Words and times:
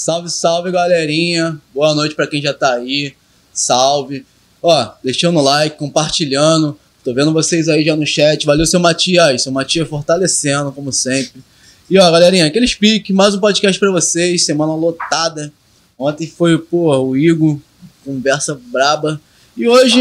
Salve, 0.00 0.30
salve, 0.30 0.70
galerinha. 0.70 1.60
Boa 1.74 1.92
noite 1.92 2.14
para 2.14 2.28
quem 2.28 2.40
já 2.40 2.54
tá 2.54 2.74
aí. 2.74 3.14
Salve. 3.52 4.24
Ó, 4.62 4.90
deixando 5.02 5.40
o 5.40 5.42
like, 5.42 5.76
compartilhando. 5.76 6.78
Tô 7.02 7.12
vendo 7.12 7.32
vocês 7.32 7.68
aí 7.68 7.84
já 7.84 7.96
no 7.96 8.06
chat. 8.06 8.46
Valeu, 8.46 8.64
seu 8.64 8.78
Matias. 8.78 9.42
Seu 9.42 9.50
Matias 9.50 9.88
fortalecendo, 9.88 10.70
como 10.70 10.92
sempre. 10.92 11.42
E 11.90 11.98
ó, 11.98 12.08
galerinha, 12.12 12.46
aquele 12.46 12.68
speak, 12.68 13.12
mais 13.12 13.34
um 13.34 13.40
podcast 13.40 13.76
para 13.76 13.90
vocês. 13.90 14.44
Semana 14.46 14.72
lotada. 14.72 15.52
Ontem 15.98 16.28
foi, 16.28 16.56
pô, 16.56 16.96
o 16.96 17.16
Igor, 17.16 17.58
conversa 18.04 18.56
braba. 18.70 19.20
E 19.56 19.66
hoje, 19.68 20.00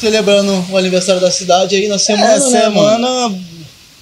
celebrando 0.00 0.52
o 0.68 0.76
aniversário 0.76 1.20
da 1.20 1.30
cidade 1.30 1.76
aí 1.76 1.86
na 1.86 1.96
semana. 1.96 2.32
É, 2.34 2.40
semana? 2.40 3.38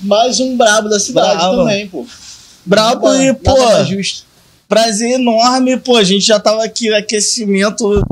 Mais 0.01 0.41
um 0.41 0.57
brabo 0.57 0.89
da 0.89 0.99
cidade 0.99 1.43
também, 1.43 1.87
pô. 1.89 2.07
brabo 2.65 3.07
Nada- 3.07 3.23
e, 3.23 3.27
nada 3.27 3.39
pô, 3.45 3.67
mais 3.67 3.87
justo. 3.87 4.30
Prazer 4.71 5.11
enorme, 5.15 5.77
pô, 5.77 5.97
a 5.97 6.05
gente 6.05 6.25
já 6.25 6.39
tava 6.39 6.65
aqui 6.65 6.89
no 6.89 6.97
aquecimento 6.97 8.07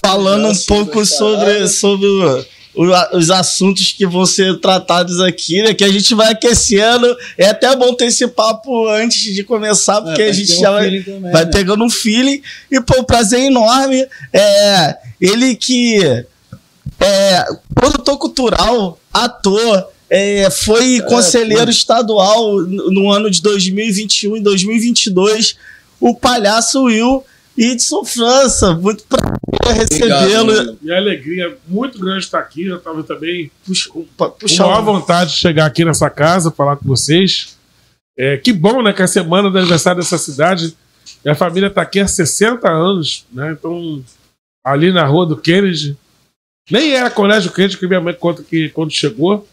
falando 0.00 0.48
um 0.48 0.56
pouco 0.56 1.04
sobre, 1.04 1.66
sobre 1.66 2.06
os 3.12 3.28
assuntos 3.28 3.90
que 3.90 4.06
vão 4.06 4.24
ser 4.24 4.60
tratados 4.60 5.20
aqui, 5.20 5.62
né? 5.62 5.74
Que 5.74 5.82
a 5.82 5.92
gente 5.92 6.14
vai 6.14 6.30
aquecendo. 6.30 7.14
É 7.36 7.48
até 7.48 7.74
bom 7.74 7.92
ter 7.94 8.06
esse 8.06 8.26
papo 8.28 8.88
antes 8.88 9.34
de 9.34 9.42
começar, 9.42 10.00
porque 10.00 10.22
É, 10.22 10.28
a 10.28 10.32
gente 10.32 10.52
um 10.52 10.60
já 10.60 10.70
vai, 10.70 11.00
também, 11.00 11.32
vai 11.32 11.44
né? 11.44 11.50
pegando 11.50 11.84
um 11.84 11.90
feeling. 11.90 12.40
E, 12.70 12.80
pô, 12.80 13.02
prazer 13.02 13.40
enorme. 13.40 14.06
É, 14.32 14.96
ele 15.20 15.56
que 15.56 15.98
é 17.00 17.46
produtor 17.74 18.16
cultural, 18.16 18.96
ator, 19.12 19.88
é, 20.14 20.50
foi 20.50 21.00
conselheiro 21.00 21.70
estadual 21.70 22.58
no 22.60 22.90
no 22.90 23.10
ano 23.10 23.30
de 23.30 23.40
2021 23.40 24.36
e 24.36 24.40
2022, 24.40 25.56
o 25.98 26.14
palhaço 26.14 26.82
Will 26.82 27.24
Edson 27.56 28.04
França. 28.04 28.74
Muito 28.74 29.04
prazer 29.04 29.88
recebê-lo. 29.88 30.76
Minha 30.82 30.98
alegria 30.98 31.46
é 31.46 31.56
muito 31.66 31.98
grande 31.98 32.24
estar 32.24 32.40
aqui. 32.40 32.66
Eu 32.66 32.76
estava 32.76 33.02
também 33.02 33.50
Puxa, 33.64 33.88
com 33.88 34.06
maior 34.58 34.82
vontade 34.82 35.30
de 35.30 35.36
chegar 35.38 35.64
aqui 35.64 35.82
nessa 35.82 36.10
casa, 36.10 36.50
falar 36.50 36.76
com 36.76 36.86
vocês. 36.86 37.56
É, 38.14 38.36
que 38.36 38.52
bom, 38.52 38.82
né? 38.82 38.92
Que 38.92 39.00
é 39.00 39.06
a 39.06 39.08
semana 39.08 39.50
do 39.50 39.56
aniversário 39.56 40.02
dessa 40.02 40.18
cidade. 40.18 40.76
Minha 41.24 41.34
família 41.34 41.68
está 41.68 41.80
aqui 41.80 42.00
há 42.00 42.06
60 42.06 42.70
anos, 42.70 43.24
né? 43.32 43.52
Então, 43.52 44.04
ali 44.62 44.92
na 44.92 45.06
rua 45.06 45.24
do 45.24 45.38
Kennedy. 45.38 45.96
Nem 46.70 46.92
era 46.92 47.08
Colégio 47.08 47.50
Kennedy 47.50 47.78
que 47.78 47.86
minha 47.86 48.00
mãe 48.00 48.12
conta 48.12 48.42
que 48.42 48.68
quando 48.68 48.90
chegou. 48.90 49.48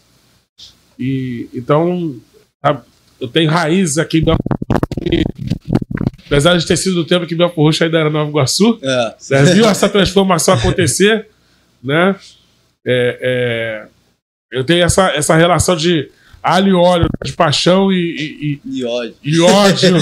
E, 1.00 1.48
então, 1.54 2.14
a- 2.62 2.82
eu 3.20 3.26
tenho 3.28 3.50
raízes 3.50 3.96
aqui 3.98 4.18
em 4.18 4.24
Belfort 4.24 4.40
Roxo. 4.70 5.24
Apesar 6.26 6.56
de 6.56 6.66
ter 6.66 6.76
sido 6.76 6.94
do 6.96 7.04
tempo 7.04 7.26
que 7.26 7.34
Belfort 7.34 7.56
Roxo 7.56 7.84
ainda 7.84 7.98
era 7.98 8.10
Nova 8.10 8.30
Iguaçu. 8.30 8.78
É. 8.82 9.14
Você 9.18 9.42
viu 9.54 9.66
essa 9.68 9.88
transformação 9.88 10.54
acontecer, 10.54 11.26
né? 11.82 12.14
É, 12.86 13.18
é, 13.20 13.86
eu 14.52 14.62
tenho 14.64 14.84
essa, 14.84 15.08
essa 15.10 15.34
relação 15.36 15.74
de 15.76 16.10
alho 16.42 16.68
e 16.70 16.74
óleo, 16.74 17.06
de 17.24 17.32
paixão 17.34 17.92
e, 17.92 18.58
e- 18.64 18.78
E 18.78 18.84
ódio. 18.84 19.14
e- 19.22 19.30
e 19.36 19.40
ódio 19.40 19.94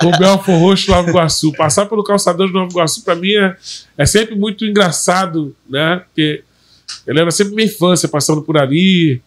com 0.00 0.10
Belfor 0.18 0.58
Roxo 0.58 0.90
Nova 0.90 1.08
Iguaçu. 1.08 1.52
Passar 1.52 1.86
pelo 1.86 2.02
calçador 2.04 2.48
de 2.48 2.52
Nova 2.52 2.70
Iguaçu, 2.70 3.02
para 3.04 3.14
mim, 3.14 3.32
é, 3.34 3.56
é 3.96 4.06
sempre 4.06 4.34
muito 4.34 4.64
engraçado, 4.66 5.54
né? 5.68 6.02
Porque 6.06 6.42
eu 7.06 7.14
lembro 7.14 7.30
sempre 7.32 7.54
minha 7.54 7.66
infância 7.66 8.08
passando 8.08 8.42
por 8.42 8.58
ali, 8.58 9.22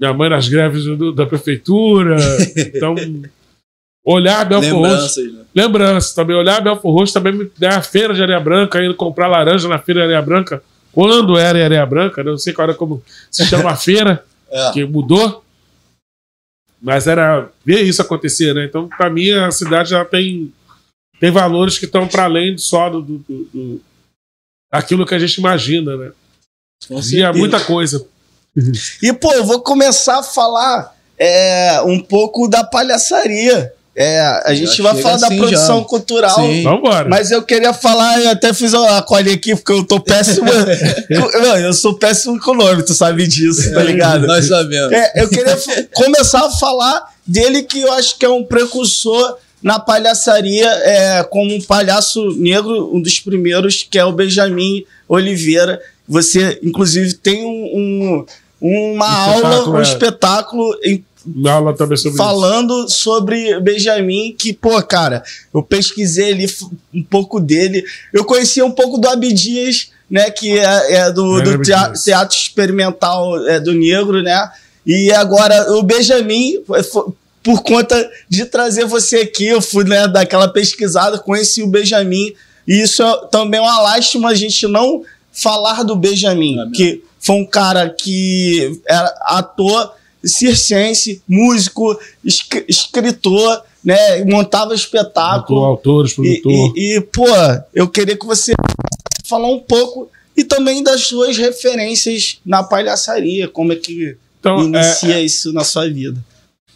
minha 0.00 0.12
mãe 0.12 0.28
nas 0.30 0.48
greves 0.48 0.84
do- 0.84 1.12
da 1.12 1.26
prefeitura. 1.26 2.16
Então, 2.56 2.94
olhar 4.04 4.44
Belfor 4.44 4.70
Roxo 4.70 4.82
Lembranças, 5.20 5.32
né? 5.32 5.44
Lembrança 5.54 6.14
também, 6.14 6.36
olhar 6.36 6.60
Belfor 6.60 6.92
Roxo 6.94 7.12
também 7.14 7.32
me 7.32 7.50
dá 7.58 7.78
a 7.78 7.82
feira 7.82 8.14
de 8.14 8.22
areia 8.22 8.40
branca, 8.40 8.82
indo 8.84 8.94
comprar 8.94 9.26
laranja 9.26 9.68
na 9.68 9.78
feira 9.78 10.00
de 10.00 10.04
areia 10.06 10.22
branca. 10.22 10.62
Quando 10.92 11.36
era 11.38 11.58
em 11.58 11.62
areia 11.62 11.84
branca, 11.86 12.22
né? 12.24 12.30
não 12.30 12.38
sei 12.38 12.52
qual 12.52 12.68
era 12.68 12.76
como 12.76 13.02
se 13.30 13.44
chama 13.46 13.70
a 13.70 13.76
feira, 13.76 14.24
É. 14.50 14.72
que 14.72 14.84
mudou. 14.84 15.44
Mas 16.80 17.06
era 17.06 17.50
ver 17.64 17.82
isso 17.82 18.00
acontecer, 18.00 18.54
né? 18.54 18.64
Então, 18.64 18.88
para 18.88 19.10
mim, 19.10 19.30
a 19.30 19.50
cidade 19.50 19.90
já 19.90 20.04
tem, 20.04 20.52
tem 21.20 21.30
valores 21.30 21.76
que 21.78 21.84
estão 21.86 22.06
para 22.06 22.24
além 22.24 22.56
só 22.56 22.88
do, 22.88 23.02
do, 23.02 23.18
do- 23.18 23.44
do- 23.52 23.80
daquilo 24.72 25.04
que 25.04 25.14
a 25.14 25.18
gente 25.18 25.38
imagina, 25.38 25.96
né? 25.96 26.12
E 27.12 27.20
é 27.22 27.32
muita 27.32 27.58
coisa. 27.60 28.06
E, 29.02 29.12
pô, 29.12 29.32
eu 29.32 29.44
vou 29.44 29.60
começar 29.60 30.18
a 30.18 30.22
falar 30.22 30.94
é, 31.18 31.80
um 31.84 32.00
pouco 32.00 32.48
da 32.48 32.64
palhaçaria. 32.64 33.72
É, 34.00 34.20
a 34.44 34.54
gente 34.54 34.76
Já 34.76 34.84
vai 34.92 35.02
falar 35.02 35.16
da 35.16 35.26
assim 35.26 35.38
produção 35.38 35.80
já. 35.80 35.84
cultural. 35.84 36.34
Sim. 36.36 36.62
Vamos 36.62 36.78
embora. 36.78 37.08
Mas 37.08 37.32
eu 37.32 37.42
queria 37.42 37.72
falar, 37.72 38.22
eu 38.22 38.30
até 38.30 38.54
fiz 38.54 38.72
a 38.72 39.02
colinha 39.02 39.34
aqui, 39.34 39.56
porque 39.56 39.72
eu 39.72 39.82
tô 39.84 39.98
péssimo. 39.98 40.46
eu 41.60 41.72
sou 41.72 41.94
péssimo 41.94 42.38
com 42.40 42.52
o 42.52 42.54
nome, 42.54 42.84
tu 42.84 42.94
sabe 42.94 43.26
disso, 43.26 43.72
tá 43.74 43.82
ligado? 43.82 44.24
Nós 44.26 44.46
sabemos. 44.46 44.92
É, 44.92 45.12
eu 45.16 45.28
queria 45.28 45.58
começar 45.94 46.46
a 46.46 46.50
falar 46.50 47.12
dele 47.26 47.64
que 47.64 47.80
eu 47.80 47.92
acho 47.92 48.16
que 48.16 48.24
é 48.24 48.28
um 48.28 48.44
precursor 48.44 49.36
na 49.60 49.80
palhaçaria, 49.80 50.68
é, 50.68 51.24
como 51.24 51.52
um 51.52 51.60
palhaço 51.60 52.24
negro, 52.36 52.94
um 52.94 53.02
dos 53.02 53.18
primeiros, 53.18 53.82
que 53.90 53.98
é 53.98 54.04
o 54.04 54.12
Benjamin 54.12 54.84
Oliveira. 55.08 55.80
Você, 56.08 56.60
inclusive, 56.62 57.14
tem 57.14 57.44
um, 57.44 57.50
um- 57.50 58.26
uma 58.60 59.08
aula, 59.08 59.36
espetáculo, 59.36 59.76
um 59.76 59.78
é. 59.78 59.82
espetáculo 59.82 60.78
em 60.84 61.04
aula 61.48 61.74
também 61.76 61.96
sobre 61.96 62.10
isso. 62.10 62.16
falando 62.18 62.88
sobre 62.88 63.60
Benjamin, 63.60 64.34
que, 64.38 64.52
pô, 64.52 64.80
cara, 64.82 65.22
eu 65.54 65.62
pesquisei 65.62 66.32
ali 66.32 66.46
um 66.94 67.02
pouco 67.02 67.38
dele. 67.40 67.84
Eu 68.12 68.24
conhecia 68.24 68.64
um 68.64 68.70
pouco 68.70 68.98
do 68.98 69.08
Abdias, 69.08 69.90
né, 70.10 70.30
que 70.30 70.58
é, 70.58 70.92
é 70.94 71.12
do, 71.12 71.40
do 71.42 71.60
tea- 71.62 71.80
Abdias. 71.82 72.04
teatro 72.04 72.36
experimental 72.36 73.46
é, 73.46 73.60
do 73.60 73.72
negro, 73.74 74.22
né? 74.22 74.50
E 74.86 75.12
agora 75.12 75.72
o 75.74 75.82
Benjamin, 75.82 76.60
foi- 76.66 77.12
por 77.42 77.62
conta 77.62 78.10
de 78.28 78.44
trazer 78.46 78.84
você 78.86 79.18
aqui, 79.18 79.46
eu 79.46 79.60
fui 79.60 79.84
né, 79.84 80.08
daquela 80.08 80.48
pesquisada, 80.48 81.18
conheci 81.18 81.62
o 81.62 81.66
Benjamin. 81.68 82.32
E 82.66 82.82
isso 82.82 83.02
é 83.02 83.26
também 83.30 83.60
uma 83.60 83.80
lástima 83.80 84.30
a 84.30 84.34
gente 84.34 84.66
não 84.66 85.02
falar 85.32 85.82
do 85.82 85.94
Benjamin, 85.94 86.58
É 86.60 86.70
que 86.74 87.02
foi 87.20 87.36
um 87.36 87.46
cara 87.46 87.88
que 87.90 88.80
era 88.86 89.06
ator 89.22 89.92
circense, 90.24 91.22
músico, 91.28 91.98
esc- 92.24 92.64
escritor, 92.68 93.62
né? 93.84 94.24
Montava 94.24 94.64
Autor, 94.72 94.74
espetáculo. 94.74 95.64
autores, 95.64 96.12
E, 96.12 96.14
produtor. 96.40 96.72
e, 96.76 96.96
e, 96.96 97.00
pô, 97.00 97.26
eu 97.74 97.88
queria 97.88 98.16
que 98.16 98.26
você 98.26 98.52
falar 99.24 99.48
um 99.48 99.60
pouco 99.60 100.10
e 100.36 100.44
também 100.44 100.82
das 100.82 101.02
suas 101.02 101.36
referências 101.36 102.40
na 102.44 102.62
palhaçaria, 102.62 103.48
como 103.48 103.72
é 103.72 103.76
que 103.76 104.16
Então, 104.40 104.60
é, 104.60 104.64
inicia 104.64 105.20
isso 105.20 105.52
na 105.52 105.64
sua 105.64 105.88
vida. 105.88 106.18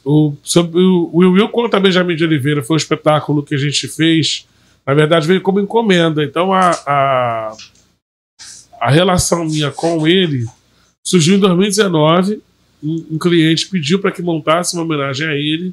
O, 0.05 0.35
sobre 0.43 0.81
o 0.81 1.11
Will 1.15 1.33
Will 1.33 1.49
contra 1.49 1.79
Benjamin 1.79 2.17
de 2.17 2.25
Oliveira 2.25 2.63
foi 2.63 2.75
um 2.75 2.77
espetáculo 2.77 3.43
que 3.43 3.55
a 3.55 3.59
gente 3.59 3.87
fez. 3.87 4.47
Na 4.85 4.95
verdade, 4.95 5.29
veio 5.29 5.41
como 5.41 5.61
encomenda. 5.61 6.25
Então, 6.25 6.53
a, 6.53 6.71
a, 6.85 7.57
a 8.83 8.91
relação 8.91 9.45
minha 9.45 9.71
com 9.71 10.09
ele 10.09 10.45
surgiu 11.07 11.37
em 11.37 11.39
2019. 11.39 12.43
Um, 12.83 13.07
um 13.13 13.19
cliente 13.19 13.69
pediu 13.69 14.01
para 14.01 14.11
que 14.11 14.21
montasse 14.21 14.75
uma 14.75 14.83
homenagem 14.83 15.29
a 15.29 15.35
ele. 15.35 15.73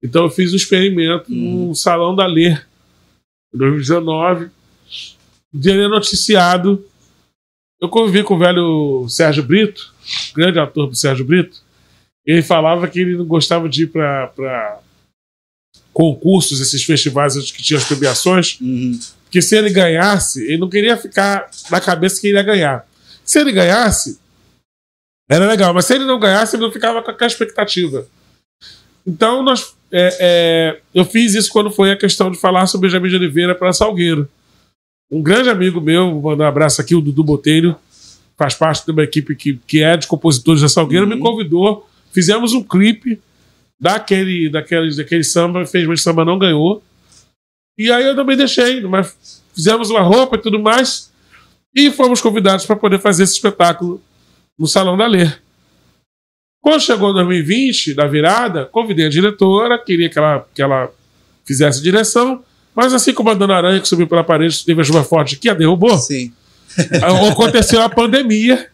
Então, 0.00 0.22
eu 0.22 0.30
fiz 0.30 0.52
um 0.52 0.56
experimento 0.56 1.28
no 1.28 1.74
Salão 1.74 2.14
da 2.14 2.24
Ler, 2.26 2.64
em 3.52 3.58
2019. 3.58 4.44
O 5.52 5.58
dia 5.58 5.72
ele 5.72 5.82
é 5.82 5.88
noticiado. 5.88 6.86
Eu 7.80 7.88
convivi 7.88 8.22
com 8.22 8.36
o 8.36 8.38
velho 8.38 9.08
Sérgio 9.08 9.42
Brito, 9.42 9.92
grande 10.32 10.60
ator 10.60 10.86
do 10.86 10.94
Sérgio 10.94 11.24
Brito. 11.24 11.58
Ele 12.24 12.42
falava 12.42 12.86
que 12.86 13.00
ele 13.00 13.16
não 13.16 13.24
gostava 13.24 13.68
de 13.68 13.82
ir 13.82 13.86
para 13.88 14.78
concursos, 15.92 16.60
esses 16.60 16.84
festivais 16.84 17.34
que 17.50 17.62
tinha 17.62 17.78
as 17.78 17.84
premiações, 17.84 18.56
Uhum. 18.60 19.00
Porque 19.30 19.40
se 19.40 19.56
ele 19.56 19.70
ganhasse, 19.70 20.44
ele 20.44 20.58
não 20.58 20.68
queria 20.68 20.96
ficar 20.96 21.48
na 21.70 21.80
cabeça 21.80 22.20
que 22.20 22.26
ele 22.26 22.36
ia 22.36 22.42
ganhar. 22.42 22.84
Se 23.24 23.38
ele 23.38 23.52
ganhasse, 23.52 24.18
era 25.30 25.46
legal, 25.46 25.72
mas 25.72 25.84
se 25.84 25.94
ele 25.94 26.04
não 26.04 26.18
ganhasse, 26.18 26.56
ele 26.56 26.64
não 26.64 26.72
ficava 26.72 27.00
com 27.00 27.12
aquela 27.12 27.30
expectativa. 27.30 28.08
Então, 29.06 29.40
nós, 29.44 29.76
é, 29.92 30.16
é, 30.20 30.80
eu 30.92 31.04
fiz 31.04 31.34
isso 31.34 31.52
quando 31.52 31.70
foi 31.70 31.92
a 31.92 31.96
questão 31.96 32.28
de 32.28 32.40
falar 32.40 32.66
sobre 32.66 32.88
Benjamin 32.88 33.08
de 33.08 33.14
Oliveira 33.14 33.54
para 33.54 33.72
Salgueiro. 33.72 34.28
Um 35.08 35.22
grande 35.22 35.48
amigo 35.48 35.80
meu, 35.80 36.10
vou 36.10 36.32
mandar 36.32 36.46
um 36.46 36.48
abraço 36.48 36.80
aqui, 36.80 36.96
o 36.96 37.00
Dudu 37.00 37.22
Botelho, 37.22 37.76
faz 38.36 38.54
parte 38.54 38.84
de 38.84 38.90
uma 38.90 39.04
equipe 39.04 39.36
que, 39.36 39.60
que 39.64 39.80
é 39.80 39.96
de 39.96 40.08
compositores 40.08 40.60
da 40.60 40.68
Salgueiro, 40.68 41.06
me 41.06 41.20
convidou. 41.20 41.88
Fizemos 42.10 42.52
um 42.52 42.64
clipe 42.64 43.20
daquele, 43.78 44.50
daquele, 44.50 44.96
daquele 44.96 45.22
samba, 45.22 45.62
infelizmente 45.62 46.00
o 46.00 46.02
samba 46.02 46.24
não 46.24 46.36
ganhou. 46.36 46.82
E 47.80 47.90
aí 47.90 48.04
eu 48.04 48.14
também 48.14 48.36
deixei, 48.36 48.82
mas 48.82 49.42
fizemos 49.54 49.88
uma 49.88 50.02
roupa 50.02 50.36
e 50.36 50.38
tudo 50.38 50.58
mais. 50.58 51.10
E 51.74 51.90
fomos 51.90 52.20
convidados 52.20 52.66
para 52.66 52.76
poder 52.76 53.00
fazer 53.00 53.22
esse 53.22 53.32
espetáculo 53.32 54.02
no 54.58 54.66
Salão 54.66 54.98
da 54.98 55.06
Ler. 55.06 55.40
Quando 56.60 56.82
chegou 56.82 57.14
2020, 57.14 57.94
da 57.94 58.06
virada, 58.06 58.66
convidei 58.66 59.06
a 59.06 59.08
diretora, 59.08 59.78
queria 59.78 60.10
que 60.10 60.18
ela, 60.18 60.46
que 60.54 60.60
ela 60.60 60.90
fizesse 61.42 61.82
direção. 61.82 62.44
Mas 62.74 62.92
assim 62.92 63.14
como 63.14 63.30
a 63.30 63.34
Dona 63.34 63.56
Aranha, 63.56 63.80
que 63.80 63.88
subiu 63.88 64.06
pela 64.06 64.22
parede, 64.22 64.62
teve 64.62 64.82
a 64.82 64.84
chuva 64.84 65.02
forte 65.02 65.38
que 65.38 65.48
a 65.48 65.54
derrubou, 65.54 65.96
Sim. 65.96 66.34
aconteceu 67.32 67.80
a 67.80 67.88
pandemia 67.88 68.68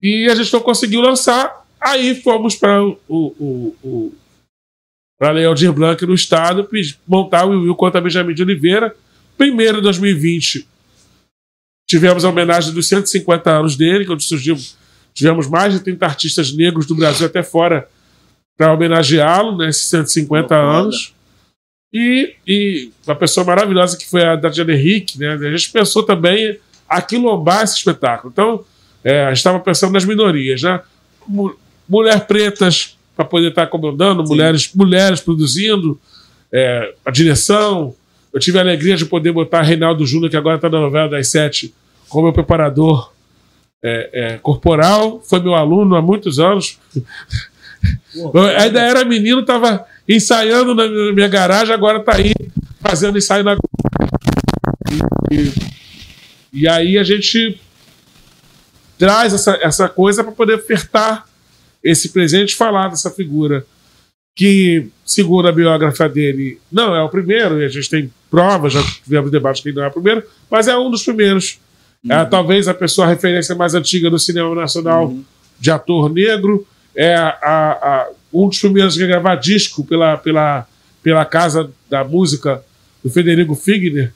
e 0.00 0.30
a 0.30 0.34
gente 0.34 0.50
não 0.50 0.60
conseguiu 0.60 1.02
lançar. 1.02 1.62
Aí 1.78 2.14
fomos 2.22 2.56
para 2.56 2.82
o, 2.82 2.96
o, 3.06 3.76
o 3.84 4.12
para 5.18 5.30
Lei 5.30 5.44
Aldir 5.44 5.72
Blanc 5.72 6.04
no 6.06 6.14
Estado, 6.14 6.68
montar 7.06 7.44
o 7.44 7.50
Will 7.50 7.74
contra 7.74 8.00
Benjamin 8.00 8.34
de 8.34 8.42
Oliveira. 8.42 8.94
Primeiro, 9.36 9.78
em 9.78 9.82
2020, 9.82 10.66
tivemos 11.88 12.24
a 12.24 12.28
homenagem 12.28 12.72
dos 12.72 12.88
150 12.88 13.50
anos 13.50 13.76
dele, 13.76 14.06
quando 14.06 14.22
surgiu, 14.22 14.56
tivemos 15.12 15.48
mais 15.48 15.72
de 15.72 15.80
30 15.80 16.04
artistas 16.04 16.52
negros 16.52 16.86
do 16.86 16.94
Brasil 16.94 17.26
até 17.26 17.42
fora 17.42 17.88
para 18.56 18.72
homenageá-lo 18.72 19.56
nesses 19.56 19.86
150 19.86 20.54
anos. 20.54 21.14
E, 21.92 22.34
e 22.46 22.90
uma 23.06 23.14
pessoa 23.14 23.46
maravilhosa 23.46 23.96
que 23.96 24.08
foi 24.08 24.24
a 24.24 24.34
Dadiana 24.34 24.72
Henrique, 24.72 25.18
né? 25.18 25.34
A 25.34 25.56
gente 25.56 25.70
pensou 25.70 26.02
também 26.02 26.58
aquilombar 26.88 27.62
esse 27.62 27.76
espetáculo. 27.76 28.32
Então, 28.32 28.64
é, 29.04 29.24
a 29.24 29.28
gente 29.28 29.36
estava 29.38 29.60
pensando 29.60 29.92
nas 29.92 30.04
minorias, 30.04 30.62
né? 30.62 30.80
Mulher 31.88 32.26
pretas 32.26 32.98
para 33.16 33.24
poder 33.24 33.48
estar 33.48 33.66
tá 33.66 33.70
comandando, 33.70 34.24
mulheres, 34.24 34.70
mulheres 34.74 35.20
produzindo, 35.20 35.98
é, 36.52 36.94
a 37.04 37.10
direção. 37.10 37.94
Eu 38.32 38.40
tive 38.40 38.58
a 38.58 38.62
alegria 38.62 38.96
de 38.96 39.06
poder 39.06 39.32
botar 39.32 39.62
Reinaldo 39.62 40.04
Júnior, 40.06 40.30
que 40.30 40.36
agora 40.36 40.56
está 40.56 40.68
na 40.68 40.80
novela 40.80 41.08
das 41.08 41.28
sete, 41.28 41.72
como 42.08 42.24
meu 42.24 42.32
preparador 42.32 43.12
é, 43.82 44.10
é, 44.12 44.38
corporal. 44.38 45.22
Foi 45.28 45.40
meu 45.40 45.54
aluno 45.54 45.94
há 45.94 46.02
muitos 46.02 46.38
anos. 46.38 46.78
Ainda 48.58 48.80
era 48.80 49.04
menino, 49.04 49.40
estava 49.40 49.84
ensaiando 50.08 50.74
na 50.74 50.88
minha 51.12 51.28
garagem, 51.28 51.74
agora 51.74 51.98
está 51.98 52.16
aí 52.16 52.32
fazendo 52.80 53.18
ensaio 53.18 53.44
na. 53.44 53.56
E, 55.30 55.34
e, 55.34 55.52
e 56.52 56.68
aí 56.68 56.98
a 56.98 57.04
gente 57.04 57.60
traz 58.98 59.34
essa, 59.34 59.58
essa 59.60 59.88
coisa 59.88 60.22
para 60.22 60.32
poder 60.32 60.54
ofertar 60.54 61.26
esse 61.84 62.08
presente 62.08 62.56
falar 62.56 62.88
dessa 62.88 63.10
figura 63.10 63.64
que, 64.34 64.88
segundo 65.04 65.46
a 65.46 65.52
biógrafa 65.52 66.08
dele, 66.08 66.58
não 66.72 66.96
é 66.96 67.02
o 67.02 67.08
primeiro, 67.08 67.60
e 67.60 67.64
a 67.64 67.68
gente 67.68 67.88
tem 67.88 68.10
provas, 68.30 68.72
já 68.72 68.82
tivemos 68.82 69.30
debates 69.30 69.62
que 69.62 69.68
ele 69.68 69.76
não 69.76 69.84
é 69.84 69.88
o 69.88 69.92
primeiro, 69.92 70.24
mas 70.50 70.66
é 70.66 70.76
um 70.76 70.90
dos 70.90 71.04
primeiros. 71.04 71.60
Uhum. 72.04 72.12
É, 72.12 72.24
talvez 72.24 72.66
a 72.66 72.74
pessoa 72.74 73.06
a 73.06 73.10
referência 73.10 73.54
mais 73.54 73.74
antiga 73.74 74.10
do 74.10 74.18
cinema 74.18 74.52
nacional 74.54 75.06
uhum. 75.06 75.24
de 75.60 75.70
ator 75.70 76.12
negro, 76.12 76.66
é 76.96 77.14
a, 77.14 77.28
a, 77.42 78.08
um 78.32 78.48
dos 78.48 78.58
primeiros 78.58 79.00
a 79.00 79.06
gravar 79.06 79.36
disco 79.36 79.84
pela, 79.84 80.16
pela, 80.16 80.66
pela 81.02 81.24
Casa 81.24 81.70
da 81.88 82.02
Música 82.02 82.62
do 83.02 83.10
Federico 83.10 83.54
Figner, 83.54 84.12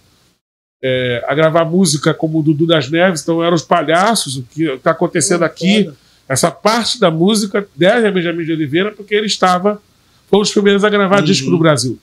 é, 0.82 1.24
a 1.26 1.34
gravar 1.34 1.64
música 1.64 2.14
como 2.14 2.38
o 2.38 2.42
Dudu 2.42 2.66
das 2.66 2.90
Neves, 2.90 3.22
então 3.22 3.42
eram 3.42 3.54
os 3.54 3.62
palhaços, 3.62 4.36
o 4.36 4.42
que 4.42 4.64
está 4.64 4.92
acontecendo 4.92 5.44
aqui, 5.44 5.90
essa 6.28 6.50
parte 6.50 7.00
da 7.00 7.10
música 7.10 7.66
deve 7.74 8.06
a 8.06 8.10
Benjamin 8.10 8.44
de 8.44 8.52
Oliveira, 8.52 8.92
porque 8.92 9.14
ele 9.14 9.26
estava, 9.26 9.80
foi 10.28 10.38
um 10.38 10.42
dos 10.42 10.52
primeiros 10.52 10.84
a 10.84 10.90
gravar 10.90 11.20
uhum. 11.20 11.24
disco 11.24 11.50
no 11.50 11.58
Brasil. 11.58 11.98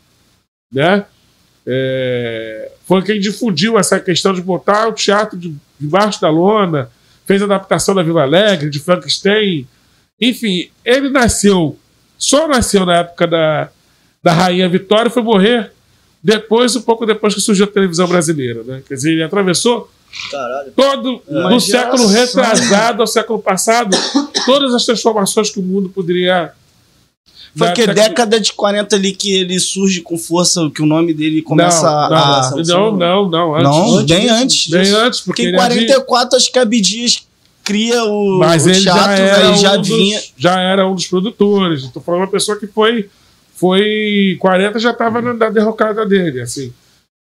Né? 0.72 1.06
É, 1.66 2.72
foi 2.86 3.04
quem 3.04 3.20
difundiu 3.20 3.78
essa 3.78 4.00
questão 4.00 4.34
de 4.34 4.42
botar 4.42 4.88
o 4.88 4.94
teatro 4.94 5.38
de, 5.38 5.56
debaixo 5.80 6.20
da 6.20 6.30
lona, 6.30 6.90
fez 7.26 7.42
a 7.42 7.46
adaptação 7.46 7.94
da 7.94 8.02
Vila 8.02 8.24
Alegre, 8.24 8.70
de 8.70 8.80
Frankenstein. 8.80 9.68
Enfim, 10.20 10.70
ele 10.84 11.10
nasceu, 11.10 11.78
só 12.18 12.48
nasceu 12.48 12.86
na 12.86 12.98
época 12.98 13.28
da, 13.28 13.70
da 14.24 14.34
Rainha 14.34 14.68
Vitória 14.68 15.10
e 15.10 15.12
foi 15.12 15.22
morrer 15.22 15.72
depois, 16.24 16.76
um 16.76 16.82
pouco 16.82 17.06
depois 17.06 17.36
que 17.36 17.42
surgiu 17.42 17.66
a 17.66 17.68
televisão 17.68 18.08
brasileira, 18.08 18.64
né? 18.64 18.82
Quer 18.88 18.96
dizer, 18.96 19.12
ele 19.12 19.22
atravessou 19.22 19.92
Caralho. 20.32 20.72
todo 20.76 21.22
é. 21.28 21.50
do 21.50 21.60
século 21.60 22.08
retrasado 22.08 23.02
ao 23.02 23.08
século 23.08 23.40
passado, 23.40 23.96
todas 24.46 24.74
as 24.74 24.86
transformações 24.86 25.50
que 25.50 25.60
o 25.60 25.64
mundo 25.64 25.90
poderia 25.90 26.54
foi 27.58 27.72
que 27.72 27.88
década 27.88 28.40
de 28.40 28.52
40 28.52 28.96
ali 28.96 29.14
que 29.14 29.34
ele 29.34 29.58
surge 29.60 30.02
com 30.02 30.18
força, 30.18 30.70
que 30.74 30.82
o 30.82 30.86
nome 30.86 31.14
dele 31.14 31.42
começa 31.42 31.84
não, 31.84 32.10
não, 32.10 32.18
a. 32.18 32.52
Não, 32.66 32.98
não, 32.98 33.30
não. 33.30 33.56
Antes, 33.56 33.64
não, 33.64 33.98
antes 33.98 34.06
bem 34.06 34.30
antes. 34.30 34.68
Bem 34.68 34.92
antes, 34.92 35.22
porque. 35.22 35.50
Em 35.50 35.56
44 35.56 36.26
é 36.26 36.30
de... 36.30 36.36
acho 36.36 36.52
que 36.52 36.60
Abdias 36.60 37.28
cria 37.64 38.04
o, 38.04 38.40
Mas 38.40 38.66
o 38.66 38.70
ele 38.70 38.82
teatro, 38.82 39.02
já 39.02 39.12
era, 39.18 39.50
um 39.50 39.58
já 39.58 39.78
dos, 39.78 39.88
vinha. 39.88 40.22
já 40.38 40.60
era 40.60 40.88
um 40.88 40.96
dos 40.96 41.08
produtores. 41.08 41.84
Estou 41.84 42.02
falando 42.02 42.22
uma 42.22 42.28
pessoa 42.28 42.60
que 42.60 42.68
foi 42.68 43.10
foi 43.56 44.38
40 44.42 44.78
já 44.80 44.92
estava 44.92 45.22
na 45.22 45.50
derrocada 45.50 46.06
dele, 46.06 46.42
assim. 46.42 46.74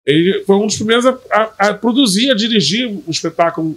Ele 0.07 0.45
foi 0.45 0.57
um 0.57 0.67
dos 0.67 0.77
primeiros 0.77 1.05
a, 1.05 1.19
a, 1.31 1.43
a 1.69 1.75
produzir, 1.75 2.31
a 2.31 2.35
dirigir 2.35 2.89
um 2.89 3.11
espetáculo. 3.11 3.77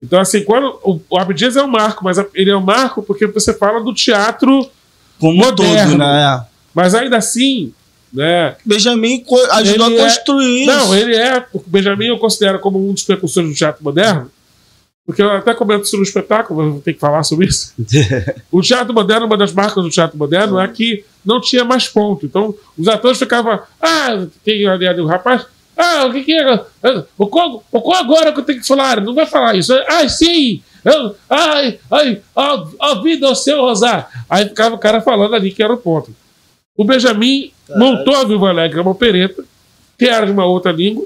Então, 0.00 0.20
assim, 0.20 0.44
quando 0.44 0.78
o, 0.84 1.00
o 1.10 1.18
Abdias 1.18 1.56
é 1.56 1.62
um 1.62 1.66
marco, 1.66 2.04
mas 2.04 2.18
ele 2.34 2.50
é 2.50 2.56
um 2.56 2.62
marco 2.62 3.02
porque 3.02 3.26
você 3.26 3.52
fala 3.52 3.82
do 3.82 3.92
teatro 3.92 4.70
como 5.18 5.36
moderno, 5.36 5.92
todo, 5.92 5.98
né? 5.98 6.46
Mas 6.72 6.94
ainda 6.94 7.16
assim, 7.16 7.72
né? 8.12 8.56
Benjamin 8.64 9.24
ajudou 9.52 9.86
a 9.86 9.92
é 9.92 9.98
construir. 10.04 10.62
É, 10.62 10.66
não, 10.66 10.94
ele 10.94 11.16
é. 11.16 11.44
O 11.52 11.62
Benjamin 11.66 12.06
eu 12.06 12.18
considero 12.18 12.60
como 12.60 12.88
um 12.88 12.92
dos 12.92 13.02
precursores 13.02 13.48
do 13.50 13.56
teatro 13.56 13.82
moderno. 13.82 14.30
Porque 15.04 15.22
eu 15.22 15.30
até 15.30 15.54
comento 15.54 15.84
isso 15.84 15.96
no 15.96 16.02
espetáculo, 16.02 16.60
mas 16.60 16.72
vou 16.72 16.82
ter 16.82 16.92
que 16.92 16.98
falar 16.98 17.22
sobre 17.22 17.46
isso. 17.46 17.72
o 18.50 18.60
teatro 18.60 18.92
moderno, 18.92 19.26
uma 19.26 19.36
das 19.36 19.52
marcas 19.52 19.84
do 19.84 19.90
teatro 19.90 20.18
moderno 20.18 20.58
é 20.58 20.66
que 20.66 21.04
não 21.24 21.40
tinha 21.40 21.64
mais 21.64 21.86
ponto. 21.86 22.26
Então, 22.26 22.54
os 22.76 22.88
atores 22.88 23.18
ficavam. 23.18 23.60
Ah, 23.80 24.26
tem 24.44 24.66
ali, 24.66 24.86
ali 24.86 25.00
o 25.00 25.06
rapaz. 25.06 25.46
Ah, 25.76 26.06
o 26.06 26.12
que, 26.12 26.24
que 26.24 26.32
é? 26.32 26.64
O 27.18 27.26
qual, 27.26 27.62
o 27.70 27.80
qual 27.82 28.00
agora 28.00 28.32
que 28.32 28.40
eu 28.40 28.44
tenho 28.44 28.60
que 28.60 28.66
falar? 28.66 29.00
Não 29.00 29.14
vai 29.14 29.26
falar 29.26 29.54
isso. 29.54 29.74
Ah, 29.86 30.08
sim! 30.08 30.62
Eu, 30.82 31.16
ai, 31.28 31.80
ai, 31.90 32.22
a, 32.34 32.94
vida 33.02 33.26
ao 33.26 33.34
seu 33.34 33.60
Rosário. 33.60 34.06
Aí 34.30 34.48
ficava 34.48 34.76
o 34.76 34.78
cara 34.78 35.00
falando 35.00 35.34
ali 35.34 35.52
que 35.52 35.62
era 35.62 35.74
o 35.74 35.78
ponto. 35.78 36.14
O 36.76 36.84
Benjamin 36.84 37.52
Caralho. 37.66 37.84
montou 37.84 38.16
a 38.16 38.24
Viva 38.24 38.48
Alegre, 38.48 38.80
uma 38.80 38.92
opereta, 38.92 39.44
que 39.98 40.04
era 40.04 40.24
de 40.24 40.32
uma 40.32 40.46
outra 40.46 40.70
língua, 40.70 41.04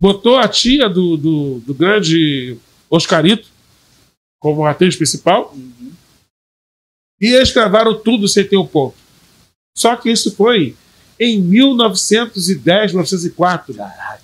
botou 0.00 0.36
a 0.36 0.46
tia 0.46 0.88
do, 0.88 1.16
do, 1.16 1.62
do 1.66 1.74
grande 1.74 2.56
Oscarito 2.88 3.48
como 4.40 4.64
atriz 4.64 4.96
principal. 4.96 5.52
Uhum. 5.54 5.92
E 7.20 7.26
eles 7.26 7.52
gravaram 7.52 7.98
tudo 7.98 8.28
sem 8.28 8.46
ter 8.46 8.56
o 8.56 8.62
um 8.62 8.66
ponto. 8.66 8.94
Só 9.76 9.96
que 9.96 10.10
isso 10.10 10.34
foi 10.36 10.76
em 11.18 11.40
1910, 11.40 12.92
1904. 12.92 13.74
Caraca. 13.74 14.22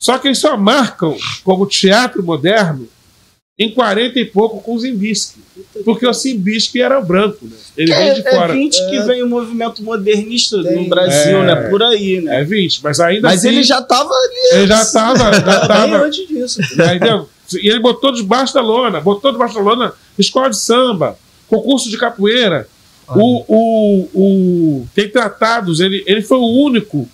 Só 0.00 0.18
que 0.18 0.28
eles 0.28 0.38
só 0.38 0.56
marcam 0.56 1.16
como 1.44 1.66
teatro 1.66 2.22
moderno 2.22 2.88
em 3.58 3.70
40 3.70 4.18
e 4.18 4.24
pouco 4.24 4.62
com 4.62 4.74
o 4.74 4.80
Zimbisky. 4.80 5.38
Porque 5.84 6.06
o 6.06 6.12
Zimbisky 6.14 6.80
era 6.80 6.98
branco, 7.02 7.44
né? 7.44 7.54
Ele 7.76 7.92
é, 7.92 8.04
vem 8.04 8.14
de 8.14 8.30
fora. 8.30 8.54
É 8.54 8.56
20 8.56 8.74
é. 8.74 8.90
que 8.90 9.02
vem 9.02 9.22
o 9.22 9.28
movimento 9.28 9.82
modernista 9.82 10.62
Tem. 10.62 10.82
no 10.82 10.88
Brasil, 10.88 11.42
né? 11.42 11.52
é, 11.52 11.54
né? 11.54 11.68
Por 11.68 11.82
aí, 11.82 12.22
né? 12.22 12.40
É 12.40 12.44
20, 12.44 12.82
mas 12.82 12.98
ainda 12.98 13.28
Mas 13.28 13.40
assim, 13.40 13.48
ele 13.48 13.62
já 13.62 13.80
estava 13.80 14.08
ali. 14.08 14.58
Ele 14.60 14.66
já 14.66 14.80
estava, 14.80 15.18
já 15.18 15.60
estava. 15.60 15.96
antes 16.06 16.26
disso. 16.26 16.62
Entendeu? 16.62 17.28
E 17.62 17.68
ele 17.68 17.80
botou 17.80 18.10
debaixo 18.12 18.54
da 18.54 18.62
lona, 18.62 18.98
botou 18.98 19.30
debaixo 19.30 19.56
da 19.56 19.60
lona 19.60 19.92
escola 20.18 20.48
de 20.48 20.56
samba, 20.56 21.18
concurso 21.46 21.90
de 21.90 21.98
capoeira. 21.98 22.66
O, 23.16 23.44
o, 23.48 24.08
o, 24.14 24.88
tem 24.94 25.08
tratados, 25.10 25.80
ele, 25.80 26.04
ele 26.06 26.22
foi 26.22 26.38
o 26.38 26.64
único 26.64 27.08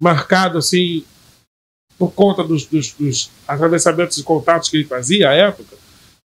marcado 0.00 0.58
assim 0.58 1.04
por 1.98 2.12
conta 2.12 2.42
dos, 2.42 2.64
dos, 2.64 2.94
dos 2.98 3.30
atravessamentos 3.46 4.16
e 4.16 4.22
contatos 4.22 4.70
que 4.70 4.78
ele 4.78 4.84
fazia 4.84 5.28
à 5.28 5.34
época, 5.34 5.76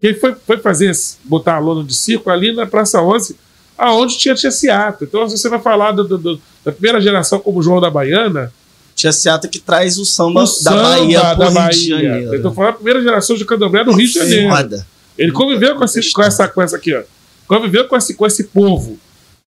que 0.00 0.08
ele 0.08 0.18
foi, 0.18 0.34
foi 0.34 0.58
fazer, 0.58 0.90
botar 1.24 1.54
a 1.54 1.58
lona 1.60 1.84
de 1.84 1.94
circo 1.94 2.28
ali 2.28 2.52
na 2.52 2.66
Praça 2.66 3.00
11, 3.00 3.36
aonde 3.78 4.18
tinha 4.18 4.34
Tia 4.34 4.50
Seata. 4.50 5.04
Então, 5.04 5.28
se 5.28 5.38
você 5.38 5.48
vai 5.48 5.60
falar 5.60 5.92
do, 5.92 6.02
do, 6.02 6.18
do, 6.18 6.42
da 6.64 6.72
primeira 6.72 7.00
geração 7.00 7.38
como 7.38 7.62
João 7.62 7.80
da 7.80 7.90
Baiana... 7.90 8.52
Tia 8.96 9.12
Seata 9.12 9.48
que 9.48 9.60
traz 9.60 9.96
o 9.96 10.04
samba, 10.04 10.42
o 10.42 10.46
samba 10.46 10.76
da 10.76 10.82
Bahia 10.82 11.20
da, 11.20 11.34
da 11.34 11.50
Bahia. 11.50 12.36
Então, 12.36 12.52
falando 12.52 12.72
da 12.72 12.76
primeira 12.76 13.02
geração 13.02 13.36
de 13.36 13.44
candomblé 13.46 13.84
do 13.84 13.92
Rio 13.92 14.06
de 14.08 14.12
Janeiro. 14.12 14.84
Ele 15.16 15.32
conviveu 15.32 15.76
com, 15.76 15.84
esse, 15.84 16.12
com, 16.12 16.22
essa, 16.22 16.48
com 16.48 16.60
essa 16.60 16.76
aqui, 16.76 16.94
ó. 16.94 17.02
Conviveu 17.50 17.88
com 17.88 17.96
esse, 17.96 18.14
com 18.14 18.24
esse 18.24 18.44
povo. 18.44 18.96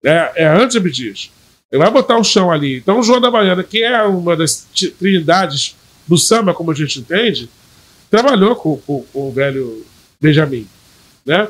É, 0.03 0.33
é 0.37 0.49
antes 0.49 0.71
de 0.71 0.79
Abdias. 0.79 1.31
Ele 1.71 1.83
vai 1.83 1.91
botar 1.91 2.17
o 2.17 2.25
chão 2.25 2.51
ali. 2.51 2.79
Então, 2.79 2.99
o 2.99 3.03
João 3.03 3.21
da 3.21 3.31
Baiana, 3.31 3.63
que 3.63 3.83
é 3.83 4.03
uma 4.05 4.35
das 4.35 4.67
trindades 4.99 5.77
do 6.09 6.17
samba, 6.17 6.55
como 6.55 6.71
a 6.71 6.75
gente 6.75 6.99
entende, 6.99 7.51
trabalhou 8.11 8.57
com, 8.57 8.79
com, 8.79 9.03
com 9.03 9.29
o 9.29 9.31
velho 9.31 9.85
Benjamin. 10.19 10.67
Né? 11.27 11.47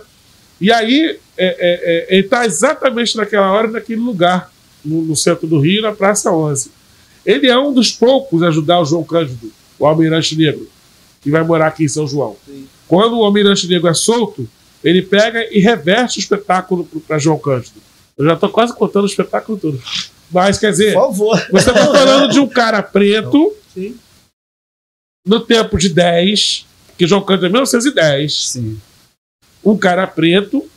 E 0.61 0.73
aí, 0.73 1.21
é, 1.39 1.47
é, 1.47 1.57
é, 1.61 2.07
ele 2.17 2.25
está 2.25 2.45
exatamente 2.45 3.17
naquela 3.17 3.53
hora, 3.53 3.69
naquele 3.69 4.01
lugar, 4.01 4.53
no, 4.85 5.03
no, 5.03 5.15
centro 5.15 5.47
do 5.47 5.61
Rio, 5.61 5.83
na 5.83 5.93
Praça 5.93 6.33
11. 6.33 6.73
Ele 7.25 7.47
é 7.47 7.57
um 7.57 7.73
dos 7.73 7.93
poucos 7.93 8.43
a 8.43 8.49
ajudar 8.49 8.81
o 8.81 8.85
João 8.85 9.05
Cândido, 9.05 9.53
o 9.79 9.87
Almirante 9.87 10.35
Negro, 10.35 10.69
que 11.23 11.31
vai 11.31 11.45
morar 11.45 11.69
aqui 11.69 11.85
em 11.85 11.89
São 11.89 12.09
João. 12.09 12.37
Sim. 12.45 12.67
Quando 12.89 13.17
o 13.17 13.25
Almirante 13.25 13.69
Negro 13.69 13.89
é 13.89 13.95
solto, 13.95 14.49
ele 14.83 15.03
pega 15.03 15.47
e 15.55 15.61
reverte 15.61 16.19
o 16.19 16.21
espetáculo 16.21 16.89
para 17.07 17.19
João 17.19 17.39
Cândido. 17.39 17.81
Eu 18.17 18.25
já 18.25 18.35
estou 18.35 18.49
quase 18.49 18.75
contando 18.75 19.05
o 19.05 19.07
espetáculo 19.07 19.59
todo. 19.59 19.83
Mas, 20.31 20.59
quer 20.59 20.71
dizer, 20.71 20.95
Por 20.95 21.09
favor. 21.09 21.49
você 21.51 21.73
tá 21.73 21.87
falando 21.87 22.31
de 22.31 22.39
um 22.39 22.49
cara 22.49 22.83
preto 22.83 23.53
Sim. 23.75 23.97
no 25.27 25.41
tempo 25.41 25.77
de 25.77 25.89
10, 25.89 26.67
que 26.97 27.07
João 27.07 27.23
Cândido 27.23 27.47
é 27.47 27.49
1910, 27.49 28.47
Sim. 28.51 28.81
um 29.65 29.77
cara 29.77 30.07
preto, 30.07 30.69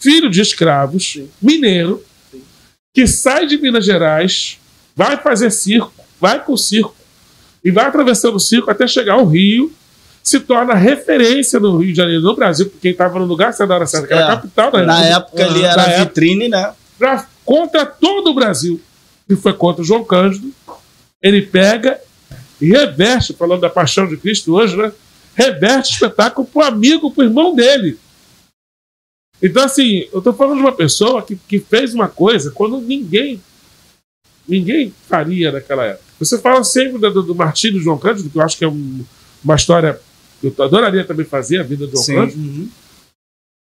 filho 0.00 0.30
de 0.30 0.40
escravos, 0.40 1.18
mineiro, 1.42 2.02
que 2.94 3.06
sai 3.06 3.46
de 3.46 3.58
Minas 3.58 3.84
Gerais, 3.84 4.58
vai 4.94 5.20
fazer 5.20 5.50
circo, 5.50 5.92
vai 6.20 6.42
pro 6.42 6.56
circo, 6.56 6.94
e 7.64 7.70
vai 7.70 7.86
atravessando 7.86 8.36
o 8.36 8.40
circo 8.40 8.70
até 8.70 8.86
chegar 8.86 9.14
ao 9.14 9.26
Rio, 9.26 9.72
se 10.26 10.40
torna 10.40 10.74
referência 10.74 11.60
no 11.60 11.76
Rio 11.78 11.92
de 11.92 11.96
Janeiro, 11.96 12.20
no 12.22 12.34
Brasil, 12.34 12.66
porque 12.66 12.80
quem 12.80 12.90
estava 12.90 13.16
no 13.18 13.24
lugar 13.24 13.54
certo 13.54 13.68
da 13.68 13.74
hora 13.76 13.86
certa, 13.86 14.08
que 14.08 14.12
era 14.12 14.22
a 14.22 14.32
É. 14.32 14.34
capital 14.34 14.72
da 14.72 14.82
Na 14.82 14.96
República, 14.98 15.16
época 15.18 15.44
ali 15.46 15.62
Na 15.62 15.68
era 15.68 15.82
época. 15.82 16.04
vitrine, 16.04 16.48
né? 16.48 16.72
pra- 16.98 17.28
contra 17.44 17.86
todo 17.86 18.30
o 18.30 18.34
Brasil, 18.34 18.80
e 19.28 19.36
foi 19.36 19.52
contra 19.52 19.82
o 19.82 19.84
João 19.84 20.02
Cândido, 20.02 20.52
ele 21.22 21.42
pega 21.42 22.00
e 22.60 22.66
reverte, 22.66 23.34
falando 23.34 23.60
da 23.60 23.70
paixão 23.70 24.08
de 24.08 24.16
Cristo 24.16 24.52
hoje, 24.56 24.76
né? 24.76 24.90
Reverte 25.36 25.90
o 25.90 25.94
espetáculo 25.94 26.44
pro 26.46 26.62
amigo, 26.62 27.10
pro 27.12 27.22
irmão 27.22 27.54
dele. 27.54 27.96
Então, 29.40 29.62
assim, 29.62 30.08
eu 30.12 30.20
tô 30.22 30.32
falando 30.32 30.56
de 30.56 30.62
uma 30.62 30.72
pessoa 30.72 31.22
que, 31.22 31.36
que 31.36 31.58
fez 31.60 31.94
uma 31.94 32.08
coisa 32.08 32.50
quando 32.50 32.80
ninguém 32.80 33.40
ninguém 34.48 34.92
faria 35.08 35.52
naquela 35.52 35.84
época. 35.84 36.04
Você 36.18 36.38
fala 36.38 36.62
sempre 36.64 36.98
do, 36.98 37.22
do 37.22 37.34
martírio 37.34 37.80
João 37.80 37.98
Cândido, 37.98 38.30
que 38.30 38.38
eu 38.38 38.42
acho 38.42 38.56
que 38.56 38.64
é 38.64 38.68
um- 38.68 39.04
uma 39.44 39.54
história 39.56 39.94
que 39.94 40.00
eu 40.42 40.54
adoraria 40.64 41.04
também 41.04 41.24
fazer, 41.26 41.58
a 41.60 41.62
vida 41.62 41.88
Sim. 41.96 42.14
Cândido, 42.14 42.40
Uhum. 42.40 42.68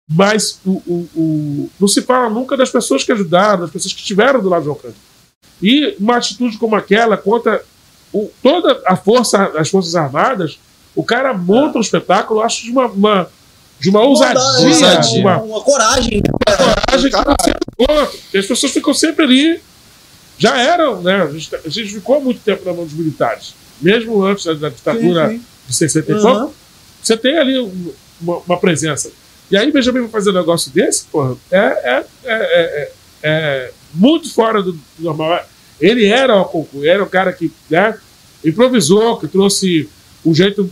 mas 0.10 0.60
o, 0.66 0.72
o- 0.88 1.10
o- 1.16 1.70
não 1.80 1.88
se 1.88 2.02
fala 2.02 2.30
nunca 2.30 2.56
das 2.56 2.70
pessoas 2.70 3.04
que 3.04 3.12
ajudaram, 3.12 3.62
das 3.62 3.72
pessoas 3.72 3.94
que 3.94 4.00
estiveram 4.00 4.42
do 4.42 4.50
lado 4.50 4.62
de 4.62 4.66
João 4.66 4.78
Cândido. 4.78 5.00
E 5.62 5.96
uma 6.00 6.18
atitude 6.18 6.58
como 6.58 6.76
aquela 6.76 7.18
contra 7.18 7.64
o- 8.14 8.32
toda 8.42 8.82
a 8.86 8.96
força, 8.96 9.52
as 9.58 9.70
Forças 9.70 9.96
Armadas, 9.96 10.60
o 10.96 11.04
cara 11.04 11.34
monta 11.34 11.78
um 11.78 11.82
espetáculo, 11.82 12.40
eu 12.40 12.44
acho 12.46 12.64
de 12.64 12.72
uma, 12.72 12.86
uma- 12.88 13.30
de 13.80 13.90
uma 13.90 14.02
ousadia, 14.02 14.42
ousadia. 14.68 15.20
uma 15.22 15.38
Uma, 15.38 15.44
uma 15.44 15.62
coragem. 15.62 16.22
coragem 16.46 17.12
que 17.12 17.18
você 17.18 17.54
contra. 17.78 18.06
Porque 18.08 18.38
as 18.38 18.46
pessoas 18.46 18.72
ficam 18.72 18.94
sempre 18.94 19.26
ali, 19.26 19.60
já 20.40 20.58
eram, 20.58 21.02
né? 21.02 21.22
A 21.24 21.28
gente, 21.32 21.56
a 21.56 21.70
gente 21.70 21.90
ficou 21.94 22.22
muito 22.22 22.40
tempo 22.42 22.64
na 22.66 22.74
mão 22.74 22.86
dos 22.86 22.94
militares, 22.94 23.54
mesmo 23.82 24.24
antes 24.24 24.46
da, 24.46 24.54
da 24.54 24.70
ditadura 24.70 25.30
Sim, 25.30 25.38
sim. 25.38 25.44
De 25.68 25.76
60 25.76 26.12
e 26.12 26.16
pouco, 26.16 26.28
Aham. 26.28 26.50
você 27.02 27.18
tem 27.18 27.38
ali 27.38 27.60
um- 27.60 27.92
uma, 28.22 28.38
uma 28.38 28.58
presença. 28.60 29.12
E 29.52 29.58
aí, 29.58 29.72
Benjamin 29.72 30.02
vai 30.02 30.10
fazer 30.10 30.32
um 30.32 30.34
negócio 30.34 30.72
desse, 30.72 31.06
porra, 31.06 31.36
é, 31.52 31.58
é, 31.58 32.06
é, 32.26 32.34
é- 32.34 32.92
é 33.24 33.72
muito 33.94 34.32
fora 34.34 34.62
do, 34.62 34.74
do 34.74 34.80
normal. 35.00 35.44
Ele 35.80 36.06
era 36.06 36.36
o 36.42 36.70
era 36.84 37.04
o 37.04 37.08
cara 37.08 37.32
que 37.34 37.52
né, 37.70 37.98
improvisou, 38.44 39.18
que 39.20 39.28
trouxe 39.28 39.88
um 40.26 40.34
jeito 40.34 40.70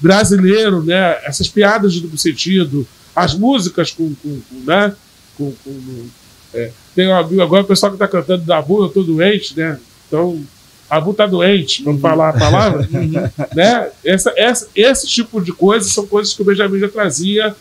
brasileiro, 0.00 0.82
né, 0.82 1.18
essas 1.24 1.48
piadas 1.48 1.92
de 1.92 2.00
duplo 2.00 2.18
sentido, 2.18 2.86
as 3.14 3.34
músicas 3.34 3.90
com. 3.90 4.14
com, 4.14 4.40
com, 4.40 4.60
né, 4.64 4.94
com, 5.36 5.52
com- 5.64 6.06
é, 6.54 6.70
tem 6.94 7.06
um 7.08 7.14
amigo 7.14 7.42
agora, 7.42 7.62
o 7.62 7.66
pessoal 7.66 7.92
que 7.92 7.96
está 7.96 8.08
cantando 8.08 8.42
da 8.44 8.58
eu 8.84 8.88
tô 8.88 9.02
doente, 9.02 9.54
né? 9.56 9.78
Então, 10.06 10.42
Abu 10.90 11.12
tá 11.12 11.26
doente, 11.26 11.82
vamos 11.82 12.00
falar 12.00 12.30
a 12.30 12.38
palavra 12.38 12.88
né? 13.54 13.90
Essa, 14.04 14.32
essa, 14.36 14.68
esse 14.74 15.06
tipo 15.06 15.40
de 15.40 15.52
coisas 15.52 15.92
são 15.92 16.06
coisas 16.06 16.32
que 16.32 16.40
o 16.42 16.44
Benjamin 16.44 16.78
já 16.78 16.88
trazia 16.88 17.54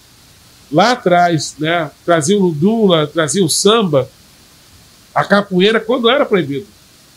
lá 0.71 0.91
atrás, 0.91 1.55
né? 1.59 1.91
Trazia 2.05 2.37
o 2.37 2.41
Lundula, 2.41 3.05
trazia 3.07 3.43
o 3.43 3.49
samba, 3.49 4.09
a 5.13 5.23
capoeira 5.23 5.79
quando 5.79 6.09
era 6.09 6.25
proibido, 6.25 6.67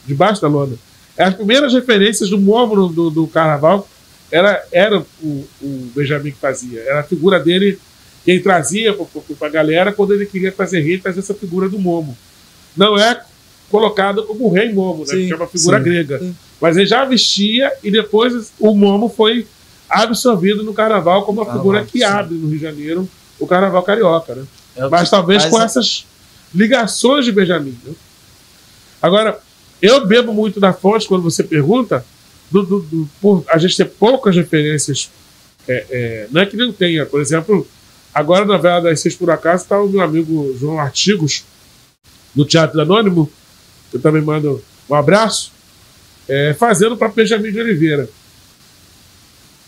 debaixo 0.07 0.41
da 0.43 0.49
lona. 0.49 0.75
As 1.17 1.35
primeiras 1.35 1.73
referências 1.73 2.31
do 2.31 2.39
momo 2.39 2.75
no- 2.75 2.89
do, 2.89 3.11
do 3.11 3.27
carnaval 3.27 3.87
era, 4.33 4.65
era 4.73 4.99
o, 5.23 5.47
o 5.63 5.93
Benjamin 5.95 6.31
que 6.31 6.39
fazia, 6.39 6.81
era 6.81 7.01
a 7.01 7.05
figura 7.05 7.39
dele 7.39 7.79
quem 8.25 8.41
trazia 8.43 8.95
para 9.39 9.49
a 9.49 9.51
galera 9.51 9.93
quando 9.93 10.13
ele 10.15 10.27
queria 10.27 10.53
fazer 10.53 10.81
rei, 10.81 10.99
trazia 10.99 11.21
essa 11.21 11.35
figura 11.35 11.69
do 11.69 11.79
momo. 11.79 12.17
Não 12.77 12.99
é 12.99 13.23
colocado 13.71 14.25
como 14.25 14.47
o 14.47 14.53
rei 14.53 14.73
momo, 14.73 15.01
né? 15.01 15.07
Sim, 15.07 15.17
Porque 15.21 15.33
é 15.33 15.37
uma 15.37 15.47
figura 15.47 15.79
sim. 15.79 15.85
grega. 15.85 16.19
Sim. 16.19 16.37
Mas 16.61 16.77
ele 16.77 16.87
já 16.87 17.05
vestia 17.05 17.73
e 17.83 17.91
depois 17.91 18.53
o 18.59 18.75
momo 18.75 19.09
foi 19.09 19.47
absorvido 19.89 20.63
no 20.63 20.73
carnaval 20.75 21.25
como 21.25 21.41
a 21.41 21.45
Carnaval, 21.47 21.63
figura 21.63 21.85
que 21.85 22.03
abre 22.05 22.35
no 22.35 22.49
Rio 22.49 22.59
de 22.59 22.63
Janeiro 22.63 23.09
o 23.39 23.47
carnaval 23.47 23.83
carioca, 23.83 24.35
né? 24.35 24.45
É 24.77 24.89
Mas 24.89 25.05
que 25.05 25.11
talvez 25.11 25.43
faz 25.43 25.51
com 25.55 25.59
a- 25.59 25.65
essas 25.65 26.07
ligações 26.55 27.25
de 27.25 27.33
Benjamin. 27.33 27.77
né? 27.85 27.93
Agora, 29.03 29.39
eu 29.81 30.07
bebo 30.07 30.33
muito 30.33 30.61
da 30.61 30.73
fonte 30.73 31.09
quando 31.09 31.23
você 31.23 31.43
pergunta, 31.43 32.05
do, 32.51 32.63
do- 32.65 32.81
do- 32.81 33.09
por 33.21 33.45
a 33.49 33.57
gente 33.59 33.77
ter 33.77 33.87
poucas 33.87 34.37
referências. 34.37 35.11
é, 35.69 35.87
é, 35.91 36.27
não 36.31 36.41
é 36.41 36.47
que 36.47 36.57
não 36.57 36.73
tenha, 36.73 37.05
por 37.07 37.21
exemplo, 37.21 37.67
agora 38.15 38.45
na 38.45 38.55
novela 38.55 38.81
das 38.81 39.01
seis 39.01 39.15
por 39.15 39.31
acaso 39.31 39.63
está 39.65 39.81
o 39.81 39.89
meu 39.89 40.01
amigo 40.01 40.57
João 40.59 40.81
Artigos, 40.81 41.45
do 42.35 42.45
Teatro 42.45 42.81
Anônimo, 42.81 43.27
que 43.27 43.33
eu 43.93 44.01
também 44.01 44.23
mando 44.23 44.63
um 44.89 44.95
abraço, 44.95 45.53
é, 46.29 46.55
fazendo 46.55 46.97
para 46.97 47.09
Benjamin 47.09 47.51
de 47.53 47.61
Oliveira. 47.61 48.09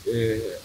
É, 0.07 0.57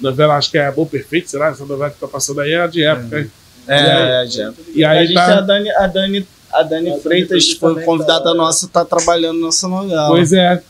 novela, 0.00 0.36
acho 0.36 0.50
que 0.50 0.58
é 0.58 0.66
Amor 0.66 0.86
Perfeito, 0.86 1.30
será? 1.30 1.48
Essa 1.48 1.64
novela 1.64 1.90
que 1.90 1.96
está 1.96 2.08
passando 2.08 2.40
aí 2.40 2.52
é 2.52 2.60
a 2.60 2.66
de 2.66 2.82
época. 2.84 3.20
hein? 3.20 3.30
É, 3.66 4.24
já. 4.26 4.52
E 4.74 4.82
a 4.84 4.90
aí 4.92 5.06
gente 5.06 5.14
tá. 5.14 5.38
a 5.38 5.40
Dani, 5.42 5.70
a 5.70 5.86
Dani, 5.86 5.86
a 5.86 5.86
Dani 5.86 6.26
A 6.50 6.62
Dani 6.62 7.00
Freitas 7.00 7.02
Freitas 7.02 7.52
foi 7.58 7.82
convidada 7.82 8.24
tá- 8.24 8.34
nossa, 8.34 8.66
tá 8.68 8.84
trabalhando 8.84 9.44
nessa 9.44 9.68
novela. 9.68 10.08
Pois 10.08 10.32
é. 10.32 10.62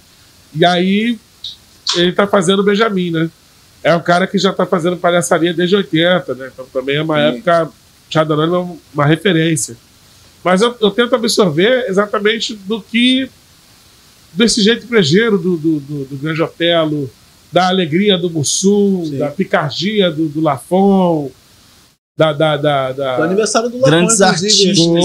E 0.55 0.65
aí 0.65 1.19
ele 1.97 2.13
tá 2.13 2.27
fazendo 2.27 2.65
Benjamin, 2.65 3.13
né? 3.13 3.31
É 3.85 3.95
um 3.95 4.01
cara 4.01 4.27
que 4.27 4.37
já 4.39 4.53
tá 4.53 4.67
fazendo 4.67 4.97
palhaçaria 4.97 5.55
desde 5.55 5.77
80, 5.77 6.35
né? 6.35 6.51
Então 6.53 6.67
também 6.73 6.97
é 6.97 7.03
uma 7.03 7.17
Sim. 7.17 7.37
época. 7.37 7.71
Anônimo 8.17 8.57
é 8.57 8.59
um- 8.59 8.79
uma 8.95 9.07
referência. 9.07 9.77
Mas 10.49 10.63
eu, 10.63 10.75
eu 10.81 10.91
tento 10.91 11.15
absorver 11.15 11.85
exatamente 11.89 12.55
do 12.55 12.81
que. 12.81 13.29
desse 14.33 14.63
jeito 14.63 14.87
brejeiro 14.87 15.37
do, 15.37 15.57
do, 15.59 15.81
do, 15.81 16.05
do 16.07 16.17
Grande 16.17 16.41
Otelo, 16.43 17.11
da 17.53 17.69
alegria 17.69 18.17
do 18.17 18.31
Mussum, 18.31 19.05
Sim. 19.05 19.19
da 19.19 19.29
picardia 19.29 20.11
do, 20.11 20.27
do 20.27 20.41
Lafon, 20.41 21.31
da. 22.17 22.33
da, 22.33 22.57
da, 22.57 22.93
da- 22.93 23.17
Do 23.19 23.23
aniversário 23.25 23.69
do 23.69 23.77
Lafon, 23.77 23.91
Grandes 23.91 24.21
artistas, 24.23 24.79
esse- 24.79 24.89
né? 24.91 25.01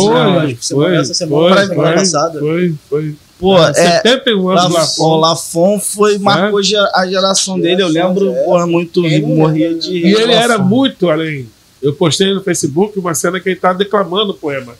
acho 0.46 0.56
que 0.56 0.66
semana- 0.66 0.96
essa 0.96 1.14
semana, 1.14 1.56
foi, 1.58 1.68
semana 1.68 1.88
foi, 1.90 1.96
passada. 1.98 2.40
Foi, 2.40 2.76
foi. 2.90 3.16
Pô, 3.40 3.58
é, 3.62 3.74
71 3.74 4.48
anos 4.50 4.64
do 4.68 4.74
Lafon, 4.74 5.18
Lafon. 5.18 5.20
Lafon 5.20 5.80
foi, 5.82 6.18
marcou 6.20 6.64
ge- 6.64 6.78
a 6.94 7.06
geração 7.06 7.60
dele, 7.60 7.82
eu 7.84 7.90
lembro, 7.90 8.32
é. 8.34 8.44
porra, 8.46 8.66
muito, 8.66 9.02
Quem 9.02 9.22
não 9.22 9.30
morria 9.30 9.74
de 9.76 9.90
né? 9.92 10.10
E 10.10 10.14
ele 10.14 10.32
era 10.32 10.54
Lafon. 10.56 10.70
muito 10.70 11.10
além. 11.10 11.50
Eu 11.82 11.94
postei 11.94 12.34
no 12.34 12.42
Facebook 12.42 12.98
uma 12.98 13.14
cena 13.14 13.42
que 13.42 13.50
ele 13.50 13.58
estava 13.58 13.78
declamando 13.78 14.32
o 14.32 14.36
poema. 14.36 14.74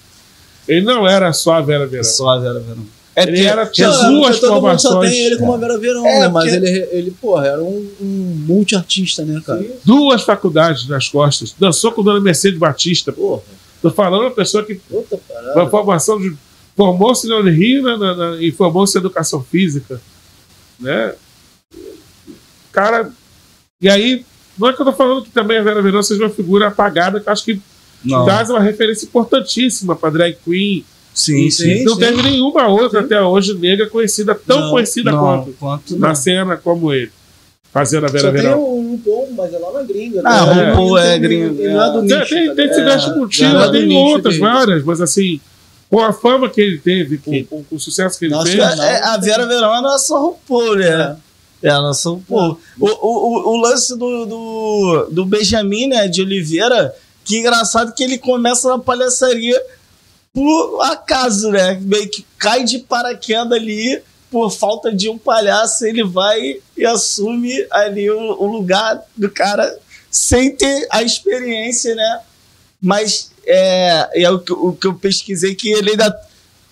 Ele 0.68 0.82
não 0.86 1.08
era 1.08 1.32
só 1.34 1.54
a 1.54 1.62
Vera 1.62 1.86
Verão. 1.86 2.04
Só 2.04 2.30
a 2.30 2.40
Vera 2.40 2.60
Verão. 2.60 2.86
É 3.16 3.24
Ele 3.24 3.32
porque- 3.34 3.46
era- 3.48 3.66
tinha 3.68 3.88
é 3.88 4.08
duas 4.08 4.40
todo 4.40 4.54
mundo 4.62 4.80
só 4.80 4.90
formações. 4.90 5.12
tem 5.12 5.26
ele 5.26 5.38
como 5.38 5.54
a 5.54 5.58
Vera 5.58 5.78
Verão, 5.78 6.06
É, 6.08 6.20
né? 6.22 6.28
Mas 6.30 6.52
porque- 6.52 6.66
ele, 6.68 6.88
ele, 6.92 7.12
porra, 7.12 7.46
era 7.48 7.64
um, 7.64 7.88
um 8.02 8.44
multiartista, 8.48 9.24
né, 9.24 9.40
cara? 9.46 9.64
Duas 9.86 10.24
faculdades 10.24 10.88
nas 10.88 11.08
costas. 11.10 11.54
Dançou 11.60 11.92
com 11.92 12.02
Dona 12.04 12.20
Mercedes 12.20 12.58
Batista. 12.58 13.12
Porra, 13.12 13.42
Tô 13.82 13.92
falando 13.92 14.22
uma 14.22 14.32
pessoa 14.32 14.64
que 14.64 14.80
uma 14.90 15.04
parada. 15.04 15.70
formação 15.70 16.18
de. 16.20 16.34
Formou-se 16.76 17.28
na 17.28 17.40
Rio 17.42 17.84
na, 17.84 17.98
na, 17.98 18.16
na, 18.16 18.42
e 18.42 18.52
formou-se 18.52 18.98
em 18.98 19.00
educação 19.02 19.44
física. 19.44 20.02
Né? 20.80 21.14
Cara. 22.72 23.12
E 23.82 23.90
aí, 23.90 24.26
não 24.58 24.70
é 24.70 24.74
que 24.74 24.82
eu 24.82 24.86
tô 24.86 24.94
falando 24.94 25.24
que 25.24 25.30
também 25.30 25.58
a 25.58 25.64
Vera 25.64 25.82
Verão 25.82 26.02
seja 26.02 26.24
uma 26.24 26.30
figura 26.30 26.68
apagada, 26.70 27.20
que 27.20 27.28
eu 27.28 27.34
acho 27.34 27.44
que 27.44 27.62
Não. 28.04 28.26
traz 28.26 28.50
uma 28.50 28.60
referência 28.60 29.06
importantíssima 29.06 29.96
para 29.96 30.10
drag 30.10 30.38
queen. 30.44 30.84
Sim, 31.14 31.50
sim. 31.52 31.78
Sim. 31.78 31.84
não 31.84 31.96
teve 31.98 32.22
nenhuma 32.24 32.68
outra 32.68 33.02
até 33.02 33.22
hoje 33.22 33.54
negra 33.56 33.88
conhecida, 33.88 34.34
tão 34.34 34.60
Não, 34.62 34.70
conhecida 34.72 35.12
Não, 35.12 35.20
quanto 35.20 35.54
quanto 35.60 35.98
na 36.00 36.08
não. 36.10 36.16
cena 36.16 36.58
como 36.58 36.92
ele. 36.94 37.12
Fazendo 37.72 38.06
a 38.06 38.10
Vera 38.10 38.28
Só 38.28 38.32
tem 38.32 38.42
Verão. 38.42 38.60
o 38.60 38.92
RuPaul, 38.92 39.34
mas 39.36 39.54
é 39.54 39.58
lá 39.60 39.72
na 39.74 39.84
gringa. 39.84 40.22
Ah, 40.26 40.46
né? 40.46 40.64
o 40.64 40.70
RuPaul 40.72 40.98
é 40.98 41.14
não- 41.14 41.22
gringo, 41.22 41.62
e 41.62 41.66
é 41.66 41.72
do 41.92 42.14
é. 42.14 42.26
Tem, 42.26 42.28
tem, 42.28 42.48
tá 42.50 42.56
tem? 42.56 42.74
Silvestre 42.74 43.12
É, 43.12 43.14
Coutinho, 43.16 43.58
é 43.62 43.72
tem 43.72 43.86
nicho 43.88 44.00
outras, 44.00 44.34
dele. 44.36 44.46
várias, 44.46 44.84
mas 44.84 45.02
assim, 45.02 45.40
com 45.90 46.00
a 46.00 46.14
fama 46.14 46.50
que 46.50 46.62
ele 46.62 46.78
teve, 46.80 47.18
com, 47.20 47.32
Que- 47.32 47.44
com- 47.46 47.64
com 47.64 47.76
o 47.76 47.80
sucesso 47.80 48.18
que 48.20 48.26
ele 48.26 48.34
Nossa, 48.34 48.52
fez. 48.52 48.80
É, 48.80 49.04
a 49.04 49.18
Vera 49.18 49.46
Verão 49.48 49.74
é 49.74 49.78
a 49.78 49.82
nossa 49.82 50.18
RuPaul, 50.18 50.76
né? 50.78 51.16
É 51.64 51.70
a 51.70 51.80
nossa 51.82 52.10
RuPaul. 52.10 52.60
O, 52.80 52.88
o, 52.88 53.52
o, 53.52 53.54
o 53.54 53.58
lance 53.62 53.98
do, 53.98 54.26
do, 54.26 55.08
do 55.12 55.26
Benjamin, 55.26 55.88
né, 55.88 56.08
de 56.08 56.22
Oliveira, 56.22 56.94
que 57.24 57.38
engraçado 57.38 57.94
que 57.94 58.04
ele 58.04 58.18
começa 58.18 58.68
na 58.70 58.80
palhaçaria 58.80 59.60
por 60.34 60.82
acaso, 60.82 61.52
né? 61.52 61.80
Meio 61.82 62.10
que 62.10 62.26
cai 62.38 62.64
de 62.64 62.80
paraquedas 62.80 63.52
ali, 63.52 64.02
por 64.32 64.50
falta 64.50 64.92
de 64.92 65.10
um 65.10 65.18
palhaço, 65.18 65.86
ele 65.86 66.04
vai 66.04 66.60
e 66.76 66.86
assume 66.86 67.66
ali 67.70 68.10
o, 68.10 68.42
o 68.42 68.48
lugar 68.48 69.04
do 69.16 69.30
cara 69.30 69.78
sem 70.10 70.56
ter 70.56 70.88
a 70.90 71.04
experiência, 71.04 71.94
né? 71.94 72.20
Mas 72.82 73.32
é, 73.46 74.24
é 74.24 74.30
o, 74.30 74.40
que, 74.40 74.54
o 74.54 74.74
que 74.74 74.88
eu 74.88 74.96
pesquisei 74.96 75.54
que 75.54 75.70
ele 75.70 75.92
ainda 75.92 76.16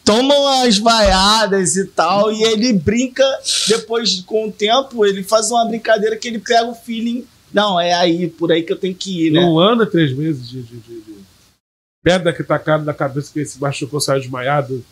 tomam 0.03 0.47
as 0.63 0.77
vaiadas 0.77 1.75
e 1.75 1.85
tal, 1.85 2.31
e 2.31 2.43
ele 2.43 2.73
brinca, 2.73 3.23
depois, 3.67 4.21
com 4.21 4.47
o 4.47 4.51
tempo, 4.51 5.05
ele 5.05 5.23
faz 5.23 5.51
uma 5.51 5.65
brincadeira 5.65 6.17
que 6.17 6.27
ele 6.27 6.39
pega 6.39 6.65
o 6.65 6.75
feeling. 6.75 7.25
Não, 7.53 7.79
é 7.79 7.93
aí, 7.93 8.27
por 8.27 8.51
aí 8.51 8.63
que 8.63 8.71
eu 8.71 8.77
tenho 8.77 8.95
que 8.95 9.27
ir, 9.27 9.31
né? 9.31 9.39
Um 9.41 9.59
ano, 9.59 9.85
três 9.85 10.13
meses 10.13 10.49
de, 10.49 10.61
de, 10.61 10.77
de, 10.77 11.01
de 11.01 11.15
pedra 12.03 12.33
que 12.33 12.43
tacaram 12.43 12.83
na 12.83 12.93
cabeça 12.93 13.31
que 13.31 13.39
ele 13.39 13.45
se 13.45 13.59
machucou, 13.59 13.99
saiu 13.99 14.21
desmaiado. 14.21 14.83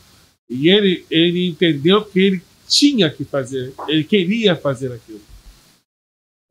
E 0.50 0.70
ele, 0.70 1.06
ele 1.10 1.48
entendeu 1.48 2.04
que 2.04 2.20
ele 2.20 2.42
tinha 2.68 3.10
que 3.10 3.24
fazer, 3.24 3.74
ele 3.88 4.04
queria 4.04 4.56
fazer 4.56 4.92
aquilo. 4.92 5.22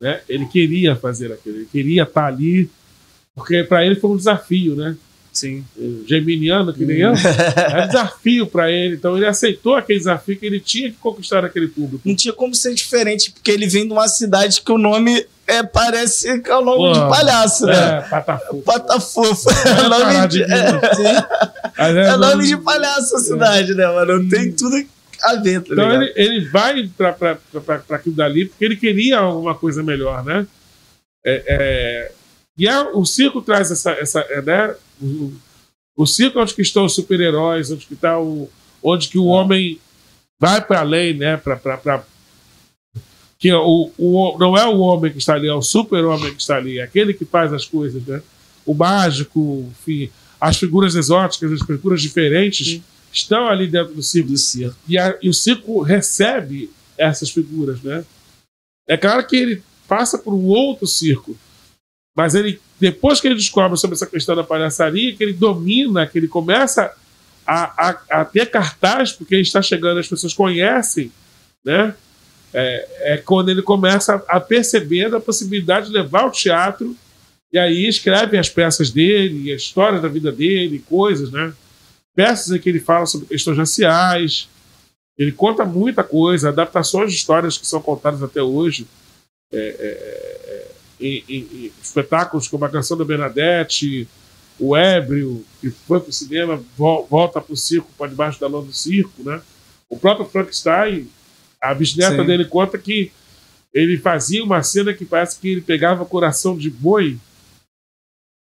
Né? 0.01 0.21
Ele 0.27 0.45
queria 0.45 0.95
fazer 0.95 1.31
aquilo, 1.31 1.57
ele 1.57 1.69
queria 1.71 2.03
estar 2.03 2.25
ali, 2.25 2.69
porque 3.35 3.63
para 3.63 3.85
ele 3.85 3.95
foi 3.95 4.11
um 4.11 4.17
desafio, 4.17 4.75
né? 4.75 4.97
Sim. 5.31 5.63
Geminiano, 6.07 6.73
que 6.73 6.85
nem 6.85 6.97
eu, 6.97 7.13
era 7.55 7.85
um 7.85 7.87
desafio 7.87 8.47
para 8.47 8.71
ele. 8.71 8.95
Então 8.95 9.15
ele 9.15 9.25
aceitou 9.25 9.75
aquele 9.75 9.99
desafio 9.99 10.37
que 10.37 10.45
ele 10.45 10.59
tinha 10.59 10.89
que 10.89 10.97
conquistar 10.97 11.45
aquele 11.45 11.67
público. 11.67 12.01
Não 12.03 12.15
tinha 12.15 12.33
como 12.33 12.55
ser 12.55 12.73
diferente, 12.73 13.31
porque 13.31 13.51
ele 13.51 13.67
vem 13.67 13.85
de 13.85 13.93
uma 13.93 14.07
cidade 14.07 14.61
que 14.61 14.71
o 14.71 14.77
nome 14.77 15.25
é, 15.49 15.63
parece 15.63 16.39
que 16.41 16.49
é 16.49 16.55
o 16.55 16.61
nome 16.63 16.77
Pô, 16.77 16.93
de 16.93 16.99
palhaço, 17.09 17.65
né? 17.65 17.97
É, 17.97 18.01
patafu. 18.01 18.61
Patafofo. 18.61 19.49
É 19.49 19.69
É 19.69 19.89
nome 19.89 20.03
parar 20.05 20.27
de, 20.27 20.37
de- 20.45 20.51
é, 21.77 22.05
é 22.13 22.17
nome 22.17 22.47
de 22.47 22.57
palhaço 22.57 23.15
a 23.15 23.19
cidade, 23.19 23.73
né, 23.73 23.87
mano? 23.87 24.29
Tem 24.29 24.51
tudo 24.51 24.75
a 25.21 25.35
ver, 25.35 25.61
tá 25.61 25.73
Então 25.73 25.91
ele, 26.01 26.13
ele 26.15 26.49
vai 26.49 26.89
pra, 26.97 27.11
pra, 27.13 27.35
pra, 27.65 27.79
pra 27.79 27.97
aquilo 27.97 28.15
dali 28.15 28.45
porque 28.45 28.63
ele 28.63 28.75
queria 28.77 29.19
alguma 29.19 29.53
coisa 29.55 29.83
melhor, 29.83 30.23
né? 30.23 30.47
É, 31.25 31.43
é, 31.47 32.11
e 32.57 32.67
é, 32.67 32.81
o 32.93 33.05
circo 33.05 33.41
traz 33.41 33.69
essa. 33.71 33.91
essa 33.91 34.19
é, 34.21 34.41
né? 34.41 34.73
o, 35.01 35.33
o 35.97 36.05
circo 36.05 36.39
é 36.39 36.41
onde 36.41 36.53
que 36.53 36.61
estão 36.61 36.85
os 36.85 36.95
super-heróis, 36.95 37.69
onde 37.71 37.85
que 37.85 37.95
tá 37.95 38.17
o. 38.17 38.49
onde 38.81 39.09
que 39.09 39.17
o 39.17 39.25
homem 39.25 39.77
vai 40.39 40.61
para 40.61 40.79
além, 40.79 41.13
né? 41.13 41.35
Pra, 41.35 41.57
pra, 41.57 41.77
pra- 41.77 42.03
que 43.39 43.51
o, 43.53 43.89
o, 43.97 44.37
não 44.37 44.57
é 44.57 44.65
o 44.67 44.79
homem 44.79 45.11
que 45.11 45.17
está 45.17 45.33
ali, 45.35 45.47
é 45.47 45.53
o 45.53 45.61
super-homem 45.61 46.33
que 46.35 46.41
está 46.41 46.57
ali, 46.57 46.77
é 46.79 46.83
aquele 46.83 47.13
que 47.13 47.23
faz 47.23 47.53
as 47.53 47.65
coisas, 47.65 48.03
né? 48.05 48.21
O 48.65 48.73
mágico, 48.73 49.65
enfim, 49.71 50.09
as 50.39 50.57
figuras 50.57 50.93
exóticas, 50.93 51.53
as 51.53 51.61
figuras 51.65 52.01
diferentes 52.01 52.81
estão 53.13 53.47
ali 53.47 53.65
dentro 53.67 53.93
do 53.93 54.03
circo 54.03 54.29
Do 54.29 54.37
circo. 54.37 54.75
e, 54.87 54.97
a- 54.97 55.17
e 55.21 55.29
o 55.29 55.33
circo 55.33 55.81
recebe 55.81 56.69
essas 56.97 57.29
figuras, 57.31 57.81
né? 57.81 58.03
É 58.87 58.97
claro 58.97 59.25
que 59.25 59.37
ele 59.37 59.63
passa 59.87 60.17
por 60.17 60.33
um 60.33 60.45
outro 60.45 60.85
circo, 60.85 61.35
mas 62.15 62.35
ele 62.35 62.59
depois 62.79 63.19
que 63.21 63.27
ele 63.27 63.35
descobre 63.35 63.77
sobre 63.77 63.95
essa 63.95 64.05
questão 64.05 64.35
da 64.35 64.43
palhaçaria, 64.43 65.15
que 65.15 65.23
ele 65.23 65.33
domina, 65.33 66.05
que 66.07 66.17
ele 66.17 66.27
começa 66.27 66.93
a, 67.47 67.89
a, 67.89 68.21
a 68.21 68.25
ter 68.25 68.49
cartaz, 68.51 69.11
porque 69.13 69.33
ele 69.35 69.41
está 69.43 69.61
chegando, 69.61 69.99
as 69.99 70.07
pessoas 70.07 70.33
conhecem, 70.33 71.11
né? 71.63 71.95
É, 72.53 73.13
é 73.13 73.17
quando 73.17 73.49
ele 73.49 73.61
começa 73.61 74.23
a 74.27 74.39
perceber 74.39 75.13
a 75.13 75.19
possibilidade 75.19 75.87
de 75.87 75.93
levar 75.93 76.25
o 76.25 76.31
teatro 76.31 76.95
e 77.53 77.57
aí 77.59 77.87
escreve 77.87 78.37
as 78.37 78.49
peças 78.49 78.89
dele, 78.91 79.51
a 79.51 79.55
história 79.55 79.99
da 79.99 80.07
vida 80.07 80.31
dele, 80.31 80.83
coisas, 80.87 81.31
né? 81.31 81.53
Peças 82.15 82.51
em 82.55 82.59
que 82.59 82.69
ele 82.69 82.79
fala 82.79 83.05
sobre 83.05 83.27
questões 83.27 83.57
raciais, 83.57 84.47
ele 85.17 85.31
conta 85.31 85.63
muita 85.65 86.03
coisa, 86.03 86.49
adaptações 86.49 87.11
de 87.11 87.17
histórias 87.17 87.57
que 87.57 87.67
são 87.67 87.81
contadas 87.81 88.21
até 88.23 88.41
hoje. 88.41 88.87
É, 89.51 89.57
é, 89.57 90.49
é, 90.51 90.67
em, 91.01 91.23
em- 91.29 91.47
em 91.65 91.71
espetáculos 91.81 92.47
como 92.47 92.65
a 92.65 92.69
Canção 92.69 92.97
da 92.97 93.05
Bernadette, 93.05 94.07
o 94.59 94.75
Ébrio, 94.75 95.43
que 95.61 95.69
foi 95.69 95.99
para 95.99 96.09
o 96.09 96.13
cinema, 96.13 96.61
vol- 96.77 97.07
volta 97.09 97.39
para 97.41 97.53
o 97.53 97.57
circo, 97.57 97.89
para 97.97 98.07
debaixo 98.09 98.39
da 98.39 98.47
lã 98.47 98.61
do 98.61 98.73
circo. 98.73 99.23
Né? 99.23 99.41
O 99.89 99.97
próprio 99.97 100.27
Frankenstein, 100.27 101.07
a 101.61 101.73
bisneta 101.73 102.17
Sim. 102.17 102.25
dele 102.25 102.45
conta 102.45 102.77
que 102.77 103.11
ele 103.73 103.97
fazia 103.97 104.43
uma 104.43 104.63
cena 104.63 104.93
que 104.93 105.05
parece 105.05 105.39
que 105.39 105.47
ele 105.49 105.61
pegava 105.61 106.05
coração 106.05 106.57
de 106.57 106.69
boi, 106.69 107.17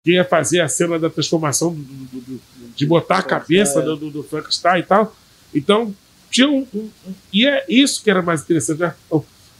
que 0.04 0.12
ia 0.12 0.24
fazer 0.24 0.60
a 0.60 0.68
cena 0.68 0.98
da 0.98 1.08
transformação, 1.10 1.72
do- 1.74 1.82
do- 1.82 2.20
do- 2.20 2.40
de 2.76 2.86
botar 2.86 3.18
a 3.18 3.22
cabeça 3.22 3.80
do, 3.80 3.96
do- 3.96 4.10
do 4.10 4.22
Frankenstein 4.22 4.80
e 4.80 4.82
tal. 4.84 5.16
Então, 5.54 5.94
tinha 6.30 6.48
um, 6.48 6.66
um- 6.74 6.90
um- 7.06 7.14
E 7.32 7.46
é 7.46 7.64
isso 7.68 8.02
que 8.02 8.10
era 8.10 8.20
mais 8.22 8.42
interessante. 8.42 8.78
né? 8.80 8.94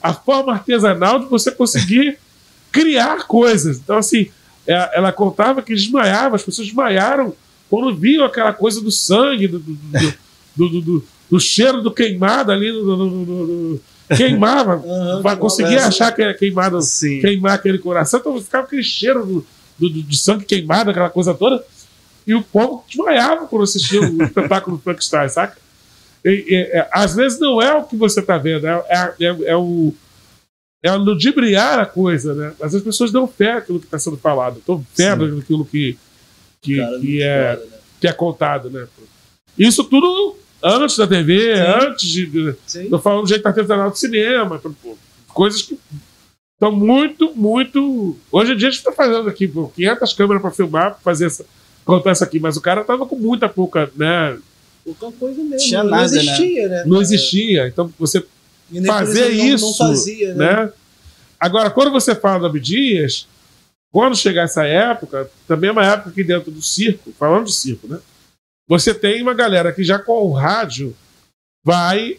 A 0.02 0.12
forma 0.12 0.52
artesanal 0.52 1.18
de 1.18 1.26
você 1.26 1.50
conseguir 1.50 2.18
criar 2.70 3.26
coisas. 3.26 3.78
Então, 3.78 3.96
assim, 3.96 4.30
é- 4.66 4.98
ela 4.98 5.10
contava 5.12 5.62
que 5.62 5.74
desmaiava, 5.74 6.36
as 6.36 6.42
pessoas 6.42 6.66
desmaiaram 6.68 7.34
quando 7.70 7.96
viam 7.96 8.24
aquela 8.24 8.52
coisa 8.52 8.80
do 8.80 8.90
sangue, 8.92 9.48
do, 9.48 9.58
do, 9.58 10.80
do, 10.80 11.04
do 11.30 11.38
cheiro 11.40 11.82
do 11.82 11.90
queimado 11.90 12.52
ali. 12.52 12.70
do- 12.72 12.96
do- 12.96 13.24
do- 13.26 13.80
queimava. 14.16 14.82
Que 15.22 15.36
conseguir 15.36 15.78
achar 15.78 16.12
que 16.14 16.22
é 16.22 16.32
queimado 16.34 16.80
Sim. 16.82 17.20
queimar 17.20 17.54
aquele 17.54 17.78
coração, 17.78 18.20
então 18.20 18.40
ficava 18.40 18.64
aquele 18.66 18.82
cheiro 18.84 19.24
do, 19.26 19.46
do, 19.88 20.02
de 20.02 20.16
sangue 20.16 20.44
queimado, 20.44 20.90
aquela 20.90 21.10
coisa 21.10 21.34
toda. 21.34 21.62
E 22.26 22.34
o 22.34 22.42
povo 22.42 22.84
desmaiava 22.88 23.46
quando 23.46 23.62
assistia 23.62 24.00
o 24.00 24.22
espetáculo 24.22 24.76
do 24.76 24.82
Frankenstein, 24.82 25.28
saca? 25.28 25.56
E- 26.24 26.44
e- 26.48 26.54
é, 26.72 26.88
às 26.92 27.14
vezes 27.14 27.38
não 27.40 27.60
é 27.62 27.72
o 27.74 27.84
que 27.84 27.96
você 27.96 28.20
está 28.20 28.36
vendo, 28.38 28.66
é, 28.66 28.84
é, 28.88 29.24
é, 29.24 29.36
é 29.50 29.56
o. 29.56 29.92
É 30.82 30.92
o 30.92 30.98
ludibriar 30.98 31.80
a 31.80 31.86
coisa, 31.86 32.32
né? 32.34 32.52
Mas 32.60 32.72
as 32.74 32.82
pessoas 32.82 33.10
dão 33.10 33.26
fé 33.26 33.52
àquilo 33.54 33.80
que 33.80 33.86
está 33.86 33.98
sendo 33.98 34.16
falado, 34.16 34.62
dão 34.64 34.84
fé 34.94 35.16
Sim. 35.16 35.34
naquilo 35.36 35.64
que, 35.64 35.98
que, 36.62 36.76
que 37.00 37.22
é, 37.22 37.56
né? 37.56 37.62
que 38.00 38.06
é 38.06 38.12
contado, 38.12 38.70
né? 38.70 38.86
Isso 39.58 39.82
tudo 39.82 40.36
antes 40.66 40.96
da 40.96 41.06
TV, 41.06 41.54
Sim. 41.54 41.62
antes 41.62 42.08
de, 42.08 42.54
Sim. 42.66 42.88
Tô 42.88 42.98
falando 42.98 43.22
do 43.22 43.28
jeito 43.28 43.46
artesanal 43.46 43.90
do 43.90 43.96
cinema, 43.96 44.58
pô, 44.58 44.96
coisas 45.28 45.62
que 45.62 45.78
estão 46.54 46.72
muito, 46.72 47.32
muito. 47.34 48.16
Hoje 48.32 48.52
em 48.52 48.56
dia 48.56 48.68
a 48.68 48.70
gente 48.70 48.80
está 48.80 48.92
fazendo 48.92 49.28
aqui 49.28 49.46
pô, 49.46 49.68
500 49.68 50.12
câmeras 50.14 50.42
para 50.42 50.50
filmar, 50.50 50.90
pra 50.92 51.00
fazer 51.00 51.26
essa, 51.26 51.46
contar 51.84 52.12
isso 52.12 52.24
aqui, 52.24 52.40
mas 52.40 52.56
o 52.56 52.60
cara 52.60 52.84
tava 52.84 53.06
com 53.06 53.16
muita 53.16 53.48
pouca, 53.48 53.90
né? 53.94 54.38
Pouca 54.84 55.10
coisa 55.16 55.42
mesmo. 55.42 55.58
Tinha 55.58 55.82
não 55.82 55.90
nada, 55.90 56.10
né? 56.10 56.18
existia, 56.18 56.68
né? 56.68 56.84
Não 56.86 57.00
existia. 57.00 57.68
Então 57.68 57.92
você 57.98 58.24
fazer 58.86 59.30
isso, 59.30 59.66
Não 59.66 59.74
fazia, 59.74 60.34
né? 60.34 60.64
né? 60.64 60.72
Agora, 61.38 61.70
quando 61.70 61.92
você 61.92 62.14
fala 62.14 62.40
do 62.40 62.46
Abdias, 62.46 63.26
quando 63.92 64.16
chegar 64.16 64.44
essa 64.44 64.64
época, 64.64 65.30
também 65.46 65.68
é 65.68 65.72
uma 65.72 65.84
época 65.84 66.10
que 66.10 66.24
dentro 66.24 66.50
do 66.50 66.62
circo, 66.62 67.12
falando 67.18 67.46
de 67.46 67.54
circo, 67.54 67.86
né? 67.86 67.98
Você 68.68 68.92
tem 68.92 69.22
uma 69.22 69.34
galera 69.34 69.72
que 69.72 69.84
já 69.84 69.98
com 69.98 70.12
o 70.26 70.32
rádio 70.32 70.94
vai 71.64 72.18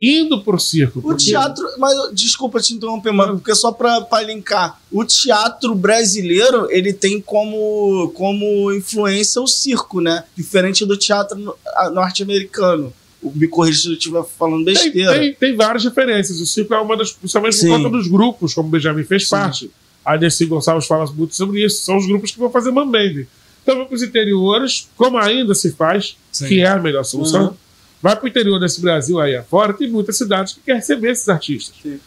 indo 0.00 0.42
pro 0.44 0.58
circo. 0.58 1.00
O 1.02 1.16
teatro, 1.16 1.64
mas 1.78 1.94
desculpa 2.12 2.60
te 2.60 2.74
interromper, 2.74 3.10
mano, 3.12 3.38
porque 3.38 3.54
só 3.54 3.72
pra 3.72 4.22
linkar, 4.22 4.80
o 4.92 5.04
teatro 5.04 5.74
brasileiro, 5.74 6.68
ele 6.70 6.92
tem 6.92 7.20
como, 7.20 8.10
como 8.14 8.72
influência 8.72 9.42
o 9.42 9.46
circo, 9.46 10.00
né? 10.00 10.24
Diferente 10.36 10.84
do 10.86 10.96
teatro 10.96 11.56
norte-americano. 11.92 12.92
O- 13.20 13.32
Me 13.34 13.48
corrija 13.48 13.80
se 13.82 13.88
eu 13.88 13.92
estiver 13.94 14.22
falando 14.38 14.64
Tem, 14.64 14.74
besteira. 14.74 15.18
tem, 15.18 15.34
tem 15.34 15.56
várias 15.56 15.82
referências. 15.84 16.40
O 16.40 16.46
circo 16.46 16.72
é 16.74 16.80
uma 16.80 16.96
das, 16.96 17.10
principalmente 17.10 17.54
por 17.56 17.60
Sim. 17.62 17.68
conta 17.70 17.88
dos 17.90 18.06
grupos, 18.06 18.54
como 18.54 18.68
o 18.68 18.70
Benjamin 18.70 19.02
fez 19.04 19.24
Sim. 19.24 19.30
parte. 19.30 19.70
A 20.04 20.16
Dercy 20.16 20.46
Gonçalves 20.46 20.86
fala 20.86 21.04
muito 21.10 21.34
sobre 21.34 21.64
isso. 21.64 21.82
São 21.84 21.96
os 21.96 22.06
grupos 22.06 22.30
que 22.30 22.38
vão 22.38 22.50
fazer 22.50 22.70
mambembe. 22.70 23.26
Então, 23.70 23.84
para 23.84 23.94
os 23.94 24.02
interiores, 24.02 24.88
como 24.96 25.18
ainda 25.18 25.54
se 25.54 25.72
faz, 25.72 26.16
Sim. 26.32 26.48
que 26.48 26.60
é 26.62 26.66
a 26.68 26.78
melhor 26.78 27.04
solução. 27.04 27.48
Uhum. 27.48 27.54
Vai 28.00 28.16
para 28.16 28.24
o 28.24 28.28
interior 28.28 28.58
desse 28.58 28.80
Brasil 28.80 29.20
aí 29.20 29.36
afora, 29.36 29.74
tem 29.74 29.90
muitas 29.90 30.16
cidades 30.16 30.54
que 30.54 30.60
querem 30.60 30.80
receber 30.80 31.10
esses 31.10 31.28
artistas. 31.28 31.74
Sim. 31.82 32.00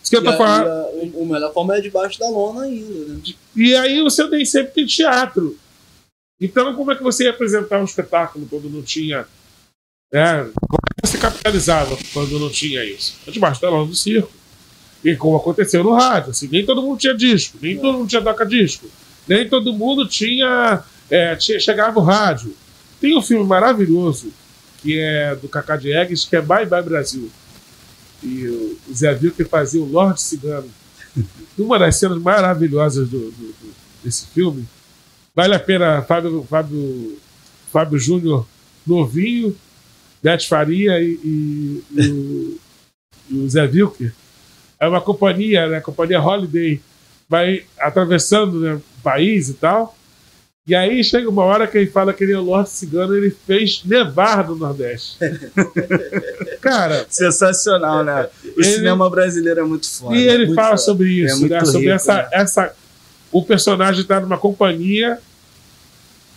Isso 0.00 0.10
que 0.10 0.16
eu 0.16 0.22
tô 0.22 0.30
a- 0.30 0.36
falando. 0.36 0.68
a- 0.68 0.88
o 1.14 1.26
melhor 1.26 1.52
forma 1.52 1.76
é 1.76 1.80
debaixo 1.80 2.20
da 2.20 2.28
lona 2.28 2.62
ainda, 2.62 3.14
né? 3.14 3.20
E 3.56 3.74
aí 3.74 4.00
você 4.00 4.28
nem 4.28 4.44
sempre 4.44 4.72
tem 4.74 4.86
teatro. 4.86 5.58
Então, 6.40 6.72
como 6.76 6.92
é 6.92 6.94
que 6.94 7.02
você 7.02 7.24
ia 7.24 7.30
apresentar 7.30 7.80
um 7.80 7.84
espetáculo 7.84 8.46
quando 8.48 8.70
não 8.70 8.80
tinha. 8.82 9.26
né? 10.12 10.44
Como 10.60 10.78
é 10.98 11.02
que 11.02 11.08
você 11.08 11.18
capitalizava 11.18 11.98
quando 12.14 12.38
não 12.38 12.48
tinha 12.48 12.84
isso? 12.84 13.16
É 13.26 13.30
Debaixo 13.32 13.60
da 13.60 13.68
lona 13.68 13.86
do 13.86 13.94
circo. 13.94 14.30
E 15.04 15.16
como 15.16 15.36
aconteceu 15.36 15.82
no 15.82 15.92
rádio. 15.94 16.30
Assim, 16.30 16.48
nem 16.48 16.64
todo 16.64 16.80
mundo 16.80 16.98
tinha 16.98 17.14
disco, 17.14 17.58
nem 17.60 17.76
todo 17.76 17.98
mundo 17.98 18.08
tinha 18.08 18.22
toca-disco, 18.22 18.86
nem 19.26 19.48
todo 19.48 19.72
mundo 19.72 20.06
tinha, 20.08 20.82
é. 21.10 21.38
Chegava 21.38 21.98
o 21.98 22.02
rádio. 22.02 22.54
Tem 23.00 23.16
um 23.16 23.22
filme 23.22 23.44
maravilhoso 23.44 24.32
que 24.82 24.98
é 24.98 25.34
do 25.34 25.48
Cacá 25.48 25.76
Diegues, 25.76 26.24
que 26.24 26.36
é 26.36 26.40
Bye 26.42 26.66
Bye 26.66 26.82
Brasil. 26.82 27.30
E 28.22 28.46
o 28.48 28.78
Zé 28.94 29.14
Vilker 29.14 29.48
fazia 29.48 29.80
o 29.80 29.84
Lorde 29.90 30.20
Cigano. 30.20 30.68
Uma 31.58 31.78
das 31.78 31.96
cenas 31.98 32.18
maravilhosas 32.18 33.08
do, 33.08 33.18
do- 33.30 33.30
do- 33.30 33.74
desse 34.04 34.26
filme. 34.26 34.66
Vale 35.34 35.54
a 35.54 35.60
pena, 35.60 36.02
Fábio, 36.02 36.44
Fábio, 36.48 37.18
Fábio 37.72 37.98
Júnior 37.98 38.46
novinho, 38.86 39.54
Beth 40.22 40.44
Faria 40.48 41.00
e, 41.00 41.12
e- 41.24 41.84
e 41.92 42.08
o, 42.10 42.60
e 43.30 43.38
o 43.38 43.48
Zé 43.48 43.66
Vilker. 43.66 44.12
É 44.80 44.88
uma 44.88 45.00
companhia, 45.00 45.68
né, 45.68 45.76
a 45.78 45.80
companhia 45.80 46.20
Holiday, 46.22 46.80
vai 47.28 47.64
atravessando 47.78 48.60
né, 48.60 48.74
o 48.74 49.02
país 49.02 49.48
e 49.48 49.54
tal. 49.54 49.96
E 50.68 50.74
aí 50.74 51.02
chega 51.02 51.30
uma 51.30 51.42
hora 51.44 51.66
que 51.66 51.78
ele 51.78 51.90
fala 51.90 52.12
que 52.12 52.22
ele 52.22 52.34
é 52.34 52.38
o 52.38 52.42
Lorde 52.42 52.68
Cigano, 52.68 53.16
ele 53.16 53.34
fez 53.46 53.80
nevar 53.86 54.46
no 54.46 54.54
Nordeste. 54.54 55.16
Cara, 56.60 57.06
Sensacional, 57.08 58.04
né? 58.04 58.28
O 58.56 58.60
Ele- 58.60 58.64
cinema 58.64 59.08
brasileiro 59.08 59.60
é 59.60 59.64
muito 59.64 59.88
foda. 59.88 60.14
e 60.16 60.28
ele 60.28 60.54
fala 60.54 60.70
foda. 60.70 60.78
sobre 60.78 61.08
isso, 61.24 61.46
É 61.46 61.48
né? 61.48 61.64
sobre 61.64 61.78
rico, 61.80 61.90
essa, 61.92 62.14
né? 62.16 62.28
essa. 62.32 62.74
O 63.32 63.42
personagem 63.44 64.02
está 64.02 64.20
numa 64.20 64.38
companhia 64.38 65.18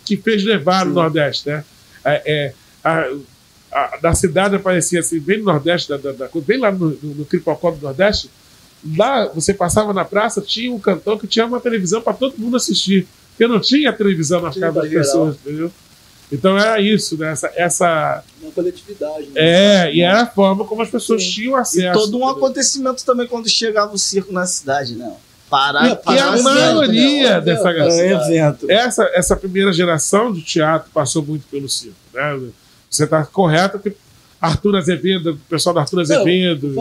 que 0.04 0.16
fez 0.16 0.44
nevar 0.44 0.84
no 0.86 0.92
Nordeste, 0.94 1.48
né? 1.48 1.64
É, 2.04 2.22
é, 2.26 2.54
a, 2.82 3.08
a- 3.70 3.96
da 3.98 4.14
cidade 4.14 4.56
aparecia 4.56 5.00
assim, 5.00 5.18
bem 5.20 5.38
no 5.38 5.44
Nordeste, 5.44 5.88
da, 5.90 5.96
da- 5.96 6.12
da- 6.12 6.28
bem 6.46 6.58
lá 6.58 6.70
no, 6.72 6.90
no, 7.02 7.14
no 7.16 7.24
Cripocó 7.24 7.70
do 7.70 7.80
Nordeste. 7.82 8.30
Lá, 8.96 9.26
você 9.28 9.54
passava 9.54 9.92
na 9.92 10.04
praça, 10.04 10.40
tinha 10.40 10.72
um 10.72 10.78
cantão 10.78 11.16
que 11.18 11.26
tinha 11.26 11.46
uma 11.46 11.60
televisão 11.60 12.00
para 12.02 12.14
todo 12.14 12.34
mundo 12.38 12.56
assistir. 12.56 13.06
Porque 13.32 13.46
não 13.46 13.60
tinha 13.60 13.92
televisão 13.92 14.40
na 14.40 14.50
Tinha 14.50 14.66
casa 14.68 14.80
das 14.80 14.88
geral. 14.90 15.04
pessoas, 15.04 15.36
entendeu? 15.36 15.72
Então 16.30 16.58
era 16.58 16.80
isso, 16.80 17.18
né? 17.18 17.30
Essa, 17.32 17.52
essa, 17.54 18.24
Uma 18.40 18.50
coletividade. 18.52 19.26
né? 19.26 19.32
é, 19.34 19.94
e 19.94 20.00
era 20.00 20.22
a 20.22 20.26
forma 20.26 20.64
como 20.64 20.80
as 20.80 20.88
pessoas 20.90 21.22
tinham 21.24 21.58
E 21.58 21.60
acesso. 21.60 21.92
todo 21.98 22.14
um 22.16 22.22
entendeu? 22.22 22.28
acontecimento 22.36 23.04
também 23.04 23.26
quando 23.26 23.48
chegava 23.50 23.92
o 23.94 23.98
circo 23.98 24.32
na 24.32 24.46
cidade, 24.46 24.94
né? 24.94 25.12
Parar, 25.50 25.88
E- 25.88 25.92
e 25.92 25.96
parar 25.96 26.32
a 26.32 26.38
cidade, 26.38 26.42
maioria 26.58 27.34
né? 27.34 27.40
dessa 27.42 27.68
É 27.68 27.74
galera- 27.74 28.18
um 28.18 28.22
evento. 28.22 28.70
essa, 28.70 29.04
essa 29.12 29.36
primeira 29.36 29.70
geração 29.72 30.32
de 30.32 30.40
teatro 30.40 30.90
passou 30.94 31.22
muito 31.22 31.44
pelo 31.50 31.68
circo. 31.68 31.96
Né? 32.14 32.40
Você 32.88 33.04
está 33.04 33.22
correto 33.26 33.78
que 33.78 33.94
Arthur 34.42 34.74
Azevedo, 34.76 35.30
o 35.30 35.36
pessoal 35.48 35.72
do 35.72 35.78
Arthur 35.78 36.00
Azevedo. 36.00 36.74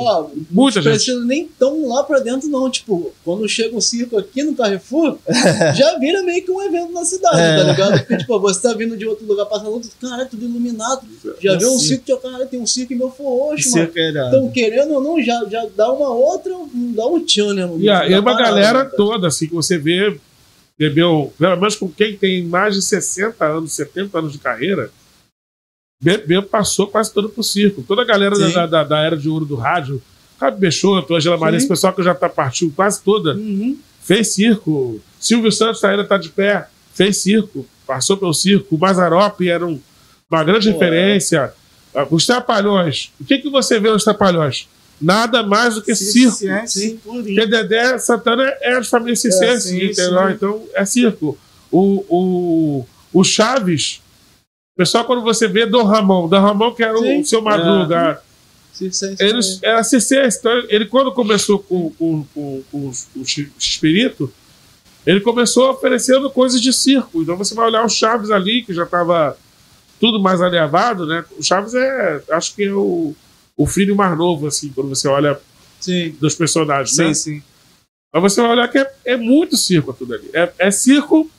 Muita 0.49 0.79
não 0.79 0.83
gente. 0.83 0.93
precisa 0.95 1.23
nem 1.23 1.47
tão 1.59 1.87
lá 1.87 2.03
pra 2.03 2.17
dentro, 2.19 2.49
não. 2.49 2.67
Tipo, 2.71 3.13
quando 3.23 3.47
chega 3.47 3.75
um 3.77 3.79
circo 3.79 4.17
aqui 4.17 4.41
no 4.41 4.55
Carrefour, 4.55 5.17
já 5.77 5.95
vira 5.99 6.23
meio 6.23 6.43
que 6.43 6.49
um 6.49 6.59
evento 6.59 6.91
na 6.91 7.05
cidade, 7.05 7.37
É. 7.39 7.57
tá 7.57 7.63
ligado? 7.63 7.99
Porque, 7.99 8.17
tipo, 8.17 8.39
você 8.39 8.61
tá 8.61 8.73
vindo 8.73 8.97
de 8.97 9.05
outro 9.05 9.27
lugar, 9.27 9.45
passando 9.45 9.69
outro, 9.69 9.89
caralho, 10.01 10.27
tudo 10.27 10.43
iluminado. 10.43 11.01
Já 11.39 11.53
É 11.53 11.57
vê 11.57 11.65
um 11.67 11.77
circo. 11.77 11.79
circo, 11.79 12.03
já, 12.07 12.17
caralho, 12.17 12.47
tem 12.47 12.59
um 12.59 12.65
circo 12.65 12.93
em 12.93 12.97
meu 12.97 13.11
forroxo, 13.11 13.69
mano. 13.71 13.91
Então, 14.29 14.49
querendo 14.49 14.93
ou 14.95 15.01
não, 15.03 15.21
já, 15.21 15.45
já 15.47 15.63
dá 15.77 15.91
uma 15.93 16.09
outra, 16.09 16.51
dá 16.73 17.05
um 17.05 17.23
tchan, 17.23 17.53
né? 17.53 17.69
E, 17.79 17.85
na 17.85 18.19
uma 18.19 18.23
parada, 18.23 18.43
galera 18.55 18.83
né? 18.85 18.91
toda, 18.97 19.27
assim, 19.27 19.45
que 19.47 19.53
você 19.53 19.77
vê, 19.77 20.17
bebeu, 20.79 21.31
pelo 21.37 21.57
menos 21.57 21.75
com 21.75 21.87
quem 21.87 22.17
tem 22.17 22.43
mais 22.43 22.73
de 22.73 22.81
60 22.81 23.45
anos, 23.45 23.71
70 23.73 24.17
anos 24.17 24.31
de 24.33 24.39
carreira, 24.39 24.89
bebeu, 26.01 26.41
passou 26.43 26.87
quase 26.87 27.13
todo 27.13 27.29
pro 27.29 27.43
circo. 27.43 27.83
Toda 27.87 28.01
a 28.01 28.05
galera 28.05 28.35
Sim. 28.35 28.51
da, 28.51 28.65
da, 28.65 28.83
da 28.83 28.99
era 29.01 29.15
de 29.15 29.29
ouro 29.29 29.45
do 29.45 29.55
rádio, 29.55 30.01
Fábio 30.39 30.59
Peixoto, 30.59 31.15
Angela 31.15 31.37
Maria, 31.37 31.59
Sim. 31.59 31.65
esse 31.65 31.67
pessoal 31.67 31.93
que 31.93 32.01
já 32.01 32.15
tá 32.15 32.27
partiu 32.27 32.71
quase 32.75 33.01
toda, 33.01 33.35
Uhum. 33.35 33.77
fez 34.01 34.33
circo. 34.33 34.99
Silvio 35.19 35.51
Santos 35.51 35.83
ainda 35.83 36.03
tá 36.03 36.17
de 36.17 36.29
pé, 36.29 36.67
fez 36.93 37.17
circo, 37.17 37.65
passou 37.85 38.17
pelo 38.17 38.33
circo. 38.33 38.75
O 38.75 38.79
Mazarop 38.79 39.39
era 39.47 39.65
um- 39.65 39.79
uma 40.29 40.43
grande 40.43 40.71
Pô, 40.71 40.79
referência. 40.79 41.53
Ah, 41.93 42.07
Os 42.09 42.25
Trapalhões. 42.25 43.11
O 43.19 43.25
que, 43.25 43.37
que 43.37 43.49
você 43.49 43.79
vê 43.79 43.91
nos 43.91 44.03
Trapalhões? 44.03 44.67
Nada 44.99 45.43
mais 45.43 45.75
do 45.75 45.81
que 45.81 45.93
circo. 45.93 46.37
Sim. 46.67 46.97
Porque 47.03 47.45
Dedé 47.45 47.97
Santana 47.97 48.43
é 48.61 48.79
de 48.79 48.87
família 48.87 49.15
circense, 49.15 49.69
sim, 49.69 49.85
entendeu? 49.85 50.27
sim. 50.27 50.33
Então 50.33 50.63
é 50.73 50.85
circo. 50.85 51.37
O, 51.71 52.05
o, 52.09 52.85
o 53.13 53.23
Chaves, 53.23 54.01
pessoal, 54.75 55.05
quando 55.05 55.21
você 55.21 55.47
vê 55.47 55.65
Dom 55.65 55.83
Ramon, 55.83 56.27
Dom 56.27 56.39
Ramon 56.41 56.71
que 56.73 56.83
era 56.83 56.97
o, 56.97 57.01
Sim. 57.01 57.19
o 57.21 57.25
seu 57.25 57.41
Madruga, 57.41 58.21
Circense 58.73 59.21
ele 59.21 59.41
também. 59.41 59.59
era 59.63 59.83
circense. 59.83 60.39
Então 60.39 60.51
ele, 60.69 60.85
quando 60.85 61.11
começou 61.11 61.59
com, 61.59 61.89
com, 61.91 62.25
com, 62.33 62.63
com 62.71 62.87
os- 62.87 63.07
Espírito, 63.57 64.31
ele 65.05 65.19
começou 65.19 65.69
oferecendo 65.71 66.29
coisas 66.31 66.61
de 66.61 66.71
circo. 66.71 67.21
Então 67.21 67.35
você 67.37 67.53
vai 67.53 67.67
olhar 67.67 67.85
o 67.85 67.89
Chaves 67.89 68.31
ali, 68.31 68.63
que 68.63 68.73
já 68.73 68.83
estava 68.83 69.37
tudo 69.99 70.19
mais 70.19 70.41
alinhavado, 70.41 71.05
né? 71.05 71.23
O 71.37 71.43
Chaves 71.43 71.73
é, 71.75 72.23
acho 72.31 72.55
que 72.55 72.63
é 72.63 72.71
o, 72.73 73.13
o 73.57 73.67
filho 73.67 73.95
mais 73.95 74.17
novo, 74.17 74.47
assim, 74.47 74.69
quando 74.69 74.89
você 74.89 75.07
olha 75.07 75.39
Sim. 75.79 76.15
dos 76.19 76.33
personagens, 76.35 76.97
né? 76.97 77.13
Sim, 77.13 77.13
sim. 77.13 77.43
Mas 78.13 78.23
você 78.23 78.41
vai 78.41 78.51
olhar 78.51 78.67
que 78.67 78.77
é, 78.79 78.93
é 79.05 79.17
muito 79.17 79.55
circo 79.57 79.93
tudo 79.93 80.13
ali. 80.15 80.29
É, 80.33 80.51
é 80.57 80.71
circo 80.71 81.29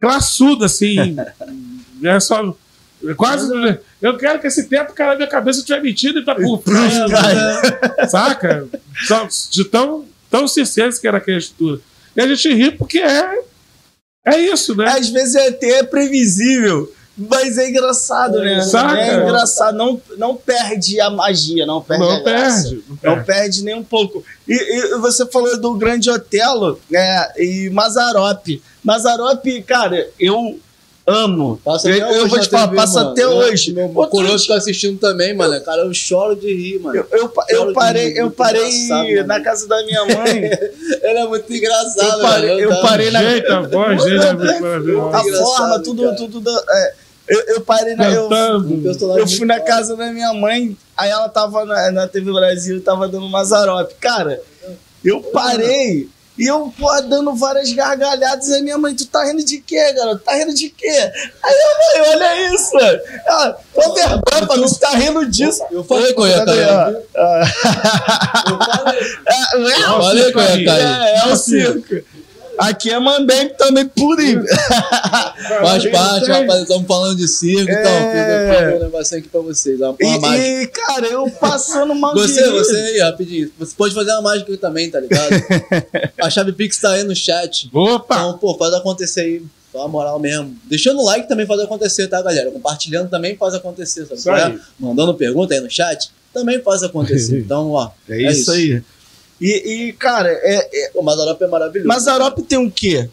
classudo, 0.00 0.64
assim. 0.64 1.16
é 2.04 2.20
só. 2.20 2.54
é 3.06 3.14
quase. 3.14 3.50
Eu 4.00 4.16
quero 4.16 4.40
que 4.40 4.46
esse 4.46 4.68
tempo 4.68 4.92
cara 4.92 5.10
na 5.12 5.16
minha 5.16 5.28
cabeça 5.28 5.58
estiver 5.60 5.82
mentindo 5.82 6.18
e 6.20 6.24
tá 6.24 6.34
por 6.34 6.62
Saca? 8.08 8.66
Só- 9.06 9.28
De 9.50 9.64
tão, 9.64 10.04
tão 10.30 10.46
circense 10.48 11.00
que 11.00 11.06
era 11.08 11.18
aquela 11.18 11.38
estrutura. 11.38 11.80
E 12.16 12.20
a 12.20 12.26
gente 12.26 12.52
ri 12.54 12.70
porque 12.70 12.98
é. 12.98 13.42
É 14.26 14.38
isso, 14.38 14.74
né? 14.74 14.86
Às 14.88 15.08
vezes 15.08 15.34
é 15.36 15.48
até 15.48 15.82
previsível, 15.82 16.92
mas 17.16 17.56
é 17.56 17.70
engraçado, 17.70 18.40
né? 18.40 18.60
Saca? 18.62 18.98
É 19.00 19.14
engraçado. 19.22 19.76
Não, 19.76 20.00
não 20.18 20.36
perde 20.36 21.00
a 21.00 21.08
magia, 21.08 21.64
não 21.64 21.80
perde 21.80 22.04
a 22.04 22.06
não 22.08 22.22
graça. 22.24 22.62
perde. 22.68 22.84
Não 22.88 22.96
Não 23.16 23.24
perde. 23.24 23.26
perde 23.26 23.64
nem 23.64 23.74
um 23.74 23.84
pouco. 23.84 24.22
E, 24.46 24.52
e 24.54 24.98
você 24.98 25.24
falou 25.26 25.58
do 25.58 25.74
Grande 25.74 26.10
Otelo 26.10 26.78
né, 26.90 27.28
e 27.38 27.70
Mazarop. 27.70 28.60
Mazarop, 28.84 29.46
cara, 29.66 30.08
eu 30.20 30.58
amo. 31.08 31.60
Passa 31.64 31.88
eu, 31.90 32.04
até 32.04 32.14
eu 32.16 32.20
hoje 32.22 32.28
vou 32.30 32.38
te 32.40 32.48
falar, 32.50 32.64
TV, 32.68 32.76
passa 32.76 32.98
mano. 33.00 33.10
até 33.10 33.22
Eu- 33.24 33.30
hoje. 33.30 33.72
Meu 33.72 33.88
coroa 33.88 34.28
dia- 34.28 34.38
fica 34.38 34.54
assistindo 34.54 34.98
também, 34.98 35.34
mano. 35.34 35.60
Cara, 35.62 35.82
eu 35.82 35.94
choro 35.94 36.36
de 36.36 36.52
rir, 36.52 36.78
mano. 36.80 36.96
Eu, 36.96 37.06
eu, 37.10 37.32
eu 37.48 37.72
parei, 37.72 38.08
rir, 38.10 38.18
eu 38.18 38.30
parei 38.30 39.22
na 39.24 39.40
casa 39.40 39.66
da 39.66 39.82
minha 39.84 40.04
mãe. 40.04 40.44
Ele 41.02 41.18
é 41.18 41.26
muito 41.26 41.52
engraçado, 41.52 42.20
Eu 42.20 42.28
parei- 42.28 42.64
eu 42.64 42.68
Tá- 42.70 42.80
parei 42.82 43.10
na- 43.10 43.22
Gente, 43.22 43.46
a 43.50 43.60
voz 43.62 44.04
dele 44.04 44.24
é 44.24 44.32
muito 44.34 44.98
a 45.14 45.24
forma, 45.24 45.78
tudo, 45.80 46.02
cara. 46.04 46.16
tudo. 46.16 46.40
da- 46.40 46.64
é, 46.70 46.92
eu, 47.28 47.40
eu 47.48 47.60
parei 47.62 47.94
na. 47.96 48.10
Eu, 48.10 48.28
eu 49.18 49.26
fui 49.26 49.46
na 49.46 49.60
casa 49.60 49.96
da 49.96 50.12
minha 50.12 50.32
mãe, 50.34 50.76
aí 50.96 51.10
ela 51.10 51.28
tava 51.28 51.64
na, 51.64 51.90
na 51.90 52.06
TV 52.08 52.32
Brasil 52.32 52.76
e 52.76 52.80
tava 52.80 53.08
dando 53.08 53.28
Mazarop. 53.28 53.90
Cara, 54.00 54.40
eu 55.04 55.20
parei 55.22 56.08
e 56.38 56.46
eu, 56.46 56.72
pô, 56.78 56.88
dando 57.02 57.34
várias 57.34 57.72
gargalhadas. 57.72 58.50
Aí 58.50 58.62
minha 58.62 58.78
mãe, 58.78 58.94
tu 58.94 59.04
tá 59.06 59.24
rindo 59.24 59.44
de 59.44 59.58
quê, 59.60 59.92
garoto? 59.92 60.22
Tá 60.24 60.34
rindo 60.34 60.54
de 60.54 60.68
quê? 60.70 60.86
Aí 60.88 61.54
eu, 61.54 62.02
mãe, 62.04 62.10
olha 62.14 62.54
isso. 62.54 62.78
Ela, 63.26 63.58
tô 63.74 63.94
vergonha, 63.94 64.46
mano, 64.48 64.68
você 64.68 64.78
tá 64.78 64.90
rindo 64.90 65.26
disso. 65.28 65.64
Eu 65.70 65.82
falei 65.84 66.12
ia 66.26 66.38
Cadê, 66.38 66.52
cair. 66.64 66.70
ó? 66.70 66.92
Ah, 67.16 68.44
Eu 68.48 68.58
falei. 68.58 69.00
é, 69.26 69.56
é, 69.72 69.86
falei 70.02 70.20
eu 70.22 70.24
circo 70.24 70.38
cair. 70.38 70.68
aí. 70.68 70.82
é, 70.82 71.18
é 71.18 71.26
o 71.32 71.36
circo. 71.36 72.04
Aqui 72.58 72.90
é 72.90 72.98
Mambembe 72.98 73.54
também 73.56 73.86
purinho. 73.86 74.44
Faz 75.62 75.86
parte, 75.86 76.30
rapaz. 76.30 76.62
Estamos 76.62 76.86
falando 76.86 77.16
de 77.16 77.28
circo, 77.28 77.62
então. 77.70 77.92
É. 77.92 78.72
Fiz 78.72 78.80
um 78.80 78.84
negocinho 78.84 79.20
aqui 79.20 79.28
pra 79.28 79.40
vocês. 79.40 79.80
Uma, 79.80 79.96
uma 80.00 80.18
mágica. 80.20 80.46
E, 80.46 80.62
e, 80.62 80.66
cara, 80.66 81.06
eu 81.06 81.30
passando 81.30 81.94
mal 81.94 82.14
Você, 82.14 82.50
você 82.50 82.76
aí, 82.76 82.98
rapidinho. 83.00 83.50
Você 83.58 83.74
pode 83.76 83.94
fazer 83.94 84.10
uma 84.12 84.22
mágica 84.22 84.56
também, 84.56 84.90
tá 84.90 85.00
ligado? 85.00 85.30
A 86.20 86.28
chave 86.28 86.52
Pix 86.52 86.78
tá 86.78 86.92
aí 86.92 87.04
no 87.04 87.14
chat. 87.14 87.70
Opa! 87.72 88.16
Então, 88.16 88.38
pô, 88.38 88.54
faz 88.56 88.74
acontecer 88.74 89.20
aí. 89.20 89.42
Só 89.70 89.84
a 89.84 89.88
moral 89.88 90.18
mesmo. 90.18 90.56
Deixando 90.64 90.98
o 90.98 91.04
like 91.04 91.28
também 91.28 91.46
faz 91.46 91.60
acontecer, 91.60 92.08
tá, 92.08 92.22
galera? 92.22 92.50
Compartilhando 92.50 93.10
também 93.10 93.36
faz 93.36 93.52
acontecer, 93.52 94.06
sabe? 94.06 94.18
Isso 94.18 94.30
é? 94.30 94.58
Mandando 94.80 95.12
pergunta 95.12 95.52
aí 95.52 95.60
no 95.60 95.70
chat 95.70 96.10
também 96.32 96.60
faz 96.62 96.82
acontecer. 96.82 97.38
Então, 97.48 97.70
ó. 97.70 97.90
É 98.08 98.30
isso 98.32 98.50
aí. 98.50 98.82
E, 99.40 99.88
e, 99.88 99.92
cara, 99.92 100.28
é, 100.30 100.68
é, 100.86 100.90
O 100.94 101.02
Mazarop 101.02 101.40
é 101.42 101.46
maravilhoso. 101.46 101.88
Mazarop 101.88 102.38
tem 102.42 102.58
o 102.58 102.70
quê? 102.70 103.08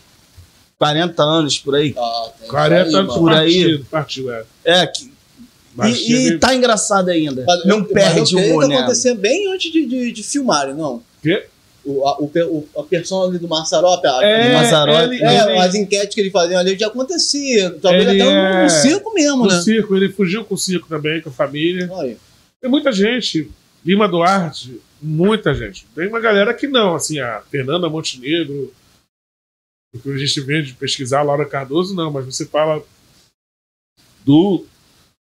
40 0.77 1.23
anos 1.23 1.57
por 1.59 1.75
aí? 1.75 1.93
Ah, 1.97 2.29
tem 2.39 2.49
40 2.49 2.87
isso 2.87 2.97
aí, 2.97 3.03
anos 3.03 3.15
por 3.15 3.31
aí. 3.33 3.83
partiu, 3.89 4.33
é. 4.33 4.43
É, 4.63 4.87
que, 4.87 5.11
e, 5.87 6.27
e 6.27 6.37
tá 6.39 6.53
engraçado 6.55 7.09
ainda. 7.09 7.43
Mas 7.45 7.65
não 7.65 7.77
eu- 7.79 7.85
perde 7.85 8.35
o 8.35 8.39
que 8.41 8.49
boné. 8.53 8.77
acontecer 8.77 9.13
bem 9.15 9.53
antes 9.53 9.71
de, 9.71 9.85
de, 9.85 10.11
de 10.11 10.23
filmarem, 10.23 10.73
não. 10.73 11.01
Quê? 11.21 11.45
O, 11.85 12.05
a, 12.07 12.17
o, 12.19 12.67
a 12.77 12.83
persona 12.83 13.29
ali 13.29 13.37
do 13.37 13.47
Mazarop, 13.47 14.03
a, 14.05 14.23
É, 14.25 14.53
Mazzaropi, 14.53 15.15
ele- 15.15 15.23
é, 15.23 15.43
ele- 15.51 15.59
as 15.59 15.75
enquetes 15.75 16.15
que 16.15 16.21
ele 16.21 16.31
fazia 16.31 16.57
ali 16.57 16.77
já 16.77 16.87
acontecia. 16.87 17.77
Talvez 17.81 18.07
Ele 18.09 18.21
até 18.21 18.31
no, 18.31 18.37
é- 18.37 18.63
no 18.63 18.69
circo 18.69 19.13
mesmo, 19.13 19.45
no 19.45 19.51
né? 19.51 19.61
circo, 19.61 19.95
ele 19.95 20.09
fugiu 20.11 20.43
com 20.43 20.55
o 20.55 20.57
circo 20.57 20.87
também, 20.89 21.21
com 21.21 21.29
a 21.29 21.33
família. 21.33 21.87
Olha. 21.91 22.17
Tem 22.59 22.69
muita 22.69 22.91
gente. 22.91 23.49
Lima 23.85 24.07
Duarte, 24.07 24.81
muita 25.05 25.53
gente. 25.53 25.85
Tem 25.95 26.07
uma 26.07 26.19
galera 26.19 26.53
que 26.53 26.67
não, 26.67 26.95
assim, 26.95 27.19
a 27.19 27.41
Fernanda 27.51 27.89
Montenegro, 27.89 28.73
o 29.93 29.99
que 29.99 30.09
a 30.11 30.17
gente 30.17 30.41
vê 30.41 30.61
de 30.61 30.73
pesquisar, 30.73 31.19
a 31.19 31.23
Laura 31.23 31.45
Cardoso, 31.45 31.95
não, 31.95 32.11
mas 32.11 32.25
você 32.25 32.45
fala 32.45 32.83
do 34.25 34.65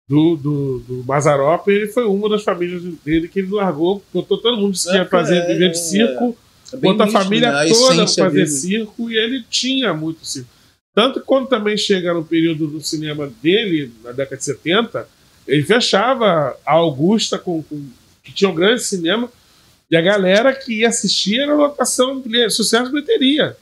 do, 0.08 0.36
do, 0.36 0.78
do 0.80 1.04
Mazarop, 1.04 1.68
ele 1.68 1.86
foi 1.88 2.04
uma 2.06 2.30
das 2.30 2.42
famílias 2.42 2.82
dele 3.04 3.28
que 3.28 3.40
ele 3.40 3.50
largou, 3.50 4.02
botou 4.12 4.38
todo 4.38 4.56
mundo 4.56 4.72
que 4.78 4.90
ia 4.94 5.04
fazer, 5.04 5.36
É, 5.36 5.46
viver 5.48 5.70
de 5.70 5.78
é, 5.78 5.82
circo, 5.82 6.34
É 6.72 6.76
botou 6.78 7.02
a 7.02 7.06
nítido, 7.06 7.22
família 7.24 7.52
né? 7.52 7.68
Toda 7.68 8.06
fazer 8.06 8.30
dele. 8.30 8.46
circo 8.46 9.10
e 9.10 9.18
ele 9.18 9.44
tinha 9.50 9.92
muito 9.92 10.24
circo. 10.24 10.48
Tanto 10.94 11.20
que 11.20 11.26
quando 11.26 11.46
também 11.48 11.76
chega 11.76 12.14
no 12.14 12.24
período 12.24 12.66
do 12.66 12.80
cinema 12.80 13.30
dele, 13.42 13.92
na 14.02 14.12
década 14.12 14.38
de 14.38 14.44
70, 14.44 15.06
ele 15.46 15.62
fechava 15.62 16.56
a 16.64 16.72
Augusta, 16.72 17.38
com, 17.38 17.62
com- 17.62 17.86
que 18.24 18.32
tinha 18.32 18.50
um 18.50 18.54
grande 18.54 18.82
cinema, 18.82 19.30
e 19.90 19.96
a 19.96 20.00
galera 20.00 20.54
que 20.54 20.80
ia 20.80 20.88
assistir 20.88 21.40
era 21.40 21.54
lotação, 21.54 22.22
sucesso 22.50 22.86
de 22.86 22.92
bilheteria. 22.92 23.56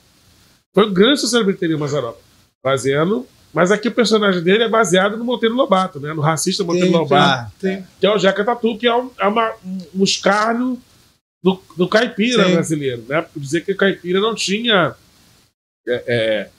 Foi 0.73 0.85
um 0.85 0.93
grande 0.93 1.21
sucesso 1.21 1.39
de 1.39 1.45
bilheteria 1.45 1.77
o 1.77 1.79
Mazarop. 1.79 2.17
fazendo. 2.61 3.25
Mas 3.53 3.71
aqui 3.71 3.87
o 3.87 3.93
personagem 3.93 4.43
dele 4.43 4.63
é 4.63 4.69
baseado 4.69 5.17
no 5.17 5.23
Monteiro 5.23 5.55
Lobato, 5.55 5.99
né? 5.99 6.13
No 6.13 6.21
racista 6.21 6.63
Monteiro 6.63 6.91
Lobato. 6.91 7.51
sim. 7.59 7.83
Que 7.99 8.05
é 8.05 8.11
o 8.13 8.17
Jeca 8.17 8.43
Tatu, 8.43 8.77
que 8.77 8.85
é 8.85 8.95
um, 8.95 9.09
é 9.17 9.27
uma, 9.27 9.53
um 9.95 10.03
escárnio 10.03 10.79
do, 11.41 11.61
do 11.75 11.87
caipira 11.87 12.45
Sim. 12.45 12.53
brasileiro, 12.53 13.05
né? 13.07 13.21
Por 13.21 13.39
dizer 13.39 13.61
que 13.61 13.71
o 13.71 13.77
caipira 13.77 14.19
não 14.19 14.35
tinha, 14.35 14.93
é, 15.87 16.03
é, 16.07 16.49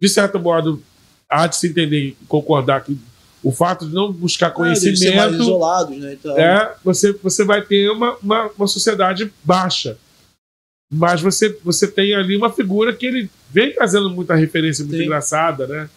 de 0.00 0.08
certo 0.08 0.38
modo, 0.38 0.82
há 1.28 1.46
de 1.46 1.56
se 1.56 1.68
entender 1.68 2.00
e 2.00 2.16
concordar 2.26 2.82
que 2.82 2.98
o 3.42 3.52
fato 3.52 3.86
de 3.88 3.94
não 3.94 4.12
buscar 4.12 4.52
Ah, 4.56 4.66
eles 4.66 4.80
ser 4.80 4.90
mais 4.90 5.00
conhecimento 5.28 5.42
isolados, 5.42 5.96
né? 5.98 6.12
Então, 6.14 6.38
é, 6.38 6.74
você, 6.84 7.12
você 7.22 7.44
vai 7.44 7.62
ter 7.62 7.88
uma, 7.90 8.16
uma, 8.22 8.50
uma 8.58 8.66
sociedade 8.66 9.32
baixa. 9.44 9.96
Mas 10.92 11.20
você, 11.20 11.56
você 11.62 11.86
tem 11.86 12.14
ali 12.14 12.36
uma 12.36 12.50
figura 12.50 12.92
que 12.94 13.06
ele 13.06 13.30
vem 13.50 13.74
trazendo 13.74 14.08
muita 14.10 14.34
referência 14.34 14.82
muito 14.84 14.96
Sim. 14.96 15.04
engraçada, 15.04 15.66
né? 15.66 15.88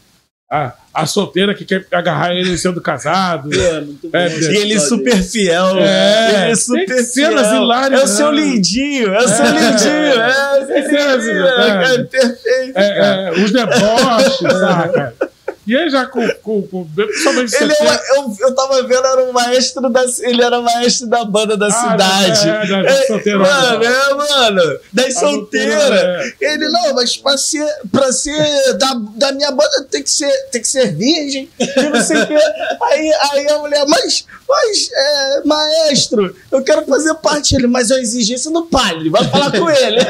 A, 0.54 0.74
a 0.94 1.06
solteira 1.06 1.56
que 1.56 1.64
quer 1.64 1.88
agarrar 1.94 2.36
ele 2.36 2.58
sendo 2.58 2.82
casado. 2.82 3.50
É 3.58 3.80
muito 3.80 4.10
bom. 4.10 4.18
É, 4.18 4.28
E 4.38 4.58
ele 4.58 4.78
super 4.82 5.16
fiel. 5.24 5.78
É, 5.78 6.48
ele 6.48 6.56
super 6.58 6.86
tem 6.86 7.04
cenas 7.06 7.48
fiel. 7.48 7.64
hilárias, 7.64 8.02
É 8.02 8.04
o 8.04 8.08
seu 8.08 8.32
né? 8.34 8.42
lindinho, 8.42 9.14
é 9.14 9.24
o 9.24 9.28
seu 9.30 9.46
É. 9.46 9.52
lindinho. 9.52 10.22
É, 10.22 10.52
o 10.52 10.58
seu 10.58 10.68
Tem 10.68 10.84
cenas 10.90 11.26
lindinho. 11.26 11.38
hilárias. 11.46 11.92
É 12.00 12.04
perfeito. 12.04 12.74
cara. 12.74 12.86
É, 12.86 13.28
é, 13.40 13.44
os 13.44 13.52
deboches, 13.52 14.40
saca? 14.60 15.31
E 15.72 15.78
aí 15.78 15.90
já 15.90 16.06
com, 16.06 16.28
com, 16.44 16.62
com 16.68 16.86
principalmente 16.86 17.56
Ele 17.56 17.72
é 17.72 17.76
70, 17.76 17.84
uma- 17.84 18.02
eu, 18.42 18.48
eu 18.50 18.56
tava 18.56 18.84
vendo, 18.84 19.06
era 19.08 19.24
o 19.24 19.32
maestro 19.32 19.90
da. 19.90 20.04
Ele 20.20 20.42
era 20.44 20.60
maestro 20.60 21.08
da 21.08 21.24
banda 21.24 21.56
da 21.56 21.68
Ah, 21.68 21.72
cidade. 21.72 22.50
é, 22.50 22.68
da- 22.68 22.82
da 22.82 23.08
solteirona. 23.08 23.50
mano, 23.50 23.84
é, 23.86 24.14
mano. 24.14 24.80
Das 24.92 25.16
A 25.16 25.20
solteiras. 25.22 25.82
solteira, 25.84 26.34
Ele, 26.42 26.68
não, 26.68 26.94
mas 26.94 27.16
pra 27.16 27.38
ser, 27.38 27.66
pra 27.90 28.12
ser 28.12 28.74
da, 28.78 28.94
da 29.16 29.32
minha 29.32 29.52
banda 29.52 29.88
tem 29.90 30.04
que 30.04 30.10
ser, 30.12 30.30
tem 30.52 30.62
que 30.62 30.68
ser 30.68 30.94
virgem. 30.94 31.50
E 31.58 31.84
não 31.84 32.02
sei 32.02 32.22
o 32.22 32.28
quê. 32.28 32.36
Aí, 32.82 33.14
aí 33.32 33.48
a 33.50 33.58
mulher, 33.60 33.86
mas, 33.88 34.26
mas, 34.50 34.90
é, 34.94 35.42
maestro, 35.46 36.36
eu 36.52 36.62
quero 36.64 36.86
fazer 36.86 37.14
parte 37.16 37.56
dele, 37.56 37.68
mas 37.68 37.90
é 37.92 37.94
uma 37.96 38.02
exigência 38.02 38.52
do 38.52 38.64
padre. 38.66 39.10
Vai 39.10 39.24
falar 39.30 39.52
com 39.58 39.70
ele. 39.70 40.00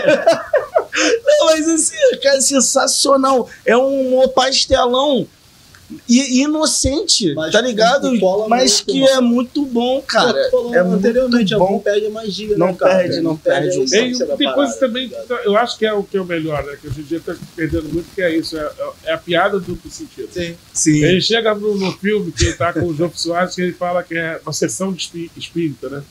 Não, 1.26 1.46
mas 1.46 1.68
assim, 1.70 1.96
cara, 2.22 2.38
é 2.38 2.42
sensacional. 2.42 3.50
É 3.66 3.78
um 3.78 4.28
pastelão 4.36 5.26
i- 6.08 6.42
inocente, 6.42 7.34
Mas 7.34 7.52
tá 7.52 7.62
ligado? 7.62 8.20
cola 8.20 8.48
Mas 8.48 8.78
muito, 8.84 8.86
que 8.92 9.00
mano. 9.02 9.14
é 9.14 9.22
muito 9.22 9.66
bom, 9.66 10.02
cara. 10.02 10.40
É 10.74 10.80
anteriormente, 10.80 11.54
muito 11.54 11.60
não 11.60 11.74
bom. 11.74 11.80
perde 11.80 12.06
a 12.06 12.10
magia, 12.10 12.58
Não 12.58 12.68
né, 12.68 12.74
cara? 12.74 12.96
perde, 12.98 13.22
não 13.22 13.38
perde. 13.38 13.80
essência 13.82 14.26
da 14.26 14.36
tem 14.38 14.52
coisa 14.54 14.74
também 14.78 15.10
tá 15.10 15.16
que 15.18 15.22
ligado? 15.24 15.40
tá- 15.40 15.46
eu 15.46 15.58
acho 15.58 15.78
que 15.78 15.86
é 15.86 15.94
o 15.94 16.04
que 16.04 16.18
é 16.18 16.22
o 16.22 16.26
melhor, 16.26 16.64
né? 16.64 16.78
Que 16.82 16.88
hoje 16.88 17.02
em 17.02 17.04
dia 17.04 17.20
tá 17.20 17.36
perdendo 17.56 17.90
muito, 17.94 18.08
que 18.14 18.22
é 18.22 18.36
isso, 18.36 18.58
é, 18.58 18.72
é 19.06 19.14
a 19.14 19.18
piada 19.18 19.60
do 19.60 19.66
duplo 19.66 19.90
sentido. 19.92 20.30
Sim. 20.32 20.56
Sim. 20.74 21.04
Ele 21.04 21.22
chega 21.22 21.54
no, 21.56 21.76
no 21.76 21.92
filme 21.94 22.32
que 22.32 22.46
ele 22.46 22.54
tá 22.54 22.72
com 22.74 22.86
o 22.86 22.94
João 22.96 23.12
Soares, 23.14 23.56
que 23.56 23.62
ele 23.62 23.74
fala 23.74 24.04
que 24.04 24.16
é 24.18 24.40
uma 24.44 24.54
sessão 24.54 24.92
de 24.94 25.02
espí- 25.04 25.32
espírita, 25.36 25.90
né? 25.90 26.04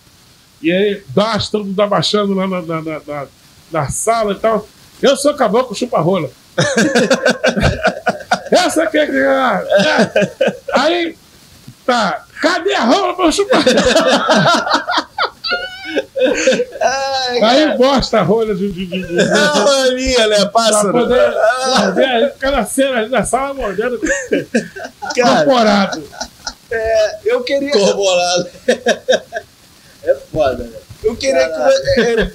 E 0.63 0.71
aí, 0.71 1.03
baixa, 1.09 1.49
todo 1.51 1.65
mundo 1.65 1.81
abaixando 1.81 2.35
lá 2.35 2.47
na, 2.47 2.61
na, 2.63 2.83
na, 2.83 3.01
na- 3.07 3.27
na 3.73 3.89
sala 3.89 4.33
e 4.33 4.39
tal. 4.39 4.69
Eu 5.01 5.17
sou 5.17 5.33
caboclo 5.35 5.75
chupa-rola. 5.75 6.31
Essa 8.51 8.83
aqui 8.85 8.99
é 8.99 9.07
que 9.07 9.17
é. 9.17 10.57
Aí, 10.75 11.17
tá. 11.87 12.25
Cadê 12.41 12.75
a 12.75 12.85
rola 12.85 13.15
pra 13.15 13.27
eu 13.27 13.33
chupar? 13.33 13.63
Ai, 16.81 17.43
Aí 17.43 17.77
bosta 17.77 18.21
a 18.21 18.23
rolha 18.23 18.55
de. 18.55 18.71
de, 18.73 18.87
de, 18.87 19.03
de 19.07 19.21
a 19.21 19.47
rolinha, 19.49 20.27
né? 20.27 20.37
pra 20.37 20.47
Pássaro. 20.51 20.93
poder 20.93 21.21
Ah, 21.21 21.79
morder 21.85 22.09
aí, 22.09 22.31
cada 22.39 22.65
cena 22.65 22.99
ali 22.99 23.09
na 23.09 23.25
sala 23.25 23.55
mordendo 23.55 23.99
corporado. 25.15 26.03
eu 27.25 27.43
queria, 27.43 27.73
Corporado. 27.73 28.51
é 30.05 30.15
foda, 30.33 30.65
né? 30.65 30.79
Eu 31.03 31.17
queria 31.17 31.49
que, 31.49 32.01
é, 32.01 32.21
é, 32.23 32.33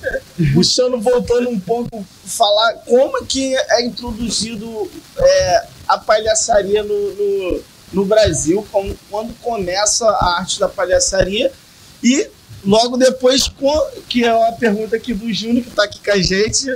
puxando, 0.54 1.00
voltando 1.00 1.50
um 1.50 1.60
pouco, 1.60 2.06
falar 2.26 2.74
como 2.86 3.24
que 3.26 3.56
é 3.56 3.86
introduzido 3.86 4.90
é, 5.18 5.66
a 5.88 5.98
palhaçaria 5.98 6.84
no, 6.84 7.14
no, 7.14 7.64
no 7.94 8.06
Brasil, 8.06 8.66
como, 8.72 8.98
quando 9.10 9.34
começa 9.42 10.08
a 10.08 10.40
arte 10.40 10.60
da 10.60 10.68
palhaçaria 10.68 11.52
e 12.04 12.30
logo 12.66 12.98
depois, 12.98 13.52
que 14.10 14.24
é 14.24 14.34
uma 14.34 14.54
pergunta 14.54 14.96
aqui 14.96 15.14
do 15.14 15.32
Júnior, 15.32 15.64
que 15.64 15.72
tá 15.72 15.84
aqui 15.84 16.00
com 16.04 16.12
a 16.12 16.18
gente. 16.18 16.68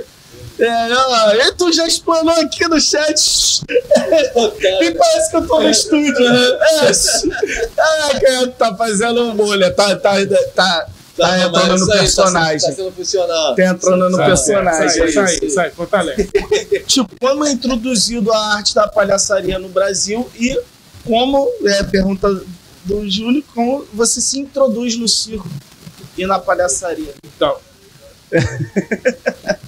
É, 0.58 1.46
e 1.46 1.52
tu 1.52 1.72
já 1.72 1.86
explanou 1.86 2.34
aqui 2.34 2.68
no 2.68 2.80
chat. 2.80 3.62
Me 3.66 4.90
parece 4.92 5.30
que 5.30 5.36
eu 5.36 5.46
tô 5.46 5.60
no 5.60 5.70
estúdio, 5.70 6.32
né? 6.32 6.58
É. 6.86 6.90
Ah, 7.82 8.20
cara, 8.20 8.48
tá 8.48 8.76
fazendo 8.76 9.32
bolha, 9.34 9.72
tá, 9.72 9.96
tá, 9.96 10.14
tá, 10.54 10.88
tá 11.20 11.28
mas 11.28 11.42
entrando 11.42 11.68
no 11.68 11.76
isso 11.76 11.92
aí, 11.92 11.98
tá 11.98 12.00
personagem. 12.00 12.68
Tá 12.70 12.76
sendo 12.76 12.92
funcional. 12.92 13.54
Tá 13.54 13.64
entrando 13.64 14.10
no 14.10 14.16
Sai, 14.16 14.26
personagem. 14.26 15.12
Sai, 15.12 15.50
sai, 15.50 15.70
fortalece. 15.70 16.28
Tipo, 16.86 17.08
como 17.20 17.44
é 17.44 17.52
introduzido 17.52 18.32
a 18.32 18.54
arte 18.54 18.74
da 18.74 18.88
palhaçaria 18.88 19.58
no 19.58 19.68
Brasil 19.68 20.28
e 20.38 20.60
como, 21.04 21.48
é, 21.64 21.82
pergunta 21.84 22.42
do 22.84 23.08
Júlio, 23.08 23.42
como 23.54 23.86
você 23.92 24.20
se 24.20 24.38
introduz 24.38 24.96
no 24.96 25.08
circo 25.08 25.48
e 26.16 26.26
na 26.26 26.38
palhaçaria. 26.38 27.14
Então. 27.24 27.56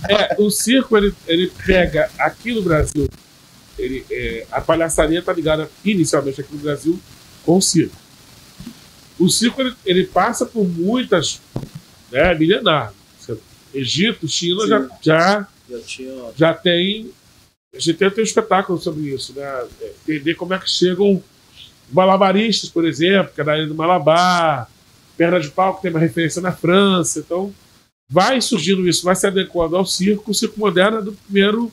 É, 0.08 0.36
o 0.38 0.50
circo, 0.50 0.96
ele, 0.96 1.14
ele 1.26 1.52
pega 1.64 2.10
aqui 2.18 2.52
no 2.52 2.62
Brasil, 2.62 3.08
ele, 3.78 4.04
é, 4.10 4.46
a 4.50 4.60
palhaçaria 4.60 5.20
está 5.20 5.32
ligada 5.32 5.70
inicialmente 5.84 6.40
aqui 6.40 6.52
no 6.52 6.60
Brasil 6.60 7.00
com 7.44 7.56
o 7.56 7.62
circo. 7.62 7.96
O 9.18 9.28
circo, 9.28 9.60
ele, 9.60 9.74
ele 9.84 10.04
passa 10.06 10.44
por 10.46 10.66
muitas, 10.68 11.40
né, 12.10 12.34
milenar. 12.34 12.92
Egito, 13.74 14.28
China, 14.28 14.66
já, 14.66 14.88
já, 15.00 15.48
Já 15.68 15.78
tinha. 15.80 16.30
já 16.36 16.52
tem. 16.54 17.10
A 17.74 17.78
gente 17.78 17.94
tem, 17.96 18.10
tem 18.10 18.22
um 18.22 18.26
espetáculo 18.26 18.78
sobre 18.78 19.02
isso, 19.14 19.32
né? 19.34 19.42
É, 19.80 19.92
Entender 20.02 20.34
como 20.34 20.52
é 20.52 20.58
que 20.58 20.68
chegam 20.68 21.22
malabaristas, 21.90 22.68
por 22.68 22.86
exemplo, 22.86 23.32
que 23.34 23.40
é 23.40 23.44
da 23.44 23.56
ilha 23.56 23.66
do 23.66 23.74
Malabar, 23.74 24.70
perna 25.16 25.40
de 25.40 25.48
pau, 25.50 25.76
que 25.76 25.82
tem 25.82 25.90
uma 25.90 26.00
referência 26.00 26.42
na 26.42 26.52
França. 26.52 27.20
Então, 27.20 27.54
vai 28.10 28.42
surgindo 28.42 28.86
isso, 28.86 29.04
vai 29.04 29.16
se 29.16 29.26
adequando 29.26 29.74
ao 29.76 29.86
circo. 29.86 30.32
O 30.32 30.34
circo 30.34 30.60
moderno 30.60 30.98
é 30.98 31.02
do 31.02 31.12
primeiro. 31.14 31.72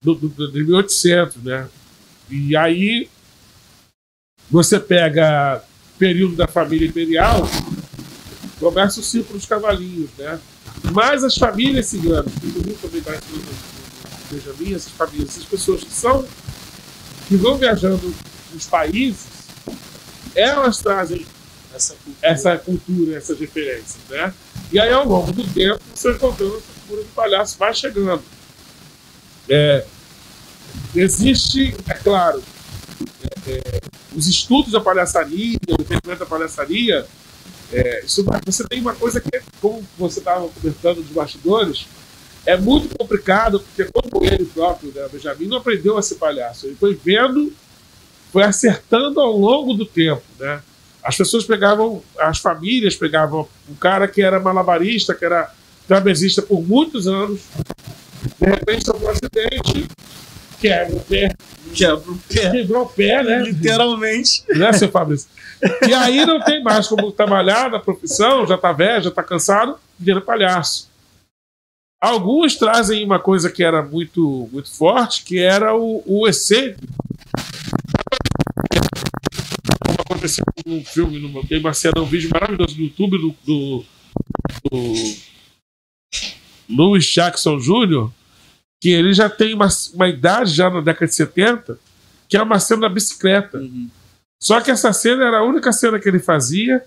Do, 0.00 0.14
do, 0.14 0.28
do- 0.28 0.52
de 0.52 0.62
1800, 0.62 1.36
né? 1.42 1.68
E 2.30 2.56
aí. 2.56 3.08
Você 4.50 4.78
pega 4.80 5.62
período 5.98 6.36
da 6.36 6.46
família 6.46 6.86
imperial, 6.88 7.48
começa 8.58 9.00
o 9.00 9.02
circo 9.02 9.32
dos 9.32 9.46
cavalinhos, 9.46 10.10
né? 10.18 10.38
Mas 10.92 11.24
as 11.24 11.36
famílias 11.36 11.86
ciganas, 11.86 12.32
que 12.32 12.52
todo 12.52 12.66
mundo 12.66 12.78
também 12.80 13.00
no 13.00 13.42
Benjamin, 14.30 14.74
essas 14.74 14.92
famílias, 14.92 15.30
essas 15.30 15.44
pessoas 15.44 15.82
que 15.82 15.92
são 15.92 16.24
que 17.26 17.36
vão 17.36 17.58
viajando 17.58 18.14
nos 18.52 18.66
países, 18.66 19.26
elas 20.34 20.78
trazem 20.78 21.26
Essa 21.74 21.94
cultura. 21.94 22.16
essa 22.22 22.56
cultura, 22.58 23.16
essas 23.16 23.38
referências, 23.38 23.98
né? 24.08 24.32
E 24.72 24.78
aí, 24.78 24.90
ao 24.92 25.06
longo 25.06 25.32
do 25.32 25.44
tempo, 25.52 25.80
você 25.94 26.12
encontrando 26.12 26.56
essa 26.56 26.80
figura 26.82 27.02
do 27.02 27.08
palhaço 27.14 27.58
vai 27.58 27.74
chegando. 27.74 28.22
É, 29.48 29.84
existe, 30.94 31.74
é 31.88 31.94
claro, 31.94 32.42
é, 33.46 33.80
os 34.14 34.26
estudos 34.26 34.72
da 34.72 34.80
palhaçaria, 34.80 35.58
o 35.68 35.82
entendimento 35.82 36.18
da 36.18 36.26
palhaçaria, 36.26 37.06
é, 37.72 38.04
isso, 38.04 38.24
você 38.46 38.64
tem 38.64 38.80
uma 38.80 38.94
coisa 38.94 39.20
que, 39.20 39.36
é, 39.36 39.42
como 39.60 39.86
você 39.98 40.20
estava 40.20 40.48
comentando 40.48 41.02
dos 41.02 41.12
bastidores, 41.12 41.86
é 42.46 42.56
muito 42.56 42.96
complicado, 42.96 43.60
porque 43.60 43.90
como 43.92 44.24
ele 44.24 44.44
próprio, 44.46 44.90
né, 44.94 45.06
Benjamin, 45.12 45.46
não 45.46 45.58
aprendeu 45.58 45.98
a 45.98 46.02
ser 46.02 46.14
palhaço. 46.14 46.66
Ele 46.66 46.76
foi 46.76 46.94
vendo, 46.94 47.52
foi 48.32 48.42
acertando 48.42 49.20
ao 49.20 49.36
longo 49.36 49.74
do 49.74 49.84
tempo, 49.84 50.22
né? 50.38 50.62
As 51.02 51.16
pessoas 51.16 51.44
pegavam, 51.44 52.02
as 52.18 52.38
famílias 52.38 52.96
pegavam 52.96 53.46
um 53.68 53.74
cara 53.74 54.08
que 54.08 54.22
era 54.22 54.40
malabarista, 54.40 55.14
que 55.14 55.24
era 55.24 55.52
trapezista 55.86 56.42
por 56.42 56.66
muitos 56.66 57.06
anos, 57.06 57.40
de 58.40 58.46
repente 58.46 58.84
sofreu 58.84 59.08
um 59.08 59.10
acidente, 59.10 59.88
quebra 60.60 60.96
o 60.96 61.00
pé, 61.00 61.34
Quebra 61.74 62.10
o 62.10 62.18
pé. 62.18 62.50
quebrou 62.50 62.82
o 62.82 62.88
pé, 62.88 63.22
né? 63.22 63.42
Literalmente. 63.42 64.44
né, 64.54 64.72
seu 64.72 64.88
Fabrício? 64.88 65.28
E 65.86 65.92
aí 65.92 66.24
não 66.24 66.40
tem 66.40 66.62
mais 66.62 66.86
como 66.86 67.10
trabalhar 67.10 67.70
na 67.70 67.78
profissão, 67.78 68.46
já 68.46 68.56
tá 68.56 68.72
velho, 68.72 69.04
já 69.04 69.10
tá 69.10 69.22
cansado, 69.22 69.76
vira 69.98 70.20
palhaço. 70.20 70.88
Alguns 72.00 72.54
trazem 72.54 73.04
uma 73.04 73.18
coisa 73.18 73.50
que 73.50 73.62
era 73.64 73.82
muito, 73.82 74.48
muito 74.52 74.70
forte, 74.70 75.24
que 75.24 75.40
era 75.40 75.74
o, 75.74 76.02
o 76.06 76.28
excêntrico. 76.28 76.86
Como 79.84 80.00
aconteceu 80.00 80.44
num 80.64 80.84
filme, 80.84 81.18
numa, 81.18 81.44
tem 81.44 81.58
uma 81.58 81.74
cena, 81.74 82.00
um 82.00 82.04
vídeo 82.04 82.30
maravilhoso 82.32 82.76
no 82.76 82.84
YouTube 82.84 83.18
do, 83.18 83.34
do, 83.44 83.84
do 84.70 85.14
Louis 86.68 87.04
Jackson 87.04 87.58
Jr., 87.58 88.10
que 88.80 88.90
ele 88.90 89.12
já 89.12 89.28
tem 89.28 89.54
uma, 89.54 89.68
uma 89.94 90.08
idade, 90.08 90.54
já 90.54 90.70
na 90.70 90.80
década 90.80 91.06
de 91.06 91.14
70, 91.14 91.78
que 92.28 92.36
é 92.36 92.42
uma 92.42 92.60
cena 92.60 92.82
da 92.82 92.88
bicicleta. 92.88 93.58
Uhum. 93.58 93.88
Só 94.40 94.60
que 94.60 94.70
essa 94.70 94.92
cena 94.92 95.26
era 95.26 95.38
a 95.38 95.42
única 95.42 95.72
cena 95.72 95.98
que 95.98 96.08
ele 96.08 96.20
fazia 96.20 96.84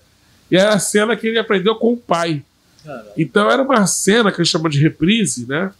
e 0.50 0.56
era 0.56 0.74
a 0.74 0.78
cena 0.78 1.16
que 1.16 1.26
ele 1.26 1.38
aprendeu 1.38 1.74
com 1.76 1.92
o 1.92 1.96
pai. 1.96 2.42
Caralho. 2.82 3.12
Então 3.16 3.50
era 3.50 3.62
uma 3.62 3.86
cena 3.86 4.32
que 4.32 4.38
ele 4.38 4.48
chama 4.48 4.70
de 4.70 4.80
reprise, 4.80 5.46
né? 5.46 5.72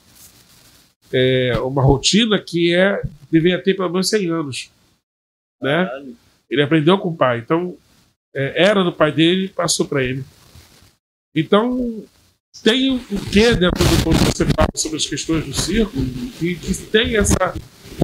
É 1.10 1.58
uma 1.58 1.82
rotina 1.82 2.38
que 2.38 2.74
é 2.74 3.02
deveria 3.30 3.62
ter 3.62 3.74
pelo 3.74 3.90
menos 3.90 4.08
100 4.08 4.30
anos, 4.30 4.70
né? 5.60 5.88
Ele 6.48 6.62
aprendeu 6.62 6.98
com 6.98 7.08
o 7.08 7.16
pai. 7.16 7.38
Então 7.38 7.76
é, 8.34 8.64
era 8.64 8.84
do 8.84 8.92
pai 8.92 9.12
dele 9.12 9.46
e 9.46 9.48
passou 9.48 9.86
para 9.86 10.02
ele. 10.02 10.24
Então 11.34 12.04
tem 12.60 12.94
o 12.96 13.00
quê 13.30 13.54
dentro 13.54 13.82
do 13.84 14.02
quando 14.04 14.18
você 14.18 14.44
fala 14.44 14.68
sobre 14.74 14.98
as 14.98 15.06
questões 15.06 15.44
do 15.44 15.54
circo 15.54 15.92
que, 16.38 16.54
que 16.56 16.74
tem 16.74 17.16
essa 17.16 17.54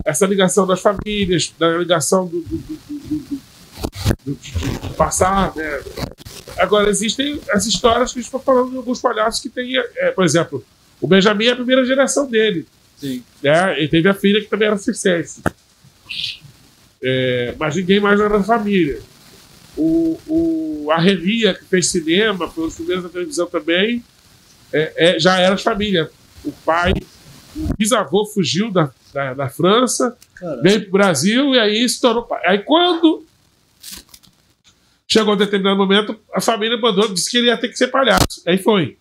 essa 0.05 0.27
ligação 0.27 0.67
das 0.67 0.81
famílias, 0.81 1.53
da 1.59 1.77
ligação 1.77 2.27
do, 2.27 2.41
do, 2.41 2.57
do, 2.57 3.39
do- 4.25 4.95
passar, 4.97 5.55
né? 5.57 5.81
Agora, 6.59 6.91
existem 6.91 7.41
as 7.51 7.67
histórias 7.67 8.13
que 8.13 8.19
a 8.19 8.23
gente 8.23 8.29
está 8.29 8.39
falando 8.39 8.71
de 8.71 8.77
alguns 8.77 9.01
palhaços 9.01 9.41
que 9.41 9.49
tem, 9.49 9.77
é, 9.97 10.11
por 10.11 10.25
exemplo, 10.25 10.65
o 11.01 11.07
Benjamin 11.07 11.47
é 11.47 11.53
a 11.53 11.57
primeira 11.57 11.85
geração 11.85 12.27
dele. 12.29 12.67
Sim. 12.97 13.23
Né? 13.43 13.79
Ele 13.79 13.89
teve 13.89 14.09
a 14.09 14.15
filha 14.15 14.41
que 14.41 14.49
também 14.49 14.67
era 14.69 14.77
circense. 14.77 15.41
É, 17.01 17.55
mas 17.59 17.77
ninguém 17.77 18.01
mais 18.01 18.19
era 18.19 18.31
da 18.39 18.43
família. 18.43 19.01
O, 19.77 20.19
o, 20.27 20.89
a 20.91 20.99
Relia, 20.99 21.55
que 21.55 21.65
fez 21.65 21.89
cinema, 21.89 22.49
foi 22.51 22.65
um 22.65 22.67
dos 22.67 22.77
primeiros 22.77 23.05
da 23.05 23.11
televisão 23.11 23.47
também, 23.47 24.03
é, 24.73 24.93
é, 24.97 25.19
já 25.19 25.39
era 25.39 25.55
de 25.55 25.63
família. 25.63 26.11
O 26.45 26.53
pai, 26.53 26.93
o 27.57 27.75
bisavô 27.77 28.27
fugiu 28.27 28.71
da, 28.71 28.91
da, 29.13 29.35
da 29.35 29.49
França, 29.49 30.17
Caralho. 30.35 30.63
veio 30.63 30.81
para 30.81 30.89
o 30.89 30.93
Brasil 30.93 31.55
e 31.55 31.59
aí 31.59 31.89
se 31.89 32.01
tornou 32.01 32.23
pai. 32.23 32.43
Aí 32.47 32.59
quando 32.59 33.25
chegou 35.07 35.35
um 35.35 35.39
determinado 35.39 35.79
momento, 35.79 36.19
a 36.35 36.41
família 36.41 36.77
mandou, 36.77 37.09
disse 37.13 37.31
que 37.31 37.39
ele 37.39 37.47
ia 37.47 37.57
ter 37.57 37.69
que 37.69 37.79
ser 37.79 37.89
palhaço. 37.89 38.43
Aí 38.47 38.59
foi. 38.59 38.98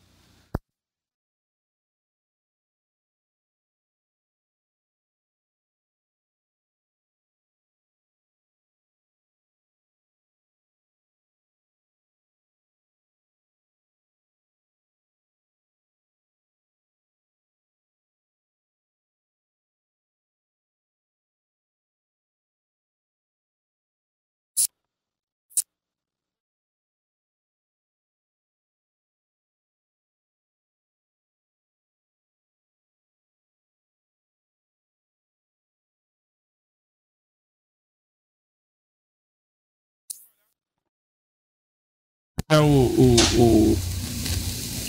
É 42.50 42.60
o, 42.60 42.64
o, 42.64 43.16
o 43.38 43.78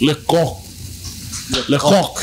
Lecoq. 0.01 0.63
Lecoq. 1.69 2.21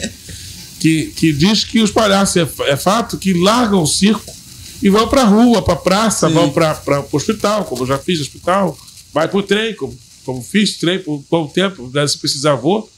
que, 0.80 1.12
que 1.12 1.32
diz 1.34 1.62
que 1.62 1.80
os 1.80 1.90
palhaços 1.90 2.36
é, 2.36 2.70
é 2.70 2.76
fato 2.76 3.18
que 3.18 3.34
largam 3.34 3.82
o 3.82 3.86
circo 3.86 4.34
e 4.82 4.88
vão 4.88 5.08
pra 5.08 5.24
rua, 5.24 5.60
pra 5.60 5.76
praça, 5.76 6.28
Sim. 6.28 6.34
vão 6.34 6.50
pra, 6.50 6.74
pro 6.74 7.06
hospital, 7.12 7.66
como 7.66 7.82
eu 7.82 7.86
já 7.86 7.98
fiz 7.98 8.18
no 8.18 8.24
hospital, 8.24 8.78
vai 9.12 9.28
pro 9.28 9.42
trem, 9.42 9.74
como, 9.74 9.98
como 10.24 10.42
fiz 10.42 10.78
trem 10.78 11.00
por 11.00 11.16
um 11.16 11.24
bom 11.30 11.46
tempo, 11.46 11.90
se 12.08 12.16
precisar 12.16 12.54
vou. 12.54 12.90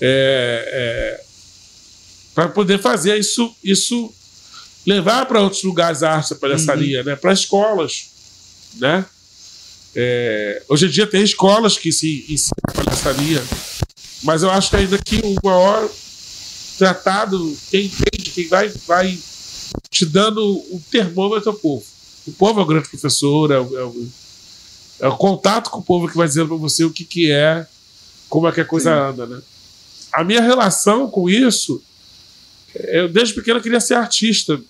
É, 0.00 0.68
é, 0.72 1.24
para 2.32 2.48
poder 2.48 2.80
fazer 2.80 3.18
isso, 3.18 3.52
isso 3.64 4.14
levar 4.86 5.26
para 5.26 5.40
outros 5.40 5.64
lugares 5.64 6.04
a 6.04 6.12
arte, 6.12 6.32
a 6.32 6.36
palhaçaria, 6.36 7.02
né? 7.02 7.16
para 7.16 7.32
escolas. 7.32 8.10
Né? 8.76 9.04
É, 9.98 10.62
hoje 10.68 10.86
em 10.86 10.90
dia 10.90 11.06
tem 11.06 11.22
escolas 11.22 11.78
que 11.78 11.90
se 11.90 12.26
ensinam 12.28 12.74
palhaçaria, 12.74 13.42
mas 14.22 14.42
eu 14.42 14.50
acho 14.50 14.68
que 14.68 14.76
ainda 14.76 14.98
que 14.98 15.16
o 15.24 15.34
maior 15.42 15.88
tratado, 16.76 17.56
quem 17.70 17.86
entende, 17.86 18.30
quem 18.30 18.46
vai, 18.46 18.68
vai 18.86 19.18
te 19.90 20.04
dando 20.04 20.44
um 20.70 20.78
termômetro 20.90 21.48
ao 21.50 21.56
povo. 21.56 21.82
O 22.26 22.32
povo 22.32 22.60
é 22.60 22.62
o 22.62 22.66
grande 22.66 22.88
professor, 22.90 23.50
é 23.50 23.58
o, 23.58 23.78
é 23.78 23.84
o- 23.84 24.08
é 25.00 25.08
o 25.08 25.16
contato 25.16 25.70
com 25.70 25.78
o 25.78 25.82
povo 25.82 26.08
que 26.08 26.16
vai 26.16 26.26
dizendo 26.28 26.48
para 26.48 26.56
você 26.56 26.84
o 26.84 26.90
que, 26.90 27.04
que 27.04 27.30
é, 27.30 27.66
como 28.28 28.46
é 28.48 28.52
que 28.52 28.60
a 28.60 28.64
coisa 28.64 28.92
anda, 29.08 29.26
né? 29.26 29.40
A 30.12 30.24
minha 30.24 30.40
relação 30.42 31.08
com 31.10 31.28
isso, 31.28 31.82
eu 32.74 33.08
desde 33.08 33.34
pequeno 33.34 33.58
eu 33.58 33.62
queria 33.62 33.80
ser 33.80 33.94
artista. 33.94 34.60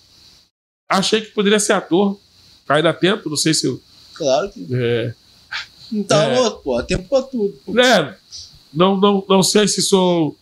Achei 0.89 1.21
que 1.21 1.31
poderia 1.31 1.59
ser 1.59 1.73
ator. 1.73 2.17
Ainda 2.67 2.93
tento, 2.93 3.29
não 3.29 3.37
sei 3.37 3.53
se 3.53 3.67
eu. 3.67 3.81
Claro 4.17 4.49
que. 4.51 4.67
é, 4.73 5.13
Então, 5.91 6.19
É. 6.21 6.49
pô, 6.49 6.77
há 6.77 6.83
tempo 6.83 7.07
pra 7.07 7.21
tudo. 7.21 7.57
né, 7.67 8.15
não, 8.73 8.97
não, 8.99 9.23
não 9.29 9.41
sei 9.43 9.67
se 9.67 9.81
sou 9.81 10.35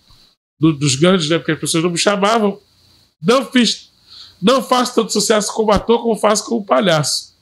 do- 0.59 0.73
dos 0.73 0.95
grandes, 0.95 1.29
né? 1.29 1.37
Porque 1.37 1.51
as 1.51 1.59
pessoas 1.59 1.83
não 1.83 1.91
me 1.91 1.97
chamavam. 1.97 2.59
Não 3.21 3.45
fiz. 3.45 3.89
Não 4.41 4.61
faço 4.63 4.95
tanto 4.95 5.11
sucesso 5.13 5.53
como 5.53 5.71
ator 5.71 6.01
como 6.01 6.15
faço 6.15 6.45
como 6.45 6.65
palhaço. 6.65 7.33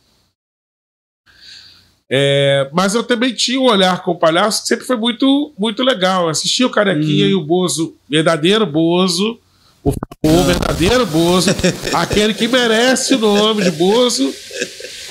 É, 2.10 2.70
mas 2.74 2.94
eu 2.94 3.04
também 3.04 3.34
tinha 3.34 3.60
um 3.60 3.66
olhar 3.66 4.04
com 4.04 4.16
palhaço 4.16 4.62
que 4.62 4.68
sempre 4.68 4.86
foi 4.86 4.98
muito, 4.98 5.54
muito 5.58 5.82
legal. 5.84 6.24
Eu 6.24 6.30
Assistia 6.30 6.68
o 6.68 6.72
Carequinha 6.72 7.26
Hum. 7.26 7.30
e 7.30 7.36
o 7.36 7.44
Bozo, 7.44 7.96
verdadeiro 8.10 8.66
Bozo, 8.66 9.40
o, 9.84 9.90
o 10.24 10.44
verdadeiro 10.44 11.06
Bozo, 11.08 11.50
aquele 11.96 12.34
que 12.34 12.48
merece 12.48 13.16
o 13.16 13.20
nome 13.20 13.64
de 13.64 13.72
Bozo, 13.72 14.32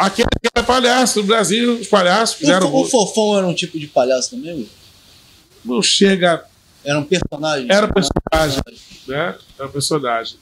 aquele 0.07 0.29
que 0.41 0.49
era 0.55 0.65
palhaço 0.65 1.21
no 1.21 1.27
Brasil. 1.27 1.75
Os 1.81 1.87
palhaços 1.88 2.37
O, 2.37 2.38
fizeram. 2.38 2.71
fo- 2.71 2.83
o 2.83 2.85
Fofão 2.88 3.38
era 3.38 3.47
um 3.47 3.55
tipo 3.55 3.79
de 3.79 3.87
palhaço 3.87 4.31
também? 4.31 4.55
Will? 4.55 4.69
Não 5.65 5.83
chega 5.83 6.45
Era 6.85 6.99
um 6.99 7.05
personagem? 7.05 7.67
Era 7.71 7.87
um 7.87 7.91
personagem. 7.91 8.61
né? 9.07 9.35
É 9.59 9.65
um 9.65 9.69
personagem. 9.71 10.37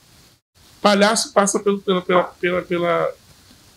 Palhaço 0.81 1.33
passa 1.33 1.61
pelo, 1.61 1.81
pela, 1.81 2.01
pela, 2.01 2.23
pela, 2.25 2.63
pela- 2.63 3.13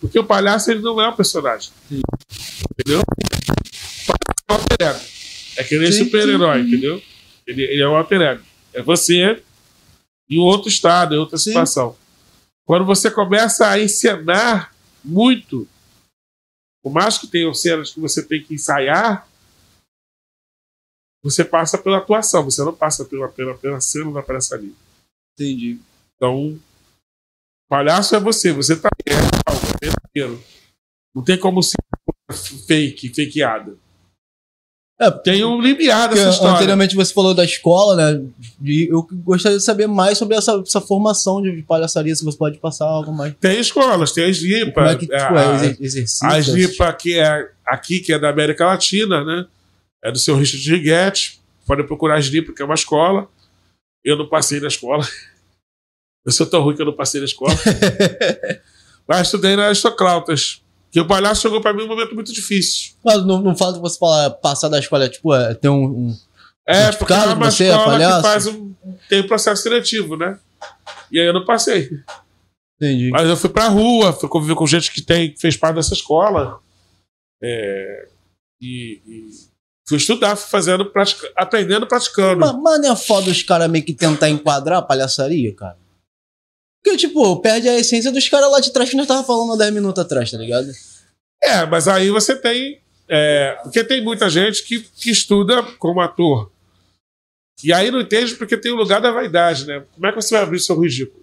Porque 0.00 0.18
o 0.18 0.24
palhaço 0.24 0.70
ele 0.70 0.80
não 0.80 1.00
é 1.00 1.08
um 1.08 1.14
personagem. 1.16 1.70
Entendeu? 1.90 3.00
O 3.00 3.04
palhaço 4.06 4.44
é 4.48 4.52
um 4.52 4.54
alter. 4.56 5.00
É 5.56 5.62
que 5.64 5.78
nem 5.78 5.92
Sim, 5.92 6.04
super-herói, 6.04 6.62
sim. 6.62 6.68
entendeu? 6.68 7.02
Ele, 7.46 7.62
ele 7.62 7.82
é 7.82 7.88
um 7.88 7.94
alter 7.94 8.20
ego. 8.20 8.42
É 8.72 8.82
você 8.82 9.42
em 10.30 10.38
outro 10.38 10.68
estado, 10.68 11.14
em 11.14 11.18
outra 11.18 11.36
Sim. 11.36 11.50
situação. 11.50 11.94
Quando 12.66 12.84
você 12.86 13.10
começa 13.10 13.68
a 13.68 13.78
encenar 13.78 14.74
muito, 15.04 15.68
por 16.84 16.92
mais 16.92 17.16
que 17.16 17.26
tenham 17.26 17.54
cenas 17.54 17.94
que 17.94 17.98
você 17.98 18.22
tem 18.22 18.44
que 18.44 18.52
ensaiar, 18.52 19.26
você 21.22 21.42
passa 21.42 21.78
pela 21.78 21.96
atuação, 21.96 22.44
você 22.44 22.62
não 22.62 22.76
passa 22.76 23.06
pela, 23.06 23.26
pela, 23.26 23.56
pela 23.56 23.80
cena 23.80 24.12
da 24.12 24.22
palhaçaria. 24.22 24.74
Entendi. 25.32 25.80
Então, 26.14 26.60
palhaço 27.70 28.14
é 28.14 28.20
você, 28.20 28.52
você 28.52 28.76
tá 28.76 28.90
real, 29.08 29.22
verdadeiro. 29.80 30.44
Não 31.14 31.24
tem 31.24 31.40
como 31.40 31.62
ser 31.62 31.78
fake, 32.66 33.14
fakeada. 33.14 33.78
É, 35.06 35.10
Tem 35.10 35.44
um 35.44 35.60
limiar 35.60 36.08
dessa 36.08 36.30
história. 36.30 36.54
anteriormente 36.54 36.94
você 36.96 37.12
falou 37.12 37.34
da 37.34 37.44
escola, 37.44 37.96
né? 37.96 38.24
E 38.62 38.88
eu 38.90 39.06
gostaria 39.24 39.58
de 39.58 39.64
saber 39.64 39.86
mais 39.86 40.18
sobre 40.18 40.36
essa, 40.36 40.62
essa 40.66 40.80
formação 40.80 41.40
de 41.42 41.62
palhaçaria, 41.62 42.14
se 42.14 42.24
você 42.24 42.36
pode 42.38 42.58
passar 42.58 42.86
algo 42.86 43.12
mais. 43.12 43.34
Tem 43.40 43.58
escolas, 43.60 44.12
tem 44.12 44.28
as 44.28 44.36
lipas. 44.38 44.74
Como 44.74 44.86
é 44.86 44.94
que 44.96 45.06
tipo, 45.06 45.14
a- 45.14 45.42
é, 45.44 45.54
exer- 45.56 45.76
exercício? 45.80 46.26
a 46.28 46.38
Slipa, 46.38 46.92
que 46.92 47.18
é 47.18 47.48
aqui, 47.66 48.00
que 48.00 48.12
é 48.12 48.18
da 48.18 48.28
América 48.30 48.66
Latina, 48.66 49.24
né? 49.24 49.46
É 50.02 50.12
do 50.12 50.18
seu 50.18 50.36
Richard 50.36 50.68
Riguetti. 50.70 51.40
Pode 51.66 51.82
procurar 51.84 52.16
a 52.16 52.20
Slipa, 52.20 52.52
que 52.52 52.60
é 52.60 52.64
uma 52.64 52.74
escola. 52.74 53.28
Eu 54.04 54.16
não 54.18 54.28
passei 54.28 54.60
na 54.60 54.68
escola. 54.68 55.06
Eu 56.26 56.32
sou 56.32 56.46
tão 56.46 56.62
ruim 56.62 56.74
que 56.74 56.80
eu 56.80 56.86
não 56.86 56.94
passei 56.96 57.20
na 57.20 57.26
escola. 57.26 57.52
Mas 59.06 59.26
estudei 59.26 59.56
na 59.56 59.66
Aristocrautas. 59.66 60.62
Que 60.94 61.00
o 61.00 61.08
palhaço 61.08 61.42
chegou 61.42 61.60
para 61.60 61.72
mim 61.72 61.80
num 61.82 61.88
momento 61.88 62.14
muito 62.14 62.32
difícil. 62.32 62.92
Mas 63.04 63.26
não, 63.26 63.42
não 63.42 63.56
fala 63.56 63.72
de 63.72 63.80
você 63.80 63.98
falar, 63.98 64.30
passar 64.30 64.68
da 64.68 64.78
escola, 64.78 65.08
tipo, 65.08 65.34
é, 65.34 65.52
ter 65.52 65.68
um. 65.68 65.84
um- 65.84 66.16
É, 66.64 66.92
porque 66.92 67.12
é 67.12 67.16
uma 67.16 67.50
você, 67.50 67.64
escola 67.64 67.84
palhaço? 67.84 68.16
que 68.16 68.22
faz 68.22 68.46
um, 68.46 68.72
tem 69.08 69.20
um 69.22 69.26
processo 69.26 69.60
seletivo, 69.64 70.16
né? 70.16 70.38
E 71.10 71.18
aí 71.18 71.26
eu 71.26 71.32
não 71.34 71.44
passei. 71.44 71.90
Entendi. 72.80 73.10
Mas 73.10 73.28
eu 73.28 73.36
fui 73.36 73.50
pra 73.50 73.66
rua, 73.66 74.12
fui 74.12 74.28
conviver 74.28 74.54
com 74.54 74.68
gente 74.68 74.92
que 74.92 75.02
tem, 75.02 75.32
que 75.32 75.40
fez 75.40 75.56
parte 75.56 75.74
dessa 75.74 75.94
escola. 75.94 76.60
É, 77.42 78.06
e, 78.62 79.02
e 79.04 79.30
fui 79.88 79.98
estudar, 79.98 80.36
fui 80.36 80.48
fazendo, 80.48 80.86
pratica, 80.86 81.28
aprendendo, 81.36 81.88
praticando. 81.88 82.38
Mas, 82.38 82.54
mas 82.54 82.80
não 82.80 82.92
é 82.92 82.96
foda 82.96 83.30
os 83.32 83.42
caras 83.42 83.68
meio 83.68 83.84
que 83.84 83.94
tentar 83.94 84.30
enquadrar 84.30 84.78
a 84.78 84.82
palhaçaria, 84.82 85.52
cara? 85.56 85.76
Porque 86.84 86.98
tipo, 86.98 87.40
perde 87.40 87.66
a 87.68 87.78
essência 87.78 88.12
dos 88.12 88.28
caras 88.28 88.50
lá 88.50 88.60
de 88.60 88.70
trás 88.70 88.90
que 88.90 88.96
nós 88.96 89.06
tava 89.06 89.24
falando 89.24 89.54
há 89.54 89.56
10 89.56 89.72
minutos 89.72 90.04
atrás, 90.04 90.30
tá 90.30 90.36
ligado? 90.36 90.70
É, 91.42 91.64
mas 91.64 91.88
aí 91.88 92.10
você 92.10 92.36
tem. 92.36 92.78
é, 93.08 93.56
porque 93.62 93.82
tem 93.82 94.02
muita 94.04 94.28
gente 94.28 94.62
que, 94.64 94.80
que 94.80 95.10
estuda 95.10 95.62
como 95.78 96.00
ator. 96.00 96.50
E 97.62 97.72
aí 97.72 97.90
não 97.90 98.00
entende 98.00 98.34
porque 98.34 98.56
tem 98.56 98.70
o 98.72 98.76
lugar 98.76 99.00
da 99.00 99.10
vaidade, 99.10 99.64
né? 99.66 99.82
Como 99.94 100.06
é 100.06 100.10
que 100.12 100.16
você 100.20 100.34
vai 100.34 100.42
abrir 100.42 100.60
seu 100.60 100.78
ridículo? 100.78 101.22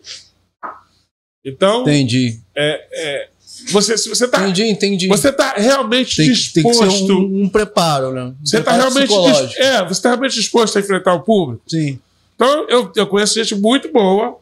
Então, 1.45 1.82
Entendi. 1.82 2.39
é, 2.55 2.88
é, 2.91 3.30
você, 3.72 3.97
se 3.97 4.07
você 4.09 4.28
tá, 4.28 4.41
Entendi, 4.41 4.64
entendi. 4.70 5.07
você 5.07 5.32
tá 5.32 5.53
realmente 5.57 6.16
tem, 6.18 6.32
que- 6.34 6.53
tem 6.53 6.64
que 6.64 6.70
disposto. 6.70 7.05
ser 7.07 7.12
um, 7.14 7.43
um 7.43 7.49
preparo, 7.49 8.12
né? 8.14 8.24
Um 8.24 8.36
Você 8.45 8.57
tá 8.57 8.72
preparo 8.72 8.80
realmente, 8.82 9.07
dis- 9.09 9.18
psicológico. 9.18 9.62
é, 9.62 9.86
você 9.88 10.01
tá 10.01 10.09
realmente 10.09 10.36
disposto 10.36 10.78
a 10.78 10.82
enfrentar 10.82 11.14
o 11.16 11.22
público. 11.22 11.64
Sim. 11.68 11.99
Então, 12.36 12.68
eu, 12.70 12.91
eu 12.95 13.05
conheço 13.07 13.36
gente 13.36 13.53
muito 13.55 13.91
boa, 13.91 14.39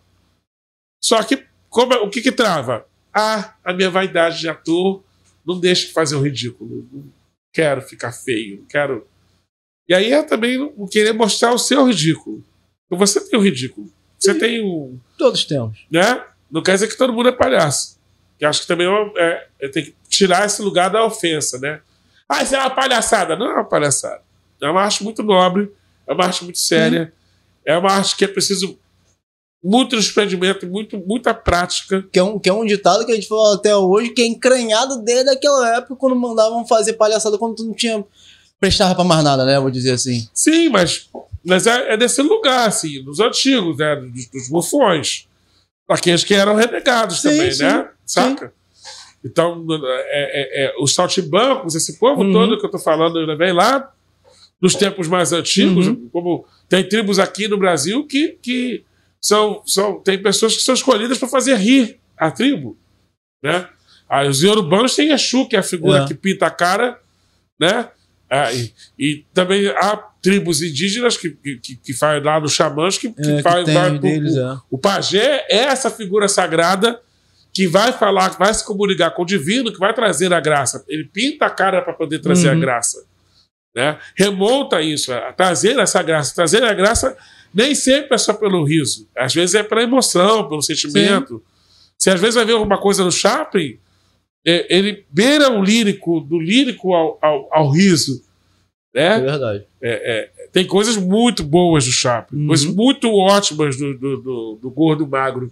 só 1.02 1.22
que 1.24 1.46
como, 1.70 1.94
é- 1.94 2.00
o 2.00 2.10
que 2.10 2.22
que 2.22 2.32
trava? 2.32 2.86
Ah, 3.14 3.56
a 3.64 3.74
minha 3.74 3.90
vaidade 3.90 4.40
de 4.40 4.50
ator 4.50 5.04
não 5.46 5.60
deixa 5.60 5.88
de 5.88 5.94
fazer 5.94 6.16
o 6.16 6.22
ridículo. 6.22 6.88
Não 6.92 7.06
quero 7.54 7.82
ficar 7.82 8.12
feio, 8.12 8.60
não 8.60 8.66
quero. 8.66 9.08
E 9.88 9.94
aí 9.94 10.12
é 10.12 10.22
também 10.22 10.58
não 10.58 10.88
querer 10.88 11.14
mostrar 11.14 11.54
o 11.54 11.58
seu 11.58 11.86
ridículo. 11.88 12.44
Porque 12.88 13.06
Você 13.06 13.22
tem 13.28 13.40
o 13.40 13.42
ridículo. 13.42 13.92
Você 14.18 14.34
tem 14.36 14.62
o. 14.62 15.00
Todos 15.18 15.46
temos. 15.46 15.86
Né? 15.90 16.24
Não 16.52 16.62
quer 16.62 16.74
dizer 16.74 16.88
que 16.88 16.98
todo 16.98 17.14
mundo 17.14 17.30
é 17.30 17.32
palhaço. 17.32 18.00
Que 18.38 18.46
acho 18.46 18.62
que 18.62 18.68
também 18.68 18.88
é, 18.88 19.14
é, 19.18 19.48
é 19.62 19.68
tem 19.70 19.86
que 19.86 19.96
tirar 20.08 20.46
esse 20.46 20.62
lugar 20.62 20.90
da 20.90 21.04
ofensa, 21.06 21.58
né? 21.60 21.82
Ah, 22.28 22.44
isso 22.44 22.56
é 22.56 22.60
uma 22.60 22.70
palhaçada. 22.70 23.36
Não 23.36 23.48
é 23.48 23.54
uma 23.54 23.66
palhaçada. 23.66 24.22
É 24.62 24.70
uma 24.70 24.82
arte 24.82 25.04
muito 25.04 25.24
nobre, 25.24 25.72
é 26.06 26.14
uma 26.14 26.26
arte 26.26 26.44
muito 26.44 26.60
séria, 26.60 27.14
é 27.66 27.78
uma 27.78 27.92
arte 27.92 28.16
que 28.16 28.26
é 28.26 28.28
preciso 28.28 28.78
muito 29.64 29.96
desprendimento, 29.98 30.66
muito, 30.68 30.98
muita 31.06 31.34
prática. 31.34 32.04
Que 32.12 32.20
é, 32.20 32.24
um, 32.24 32.40
que 32.40 32.48
é 32.50 32.54
um 32.54 32.66
ditado 32.66 33.06
que 33.06 33.12
a 33.12 33.16
gente 33.16 33.28
fala 33.28 33.56
até 33.56 33.76
hoje, 33.76 34.10
que 34.12 34.22
é 34.22 34.26
encranhado 34.28 35.02
desde 35.04 35.30
aquela 35.30 35.76
época, 35.78 35.96
quando 35.96 36.16
mandavam 36.16 36.66
fazer 36.66 36.94
palhaçada, 36.94 37.38
quando 37.38 37.56
tu 37.56 37.66
não 37.66 37.74
tinha. 37.74 38.04
prestava 38.60 38.96
pra 38.96 39.04
mais 39.04 39.24
nada, 39.24 39.46
né? 39.46 39.60
Vou 39.60 39.70
dizer 39.72 39.92
assim. 39.92 40.28
Sim, 40.34 40.70
mas, 40.70 41.10
mas 41.46 41.68
é, 41.68 41.94
é 41.94 41.98
desse 41.98 42.22
lugar, 42.22 42.68
assim, 42.68 43.04
dos 43.04 43.20
antigos, 43.20 43.78
né? 43.78 43.96
Dos, 43.96 44.28
dos 44.30 44.50
bufões. 44.50 45.28
Aqueles 45.90 46.24
que 46.24 46.34
eram 46.34 46.56
renegados 46.56 47.20
Sim, 47.22 47.30
também, 47.30 47.52
sim, 47.52 47.64
né? 47.64 47.90
Saca? 48.06 48.54
Então, 49.26 49.66
é, 49.72 49.82
é- 50.06 50.66
é, 50.68 50.74
os 50.80 50.94
saltimbancos, 50.94 51.76
esse 51.76 52.00
povo 52.00 52.22
Uhum. 52.24 52.32
todo 52.32 52.60
que 52.60 52.66
eu 52.66 52.72
tô 52.72 52.80
falando, 52.80 53.20
eu 53.20 53.26
levei 53.26 53.52
lá 53.52 53.92
nos 54.62 54.76
tempos 54.76 55.08
mais 55.08 55.34
antigos, 55.34 55.88
Uhum. 55.88 56.08
como 56.14 56.46
tem 56.70 56.88
tribos 56.88 57.18
aqui 57.20 57.48
no 57.48 57.58
Brasil 57.58 58.06
que, 58.06 58.38
que 58.42 58.84
são, 59.24 59.62
são. 59.66 60.00
Tem 60.02 60.22
pessoas 60.22 60.56
que 60.56 60.62
são 60.62 60.74
escolhidas 60.74 61.18
para 61.18 61.28
fazer 61.28 61.56
rir 61.56 62.00
a 62.18 62.30
tribo. 62.32 62.78
Né? 63.44 63.68
Aí 64.10 64.28
os 64.28 64.42
iorubanos 64.44 64.96
têm 64.96 65.12
Exu, 65.12 65.48
que 65.48 65.56
é 65.56 65.60
a 65.60 65.64
figura 65.64 66.04
É. 66.04 66.08
que 66.08 66.14
pinta 66.14 66.48
a 66.48 66.52
cara, 66.52 67.00
né? 67.60 67.90
Ah, 68.32 68.52
e, 68.54 68.72
e 68.98 69.26
também 69.34 69.68
há 69.70 69.98
tribos 70.22 70.62
indígenas 70.62 71.18
que, 71.18 71.32
que, 71.32 71.58
que, 71.58 71.76
que 71.78 71.94
faz 71.94 72.24
lá 72.24 72.40
nos 72.40 72.54
xamãs 72.54 72.98
que, 72.98 73.10
que, 73.12 73.22
É, 73.22 73.38
que 73.38 73.42
vai, 73.72 73.90
pro- 73.90 74.00
deles, 74.00 74.36
o, 74.36 74.40
é. 74.40 74.58
o 74.70 74.78
pajé 74.78 75.46
é 75.50 75.58
essa 75.64 75.90
figura 75.90 76.28
sagrada 76.28 77.02
que 77.52 77.68
vai 77.68 77.92
falar, 77.92 78.30
que 78.30 78.38
vai 78.38 78.54
se 78.54 78.64
comunicar 78.64 79.10
com 79.12 79.24
o 79.24 79.26
divino, 79.26 79.72
que 79.74 79.80
vai 79.80 79.94
trazer 79.96 80.32
a 80.32 80.40
graça. 80.40 80.84
Ele 80.88 81.06
pinta 81.06 81.46
a 81.48 81.50
cara 81.50 81.82
para 81.82 81.94
poder 81.94 82.20
trazer 82.20 82.50
Uhum. 82.50 82.58
a 82.58 82.60
graça. 82.60 83.04
Né? 83.76 83.98
Remonta 84.16 84.80
isso, 84.82 85.12
a 85.12 85.34
trazer 85.34 85.80
essa 85.80 86.02
graça. 86.04 86.36
Trazer 86.36 86.64
a 86.64 86.74
graça 86.74 87.18
nem 87.54 87.74
sempre 87.76 88.16
é 88.16 88.18
só 88.18 88.34
pelo 88.34 88.64
riso. 88.64 89.08
Às 89.16 89.34
vezes 89.34 89.56
é 89.56 89.64
pela 89.64 89.84
emoção, 89.84 90.48
pelo 90.48 90.62
sentimento. 90.62 91.44
Se 91.98 92.10
às 92.10 92.20
vezes 92.20 92.36
vai 92.36 92.46
ver 92.46 92.54
alguma 92.54 92.78
coisa 92.80 93.04
no 93.04 93.12
Chaplin, 93.12 93.78
é, 94.46 94.74
ele 94.76 95.06
beira 95.10 95.52
o 95.52 95.64
lírico, 95.64 96.20
do 96.22 96.40
lírico 96.40 96.94
ao, 96.94 97.18
ao, 97.22 97.48
ao 97.52 97.72
riso. 97.72 98.24
É 98.94 99.20
Né? 99.20 99.20
verdade. 99.32 99.66
É, 99.82 100.20
é, 100.42 100.48
tem 100.52 100.66
coisas 100.66 100.96
muito 100.98 101.44
boas 101.44 101.86
do 101.86 101.92
Chaplin, 101.92 102.40
Uhum. 102.42 102.48
coisas 102.48 102.66
muito 102.66 103.14
ótimas 103.14 103.78
do, 103.78 103.98
do, 103.98 104.18
do, 104.22 104.60
do 104.62 104.70
Gordo 104.72 105.06
Magro. 105.08 105.52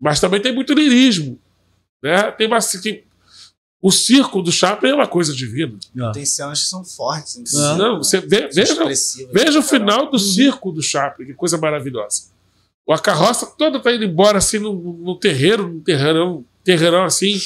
Mas 0.00 0.20
também 0.20 0.40
tem 0.40 0.52
muito 0.54 0.72
lirismo. 0.74 1.38
Né? 2.02 2.30
Tem 2.32 2.46
uma, 2.46 2.58
tem- 2.60 3.02
o 3.82 3.90
circo 3.92 4.42
do 4.42 4.50
Chaplin 4.50 4.90
é 4.90 4.94
uma 4.94 5.06
coisa 5.06 5.34
divina. 5.34 5.78
É. 5.96 6.12
Tem 6.12 6.24
cenas 6.24 6.62
que 6.62 6.68
são 6.68 6.84
fortes. 6.84 7.54
Ah. 7.54 7.76
Não, 7.76 7.98
você 7.98 8.20
vê, 8.20 8.48
veja, 8.48 8.74
veja 9.32 9.58
o 9.58 9.62
final 9.62 10.10
do 10.10 10.18
circo 10.18 10.72
do 10.72 10.82
Chaplin, 10.82 11.26
que 11.26 11.34
coisa 11.34 11.58
maravilhosa. 11.58 12.34
A 12.88 12.98
carroça 12.98 13.46
toda 13.46 13.80
tá 13.80 13.92
indo 13.92 14.04
embora 14.04 14.38
assim 14.38 14.58
no, 14.58 14.72
no 14.72 15.18
terreiro, 15.18 15.68
no 15.68 15.80
terreirão, 15.80 16.44
terreirão 16.62 17.04
assim, 17.04 17.36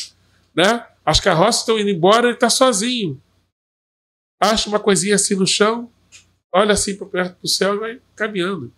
né? 0.55 0.87
As 1.05 1.19
carroças 1.19 1.61
estão 1.63 1.79
indo 1.79 1.89
embora, 1.89 2.29
ele 2.29 2.37
tá 2.37 2.51
sozinho. 2.51 3.21
Acha 4.39 4.69
uma 4.69 4.79
coisinha 4.79 5.15
assim 5.15 5.35
no 5.35 5.47
chão, 5.47 5.91
olha 6.53 6.73
assim 6.73 6.95
para 6.97 7.07
perto 7.07 7.41
do 7.41 7.49
céu 7.49 7.75
e 7.75 7.79
vai 7.79 8.01
caminhando. 8.15 8.73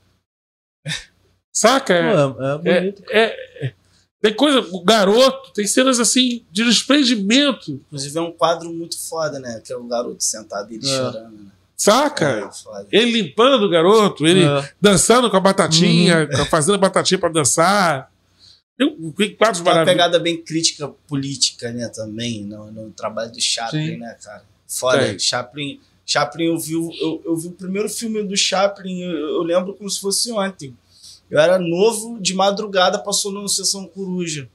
Saca? 1.55 1.95
É, 1.95 2.13
Pô, 2.29 2.43
é, 2.43 2.55
é 2.55 2.81
bonito. 2.81 3.03
é- 3.11 3.67
é- 3.67 3.75
tem 4.23 4.33
coisa, 4.35 4.61
o 4.73 4.83
garoto, 4.85 5.53
tem 5.53 5.67
cenas 5.67 5.99
assim 6.01 6.45
de 6.51 6.65
desprendimento, 6.65 7.73
Inclusive 7.89 8.17
é 8.19 8.21
um 8.23 8.33
quadro 8.33 8.73
muito 8.73 8.99
foda, 8.99 9.39
né? 9.39 9.61
Que 9.65 9.73
é 9.73 9.77
o 9.77 9.85
garoto 9.85 10.23
sentado 10.23 10.73
e 10.73 10.77
ele 10.77 10.87
É. 10.89 10.97
chorando, 10.97 11.37
né? 11.37 11.51
saca? 11.77 12.25
É, 12.29 12.53
foda. 12.53 12.87
Ele 12.93 13.11
limpando 13.23 13.65
o 13.65 13.69
garoto, 13.69 14.25
ele 14.25 14.45
É. 14.45 14.73
dançando 14.81 15.29
com 15.29 15.37
a 15.37 15.41
batatinha, 15.41 16.29
fazendo 16.49 16.77
a 16.77 16.79
batatinha 16.79 17.19
pra 17.19 17.29
dançar. 17.29 18.11
Tem, 18.79 18.89
tem 19.13 19.35
quadros 19.37 19.61
Tem 19.63 19.73
uma 19.73 19.85
pegada 19.85 20.19
bem 20.21 20.37
crítica 20.43 20.89
política, 21.09 21.73
né, 21.73 21.89
também, 21.89 22.45
no, 22.45 22.71
no 22.71 22.91
trabalho 22.93 23.33
do 23.33 23.41
Chaplin, 23.41 23.87
Sim. 23.95 23.97
né, 23.99 24.17
cara? 24.23 24.45
Foda. 24.69 24.99
Tem. 24.99 25.19
Chaplin, 25.19 25.81
Chaplin 26.07 26.45
eu 26.47 26.59
vi, 26.59 26.77
o- 26.77 26.93
eu, 27.01 27.23
eu 27.27 27.37
vi 27.37 27.49
o 27.49 27.53
primeiro 27.53 27.89
filme 27.89 28.23
do 28.23 28.37
Chaplin, 28.37 29.01
eu, 29.03 29.11
eu 29.19 29.43
lembro 29.43 29.75
como 29.75 29.91
se 29.91 30.01
fosse 30.01 30.31
ontem. 30.33 30.75
Eu 31.33 31.39
era 31.41 31.59
novo, 31.59 32.21
de 32.21 32.35
madrugada, 32.35 32.99
passou 32.99 33.33
numa 33.33 33.49
sessão 33.49 33.87
coruja, 33.87 34.49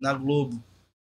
na 0.00 0.14
Globo. 0.14 0.62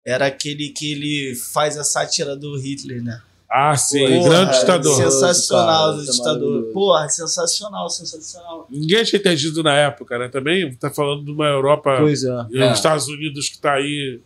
Era 0.05 0.27
aquele 0.27 0.71
que 0.71 0.91
ele 0.93 1.35
faz 1.37 1.79
a 1.79 1.85
sátira 1.85 2.37
do 2.37 2.59
Hitler, 2.59 3.03
né? 3.03 3.23
Ah, 3.49 3.77
sim, 3.77 4.05
Porra, 4.07 4.29
grande 4.29 4.59
ditador. 4.59 4.97
Sensacional 4.97 5.93
Cara, 5.93 5.97
do 6.05 6.13
ditador. 6.13 6.73
Porra, 6.73 7.09
sensacional, 7.09 7.89
sensacional. 7.89 8.67
Ninguém 8.69 9.05
tinha 9.05 9.21
entendido 9.21 9.63
na 9.63 9.73
época, 9.75 10.19
né? 10.19 10.29
Também 10.29 10.75
tá 10.75 10.91
falando 10.91 11.25
de 11.25 11.31
uma 11.31 11.47
Europa 11.47 11.97
Pois 12.01 12.25
é. 12.25 12.47
e 12.51 12.59
É. 12.61 12.73
os 12.73 12.77
Estados 12.79 13.07
Unidos 13.07 13.49
que 13.49 13.59
tá 13.59 13.75
aí. 13.75 14.21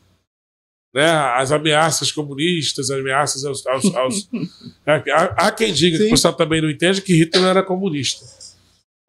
Né, 0.94 1.04
as 1.10 1.52
ameaças 1.52 2.10
comunistas, 2.10 2.90
as 2.90 2.98
ameaças 2.98 3.44
aos. 3.44 3.64
aos, 3.66 3.94
aos- 3.94 4.28
É, 4.86 5.12
há, 5.12 5.24
há 5.48 5.52
quem 5.52 5.70
diga 5.74 5.98
que 5.98 6.04
Sim. 6.04 6.08
o 6.08 6.12
pessoal 6.12 6.32
também 6.32 6.62
não 6.62 6.70
entende 6.70 7.02
que 7.02 7.12
Hitler 7.14 7.44
era 7.44 7.62
comunista. 7.62 8.24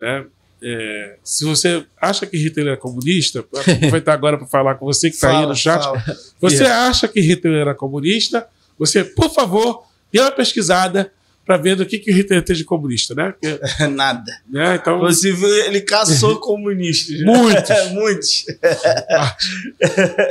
né? 0.02 0.28
É, 0.62 1.18
se 1.24 1.46
você 1.46 1.86
acha 2.00 2.26
que 2.26 2.38
Hitler 2.38 2.68
era 2.68 2.78
comunista, 2.78 3.46
vou 3.52 3.62
aproveitar 3.62 4.14
agora 4.14 4.38
para 4.38 4.48
falar 4.48 4.76
com 4.76 4.86
você 4.86 5.10
que 5.10 5.16
está 5.16 5.40
aí 5.40 5.46
no 5.46 5.56
chat. 5.56 5.82
fala. 5.82 6.04
Você 6.40 6.66
acha 6.66 7.08
que 7.08 7.22
Hitler 7.22 7.62
era 7.62 7.76
comunista? 7.76 8.48
Você, 8.78 9.04
por 9.04 9.30
favor, 9.34 9.84
dê 10.12 10.20
uma 10.20 10.32
pesquisada 10.32 11.12
para 11.50 11.58
ver 11.58 11.76
do 11.76 11.84
que, 11.84 11.98
que 11.98 12.12
o 12.12 12.14
Hitler 12.14 12.44
tem 12.44 12.56
de 12.56 12.64
comunista, 12.64 13.16
né? 13.16 13.32
Porque, 13.32 13.60
Nada. 13.90 14.32
né? 14.48 14.76
Então, 14.76 14.98
Inclusive, 14.98 15.44
ele 15.66 15.82
caçou 15.82 16.40
comunistas. 16.40 17.22
Muitos. 17.22 17.70
Muitos. 17.92 18.46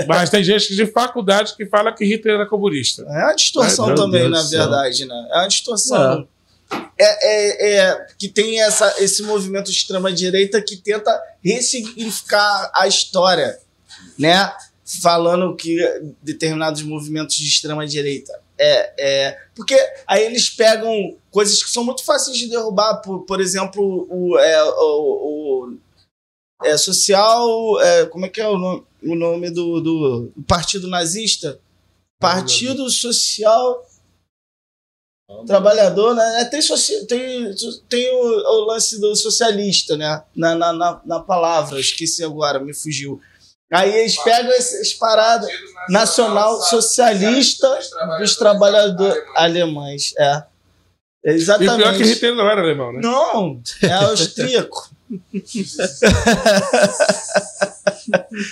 mas 0.06 0.30
tem 0.30 0.44
gente 0.44 0.76
de 0.76 0.86
faculdade 0.86 1.56
que 1.56 1.66
fala 1.66 1.92
que 1.92 2.04
Hitler 2.04 2.36
era 2.36 2.46
comunista. 2.46 3.02
É 3.08 3.24
uma 3.24 3.34
distorção 3.34 3.94
também, 3.96 4.30
Deus 4.30 4.50
na 4.52 4.58
verdade, 4.58 5.06
né? 5.06 5.28
É 5.32 5.38
uma 5.38 5.48
distorção. 5.48 6.28
É, 7.00 7.00
é, 7.00 7.76
é 7.78 8.06
que 8.18 8.28
tem 8.28 8.60
essa, 8.60 9.02
esse 9.02 9.22
movimento 9.22 9.66
de 9.70 9.76
extrema-direita 9.76 10.60
que 10.60 10.76
tenta 10.76 11.20
ressignificar 11.42 12.70
a 12.74 12.86
história, 12.88 13.58
né? 14.18 14.52
Falando 15.00 15.54
que 15.54 15.78
determinados 16.22 16.82
movimentos 16.82 17.36
de 17.36 17.46
extrema-direita. 17.46 18.32
É, 18.58 18.94
é, 18.98 19.38
porque 19.54 19.76
aí 20.06 20.24
eles 20.24 20.50
pegam 20.50 21.16
coisas 21.30 21.62
que 21.62 21.70
são 21.70 21.84
muito 21.84 22.04
fáceis 22.04 22.36
de 22.36 22.48
derrubar, 22.48 22.96
por, 23.02 23.20
por 23.20 23.40
exemplo, 23.40 24.06
o, 24.10 24.36
é, 24.38 24.64
o, 24.64 25.68
o- 25.70 25.78
é, 26.64 26.76
social. 26.76 27.80
é, 27.80 28.06
como 28.06 28.26
é 28.26 28.28
que 28.28 28.40
é 28.40 28.48
o 28.48 28.58
nome, 28.58 28.84
o 29.04 29.14
nome 29.14 29.50
do, 29.50 29.80
do 29.80 30.32
partido 30.48 30.88
nazista? 30.88 31.60
Partido 32.20 32.90
Social 32.90 33.86
Trabalhador, 35.46 36.14
né? 36.14 36.40
É, 36.40 36.44
Tem, 36.46 36.60
tem, 37.06 37.54
tem 37.88 38.14
o, 38.14 38.18
o 38.18 38.64
lance 38.64 38.98
do 38.98 39.14
socialista, 39.14 39.94
né? 39.96 40.22
Na, 40.34 40.54
na, 40.54 40.72
na, 40.72 41.00
na 41.04 41.20
palavra, 41.20 41.78
esqueci 41.78 42.24
agora, 42.24 42.58
me 42.58 42.72
fugiu. 42.74 43.20
Aí 43.70 43.94
eles 43.94 44.16
pegam 44.22 44.50
essas 44.52 44.94
paradas. 44.94 45.50
Nacional 45.90 46.58
Socialista 46.62 47.78
dos 48.18 48.36
Trabalhadores 48.36 49.22
Alemães. 49.34 50.14
É. 50.18 50.42
E 51.24 51.30
Exatamente. 51.32 51.76
pior 51.76 51.94
que 51.94 52.04
Hitler 52.04 52.34
não 52.34 52.48
era 52.48 52.62
alemão, 52.62 52.92
né? 52.92 53.00
Não, 53.02 53.60
é 53.82 53.92
austríaco. 53.92 54.88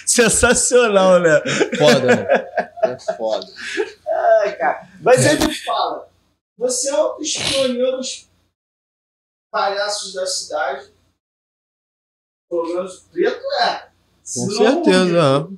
Sensacional, 0.06 1.20
né? 1.20 1.40
Foda, 1.78 2.00
né? 2.00 2.26
É 2.84 2.96
foda. 3.16 3.46
Ai, 4.42 4.56
cara. 4.56 4.88
Mas 5.00 5.24
ele 5.24 5.54
fala: 5.54 6.06
você 6.56 6.88
é 6.90 7.04
um 7.04 7.18
dos 7.18 7.34
pioneiros 7.34 8.28
palhaços 9.50 10.12
da 10.14 10.26
cidade. 10.26 10.90
Pelo 12.48 12.74
menos 12.74 13.00
preto 13.10 13.44
é. 13.62 13.88
Com 14.34 14.46
não, 14.46 14.56
certeza. 14.56 15.48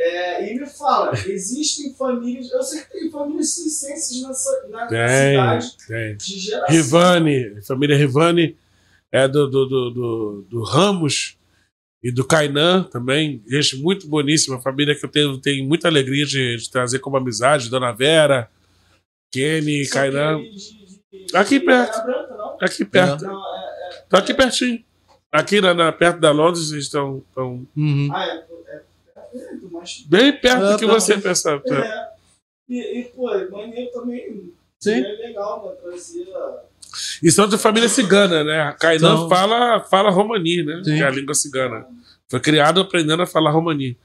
É, 0.00 0.52
e 0.52 0.60
me 0.60 0.66
fala, 0.66 1.12
existem 1.26 1.92
famílias. 1.94 2.50
Eu 2.52 2.62
sei 2.62 2.82
que 2.82 2.90
tem 2.90 3.10
famílias 3.10 3.50
circenses 3.50 4.22
nessa, 4.22 4.68
na 4.68 4.86
Tem, 4.86 5.08
cidade 5.08 5.76
tem. 5.86 6.16
de 6.16 6.38
geração. 6.38 6.76
Rivane, 6.76 7.62
família 7.62 7.96
Rivane 7.96 8.56
é 9.10 9.26
do, 9.26 9.48
do, 9.48 9.66
do, 9.66 9.90
do, 9.90 10.46
do 10.48 10.62
Ramos 10.62 11.36
e 12.02 12.12
do 12.12 12.24
Kainan 12.24 12.84
também. 12.84 13.42
Gente 13.48 13.76
muito 13.78 14.06
boníssima, 14.06 14.60
família 14.60 14.94
que 14.94 15.04
eu 15.04 15.10
tenho, 15.10 15.38
tenho 15.40 15.66
muita 15.66 15.88
alegria 15.88 16.24
de, 16.24 16.56
de 16.58 16.70
trazer 16.70 17.00
como 17.00 17.16
amizade. 17.16 17.68
Dona 17.68 17.90
Vera, 17.90 18.48
Kenny, 19.32 19.86
Kainan. 19.88 20.38
de- 20.42 21.36
Aqui 21.36 21.60
perto. 21.60 21.98
Aqui 22.60 22.84
perto. 22.84 23.24
É, 23.24 23.28
é- 23.28 24.02
Tá 24.08 24.18
aqui 24.18 24.32
pertinho. 24.34 24.82
Aqui 25.30 25.60
na, 25.60 25.74
na- 25.74 25.92
perto 25.92 26.20
da 26.20 26.30
Londres, 26.30 26.70
eles 26.72 26.84
estão, 26.84 27.22
estão 27.28 27.66
Uhum. 27.76 28.08
Ah, 28.12 28.24
é, 28.26 28.30
é, 28.30 28.34
é 28.76 28.80
perto, 29.32 29.68
mas. 29.70 30.04
bem 30.08 30.32
perto 30.40 30.64
É, 30.64 30.72
do 30.72 30.78
que 30.78 30.86
tá. 30.86 30.92
você 30.92 31.18
pensa. 31.18 31.62
É. 31.66 32.08
E, 32.68 33.00
e, 33.00 33.04
pô, 33.04 33.26
maneiro 33.50 33.90
também. 33.92 34.52
Sim. 34.80 35.04
É 35.04 35.08
legal, 35.26 35.68
né? 35.68 35.76
Trazer. 35.82 36.26
E 37.22 37.30
são 37.30 37.46
de 37.46 37.58
família 37.58 37.88
cigana, 37.88 38.42
né? 38.42 38.60
A 38.62 38.72
Kainan 38.72 39.16
São. 39.16 39.28
fala, 39.28 39.80
fala 39.80 40.10
romani, 40.10 40.62
né? 40.62 40.80
Sim. 40.84 40.96
Que 40.96 41.02
é 41.02 41.06
a 41.06 41.10
língua 41.10 41.34
cigana. 41.34 41.86
Foi 42.28 42.40
criado 42.40 42.80
aprendendo 42.80 43.22
a 43.22 43.26
falar 43.26 43.50
romani. 43.50 43.96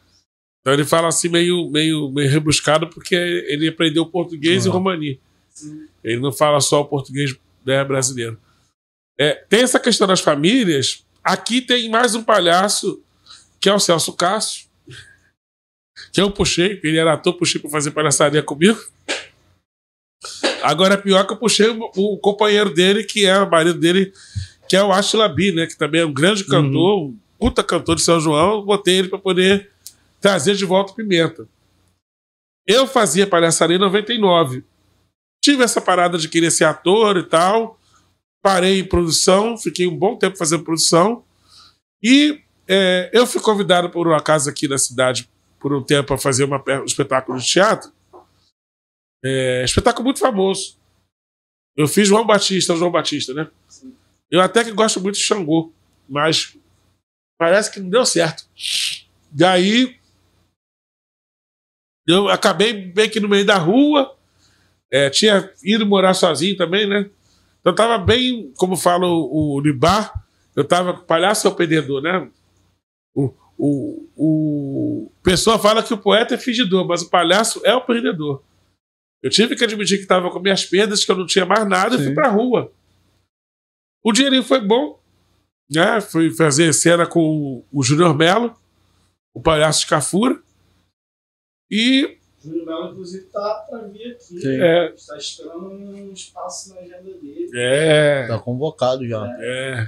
Então 0.63 0.73
ele 0.73 0.85
fala 0.85 1.09
assim 1.09 1.27
meio, 1.27 1.69
meio, 1.69 2.09
meio 2.09 2.29
rebuscado 2.29 2.87
porque 2.87 3.13
ele 3.13 3.67
aprendeu 3.67 4.05
português 4.05 4.65
e 4.65 4.69
Ah. 4.69 4.71
romani. 4.71 5.19
Sim. 5.49 5.87
Ele 6.01 6.21
não 6.21 6.31
fala 6.31 6.61
só 6.61 6.79
o 6.81 6.85
português 6.85 7.35
né, 7.65 7.83
brasileiro. 7.83 8.39
É, 9.19 9.33
tem 9.33 9.61
essa 9.61 9.77
questão 9.79 10.07
das 10.07 10.21
famílias. 10.21 11.05
Aqui 11.21 11.61
tem 11.61 11.89
mais 11.89 12.15
um 12.15 12.23
palhaço, 12.23 13.03
que 13.59 13.67
é 13.69 13.73
o 13.73 13.79
Celso 13.79 14.13
Cássio, 14.13 14.65
que 16.11 16.21
eu 16.21 16.31
puxei, 16.31 16.79
ele 16.83 16.97
era 16.97 17.13
ator, 17.13 17.33
puxei 17.33 17.59
para 17.61 17.69
fazer 17.69 17.91
palhaçaria 17.91 18.41
comigo. 18.41 18.79
Agora, 20.61 20.97
pior 20.97 21.25
que 21.27 21.33
eu 21.33 21.37
puxei 21.37 21.67
o, 21.69 21.91
o 21.95 22.17
companheiro 22.17 22.73
dele, 22.73 23.03
que 23.03 23.25
é 23.25 23.37
o 23.37 23.49
marido 23.49 23.77
dele, 23.79 24.13
que 24.67 24.75
é 24.77 24.83
o 24.83 24.91
Ashla 24.93 25.27
Bi, 25.27 25.51
né? 25.51 25.67
Que 25.67 25.77
também 25.77 26.01
é 26.01 26.05
um 26.05 26.13
grande 26.13 26.45
cantor, 26.45 27.03
um 27.09 27.17
puta 27.37 27.61
cantor 27.63 27.95
de 27.97 28.01
São 28.01 28.19
João. 28.19 28.63
Botei 28.63 28.99
ele 28.99 29.09
para 29.09 29.19
poder 29.19 29.69
trazer 30.23 30.55
de 30.55 30.63
volta 30.63 30.93
o 30.93 30.95
Pimenta. 30.95 31.49
Eu 32.65 32.87
fazia 32.87 33.27
palhaçaria 33.27 33.75
em 33.75 33.79
99. 33.79 34.63
Tive 35.43 35.65
essa 35.65 35.81
parada 35.81 36.17
de 36.17 36.29
querer 36.29 36.49
ser 36.49 36.63
ator 36.63 37.17
e 37.17 37.23
tal. 37.23 37.77
Parei 38.41 38.79
em 38.79 38.87
produção, 38.87 39.57
fiquei 39.57 39.85
um 39.85 39.97
bom 39.97 40.17
tempo 40.17 40.37
fazendo 40.37 40.63
produção. 40.63 41.25
E 42.01 42.41
é, 42.65 43.11
eu 43.11 43.27
fui 43.27 43.41
convidado 43.41 43.89
por 43.89 44.07
uma 44.07 44.21
casa 44.21 44.49
aqui 44.49 44.65
na 44.65 44.77
cidade 44.77 45.29
por 45.59 45.73
um 45.73 45.83
tempo 45.83 46.13
a 46.13 46.17
fazer 46.17 46.45
uma, 46.45 46.63
um 46.81 46.85
espetáculo 46.85 47.37
de 47.37 47.45
teatro. 47.45 47.91
É, 49.25 49.65
espetáculo 49.65 50.05
muito 50.05 50.21
famoso. 50.21 50.77
Eu 51.75 51.87
fiz 51.87 52.07
João 52.07 52.25
Batista, 52.25 52.77
João 52.77 52.91
Batista, 52.91 53.33
né? 53.33 53.49
Eu 54.31 54.39
até 54.39 54.63
que 54.63 54.71
gosto 54.71 55.01
muito 55.01 55.15
de 55.15 55.21
Xangô, 55.21 55.73
mas 56.07 56.57
parece 57.37 57.69
que 57.69 57.81
não 57.81 57.89
deu 57.89 58.05
certo. 58.05 58.47
Daí 59.29 60.01
eu 62.07 62.27
acabei 62.29 62.73
bem 62.73 63.09
que 63.09 63.19
no 63.19 63.29
meio 63.29 63.45
da 63.45 63.57
rua, 63.57 64.15
é, 64.91 65.09
tinha 65.09 65.49
ido 65.63 65.85
morar 65.85 66.13
sozinho 66.13 66.55
também, 66.57 66.87
né? 66.87 67.09
Então 67.59 67.71
eu 67.71 67.75
tava 67.75 67.97
bem, 67.97 68.51
como 68.57 68.75
fala 68.75 69.07
o, 69.07 69.55
o 69.55 69.59
Libar, 69.61 70.13
eu 70.55 70.63
tava 70.65 70.93
palhaço 70.93 71.47
é 71.47 71.49
o 71.49 71.55
perdedor, 71.55 72.01
né? 72.01 72.29
O, 73.15 73.33
o, 73.57 74.09
o 74.17 75.11
pessoa 75.23 75.57
fala 75.57 75.81
que 75.81 75.93
o 75.93 75.97
poeta 75.97 76.35
é 76.35 76.37
fingidor, 76.37 76.85
mas 76.87 77.01
o 77.01 77.09
palhaço 77.09 77.61
é 77.63 77.73
o 77.73 77.81
perdedor. 77.81 78.43
Eu 79.23 79.29
tive 79.29 79.55
que 79.55 79.63
admitir 79.63 79.97
que 79.97 80.03
estava 80.03 80.29
com 80.29 80.39
minhas 80.39 80.65
perdas, 80.65 81.05
que 81.05 81.11
eu 81.11 81.15
não 81.15 81.25
tinha 81.25 81.45
mais 81.45 81.65
nada, 81.65 81.95
e 81.95 81.99
fui 81.99 82.13
pra 82.13 82.27
rua. 82.29 82.71
O 84.03 84.11
dinheirinho 84.11 84.43
foi 84.43 84.59
bom, 84.59 84.99
né? 85.71 86.01
Fui 86.01 86.29
fazer 86.31 86.73
cena 86.73 87.07
com 87.07 87.21
o- 87.21 87.65
o 87.71 87.81
Júnior 87.81 88.13
Melo, 88.13 88.53
o 89.33 89.41
palhaço 89.41 89.79
de 89.81 89.87
Cafura. 89.87 90.42
E 91.73 92.17
Júlio 92.43 92.65
Melo, 92.65 92.91
inclusive, 92.91 93.25
tá 93.27 93.65
pra 93.69 93.79
vir 93.87 94.11
aqui. 94.11 94.61
É, 94.61 94.93
Está 94.93 95.17
esperando 95.17 95.65
um 95.69 96.11
espaço 96.13 96.73
na 96.73 96.81
agenda 96.81 97.01
dele. 97.21 97.49
é, 97.55 98.27
Tá 98.27 98.37
convocado 98.39 99.07
já. 99.07 99.25
é. 99.39 99.87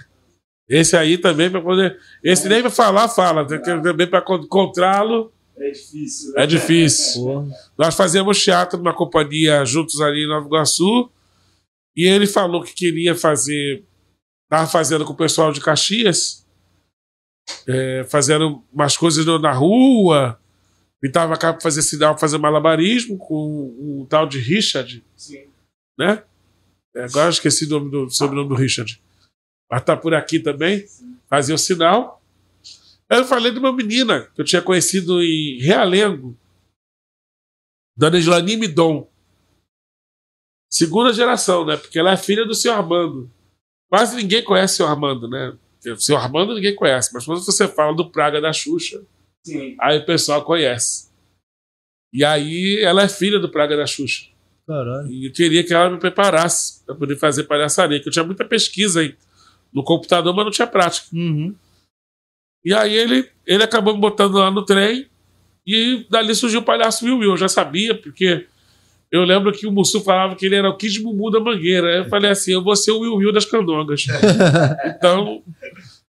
Esse 0.68 0.98
aí 0.98 1.18
também 1.18 1.50
para 1.52 1.62
poder. 1.62 2.00
Esse 2.24 2.50
nem 2.50 2.62
para 2.62 2.72
falar, 2.72 3.08
fala. 3.08 3.46
Tem 3.46 3.60
que- 3.62 3.82
Também 3.82 4.10
para 4.10 4.24
encontrá-lo 4.38 5.32
É 5.58 5.70
difícil. 5.70 6.34
né? 6.34 6.44
é 6.44 6.48
difícil. 6.48 7.24
Porra. 7.24 7.48
Nós 7.78 7.94
fazíamos 7.96 8.42
teatro 8.44 8.80
numa 8.80 8.94
companhia 8.94 9.64
juntos 9.64 10.02
ali 10.02 10.24
em 10.24 10.28
Nova 10.28 10.48
Iguaçu. 10.48 11.12
E 11.96 12.08
ele 12.08 12.26
falou 12.26 12.64
que 12.64 12.74
queria 12.74 13.14
fazer. 13.14 13.84
Estava 14.46 14.68
fazendo 14.68 15.06
com 15.06 15.14
o 15.14 15.18
pessoal 15.18 15.52
de 15.52 15.62
Caxias. 15.62 16.44
é, 17.68 18.04
fazendo 18.10 18.64
umas 18.74 18.98
coisas 18.98 19.24
na 19.40 19.52
rua. 19.52 20.40
Pintava 21.06 21.36
a 21.36 21.38
cara 21.38 21.54
para 21.54 21.62
fazer 21.62 21.84
sinal, 21.84 22.18
fazer 22.18 22.40
malabarismo 22.40 23.16
com 23.16 23.36
o 23.38 24.08
tal 24.10 24.26
de 24.26 24.40
Richard, 24.40 25.06
Sim. 25.16 25.46
né? 25.96 26.24
É, 26.96 27.04
agora 27.04 27.28
eu 27.28 27.30
esqueci 27.30 27.66
o 27.66 27.70
nome 27.70 27.92
do, 27.92 28.10
sobrenome 28.10 28.50
do 28.50 28.56
Richard. 28.56 29.00
Mas 29.70 29.84
tá 29.84 29.96
por 29.96 30.16
aqui 30.16 30.40
também. 30.40 30.84
Fazia 31.30 31.54
o 31.54 31.60
sinal. 31.60 32.20
Aí 33.08 33.20
eu 33.20 33.26
falei 33.26 33.52
de 33.52 33.60
uma 33.60 33.72
menina 33.72 34.22
que 34.34 34.42
eu 34.42 34.46
tinha 34.46 34.64
conhecido 34.64 35.22
em 35.22 35.60
Realengo. 35.60 36.36
Dona 37.96 38.18
Islani 38.18 38.58
Midon. 38.58 39.08
Segunda 40.74 41.14
geração, 41.14 41.68
né? 41.68 41.78
Porque 41.78 42.00
ela 42.00 42.14
é 42.14 42.18
filha 42.18 42.48
do 42.48 42.56
senhor 42.56 42.78
Armando. 42.78 43.32
Quase 43.92 44.16
ninguém 44.16 44.44
conhece 44.44 44.74
o 44.74 44.78
senhor 44.78 44.90
Armando, 44.90 45.30
né? 45.30 45.56
O 45.86 46.00
senhor 46.00 46.18
Armando 46.18 46.56
ninguém 46.56 46.74
conhece, 46.74 47.14
mas 47.14 47.26
quando 47.26 47.46
você 47.46 47.68
fala 47.68 47.96
do 47.96 48.10
Praga 48.10 48.42
da 48.42 48.52
Xuxa, 48.52 49.06
Sim. 49.46 49.76
aí 49.80 50.00
o 50.00 50.06
pessoal 50.06 50.44
conhece. 50.44 51.10
E 52.12 52.24
aí 52.24 52.82
ela 52.82 53.04
é 53.04 53.08
filha 53.08 53.40
do 53.40 53.50
Praga 53.50 53.78
da 53.78 53.86
Xuxa. 53.86 54.26
Caralho. 54.66 55.08
E 55.12 55.28
eu 55.28 55.32
queria 55.32 55.64
que 55.64 55.74
ela 55.74 55.90
me 55.90 56.00
preparasse 56.00 56.84
para 56.86 56.96
poder 56.96 57.18
fazer 57.18 57.44
palhaçaria, 57.44 58.00
que 58.00 58.08
eu 58.08 58.12
tinha 58.12 58.26
muita 58.26 58.44
pesquisa 58.44 59.02
aí 59.02 59.16
no 59.72 59.84
computador, 59.84 60.34
mas 60.34 60.46
não 60.46 60.52
tinha 60.52 60.66
prática. 60.66 61.08
Uhum. 61.14 61.54
E 62.64 62.74
aí 62.74 62.96
ele, 62.96 63.30
ele 63.46 63.64
acabou 63.64 63.94
me 63.94 64.00
botando 64.00 64.36
lá 64.36 64.50
no 64.50 64.66
trem 64.66 65.08
e 65.68 66.06
dali 66.10 66.34
surgiu 66.34 66.62
o 66.62 66.64
palhaço 66.64 67.06
Will 67.06 67.20
Will. 67.20 67.32
Eu 67.32 67.38
já 67.38 67.48
sabia, 67.48 67.94
porque 67.94 68.48
eu 69.12 69.24
lembro 69.24 69.52
que 69.52 69.68
o 69.68 69.72
Mussu 69.72 70.02
falava 70.02 70.36
que 70.36 70.46
ele 70.46 70.56
era 70.56 70.70
o 70.70 70.76
Kid 70.78 71.02
Mumu 71.02 71.30
da 71.30 71.40
Mangueira. 71.40 71.88
Aí 71.88 71.98
eu 72.00 72.10
falei 72.10 72.32
assim: 72.32 72.54
eu 72.54 72.64
vou 72.64 72.76
ser 72.76 72.92
o 72.92 73.00
Will 73.00 73.16
Will 73.16 73.34
das 73.34 73.46
Candongas. 73.46 74.06
então, 74.86 75.44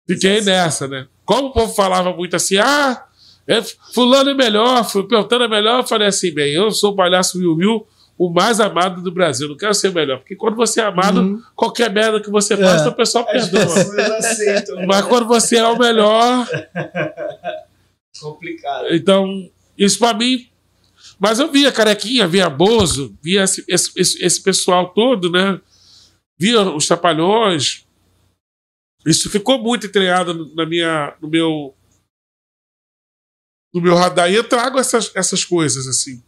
fiquei 0.08 0.42
nessa, 0.42 0.88
né? 0.88 1.08
Como 1.24 1.50
o 1.50 1.54
povo 1.54 1.74
falava 1.74 2.12
muito 2.14 2.36
assim, 2.36 2.58
ah, 2.58 3.06
é, 3.50 3.62
Fulano 3.94 4.30
é 4.30 4.34
melhor, 4.34 4.86
Peltano 5.08 5.44
é 5.46 5.48
melhor, 5.48 5.80
eu 5.80 5.88
falei 5.88 6.08
assim: 6.08 6.34
bem, 6.34 6.54
eu 6.54 6.72
sou 6.72 6.92
o 6.92 6.96
palhaço 6.96 7.38
Will 7.40 7.56
Will. 7.56 7.88
O 8.18 8.30
mais 8.30 8.60
amado 8.60 9.02
do 9.02 9.12
Brasil, 9.14 9.48
não 9.48 9.56
quero 9.56 9.74
ser 9.74 9.94
melhor, 9.94 10.18
porque 10.20 10.36
quando 10.36 10.58
você 10.58 10.82
é 10.82 10.84
amado, 10.84 11.22
Uhum. 11.22 11.42
qualquer 11.56 11.90
merda 11.90 12.20
que 12.20 12.30
você 12.30 12.58
faz, 12.58 12.82
É. 12.82 12.88
o 12.90 12.94
pessoal 12.94 13.26
perdoa. 13.26 13.64
aceitam. 14.18 14.76
né? 14.76 14.86
Mas 14.86 15.06
quando 15.06 15.26
você 15.26 15.56
é 15.56 15.66
o 15.66 15.80
melhor, 15.80 16.46
Complicado. 18.20 18.88
então, 18.94 19.50
isso 19.78 19.98
pra 20.00 20.14
mim. 20.14 20.48
Mas 21.18 21.40
eu 21.40 21.50
via 21.52 21.72
Carequinha, 21.72 22.28
via 22.28 22.50
Bozo, 22.50 23.16
via 23.22 23.44
esse, 23.44 23.64
esse, 23.68 23.92
esse- 23.96 24.24
esse 24.26 24.42
pessoal 24.44 24.90
todo, 24.94 25.30
né? 25.32 25.60
Via 26.38 26.62
os 26.62 26.88
Trapalhões. 26.88 27.86
Isso 29.06 29.30
ficou 29.30 29.58
muito 29.60 29.88
entranhado 29.88 30.52
na 30.56 30.66
minha, 30.66 31.14
no 31.22 31.30
meu. 31.30 31.74
No 33.74 33.82
meu 33.82 33.96
radar. 33.96 34.32
E 34.32 34.36
eu 34.36 34.44
trago 34.44 34.80
essas, 34.80 35.12
essas 35.16 35.44
coisas, 35.44 35.88
assim. 35.88 36.24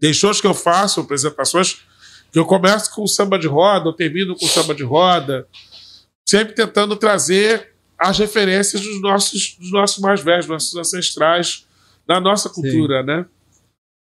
Tem 0.00 0.12
shows 0.12 0.40
que 0.40 0.46
eu 0.46 0.54
faço, 0.54 1.00
apresentações, 1.00 1.82
que 2.32 2.38
eu 2.38 2.44
começo 2.44 2.94
com 2.94 3.06
samba 3.06 3.38
de 3.38 3.46
roda, 3.46 3.88
eu 3.88 3.92
termino 3.92 4.36
com 4.36 4.46
samba 4.46 4.74
de 4.74 4.82
roda, 4.82 5.48
sempre 6.28 6.54
tentando 6.54 6.96
trazer 6.96 7.72
as 7.98 8.18
referências 8.18 8.82
dos 8.82 9.00
nossos, 9.00 9.56
dos 9.58 9.70
nossos 9.70 9.98
mais 9.98 10.20
velhos, 10.20 10.46
nossos 10.46 10.74
ancestrais, 10.74 11.66
da 12.06 12.20
nossa 12.20 12.50
cultura, 12.50 13.02
né? 13.02 13.26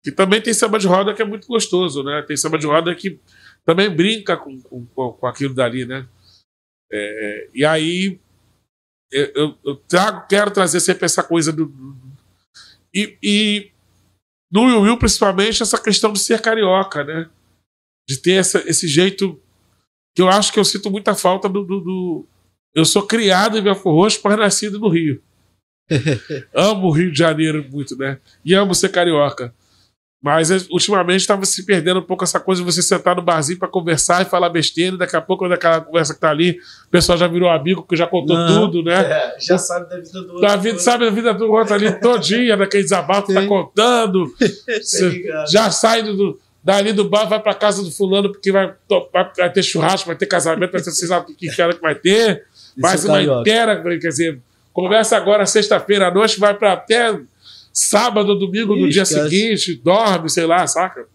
Que 0.03 0.11
também 0.11 0.41
tem 0.41 0.53
samba 0.53 0.80
de 0.80 0.88
roda 0.88 1.13
que 1.13 1.22
é 1.22 1.26
muito 1.26 1.47
gostoso, 1.47 2.03
né? 2.03 2.22
Tem 2.22 2.38
samba 2.38 2.57
de 2.57 2.65
roda 2.65 2.93
que 2.95 3.20
também 3.65 3.89
brinca 3.89 4.38
com, 4.38 4.59
com, 4.61 4.86
com 4.86 5.11
com 5.11 5.28
aquilo 5.28 5.53
dali, 5.53 5.86
né? 5.86 6.07
É, 6.91 7.49
e 7.53 7.65
aí 7.65 8.20
eu, 9.12 9.32
eu, 9.36 9.57
eu 9.66 9.76
trago, 9.76 10.28
quero 10.28 10.51
trazer 10.51 10.80
sempre 10.80 11.05
essa 11.05 11.24
coisa 11.24 11.51
do. 11.51 11.72
e, 12.93 13.18
e 13.24 13.72
no 14.51 14.64
Will 14.66 14.82
Will, 14.82 14.97
principalmente, 14.97 15.62
essa 15.64 15.82
questão 15.82 16.12
de 16.14 16.20
ser 16.20 16.41
carioca, 16.41 17.03
né? 17.03 17.30
De 18.07 18.18
ter 18.18 18.34
essa, 18.34 18.60
esse 18.70 18.88
jeito 18.88 19.39
que 20.16 20.22
eu 20.22 20.28
acho 20.30 20.51
que 20.51 20.60
eu 20.60 20.66
sinto 20.66 20.89
muita 20.91 21.14
falta 21.16 21.47
do. 21.47 21.64
do- 21.64 21.80
do- 21.82 22.28
eu 22.76 22.86
sou 22.86 23.05
criado 23.05 23.57
em 23.57 23.62
Belfor 23.64 23.93
Roxo, 23.93 24.20
mas 24.24 24.38
nascido 24.38 24.80
no 24.80 24.89
Rio. 24.89 25.22
amo 26.53 26.88
o 26.88 26.91
Rio 26.91 27.12
de 27.12 27.18
Janeiro 27.18 27.66
muito, 27.72 27.95
né? 27.97 28.20
E 28.45 28.53
amo 28.53 28.76
ser 28.76 28.89
carioca. 28.89 29.53
Mas 30.22 30.51
eh, 30.51 30.57
ultimamente 30.70 31.22
estava 31.22 31.45
se 31.45 31.65
perdendo 31.65 32.01
um 32.01 32.03
pouco 32.03 32.26
essa 32.26 32.41
coisa 32.41 32.61
de 32.61 32.70
você 32.70 32.82
sentar 32.82 33.15
no 33.15 33.22
barzinho 33.22 33.57
para 33.57 33.70
conversar 33.70 34.22
e 34.22 34.26
falar 34.26 34.49
besteira. 34.49 34.97
Daqui 34.97 35.15
a 35.15 35.22
pouco, 35.22 35.47
daquela 35.47 35.80
conversa 35.80 36.13
que 36.13 36.20
tá 36.20 36.30
ali, 36.30 36.59
o 36.88 36.89
pessoal 36.91 37.17
já 37.17 37.26
virou 37.26 37.49
amigo, 37.49 37.86
que 37.88 37.95
já 37.95 38.05
contou 38.05 38.36
Aham. 38.36 38.59
tudo, 38.59 38.84
né? 38.84 38.95
É, 39.01 39.36
já 39.39 39.57
sabe 39.57 39.89
da 39.89 39.95
vida 39.97 40.22
do 40.22 40.28
outro. 40.34 40.41
Da 40.41 40.55
vida, 40.57 40.80
sabe 40.80 41.07
a 41.07 41.09
vida 41.09 41.34
do 41.34 41.49
outro 41.49 41.74
ali 41.74 41.91
todinha, 42.01 42.57
daquele 42.57 42.84
desabafo 42.84 43.28
que 43.28 43.34
tá 43.34 43.45
contando. 43.47 44.26
Já 45.49 45.72
sai 45.72 46.03
do, 46.03 46.38
dali 46.63 46.91
do 46.93 47.07
bar, 47.07 47.26
vai 47.26 47.39
pra 47.41 47.53
casa 47.53 47.82
do 47.84 47.91
fulano, 47.91 48.32
porque 48.32 48.51
vai, 48.51 48.74
to- 48.88 49.09
vai, 49.13 49.32
vai 49.38 49.51
ter 49.51 49.63
churrasco, 49.63 50.07
vai 50.07 50.15
ter 50.17 50.26
casamento, 50.26 50.72
vai 50.72 50.82
ter, 50.82 50.91
você 50.91 51.07
sabe 51.07 51.32
o 51.32 51.36
que 51.36 51.49
era 51.61 51.74
que 51.74 51.82
vai 51.82 51.95
ter. 51.95 52.43
Mais 52.78 52.99
Isso 53.01 53.07
é 53.07 53.11
uma 53.11 53.17
carioca. 53.17 53.41
inteira, 53.41 53.99
quer 53.99 54.07
dizer, 54.09 54.39
começa 54.74 55.15
agora 55.17 55.45
sexta-feira 55.45 56.07
à 56.07 56.13
noite, 56.13 56.39
vai 56.39 56.53
pra 56.53 56.74
até 56.74 57.17
sábado, 57.74 58.38
domingo, 58.38 58.76
no 58.76 58.88
Ih, 58.88 58.91
dia 58.91 59.03
esquece. 59.03 59.30
seguinte, 59.30 59.82
dorme, 59.84 60.30
sei 60.30 60.45
lá, 60.45 60.65
saca? 60.67 61.07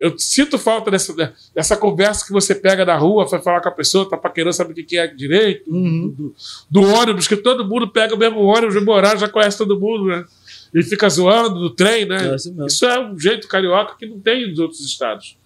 Eu 0.00 0.16
sinto 0.16 0.56
falta 0.58 0.92
dessa, 0.92 1.12
dessa 1.52 1.76
conversa 1.76 2.24
que 2.24 2.32
você 2.32 2.54
pega 2.54 2.84
na 2.84 2.96
rua, 2.96 3.26
vai 3.26 3.42
falar 3.42 3.60
com 3.60 3.68
a 3.68 3.72
pessoa, 3.72 4.08
tá 4.08 4.16
paquerando, 4.16 4.54
sabe 4.54 4.70
o 4.70 4.86
que 4.86 4.96
é 4.96 5.08
direito, 5.08 5.68
Uhum. 5.68 6.08
do, 6.16 6.34
do 6.70 6.82
ônibus, 6.82 7.26
que 7.26 7.36
todo 7.36 7.66
mundo 7.66 7.88
pega 7.90 8.14
o 8.14 8.18
mesmo 8.18 8.38
ônibus, 8.42 8.76
o 8.76 8.78
mesmo 8.78 8.92
horário, 8.92 9.18
já 9.18 9.28
conhece 9.28 9.58
todo 9.58 9.78
mundo, 9.78 10.04
né? 10.06 10.24
E 10.72 10.82
fica 10.84 11.08
zoando 11.08 11.58
no 11.58 11.70
trem, 11.70 12.06
né? 12.06 12.28
É 12.28 12.34
assim. 12.34 12.54
Isso 12.64 12.86
é 12.86 13.00
um 13.00 13.18
jeito 13.18 13.48
carioca 13.48 13.96
que 13.96 14.06
não 14.06 14.20
tem 14.20 14.48
nos 14.48 14.58
outros 14.60 14.80
estados. 14.84 15.36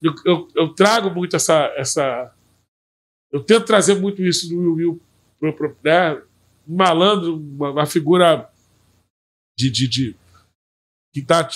Eu, 0.00 0.14
eu, 0.24 0.48
eu 0.54 0.68
trago 0.68 1.10
muito 1.10 1.34
essa, 1.34 1.72
essa. 1.76 2.32
Eu 3.32 3.42
tento 3.42 3.64
trazer 3.66 3.96
muito 3.96 4.22
isso 4.22 4.48
do 4.48 4.56
Will 4.58 4.74
Will. 4.74 5.00
Né? 5.82 6.22
Malandro, 6.66 7.36
uma, 7.36 7.70
uma 7.70 7.86
figura 7.86 8.48
de, 9.60 9.70
de, 9.70 9.88
de. 9.88 10.16
que 11.12 11.20
tá, 11.22 11.46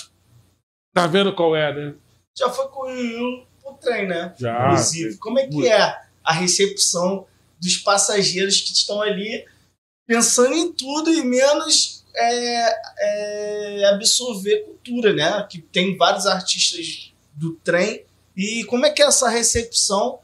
tá 0.93 1.07
vendo 1.07 1.33
qual 1.33 1.55
é, 1.55 1.73
né? 1.73 1.95
Já 2.37 2.49
foi 2.51 2.67
com 2.67 3.45
o 3.63 3.73
trem, 3.73 4.07
né? 4.07 4.35
Já. 4.37 4.67
Inclusive, 4.67 5.17
como 5.17 5.39
é 5.39 5.47
que 5.47 5.67
é 5.67 6.01
a 6.23 6.33
recepção 6.33 7.25
dos 7.59 7.77
passageiros 7.77 8.61
que 8.61 8.73
estão 8.73 9.01
ali 9.01 9.45
pensando 10.07 10.53
em 10.53 10.71
tudo 10.71 11.11
e 11.11 11.23
menos 11.23 12.03
é, 12.15 12.75
é, 12.99 13.85
absorver 13.93 14.65
cultura, 14.65 15.13
né? 15.13 15.47
Que 15.49 15.59
tem 15.59 15.97
vários 15.97 16.27
artistas 16.27 17.11
do 17.33 17.53
trem. 17.55 18.05
E 18.35 18.63
como 18.65 18.85
é 18.85 18.91
que 18.91 19.01
é 19.01 19.05
essa 19.05 19.29
recepção? 19.29 20.19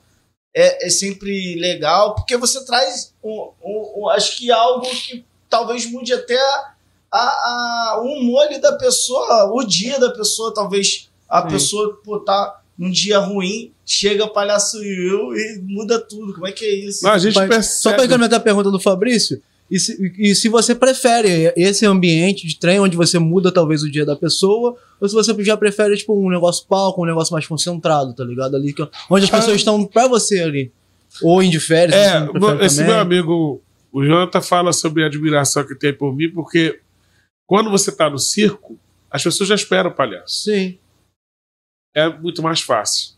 É, 0.54 0.86
é 0.86 0.90
sempre 0.90 1.56
legal, 1.56 2.14
porque 2.14 2.36
você 2.36 2.64
traz, 2.66 3.14
um, 3.24 3.52
um- 3.64 3.94
um- 4.04 4.10
acho 4.10 4.38
que 4.38 4.52
algo 4.52 4.86
que 4.90 5.26
talvez 5.50 5.86
mude 5.90 6.14
até 6.14 6.38
a, 6.38 6.71
a- 7.20 8.02
o 8.02 8.06
humor 8.08 8.46
ali 8.48 8.60
da 8.60 8.74
pessoa, 8.74 9.52
o 9.54 9.64
dia 9.64 10.00
da 10.00 10.10
pessoa, 10.12 10.54
talvez 10.54 11.10
a 11.30 11.42
Sim. 11.44 11.48
pessoa 11.50 12.00
pô, 12.04 12.20
tá 12.20 12.60
num 12.78 12.90
dia 12.90 13.20
ruim, 13.20 13.72
chega 13.86 14.28
palhaço 14.28 14.78
eu 14.84 15.34
e 15.36 15.62
muda 15.64 16.00
tudo. 16.00 16.34
Como 16.34 16.48
é 16.48 16.52
que 16.52 16.66
é 16.66 16.74
isso? 16.74 17.04
Mas 17.04 17.16
a 17.26 17.30
gente 17.30 17.48
percebe. 17.48 17.64
Só 17.82 17.92
para 17.92 18.02
complementar 18.04 18.40
a 18.40 18.44
pergunta 18.44 18.72
do 18.72 18.80
Fabrício, 18.80 19.42
e 19.70 19.80
se, 19.80 20.14
e 20.18 20.34
se 20.36 20.50
você 20.50 20.74
prefere 20.76 21.54
esse 21.56 21.86
ambiente 21.86 22.46
de 22.48 22.58
trem 22.58 22.80
onde 22.80 22.98
você 22.98 23.20
muda 23.20 23.52
talvez 23.52 23.84
o 23.84 23.92
dia 23.92 24.06
da 24.06 24.16
pessoa, 24.16 24.76
ou 25.00 25.08
se 25.08 25.14
você 25.16 25.34
já 25.44 25.56
prefere 25.56 25.96
tipo 25.96 26.14
um 26.14 26.30
negócio 26.30 26.66
palco, 26.68 27.02
um 27.04 27.06
negócio 27.06 27.32
mais 27.34 27.46
concentrado, 27.48 28.14
tá 28.14 28.24
ligado? 28.24 28.56
Ali 28.56 28.74
que- 28.74 28.88
onde 29.10 29.26
as 29.26 29.32
Ah. 29.34 29.38
pessoas 29.38 29.58
estão 29.58 29.86
pra 29.86 30.08
você 30.08 30.40
ali. 30.40 30.72
Ou 31.24 31.42
em 31.44 31.50
de 31.50 31.60
férias, 31.60 31.96
É, 31.96 32.22
prefere 32.26 32.66
esse 32.66 32.76
também. 32.78 32.92
meu 32.92 33.00
amigo, 33.02 33.62
o 33.94 34.04
Jonathan, 34.04 34.42
fala 34.42 34.74
sobre 34.74 35.04
a 35.04 35.08
admiração 35.08 35.66
que 35.66 35.76
tem 35.76 35.94
por 35.94 36.16
mim, 36.16 36.30
porque 36.30 36.80
quando 37.52 37.70
você 37.70 37.94
tá 37.94 38.10
no 38.10 38.18
circo, 38.18 38.80
as 39.10 39.22
pessoas 39.22 39.50
já 39.50 39.56
esperam 39.56 39.92
o 39.92 39.94
palhaço. 39.94 40.44
Sim. 40.46 40.80
É 41.94 42.08
muito 42.08 42.42
mais 42.42 42.62
fácil. 42.62 43.18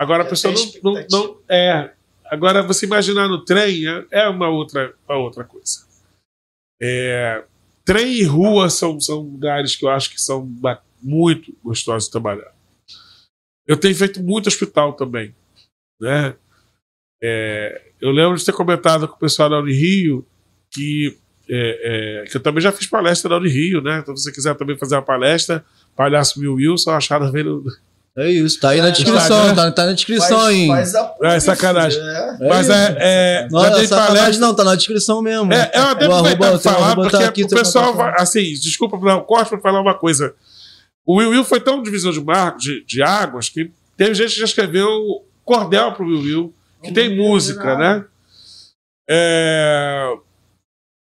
Agora 0.00 0.22
a 0.22 0.26
É, 0.26 0.30
pessoa 0.30 0.54
não, 0.54 0.94
não, 0.94 1.06
não- 1.10 1.42
É. 1.46 1.94
Agora, 2.24 2.62
você 2.62 2.86
imaginar 2.86 3.28
no 3.28 3.44
trem 3.44 3.86
é, 3.86 4.06
é 4.12 4.28
uma, 4.30 4.48
outra, 4.48 4.96
uma 5.06 5.18
outra 5.18 5.44
coisa. 5.44 5.86
É, 6.80 7.44
trem 7.84 8.14
e 8.14 8.22
rua 8.24 8.70
são, 8.70 8.98
são 8.98 9.20
lugares 9.20 9.76
que 9.76 9.84
eu 9.84 9.90
acho 9.90 10.08
que 10.08 10.18
são 10.20 10.50
muito 11.02 11.54
gostosos 11.62 12.04
de 12.06 12.12
trabalhar. 12.12 12.54
Eu 13.66 13.78
tenho 13.78 13.94
feito 13.94 14.22
muito 14.22 14.46
hospital 14.46 14.94
também. 14.94 15.34
Né? 16.00 16.34
É, 17.22 17.92
eu 18.00 18.10
lembro 18.10 18.38
de 18.38 18.44
ter 18.46 18.52
comentado 18.54 19.06
com 19.06 19.16
o 19.16 19.18
pessoal 19.18 19.50
da 19.50 19.58
Unirio 19.58 20.26
que, 20.70 21.18
é, 21.50 22.22
é, 22.22 22.28
que 22.28 22.36
eu 22.36 22.40
também 22.42 22.60
já 22.62 22.70
fiz 22.72 22.86
palestra 22.86 23.28
da 23.30 23.36
Unirio, 23.36 23.80
né? 23.82 23.98
Então, 24.02 24.16
se 24.16 24.24
você 24.24 24.32
quiser 24.32 24.54
também 24.54 24.76
fazer 24.76 24.96
uma 24.96 25.02
palestra, 25.02 25.64
Palhaço 25.96 26.40
Mil 26.40 26.54
Wilson, 26.54 26.90
acharam 26.90 27.30
no, 27.32 27.64
É 28.16 28.30
isso, 28.30 28.60
tá 28.60 28.70
aí 28.70 28.80
na 28.80 28.88
É, 28.88 28.90
descrição, 28.90 29.54
tá, 29.54 29.70
tá 29.72 29.86
na 29.86 29.92
descrição 29.92 30.40
faz, 30.40 30.48
aí. 30.48 30.66
faz 30.66 30.94
a 30.94 31.14
É 31.22 31.40
sacanagem. 31.40 32.00
É. 32.00 32.36
É 32.40 32.48
Mas 32.48 32.68
é, 32.68 32.96
é, 32.98 33.48
Não, 33.50 33.60
já 33.62 33.68
é 33.68 33.86
sacanagem 33.86 34.16
palestra. 34.16 34.46
não, 34.46 34.54
tá 34.54 34.64
na 34.64 34.74
descrição 34.74 35.22
mesmo. 35.22 35.52
É, 35.52 35.70
eu 35.74 35.82
até 35.82 36.06
o 36.06 36.10
falar, 36.10 36.86
arroba 36.86 37.02
porque 37.02 37.16
tá 37.16 37.28
aqui, 37.28 37.44
o 37.44 37.48
pessoal 37.48 37.94
vai, 37.94 38.14
assim, 38.18 38.42
desculpa 38.42 38.96
um 38.96 39.20
corte 39.20 39.48
pra 39.48 39.60
falar 39.60 39.80
uma 39.80 39.94
coisa. 39.94 40.34
O 41.06 41.16
Will 41.16 41.30
Will 41.30 41.44
foi 41.44 41.60
tão 41.60 41.82
divisor 41.82 42.12
de 42.12 42.20
marco, 42.20 42.58
de, 42.58 42.84
de 42.84 43.02
águas, 43.02 43.48
que 43.48 43.70
teve 43.96 44.14
gente 44.14 44.34
que 44.34 44.40
já 44.40 44.44
escreveu 44.44 45.24
cordel 45.44 45.92
pro 45.92 46.04
Will 46.06 46.20
Will, 46.20 46.54
que 46.82 46.92
tem 46.92 47.16
música, 47.16 47.76
né? 47.78 48.04
É, 49.08 50.12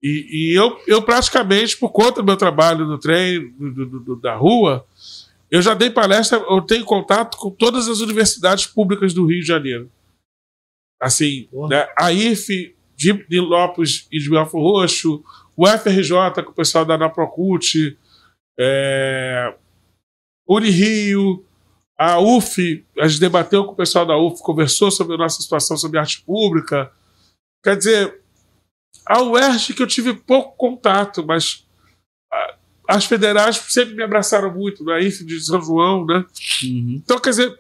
e 0.08 0.52
e 0.54 0.58
eu, 0.58 0.80
eu 0.88 1.02
praticamente, 1.02 1.78
por 1.78 1.90
conta 1.92 2.22
do 2.22 2.26
meu 2.26 2.38
trabalho 2.38 2.86
no 2.86 2.98
trem, 2.98 3.52
do- 3.58 3.86
do- 3.86 4.00
do- 4.00 4.16
da 4.16 4.36
rua, 4.36 4.86
eu 5.50 5.62
já 5.62 5.74
dei 5.74 5.90
palestra, 5.90 6.38
eu 6.50 6.62
tenho 6.62 6.84
contato 6.86 7.38
com 7.38 7.50
todas 7.50 7.88
as 7.88 8.00
universidades 8.00 8.66
públicas 8.68 9.14
do 9.14 9.26
Rio 9.26 9.42
de 9.42 9.48
Janeiro. 9.48 9.90
Assim, 11.02 11.48
né, 11.70 11.88
a 11.98 12.12
IF, 12.12 12.76
de, 12.96 13.14
de 13.28 13.40
Lopes 13.40 14.08
e 14.12 14.20
de 14.20 14.30
Belfor 14.30 14.62
Roxo, 14.62 15.24
o 15.56 15.68
FRJ 15.68 16.44
com 16.44 16.52
o 16.52 16.56
pessoal 16.56 16.84
da 16.86 16.98
Naprocult, 16.98 17.98
é, 18.60 19.54
Unirio, 20.48 21.44
a 21.98 22.20
UF, 22.20 22.86
a 23.00 23.08
gente 23.08 23.20
debateu 23.20 23.66
com 23.66 23.72
o 23.74 23.76
pessoal 23.76 24.06
da 24.06 24.18
UF, 24.18 24.42
conversou 24.42 24.90
sobre 24.92 25.16
a 25.16 25.18
nossa 25.18 25.42
situação 25.42 25.76
sobre 25.78 26.00
arte 26.00 26.22
pública. 26.22 26.92
Quer 27.64 27.76
dizer, 27.78 28.22
a 29.06 29.22
UERJ 29.22 29.74
que 29.74 29.82
eu 29.82 29.88
tive 29.88 30.14
pouco 30.14 30.56
contato, 30.58 31.26
mas 31.26 31.66
a- 32.32 32.56
as 32.88 33.06
federais 33.06 33.58
sempre 33.58 33.96
me 33.96 34.04
abraçaram 34.04 34.54
muito, 34.54 34.84
na 34.84 35.00
IF 35.00 35.24
de 35.26 35.40
São 35.42 35.62
João, 35.62 36.06
né? 36.06 36.26
Uhum. 36.64 37.02
Então, 37.04 37.20
quer 37.20 37.32
dizer, 37.32 37.60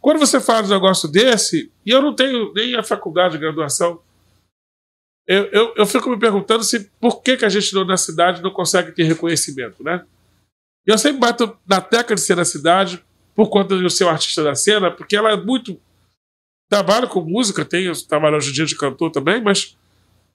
quando 0.00 0.18
você 0.18 0.40
fala 0.40 0.62
de 0.62 0.68
um 0.68 0.74
negócio 0.74 1.08
desse, 1.08 1.70
e 1.84 1.90
eu 1.90 2.02
não 2.02 2.14
tenho 2.14 2.52
nem 2.52 2.74
a 2.76 2.82
faculdade 2.82 3.34
de 3.34 3.40
graduação, 3.40 4.00
eu, 5.26 5.44
eu, 5.46 5.74
eu 5.76 5.86
fico 5.86 6.08
me 6.08 6.18
perguntando 6.18 6.62
se 6.62 6.88
por 7.00 7.20
que, 7.22 7.36
que 7.36 7.44
a 7.44 7.48
gente 7.48 7.74
não, 7.74 7.84
na 7.84 7.96
cidade 7.96 8.42
não 8.42 8.50
consegue 8.52 8.92
ter 8.92 9.02
reconhecimento, 9.02 9.82
né? 9.82 10.04
Eu 10.86 10.96
sempre 10.96 11.18
bato 11.18 11.58
na 11.66 11.80
tecla 11.80 12.14
de 12.14 12.20
ser 12.20 12.36
na 12.36 12.44
cidade 12.44 13.04
por 13.34 13.50
conta 13.50 13.76
de 13.76 13.82
eu 13.82 13.90
ser 13.90 14.04
um 14.04 14.08
artista 14.08 14.44
da 14.44 14.54
cena, 14.54 14.90
porque 14.90 15.16
ela 15.16 15.32
é 15.32 15.36
muito. 15.36 15.80
Trabalho 16.68 17.08
com 17.08 17.20
música, 17.20 17.64
tenho 17.64 17.92
trabalho 18.06 18.36
hoje 18.36 18.50
em 18.50 18.52
dia 18.52 18.66
de 18.66 18.76
cantor 18.76 19.10
também, 19.10 19.40
mas 19.40 19.76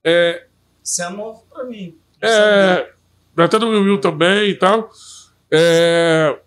é, 0.04 0.48
Isso 0.84 1.02
é 1.04 1.10
novo 1.10 1.46
pra 1.50 1.64
mim. 1.64 1.98
É, 2.22 2.94
até 3.38 3.60
no 3.60 3.70
Will 3.70 4.00
também 4.00 4.50
e 4.50 4.56
tal. 4.56 4.90
É, 5.52 6.40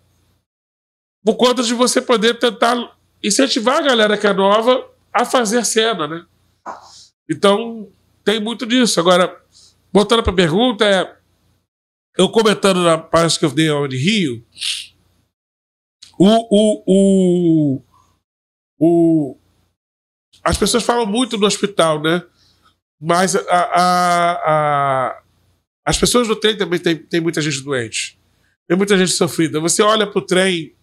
por 1.23 1.35
conta 1.35 1.63
de 1.63 1.73
você 1.73 2.01
poder 2.01 2.39
tentar 2.39 2.97
incentivar 3.23 3.77
a 3.77 3.81
galera 3.81 4.17
que 4.17 4.27
é 4.27 4.33
nova 4.33 4.89
a 5.11 5.25
fazer 5.25 5.65
cena, 5.65 6.07
né? 6.07 6.25
Então, 7.29 7.89
tem 8.23 8.39
muito 8.39 8.65
disso. 8.65 8.99
Agora, 8.99 9.41
voltando 9.91 10.21
para 10.21 10.31
a 10.31 10.35
pergunta, 10.35 10.85
é, 10.85 11.17
eu 12.17 12.29
comentando 12.29 12.83
na 12.83 12.97
palestra 12.97 13.39
que 13.39 13.45
eu 13.45 13.55
dei 13.55 13.69
ao 13.69 13.87
de 13.87 13.97
Rio, 13.97 14.45
o, 16.17 16.27
o, 16.27 16.83
o, 16.87 17.81
o, 18.79 19.37
as 20.43 20.57
pessoas 20.57 20.83
falam 20.83 21.05
muito 21.05 21.37
no 21.37 21.45
hospital, 21.45 22.01
né? 22.01 22.23
Mas 23.05 23.35
a, 23.35 23.41
a, 23.49 24.31
a, 24.47 25.21
as 25.85 25.95
pessoas 25.97 26.27
do 26.27 26.35
trem 26.35 26.57
também 26.57 26.79
tem, 26.79 26.95
tem 26.97 27.21
muita 27.21 27.39
gente 27.39 27.61
doente. 27.61 28.17
Tem 28.67 28.75
muita 28.75 28.97
gente 28.97 29.11
sofrida. 29.11 29.59
Você 29.59 29.83
olha 29.83 30.07
pro 30.07 30.21
trem, 30.21 30.73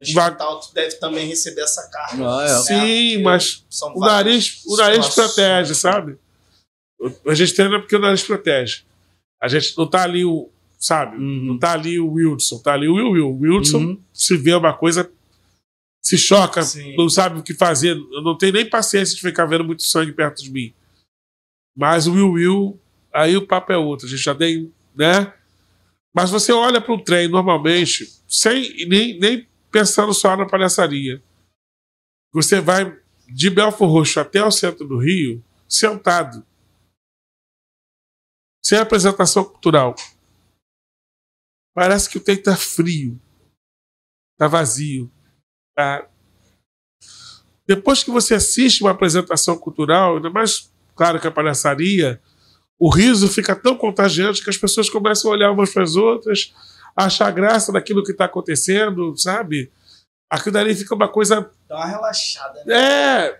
O 0.00 0.04
hospital 0.04 0.60
tu 0.60 0.74
deve 0.74 0.96
também 0.96 1.26
receber 1.26 1.62
essa 1.62 1.88
carga. 1.90 2.22
Ah, 2.28 2.44
é. 2.44 2.52
né? 2.52 2.58
sim, 2.58 3.10
Porque 3.14 3.22
mas 3.22 3.64
o 3.94 4.00
nariz, 4.00 4.62
o 4.66 4.76
nariz 4.76 5.08
protege, 5.08 5.74
sabe? 5.74 6.18
A 7.26 7.34
gente 7.34 7.54
treina 7.54 7.80
porque 7.80 7.96
o 7.96 8.00
nariz 8.00 8.22
protege. 8.22 8.82
A 9.40 9.48
gente 9.48 9.76
não 9.78 9.88
tá 9.88 10.02
ali 10.02 10.24
o. 10.24 10.50
Sabe? 10.78 11.16
Uhum. 11.16 11.44
Não 11.44 11.58
tá 11.58 11.72
ali 11.72 11.98
o 11.98 12.12
Wilson, 12.12 12.58
tá 12.58 12.74
ali 12.74 12.88
o 12.88 12.94
Will 12.96 13.10
Will. 13.12 13.28
O 13.30 13.38
Wilson, 13.40 13.78
Uhum. 13.78 14.00
se 14.12 14.36
vê 14.36 14.52
uma 14.52 14.74
coisa, 14.74 15.10
se 16.04 16.18
choca, 16.18 16.60
Sim. 16.62 16.96
não 16.96 17.08
sabe 17.08 17.38
o 17.38 17.42
que 17.42 17.54
fazer. 17.54 17.96
Eu 17.96 18.20
não 18.20 18.36
tenho 18.36 18.52
nem 18.52 18.68
paciência 18.68 19.14
de 19.14 19.22
ficar 19.22 19.46
vendo 19.46 19.64
muito 19.64 19.84
sangue 19.84 20.12
perto 20.12 20.42
de 20.42 20.50
mim. 20.50 20.74
Mas 21.76 22.06
o 22.06 22.12
Will 22.12 22.32
Will, 22.32 22.80
aí 23.12 23.36
o 23.36 23.46
papo 23.46 23.72
é 23.72 23.76
outro. 23.76 24.06
A 24.06 24.10
gente 24.10 24.22
já 24.22 24.34
tem, 24.34 24.72
né? 24.94 25.32
Mas 26.14 26.30
você 26.30 26.52
olha 26.52 26.80
para 26.80 26.92
o 26.92 27.02
trem 27.02 27.28
normalmente, 27.28 28.06
sem 28.28 28.86
nem, 28.86 29.18
nem 29.18 29.48
pensando 29.70 30.12
só 30.12 30.36
na 30.36 30.46
palhaçaria. 30.46 31.22
Você 32.32 32.60
vai 32.60 33.00
de 33.26 33.48
Belfor 33.48 33.88
Roxo 33.88 34.20
até 34.20 34.44
o 34.44 34.50
centro 34.50 34.86
do 34.86 34.98
Rio, 34.98 35.42
sentado. 35.68 36.46
Sem 38.64 38.78
apresentação 38.78 39.44
cultural. 39.44 39.94
Parece 41.74 42.08
que 42.08 42.18
o 42.18 42.22
trem 42.22 42.40
tá 42.40 42.54
frio. 42.54 43.20
Tá 44.38 44.46
vazio. 44.46 45.10
Tá... 45.74 46.08
Depois 47.66 48.04
que 48.04 48.10
você 48.10 48.34
assiste 48.34 48.82
uma 48.82 48.90
apresentação 48.90 49.58
cultural, 49.58 50.16
ainda 50.16 50.28
mais 50.28 50.71
claro 50.94 51.18
que 51.20 51.26
a 51.26 51.30
palhaçaria, 51.30 52.20
o 52.78 52.90
riso 52.90 53.28
fica 53.28 53.54
tão 53.54 53.76
contagiante 53.76 54.42
que 54.42 54.50
as 54.50 54.56
pessoas 54.56 54.90
começam 54.90 55.30
a 55.30 55.34
olhar 55.34 55.50
umas 55.52 55.70
para 55.72 55.82
as 55.82 55.94
outras, 55.96 56.52
a 56.96 57.04
achar 57.06 57.30
graça 57.30 57.72
daquilo 57.72 58.02
que 58.04 58.12
está 58.12 58.24
acontecendo, 58.26 59.16
sabe? 59.16 59.70
Aquilo 60.28 60.52
dali 60.54 60.74
fica 60.74 60.94
uma 60.94 61.08
coisa 61.08 61.48
Dá 61.68 61.76
uma 61.76 61.86
relaxada, 61.86 62.62
né? 62.66 62.74
é. 62.74 63.38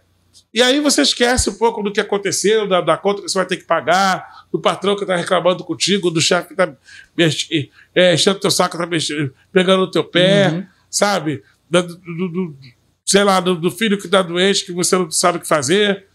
E 0.55 0.62
aí 0.62 0.80
você 0.80 1.03
esquece 1.03 1.50
um 1.50 1.55
pouco 1.55 1.82
do 1.82 1.92
que 1.92 2.00
aconteceu, 2.00 2.66
da, 2.66 2.80
da 2.80 2.96
conta 2.96 3.20
que 3.22 3.28
você 3.28 3.36
vai 3.38 3.46
ter 3.46 3.57
que 3.59 3.64
pagar, 3.64 4.46
do 4.50 4.59
patrão 4.61 4.96
que 4.96 5.05
tá 5.05 5.14
reclamando 5.16 5.62
contigo, 5.64 6.11
do 6.11 6.20
chefe 6.22 6.48
que 6.48 6.55
tá 6.55 6.72
mex- 7.16 7.48
é, 7.94 8.14
enchendo 8.14 8.38
teu 8.40 8.50
saco, 8.50 8.78
tá 8.78 8.86
mex- 8.86 9.09
pegando 9.53 9.80
no 9.80 9.90
teu 9.90 10.05
pé, 10.05 10.48
Uhum. 10.48 10.66
sabe? 10.90 11.42
Do, 11.68 11.82
do- 11.82 12.28
do- 12.28 12.57
sei 13.05 13.24
lá, 13.24 13.40
do, 13.40 13.55
do 13.57 13.70
filho 13.70 13.98
que 13.98 14.09
tá 14.09 14.22
doente, 14.22 14.64
que 14.64 14.72
você 14.72 14.96
não 14.96 15.11
sabe 15.11 15.36
o 15.38 15.40
que 15.40 15.48
fazer. 15.48 16.07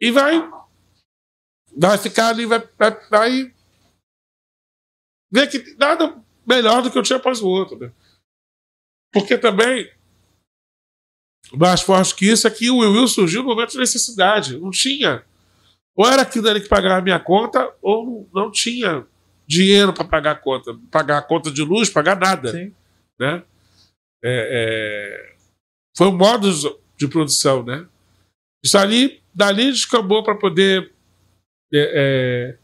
E 0.00 0.10
vai. 0.12 0.48
Vai 1.76 1.98
ficar 1.98 2.28
ali, 2.28 2.46
vai, 2.46 2.66
vai, 2.78 3.08
vai 3.08 3.54
ver 5.30 5.48
que 5.48 5.74
nada 5.76 6.22
melhor 6.46 6.82
do 6.82 6.90
que 6.90 6.98
o 6.98 7.02
dia 7.02 7.16
após 7.16 7.42
o 7.42 7.48
outro, 7.48 7.78
né? 7.78 7.92
Porque 9.12 9.36
também 9.36 9.90
mais 11.52 11.80
forte 11.80 12.14
que 12.14 12.26
isso 12.26 12.46
é 12.46 12.50
que 12.50 12.70
o 12.70 12.78
Will 12.78 12.92
Will 12.92 13.08
surgiu 13.08 13.42
no 13.42 13.48
momento 13.48 13.72
de 13.72 13.78
necessidade. 13.78 14.58
Não 14.58 14.70
tinha. 14.70 15.24
Ou 15.94 16.06
era 16.06 16.22
aquilo 16.22 16.48
ali 16.48 16.60
que 16.60 16.68
pagava 16.68 16.98
a 16.98 17.02
minha 17.02 17.20
conta, 17.20 17.72
ou 17.80 18.28
não 18.34 18.50
tinha 18.50 19.06
dinheiro 19.46 19.92
para 19.92 20.04
pagar 20.04 20.32
a 20.32 20.36
conta. 20.36 20.76
Pagar 20.90 21.18
a 21.18 21.22
conta 21.22 21.50
de 21.50 21.62
luz, 21.62 21.88
pagar 21.88 22.18
nada. 22.18 22.50
Sim. 22.50 22.74
Né? 23.18 23.42
É, 24.22 24.48
é, 24.50 25.36
Foi 25.96 26.08
um 26.08 26.16
modo 26.16 26.50
de 26.96 27.08
produção, 27.08 27.62
né? 27.62 27.86
Isso 28.64 28.76
ali, 28.76 29.22
dali 29.32 29.70
descambou 29.70 30.22
para 30.24 30.34
poder. 30.34 30.92
É, 31.72 31.78
é, 31.94 32.58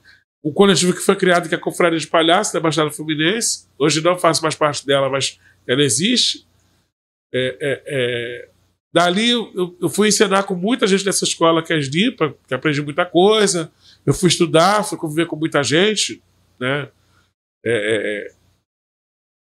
um 0.45 0.53
coletivo 0.53 0.93
que 0.93 1.01
foi 1.01 1.17
criado, 1.17 1.49
que 1.49 1.55
é 1.55 1.59
a 1.59 1.61
Confraria 1.61 1.99
de 1.99 2.07
Palhaços, 2.07 2.53
da 2.53 2.61
Baixada 2.61 2.91
Fluminense. 2.91 3.69
Hoje 3.79 4.01
não 4.03 4.19
faço 4.19 4.43
mais 4.43 4.55
parte 4.55 4.85
dela, 4.87 5.09
mas 5.09 5.41
ela 5.67 5.83
existe. 5.83 6.47
É, 7.35 7.57
é, 7.87 8.49
Dali 8.95 9.31
eu, 9.31 9.77
eu 9.81 9.89
fui 9.89 10.09
ensinar 10.09 10.43
com 10.43 10.55
muita 10.55 10.87
gente 10.87 11.05
dessa 11.05 11.25
escola 11.25 11.63
que 11.63 11.73
é 11.73 11.77
a 11.77 11.79
SDIPA, 11.79 12.35
que 12.47 12.55
aprendi 12.55 12.83
muita 12.83 13.07
coisa. 13.07 13.73
Eu 14.05 14.13
fui 14.13 14.29
estudar, 14.29 14.85
fui 14.85 14.99
conviver 14.99 15.27
com 15.27 15.37
muita 15.37 15.63
gente. 15.63 16.23
Né? 16.61 16.91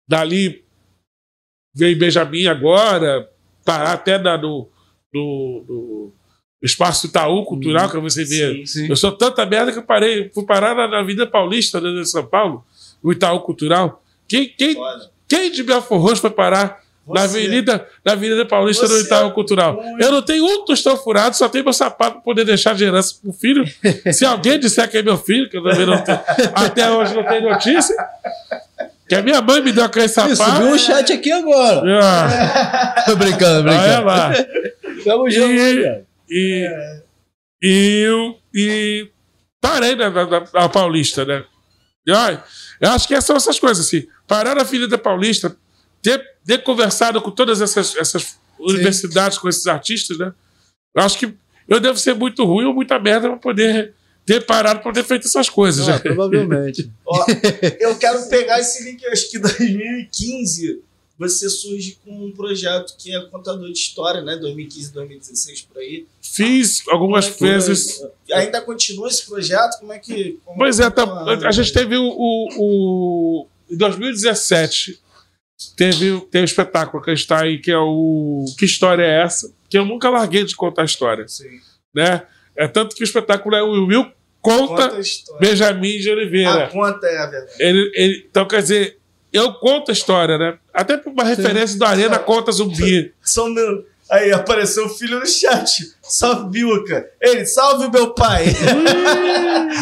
Dali 0.08 0.64
veio 1.74 1.98
Benjamin 1.98 2.46
agora, 2.46 3.30
parar 3.64 3.94
até 3.94 4.18
na- 4.18 4.36
no, 4.38 4.70
no, 5.12 5.64
no 5.68 6.12
Espaço 6.62 7.06
Itaú 7.06 7.44
Cultural, 7.44 7.90
que 7.90 7.98
você 7.98 8.24
vê. 8.24 8.58
Sim. 8.58 8.66
Sim. 8.66 8.88
Eu 8.88 8.96
sou 8.96 9.10
tanta 9.12 9.44
merda 9.44 9.72
que 9.72 9.78
eu 9.78 9.82
parei, 9.82 10.30
fui 10.32 10.44
parar 10.46 10.74
na, 10.74 10.86
na 10.86 10.98
Avenida 11.00 11.26
Paulista, 11.26 11.80
né, 11.80 11.88
em 12.00 12.04
São 12.04 12.24
Paulo, 12.24 12.64
no 13.02 13.10
Itaú 13.12 13.40
Cultural. 13.40 14.02
Quem, 14.28 14.48
quem, 14.56 14.76
Olha, 14.76 15.00
quem 15.28 15.50
de 15.50 15.62
Belfor 15.62 15.98
Roxo 16.00 16.20
foi 16.20 16.30
parar 16.30 16.80
na 17.08 17.26
Você. 17.26 17.38
Avenida, 17.38 17.84
na 18.04 18.12
Avenida 18.12 18.46
Paulista 18.46 18.86
do 18.86 18.94
Você 18.94 19.06
Itaú 19.06 19.32
Cultural? 19.32 19.74
muito- 19.74 20.00
Eu 20.04 20.12
não 20.12 20.22
tenho 20.22 20.44
um 20.44 20.64
tostão 20.64 20.96
furado, 20.96 21.34
só 21.36 21.48
tenho 21.48 21.64
meu 21.64 21.72
sapato 21.72 22.12
para 22.12 22.20
poder 22.22 22.44
deixar 22.44 22.76
de 22.76 22.84
herança 22.84 23.14
pro 23.20 23.32
filho. 23.32 23.64
Se 24.14 24.24
alguém 24.24 24.58
disser 24.60 24.88
que 24.88 24.98
é 24.98 25.02
meu 25.02 25.18
filho, 25.18 25.50
que 25.50 25.56
eu 25.56 25.64
também 25.64 25.84
não 25.84 25.98
tenho, 26.04 26.20
até 26.54 26.88
hoje 26.90 27.12
não 27.14 27.24
tenho 27.24 27.50
notícia, 27.50 27.96
que 29.08 29.16
a 29.16 29.20
minha 29.22 29.42
mãe 29.42 29.60
me 29.60 29.72
deu 29.72 29.84
aquele 29.84 30.06
sapato. 30.08 30.36
subiu 30.36 30.68
um 30.68 30.78
chat 30.78 31.12
aqui 31.12 31.32
agora. 31.32 31.82
Ah, 32.00 33.02
Tô 33.04 33.16
brincando, 33.16 33.68
é 33.68 33.72
brincando. 33.76 34.06
lá. 34.06 34.32
Tamo 35.04 35.28
junto, 35.28 35.52
E- 35.52 36.11
E, 36.34 36.66
e, 37.62 38.02
eu- 38.06 38.38
e 38.54 39.10
parei 39.60 39.94
na, 39.94 40.08
na- 40.10 40.26
na- 40.26 40.48
na 40.52 40.68
Paulista, 40.68 41.24
né? 41.24 41.44
Eu 42.06 42.90
acho 42.90 43.06
que 43.06 43.20
são 43.20 43.36
essas 43.36 43.58
coisas, 43.60 43.86
assim. 43.86 44.06
Parar 44.26 44.54
na 44.54 44.62
Avenida 44.62 44.96
Paulista, 44.98 45.54
ter, 46.00 46.20
ter 46.44 46.58
conversado 46.62 47.20
com 47.20 47.30
todas 47.30 47.60
essas, 47.60 47.94
essas 47.96 48.36
universidades, 48.58 49.38
com 49.38 49.48
esses 49.48 49.66
artistas, 49.66 50.18
né? 50.18 50.32
Eu 50.96 51.02
acho 51.04 51.18
que 51.18 51.32
eu 51.68 51.78
devo 51.78 51.98
ser 51.98 52.14
muito 52.14 52.44
ruim 52.44 52.64
ou 52.64 52.74
muita 52.74 52.98
merda 52.98 53.28
para 53.28 53.38
poder 53.38 53.94
ter 54.26 54.44
parado 54.44 54.80
para 54.80 54.92
ter 54.92 55.04
feito 55.04 55.26
essas 55.26 55.48
coisas. 55.48 55.88
Ah, 55.88 55.92
né? 55.92 55.98
provavelmente. 55.98 56.90
Ó, 57.06 57.24
eu 57.80 57.96
quero 57.98 58.28
pegar 58.28 58.58
esse 58.60 58.82
link, 58.84 59.04
acho 59.06 59.30
que 59.30 59.38
2015 59.38 60.82
você 61.18 61.48
surge 61.48 61.98
com 62.04 62.26
um 62.26 62.32
projeto 62.32 62.94
que 62.98 63.14
é 63.14 63.20
contador 63.26 63.66
de 63.70 63.78
história, 63.78 64.22
né? 64.22 64.36
2015, 64.36 64.92
2016 64.92 65.62
por 65.62 65.78
aí. 65.80 66.06
Fiz 66.20 66.82
algumas 66.88 67.28
Como 67.28 67.48
é 67.50 67.52
vezes. 67.54 68.02
Ainda 68.32 68.60
continua 68.60 69.08
esse 69.08 69.26
projeto? 69.26 69.78
Como 69.78 69.92
é 69.92 69.98
que. 69.98 70.38
como 70.44 70.58
Pois 70.58 70.80
é, 70.80 70.90
que 70.90 70.96
tá- 70.96 71.06
tá- 71.06 71.48
a 71.48 71.52
gente 71.52 71.72
teve 71.72 71.96
o, 71.96 72.08
o, 72.58 73.46
Em 73.70 73.76
2017, 73.76 74.98
teve, 75.76 76.20
tem 76.30 76.40
um 76.42 76.44
espetáculo 76.44 77.02
que 77.02 77.10
a 77.10 77.14
gente 77.14 77.26
tá 77.26 77.42
aí, 77.42 77.58
que 77.58 77.70
é 77.70 77.78
o 77.78 78.44
Que 78.58 78.64
História 78.64 79.02
é 79.04 79.22
Essa? 79.22 79.52
Que 79.68 79.78
eu 79.78 79.84
nunca 79.84 80.10
larguei 80.10 80.44
de 80.44 80.56
contar 80.56 80.82
a 80.82 80.86
história. 80.86 81.26
Sim. 81.28 81.60
Né? 81.94 82.26
É 82.56 82.66
tanto 82.68 82.94
que 82.96 83.02
o 83.02 83.04
espetáculo 83.04 83.54
é 83.54 83.62
o 83.62 83.86
Will 83.86 84.10
Conta, 84.40 84.88
Conta. 84.88 85.38
Benjamin 85.40 85.98
de 85.98 86.10
Oliveira. 86.10 86.64
A 86.64 86.68
conta 86.68 87.06
é 87.06 87.18
a 87.18 87.26
verdade. 87.26 87.52
Ele, 87.60 87.92
ele- 87.94 88.26
então, 88.28 88.44
quer 88.44 88.60
dizer, 88.60 88.98
eu 89.32 89.54
conto 89.54 89.90
a 89.90 89.92
história, 89.92 90.36
né? 90.36 90.58
Até 90.72 90.96
por 90.96 91.12
uma 91.12 91.24
referência 91.24 91.78
do 91.78 91.84
Arena 91.84 92.18
Conta 92.18 92.52
Zumbi. 92.52 93.12
Um 93.38 93.48
minuto. 93.48 93.91
Aí 94.12 94.30
apareceu 94.30 94.84
o 94.84 94.88
filho 94.90 95.18
no 95.18 95.26
chat. 95.26 95.90
Salve, 96.02 96.50
Bilca. 96.50 97.06
Ele, 97.18 97.46
salve 97.46 97.88
meu 97.90 98.12
pai. 98.12 98.44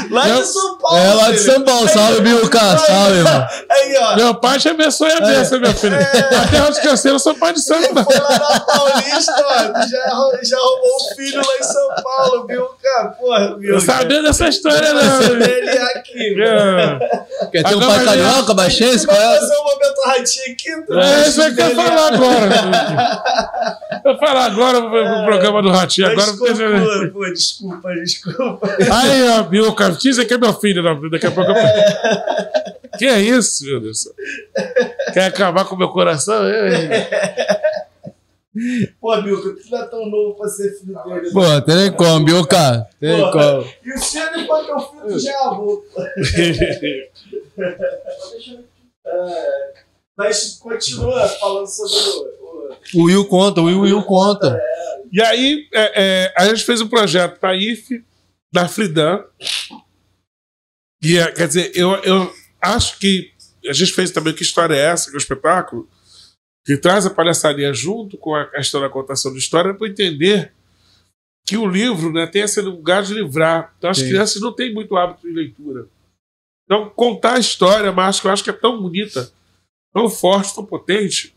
lá 0.09 0.28
de 0.28 0.47
São 0.47 0.78
Paulo. 0.78 0.99
É 0.99 1.14
lá 1.14 1.31
de 1.33 1.39
filho. 1.39 1.53
São 1.53 1.64
Paulo. 1.64 1.89
Salve, 1.89 2.20
Bilca. 2.20 2.61
Aí, 2.61 2.78
Salve, 2.78 3.16
irmão. 3.16 3.49
Aí, 3.68 3.97
ó. 3.97 4.14
Meu 4.14 4.35
pai 4.37 4.61
te 4.61 4.68
abençoe 4.68 5.11
a 5.11 5.20
bênção, 5.20 5.59
meu 5.59 5.74
filho. 5.74 5.97
Até 5.97 6.62
onde 6.62 6.81
canseiro, 6.81 7.16
eu 7.16 7.18
sou 7.18 7.35
pai 7.35 7.53
de 7.53 7.61
santo. 7.61 8.05
Foi 8.05 8.18
lá 8.20 8.39
na 8.39 8.61
Paulista, 8.61 9.35
ó. 9.37 9.81
Já, 9.81 10.39
já 10.45 10.57
arrumou 10.59 10.97
um 10.97 11.14
filho 11.16 11.39
lá 11.39 11.55
em 11.59 11.62
São 11.64 11.89
Paulo, 12.01 12.47
Bilca. 12.47 13.16
Porra, 13.18 13.57
Bilca. 13.57 13.74
Eu 13.74 13.81
sabia 13.81 14.22
dessa 14.22 14.47
história, 14.47 14.93
não. 14.95 15.22
Ele 15.22 15.70
aqui, 15.70 16.37
mano. 16.37 17.03
É. 17.03 17.47
Quer 17.51 17.64
ter 17.64 17.74
um 17.74 17.81
pai 17.81 18.05
carioca, 18.05 18.55
baixense? 18.55 19.09
Qual 19.09 19.18
Vai 19.18 19.37
é? 19.37 19.41
fazer 19.41 19.57
um 19.57 19.64
momento 19.64 20.01
ratinho 20.07 20.53
aqui. 20.53 20.70
É 21.01 21.28
isso 21.28 21.43
aí 21.43 21.53
que 21.53 21.61
eu 21.61 21.68
ia 21.68 21.74
falar 21.74 22.14
agora. 22.14 23.80
Eu 24.05 24.12
vou 24.12 24.18
falar 24.18 24.46
agora 24.46 24.80
pro 24.80 24.90
pro 24.90 25.24
programa 25.24 25.62
do 25.62 25.70
Ratinho. 25.70 26.09
Agora 26.09 26.26
desculpa, 26.26 27.11
pô, 27.12 27.24
desculpa, 27.30 27.94
desculpa. 27.94 28.76
Aí, 28.92 29.28
ó, 29.30 29.42
Bilca, 29.42 29.90
dizem 29.92 30.26
que 30.26 30.34
é 30.34 30.38
meu 30.38 30.53
filho, 30.55 30.82
não. 30.82 31.09
Daqui 31.11 31.26
a 31.26 31.30
pouco 31.30 31.51
eu... 31.51 31.57
Que 32.98 33.07
é 33.07 33.20
isso, 33.20 33.64
meu 33.64 33.80
Deus? 33.80 34.05
do 34.05 34.12
céu? 34.12 34.12
Quer 35.12 35.24
acabar 35.26 35.64
com 35.64 35.74
o 35.74 35.78
meu 35.78 35.88
coração? 35.88 36.44
Eu, 36.46 36.68
hein? 36.68 36.88
Pô, 39.01 39.22
Bilca, 39.22 39.55
tu 39.55 39.70
não 39.70 39.78
é 39.78 39.86
tão 39.86 40.07
novo 40.07 40.34
pra 40.34 40.48
ser 40.48 40.72
filho 40.78 41.03
dele. 41.05 41.30
Pô, 41.32 41.61
tem 41.62 41.76
nem 41.76 41.92
como, 41.92 42.24
Bilca. 42.24 42.86
Tem 42.98 43.11
nem 43.11 43.22
Pô, 43.22 43.30
como. 43.30 43.72
E 43.84 43.92
o 43.94 43.98
senhor 43.98 44.30
depois 44.32 44.66
que 44.66 44.72
eu 44.72 44.80
filho 44.80 45.07
do 45.07 45.18
diabo. 45.18 45.84
É, 49.03 49.72
mas 50.16 50.59
continua 50.59 51.26
falando 51.26 51.66
sobre 51.66 52.30
o. 52.94 52.98
o- 52.98 53.02
O 53.02 53.04
Will 53.06 53.24
conta, 53.26 53.60
o 53.60 53.64
Will, 53.64 53.80
Will 53.80 54.02
conta. 54.02 54.60
E 55.12 55.20
aí, 55.20 55.68
é, 55.72 56.02
é, 56.26 56.34
a 56.36 56.46
gente 56.48 56.64
fez 56.64 56.80
um 56.80 56.88
projeto 56.88 57.38
para 57.38 57.50
a 57.50 57.56
IF, 57.56 58.04
da 58.52 58.68
Fridan. 58.68 59.24
E, 61.02 61.16
é, 61.18 61.32
quer 61.32 61.48
dizer, 61.48 61.72
eu, 61.74 61.92
eu 62.02 62.32
acho 62.60 62.98
que 62.98 63.32
a 63.66 63.72
gente 63.72 63.92
fez 63.92 64.10
também 64.10 64.34
Que 64.34 64.42
História 64.42 64.74
é 64.74 64.78
Essa, 64.86 65.10
que 65.10 65.16
é 65.16 65.18
o 65.18 65.18
espetáculo, 65.18 65.88
que 66.64 66.76
traz 66.76 67.06
a 67.06 67.10
palhaçaria 67.10 67.72
junto 67.72 68.16
com 68.18 68.34
a 68.34 68.46
questão 68.46 68.80
da 68.80 68.88
contação 68.88 69.32
de 69.32 69.38
história 69.38 69.74
para 69.74 69.88
entender 69.88 70.52
que 71.46 71.56
o 71.56 71.66
livro 71.66 72.12
né, 72.12 72.26
tenha 72.26 72.44
esse 72.44 72.60
lugar 72.60 73.02
de 73.02 73.14
livrar. 73.14 73.74
Então 73.78 73.90
as 73.90 73.98
Sim. 73.98 74.08
crianças 74.08 74.40
não 74.40 74.52
têm 74.54 74.72
muito 74.72 74.96
hábito 74.96 75.26
de 75.26 75.32
leitura. 75.34 75.86
Então, 76.64 76.88
contar 76.90 77.34
a 77.34 77.38
história, 77.40 77.90
mas 77.90 78.20
que 78.20 78.26
eu 78.26 78.30
acho 78.30 78.44
que 78.44 78.50
é 78.50 78.52
tão 78.52 78.80
bonita, 78.80 79.32
tão 79.92 80.08
forte, 80.08 80.54
tão 80.54 80.64
potente, 80.64 81.34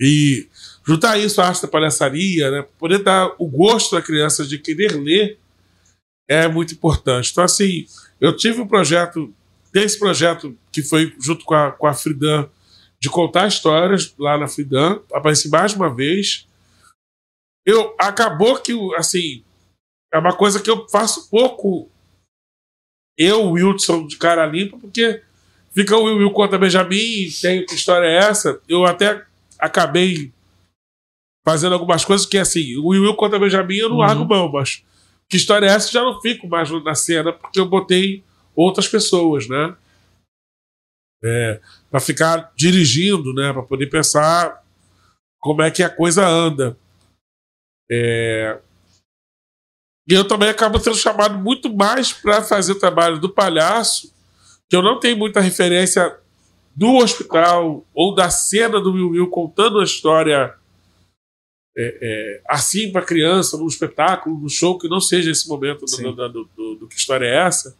e 0.00 0.48
juntar 0.86 1.18
isso 1.18 1.40
à 1.40 1.48
arte 1.48 1.60
da 1.60 1.68
palhaçaria, 1.68 2.50
né, 2.50 2.66
poder 2.78 3.02
dar 3.02 3.34
o 3.38 3.46
gosto 3.46 3.94
da 3.94 4.02
criança 4.02 4.46
de 4.46 4.58
querer 4.58 4.92
ler, 4.92 5.38
é 6.28 6.48
muito 6.48 6.72
importante. 6.72 7.30
Então, 7.30 7.44
assim, 7.44 7.86
eu 8.20 8.34
tive 8.34 8.60
um 8.60 8.66
projeto, 8.66 9.32
tem 9.72 9.82
esse 9.82 9.98
projeto 9.98 10.56
que 10.72 10.82
foi 10.82 11.14
junto 11.20 11.44
com 11.44 11.54
a, 11.54 11.70
com 11.70 11.86
a 11.86 11.92
Fridan, 11.92 12.48
de 12.98 13.08
contar 13.08 13.48
histórias 13.48 14.14
lá 14.18 14.38
na 14.38 14.48
Fridan, 14.48 15.00
apareci 15.12 15.48
mais 15.48 15.74
uma 15.74 15.94
vez. 15.94 16.46
Eu, 17.66 17.94
acabou 17.98 18.58
que, 18.60 18.72
assim, 18.96 19.42
é 20.12 20.18
uma 20.18 20.36
coisa 20.36 20.60
que 20.60 20.70
eu 20.70 20.88
faço 20.88 21.28
pouco, 21.30 21.90
eu, 23.18 23.50
Wilson, 23.50 24.06
de 24.06 24.16
cara 24.16 24.46
limpa, 24.46 24.78
porque 24.78 25.22
fica 25.72 25.96
o 25.96 26.04
Will, 26.04 26.16
Will 26.16 26.32
conta 26.32 26.58
Benjamin, 26.58 27.28
tem 27.40 27.64
que 27.64 27.74
história 27.74 28.06
é 28.06 28.16
essa? 28.16 28.60
Eu 28.68 28.84
até 28.84 29.26
acabei 29.60 30.32
fazendo 31.46 31.72
algumas 31.72 32.04
coisas 32.04 32.26
que, 32.26 32.38
assim, 32.38 32.76
o 32.76 32.88
Will, 32.88 33.14
conta 33.16 33.38
Benjamin, 33.38 33.76
eu 33.76 33.88
não 33.88 33.96
Uhum. 33.96 34.02
largo 34.02 34.24
mão, 34.24 34.50
mas 34.50 34.84
que 35.28 35.36
história 35.36 35.66
é 35.66 35.70
essa? 35.70 35.90
Já 35.90 36.02
não 36.02 36.20
fico 36.20 36.48
mais 36.48 36.70
na 36.84 36.94
cena, 36.94 37.32
porque 37.32 37.58
eu 37.60 37.66
botei 37.66 38.22
outras 38.54 38.88
pessoas, 38.88 39.48
né? 39.48 39.76
É, 41.22 41.60
para 41.90 42.00
ficar 42.00 42.52
dirigindo, 42.56 43.32
né? 43.34 43.52
Para 43.52 43.62
poder 43.62 43.86
pensar 43.88 44.62
como 45.40 45.62
é 45.62 45.70
que 45.70 45.82
a 45.82 45.90
coisa 45.90 46.26
anda. 46.26 46.76
É, 47.90 48.60
e 50.08 50.14
eu 50.14 50.26
também 50.26 50.48
acabo 50.48 50.78
sendo 50.78 50.96
chamado 50.96 51.38
muito 51.38 51.72
mais 51.74 52.12
para 52.12 52.42
fazer 52.42 52.72
o 52.72 52.78
trabalho 52.78 53.18
do 53.20 53.28
palhaço, 53.32 54.12
que 54.68 54.74
eu 54.76 54.82
não 54.82 54.98
tenho 54.98 55.16
muita 55.16 55.40
referência 55.40 56.18
do 56.74 56.96
hospital 56.96 57.84
ou 57.94 58.14
da 58.14 58.30
cena 58.30 58.80
do 58.80 58.92
Will 58.92 59.10
Will 59.10 59.30
contando 59.30 59.80
a 59.80 59.84
história 59.84 60.54
é, 61.76 61.98
é, 62.02 62.42
assim 62.48 62.90
para 62.90 63.04
criança, 63.04 63.56
num 63.56 63.66
espetáculo, 63.66 64.38
num 64.38 64.48
show, 64.48 64.78
que 64.78 64.88
não 64.88 65.00
seja 65.00 65.30
esse 65.30 65.48
momento 65.48 65.84
do, 65.84 66.12
do, 66.12 66.28
do- 66.56 66.74
do- 66.76 66.88
que 66.88 66.96
história 66.96 67.26
é 67.26 67.46
essa. 67.46 67.76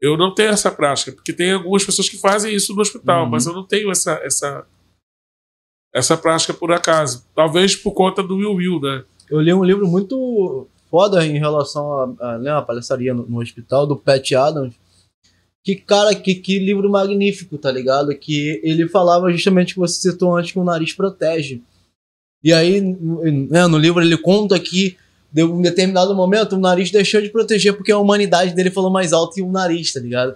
Eu 0.00 0.16
não 0.16 0.32
tenho 0.34 0.50
essa 0.50 0.70
prática, 0.70 1.12
porque 1.12 1.32
tem 1.32 1.52
algumas 1.52 1.84
pessoas 1.84 2.08
que 2.08 2.16
fazem 2.18 2.54
isso 2.54 2.74
no 2.74 2.80
hospital, 2.80 3.24
Uhum. 3.24 3.30
mas 3.30 3.46
eu 3.46 3.52
não 3.52 3.64
tenho 3.66 3.90
essa, 3.90 4.12
essa, 4.22 4.66
essa 5.94 6.16
prática 6.16 6.54
por 6.54 6.72
acaso. 6.72 7.26
Talvez 7.34 7.76
por 7.76 7.92
conta 7.92 8.22
do 8.22 8.36
Will 8.36 8.54
Will, 8.54 8.80
né? 8.80 9.04
Eu 9.28 9.40
li 9.40 9.52
um 9.52 9.64
livro 9.64 9.86
muito 9.86 10.66
foda 10.90 11.24
em 11.26 11.38
relação 11.38 12.16
a, 12.20 12.32
a, 12.34 12.38
né, 12.38 12.50
a 12.50 12.62
palhaçaria 12.62 13.12
no, 13.12 13.26
no 13.26 13.40
hospital, 13.40 13.86
do 13.86 13.96
Pat 13.96 14.32
Adams. 14.32 14.74
Que, 15.64 15.76
cara, 15.76 16.14
que, 16.14 16.34
que 16.34 16.58
livro 16.58 16.88
magnífico, 16.90 17.58
tá 17.58 17.70
ligado? 17.70 18.14
Que 18.14 18.60
ele 18.64 18.88
falava 18.88 19.30
justamente 19.30 19.74
que 19.74 19.80
você 19.80 20.10
citou 20.10 20.34
antes 20.36 20.52
que 20.52 20.58
o 20.58 20.64
nariz 20.64 20.92
protege. 20.94 21.60
E 22.42 22.52
aí, 22.52 22.80
né, 22.80 23.66
no 23.66 23.76
livro 23.76 24.02
ele 24.02 24.16
conta 24.16 24.58
que 24.58 24.96
de 25.30 25.44
um 25.44 25.60
determinado 25.60 26.14
momento 26.14 26.56
o 26.56 26.60
nariz 26.60 26.90
deixou 26.90 27.20
de 27.20 27.28
proteger 27.28 27.74
porque 27.74 27.92
a 27.92 27.98
humanidade 27.98 28.54
dele 28.54 28.70
falou 28.70 28.90
mais 28.90 29.12
alto 29.12 29.34
que 29.34 29.42
o 29.42 29.52
nariz, 29.52 29.92
tá 29.92 30.00
ligado? 30.00 30.34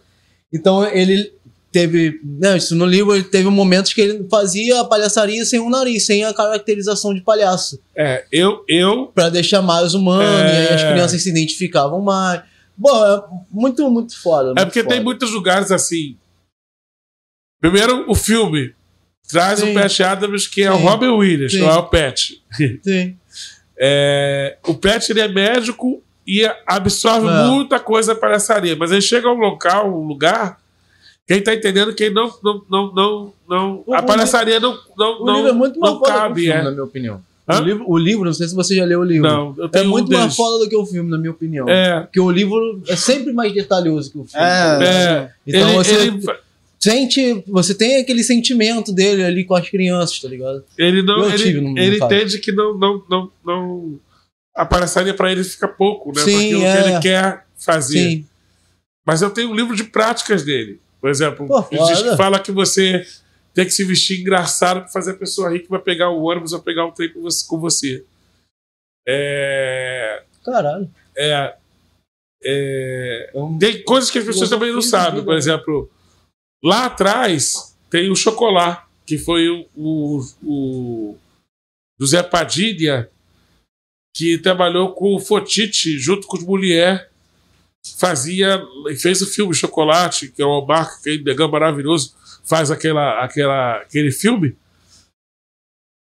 Então 0.52 0.86
ele 0.86 1.32
teve, 1.72 2.20
né, 2.22 2.56
isso 2.58 2.76
no 2.76 2.84
livro 2.86 3.14
ele 3.14 3.24
teve 3.24 3.48
momentos 3.48 3.92
que 3.92 4.00
ele 4.02 4.26
fazia 4.30 4.80
a 4.80 4.84
palhaçaria 4.84 5.44
sem 5.44 5.58
o 5.58 5.68
nariz, 5.70 6.06
sem 6.06 6.22
a 6.22 6.32
caracterização 6.32 7.12
de 7.14 7.22
palhaço. 7.22 7.80
É, 7.96 8.24
eu, 8.30 8.62
eu 8.68 9.06
Pra 9.06 9.28
deixar 9.30 9.62
mais 9.62 9.94
humano, 9.94 10.22
É. 10.22 10.52
e 10.52 10.56
aí 10.68 10.74
as 10.74 10.84
crianças 10.84 11.22
se 11.22 11.30
identificavam 11.30 12.00
mais. 12.02 12.42
Bom, 12.76 13.04
é 13.04 13.22
muito, 13.50 13.88
muito 13.90 14.20
foda. 14.20 14.50
É 14.50 14.54
muito 14.54 14.64
porque 14.66 14.82
tem 14.82 14.92
foda. 14.98 15.04
muitos 15.04 15.30
lugares 15.32 15.70
assim. 15.70 16.16
Primeiro, 17.60 18.04
o 18.10 18.14
filme 18.14 18.74
traz 19.28 19.60
Sim. 19.60 19.70
o 19.70 19.74
Pat 19.74 20.00
Adams, 20.00 20.46
que 20.46 20.62
é 20.62 20.70
o. 20.70 20.76
Robin 20.76 21.08
Williams, 21.08 21.52
Sim. 21.52 21.60
não 21.60 21.70
é 21.70 21.76
o 21.78 21.84
Pat. 21.84 22.32
Sim. 22.82 23.16
É, 23.78 24.58
o 24.66 24.74
Pat 24.74 25.08
ele 25.10 25.20
é 25.20 25.28
médico 25.28 26.02
e 26.26 26.44
absorve 26.66 27.26
É. 27.28 27.46
muita 27.46 27.78
coisa 27.80 28.14
da 28.14 28.20
palhaçaria, 28.20 28.76
mas 28.76 28.90
ele 28.92 29.00
chega 29.02 29.28
a 29.28 29.32
um 29.32 29.38
local, 29.38 29.88
um 29.92 30.06
lugar, 30.06 30.60
quem 31.26 31.42
tá 31.42 31.54
entendendo 31.54 31.94
que 31.94 32.04
ele 32.04 32.14
não, 32.14 32.32
não, 32.42 32.64
não, 32.70 32.92
não, 32.94 33.34
não 33.48 33.84
O- 33.86 33.94
a 33.94 34.02
palhaçaria 34.02 34.60
não, 34.60 34.78
não, 34.96 35.24
não, 35.24 35.34
livro 35.36 35.50
é 35.50 35.52
muito 35.52 35.78
não 35.80 36.00
cabe. 36.00 36.42
filme, 36.42 36.58
é. 36.60 36.62
na 36.62 36.70
minha 36.70 36.84
opinião. 36.84 37.22
O 37.46 37.58
livro, 37.60 37.84
o 37.86 37.98
livro, 37.98 38.24
não 38.24 38.32
sei 38.32 38.48
se 38.48 38.54
você 38.54 38.74
já 38.76 38.84
leu 38.84 39.00
o 39.00 39.04
livro. 39.04 39.28
Não, 39.28 39.54
eu 39.58 39.66
é 39.66 39.68
tenho 39.68 39.88
muito 39.90 40.08
um 40.10 40.16
mais 40.18 40.34
foda 40.34 40.64
do 40.64 40.68
que 40.70 40.76
o 40.76 40.86
filme, 40.86 41.10
na 41.10 41.18
minha 41.18 41.30
opinião. 41.30 41.68
É, 41.68 42.00
Porque 42.00 42.18
o 42.20 42.30
livro 42.30 42.82
é 42.88 42.96
sempre 42.96 43.32
mais 43.34 43.52
detalhoso 43.52 44.10
que 44.10 44.18
o 44.18 44.24
filme. 44.24 44.46
É. 44.46 44.84
é. 44.84 45.30
Então 45.46 45.68
ele, 45.68 45.76
você 45.76 45.94
ele, 45.94 46.20
sente, 46.80 47.44
você 47.46 47.74
tem 47.74 47.96
aquele 47.96 48.22
sentimento 48.24 48.92
dele 48.92 49.22
ali 49.24 49.44
com 49.44 49.54
as 49.54 49.68
crianças, 49.68 50.18
tá 50.20 50.28
ligado? 50.28 50.64
ele 50.78 51.02
não, 51.02 51.24
Eu 51.24 51.36
tive 51.36 51.50
ele, 51.50 51.60
no- 51.60 51.70
no 51.72 51.78
ele 51.78 51.96
entende 51.98 52.38
que 52.38 52.50
não, 52.50 52.78
não, 52.78 53.02
não, 53.10 53.30
não 53.44 54.00
a 54.56 54.64
palhaçaria 54.64 55.12
para 55.12 55.30
ele 55.30 55.44
fica 55.44 55.68
pouco, 55.68 56.12
né? 56.14 56.22
Sim, 56.22 56.32
Pra 56.32 56.40
aquilo 56.40 56.64
é. 56.64 56.82
que 56.82 56.88
ele 56.88 57.00
quer 57.00 57.44
fazer. 57.58 57.98
Sim. 57.98 58.26
Mas 59.06 59.20
eu 59.20 59.28
tenho 59.30 59.50
um 59.50 59.54
livro 59.54 59.76
de 59.76 59.84
práticas 59.84 60.42
dele. 60.44 60.80
Por 61.00 61.10
exemplo, 61.10 61.46
Pô, 61.46 61.62
ele 61.70 61.84
diz 61.84 62.00
que 62.00 62.16
fala 62.16 62.38
que 62.38 62.50
você 62.50 63.04
tem 63.54 63.64
que 63.64 63.70
se 63.70 63.84
vestir 63.84 64.20
engraçado 64.20 64.80
para 64.80 64.88
fazer 64.88 65.12
a 65.12 65.16
pessoa 65.16 65.50
rir 65.50 65.60
que 65.60 65.70
vai 65.70 65.80
pegar 65.80 66.10
o 66.10 66.24
ônibus 66.24 66.52
ou 66.52 66.60
pegar 66.60 66.86
o 66.86 66.92
trem 66.92 67.12
com 67.12 67.22
você. 67.22 67.46
Com 67.46 67.60
você. 67.60 68.04
É, 69.06 70.22
Caralho. 70.44 70.90
é, 71.16 71.56
é, 72.44 73.32
tem 73.58 73.82
coisas 73.84 74.10
que 74.10 74.18
as 74.18 74.24
pessoas 74.24 74.50
também 74.50 74.72
não 74.72 74.82
sabem. 74.82 75.24
Por 75.24 75.34
exemplo, 75.34 75.90
lá 76.62 76.86
atrás 76.86 77.76
tem 77.88 78.10
o 78.10 78.16
chocolate, 78.16 78.84
que 79.06 79.16
foi 79.16 79.48
o, 79.48 79.66
o, 79.74 80.20
o 80.42 81.16
José 81.98 82.22
Padilha, 82.22 83.10
que 84.14 84.38
trabalhou 84.38 84.92
com 84.92 85.14
o 85.14 85.20
Fotite 85.20 85.98
junto 85.98 86.26
com 86.26 86.36
os 86.36 86.44
Mulher. 86.44 87.10
Fazia 87.98 88.62
e 88.88 88.96
fez 88.96 89.20
o 89.22 89.26
filme 89.26 89.54
Chocolate, 89.54 90.28
que 90.28 90.42
é 90.42 90.44
o 90.44 90.66
que 91.02 91.10
é 91.10 91.18
negão 91.18 91.50
maravilhoso, 91.50 92.14
faz 92.44 92.70
aquela, 92.70 93.22
aquela, 93.24 93.76
aquele 93.78 94.10
filme. 94.10 94.56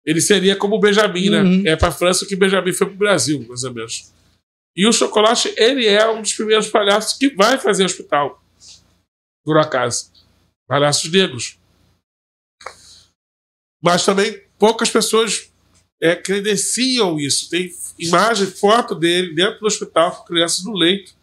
Ele 0.05 0.19
seria 0.21 0.55
como 0.55 0.75
o 0.75 0.79
Benjamin, 0.79 1.29
Uhum. 1.29 1.61
né? 1.63 1.71
É 1.71 1.75
para 1.75 1.91
França 1.91 2.25
o 2.25 2.27
que 2.27 2.35
Benjamin 2.35 2.73
foi 2.73 2.87
para 2.87 2.95
o 2.95 2.97
Brasil, 2.97 3.45
mais 3.47 3.63
ou 3.63 3.73
menos. 3.73 4.13
E 4.75 4.87
o 4.87 4.91
Chocolate, 4.91 5.53
ele 5.55 5.85
é 5.85 6.09
um 6.09 6.21
dos 6.21 6.33
primeiros 6.33 6.67
palhaços 6.67 7.17
que 7.17 7.29
vai 7.29 7.57
fazer 7.57 7.85
hospital. 7.85 8.43
Por 9.45 9.57
acaso. 9.57 10.11
Palhaços 10.67 11.11
negros. 11.11 11.57
Mas 13.81 14.05
também 14.05 14.41
poucas 14.57 14.89
pessoas 14.89 15.51
é, 16.01 16.15
credenciam 16.15 17.19
isso. 17.19 17.49
Tem 17.49 17.71
imagem, 17.99 18.47
foto 18.47 18.95
dele 18.95 19.33
dentro 19.35 19.59
do 19.59 19.67
hospital 19.67 20.15
com 20.15 20.23
crianças 20.25 20.63
no 20.65 20.73
leito. 20.73 21.13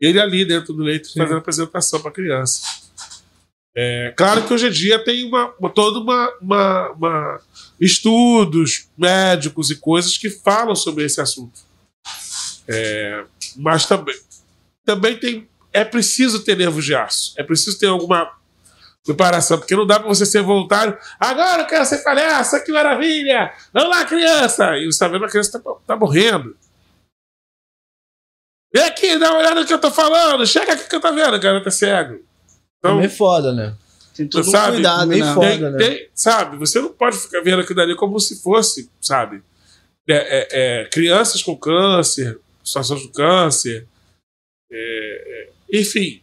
Ele 0.00 0.20
ali 0.20 0.44
dentro 0.44 0.72
do 0.72 0.82
leito 0.82 1.12
fazendo 1.12 1.38
apresentação 1.38 2.00
para 2.00 2.10
criança. 2.10 2.62
É, 3.76 4.12
claro 4.16 4.42
que 4.46 4.52
hoje 4.52 4.66
em 4.66 4.70
dia 4.70 4.98
tem 5.04 5.24
uma, 5.26 5.54
uma- 5.58 5.70
toda 5.70 6.00
uma, 6.00 6.28
uma- 6.40 6.90
uma- 6.92 7.40
estudos 7.78 8.88
médicos 8.98 9.70
e 9.70 9.76
coisas 9.76 10.16
que 10.18 10.28
falam 10.30 10.74
sobre 10.74 11.04
esse 11.04 11.20
assunto. 11.20 11.60
É, 12.66 13.24
mas 13.56 13.86
também, 13.86 14.18
também 14.84 15.16
tem, 15.16 15.48
é 15.72 15.84
preciso 15.84 16.40
ter 16.40 16.56
nervos 16.56 16.84
de 16.84 16.94
aço. 16.94 17.32
É 17.36 17.42
preciso 17.42 17.78
ter 17.78 17.86
alguma 17.86 18.30
preparação, 19.04 19.58
porque 19.58 19.74
não 19.74 19.86
dá 19.86 19.98
para 19.98 20.08
você 20.08 20.26
ser 20.26 20.42
voluntário. 20.42 20.96
Agora 21.18 21.62
eu 21.62 21.66
quero 21.66 21.84
ser 21.86 21.98
palhaço, 21.98 22.62
que 22.64 22.72
maravilha! 22.72 23.52
Vamos 23.72 23.90
lá, 23.90 24.04
criança! 24.04 24.76
E 24.76 24.82
você 24.84 24.88
está 24.88 25.08
vendo 25.08 25.24
a 25.24 25.28
criança 25.28 25.58
tá, 25.58 25.70
tá 25.86 25.96
morrendo. 25.96 26.56
Vem 28.72 28.84
aqui, 28.84 29.18
dá 29.18 29.30
uma 29.30 29.40
olhada 29.40 29.60
no 29.60 29.66
que 29.66 29.72
eu 29.74 29.80
tô 29.80 29.90
falando. 29.90 30.46
Chega 30.46 30.72
aqui 30.72 30.88
que 30.88 30.94
eu 30.96 31.00
tô 31.00 31.12
vendo, 31.12 31.36
o 31.36 31.40
cara 31.40 31.62
tá 31.62 31.70
cego. 31.70 32.20
Então, 32.78 32.94
Também 32.94 33.08
foda, 33.08 33.52
né? 33.52 33.74
Tem 34.14 34.28
todo 34.28 34.46
um 34.46 34.50
sabe, 34.50 34.74
cuidado, 34.74 35.06
meio 35.08 35.24
né? 35.24 35.34
foda. 35.34 35.48
tem, 35.48 35.60
né? 35.60 35.78
tem- 35.78 36.08
sabe, 36.14 36.56
você 36.58 36.80
não 36.80 36.92
pode 36.92 37.16
ficar 37.16 37.40
vendo 37.42 37.60
aquilo 37.60 37.76
dali 37.76 37.96
como 37.96 38.18
se 38.20 38.42
fosse, 38.42 38.90
sabe? 39.00 39.42
É, 40.08 40.14
é, 40.14 40.48
é, 40.50 40.84
crianças 40.86 41.42
com 41.42 41.56
câncer, 41.56 42.38
situações 42.62 43.02
de 43.02 43.08
câncer, 43.08 43.86
é, 44.70 45.48
é, 45.72 45.78
enfim. 45.80 46.20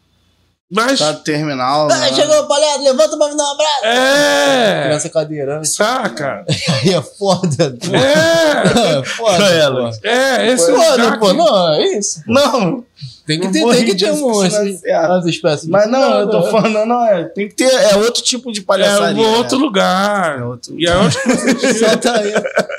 Mas. 0.70 1.00
Tá 1.00 1.14
terminal. 1.14 1.88
Ah, 1.90 1.98
né? 1.98 2.14
chegou 2.14 2.40
o 2.42 2.48
palhaço, 2.48 2.84
levanta 2.84 3.18
pra 3.18 3.30
me 3.30 3.38
dar 3.38 3.44
um 3.46 3.52
abraço. 3.54 3.86
É! 3.86 4.84
Criança 4.86 5.10
cadeirante. 5.10 5.68
Saca? 5.70 6.46
Aí 6.84 6.94
é 6.94 7.02
foda. 7.02 7.78
pô. 7.80 7.96
É! 7.96 9.00
É 9.00 9.04
foda. 9.06 9.44
Ela. 9.46 9.92
É, 10.04 10.48
esse 10.52 10.66
Foda, 10.70 10.92
lugar 11.04 11.20
pô. 11.20 11.28
que- 11.28 11.34
Não, 11.38 11.74
é 11.74 11.98
isso. 11.98 12.22
Não, 12.28 12.84
Tem 13.26 13.40
que 13.40 13.46
Não 13.46 13.52
ter, 13.54 13.76
tem 13.76 13.86
que 13.86 13.96
ter 13.96 14.12
um, 14.12 14.44
é 14.44 14.50
certo. 14.50 15.12
umas 15.12 15.26
espécies 15.26 15.68
mas 15.70 15.90
não, 15.90 16.20
eu 16.22 16.30
tô 16.30 16.44
falando, 16.50 16.86
não, 16.86 17.06
é. 17.06 17.24
Tem 17.26 17.48
que 17.50 17.56
ter. 17.56 17.66
É 17.72 17.96
outro 17.98 18.22
tipo 18.24 18.52
de 18.52 18.60
É 18.60 18.64
palhaçaria. 18.64 19.22
um 19.26 19.36
outro 19.38 19.58
né? 19.60 19.64
lugar. 19.66 20.40
É 20.40 20.44
outro- 20.44 20.76
E 20.80 20.86
é 20.88 20.94
você 20.96 21.74
Solta 21.80 22.12
aí. 22.20 22.34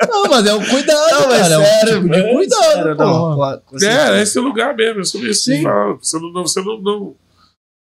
Não, 0.09 0.25
mas 0.25 0.47
é 0.47 0.53
um 0.55 0.65
cuidado, 0.65 1.11
Não, 1.11 1.29
cara. 1.29 1.55
É 1.55 1.59
um 1.59 1.65
sério, 1.65 1.95
tipo 2.03 2.09
de 2.15 2.19
é 2.21 2.33
cuidado, 2.35 2.63
sério, 2.65 2.95
não, 2.97 3.35
claro, 3.35 3.61
É, 3.83 4.19
é 4.19 4.23
esse 4.23 4.39
lugar 4.39 4.75
mesmo, 4.75 5.01
é 5.01 5.05
sobre 5.05 5.31
isso. 5.31 5.45
Você 5.45 5.63
não, 6.19 6.33
não- 6.33 6.43
você 6.47 6.61
não, 6.63 6.79
não- 6.81 7.15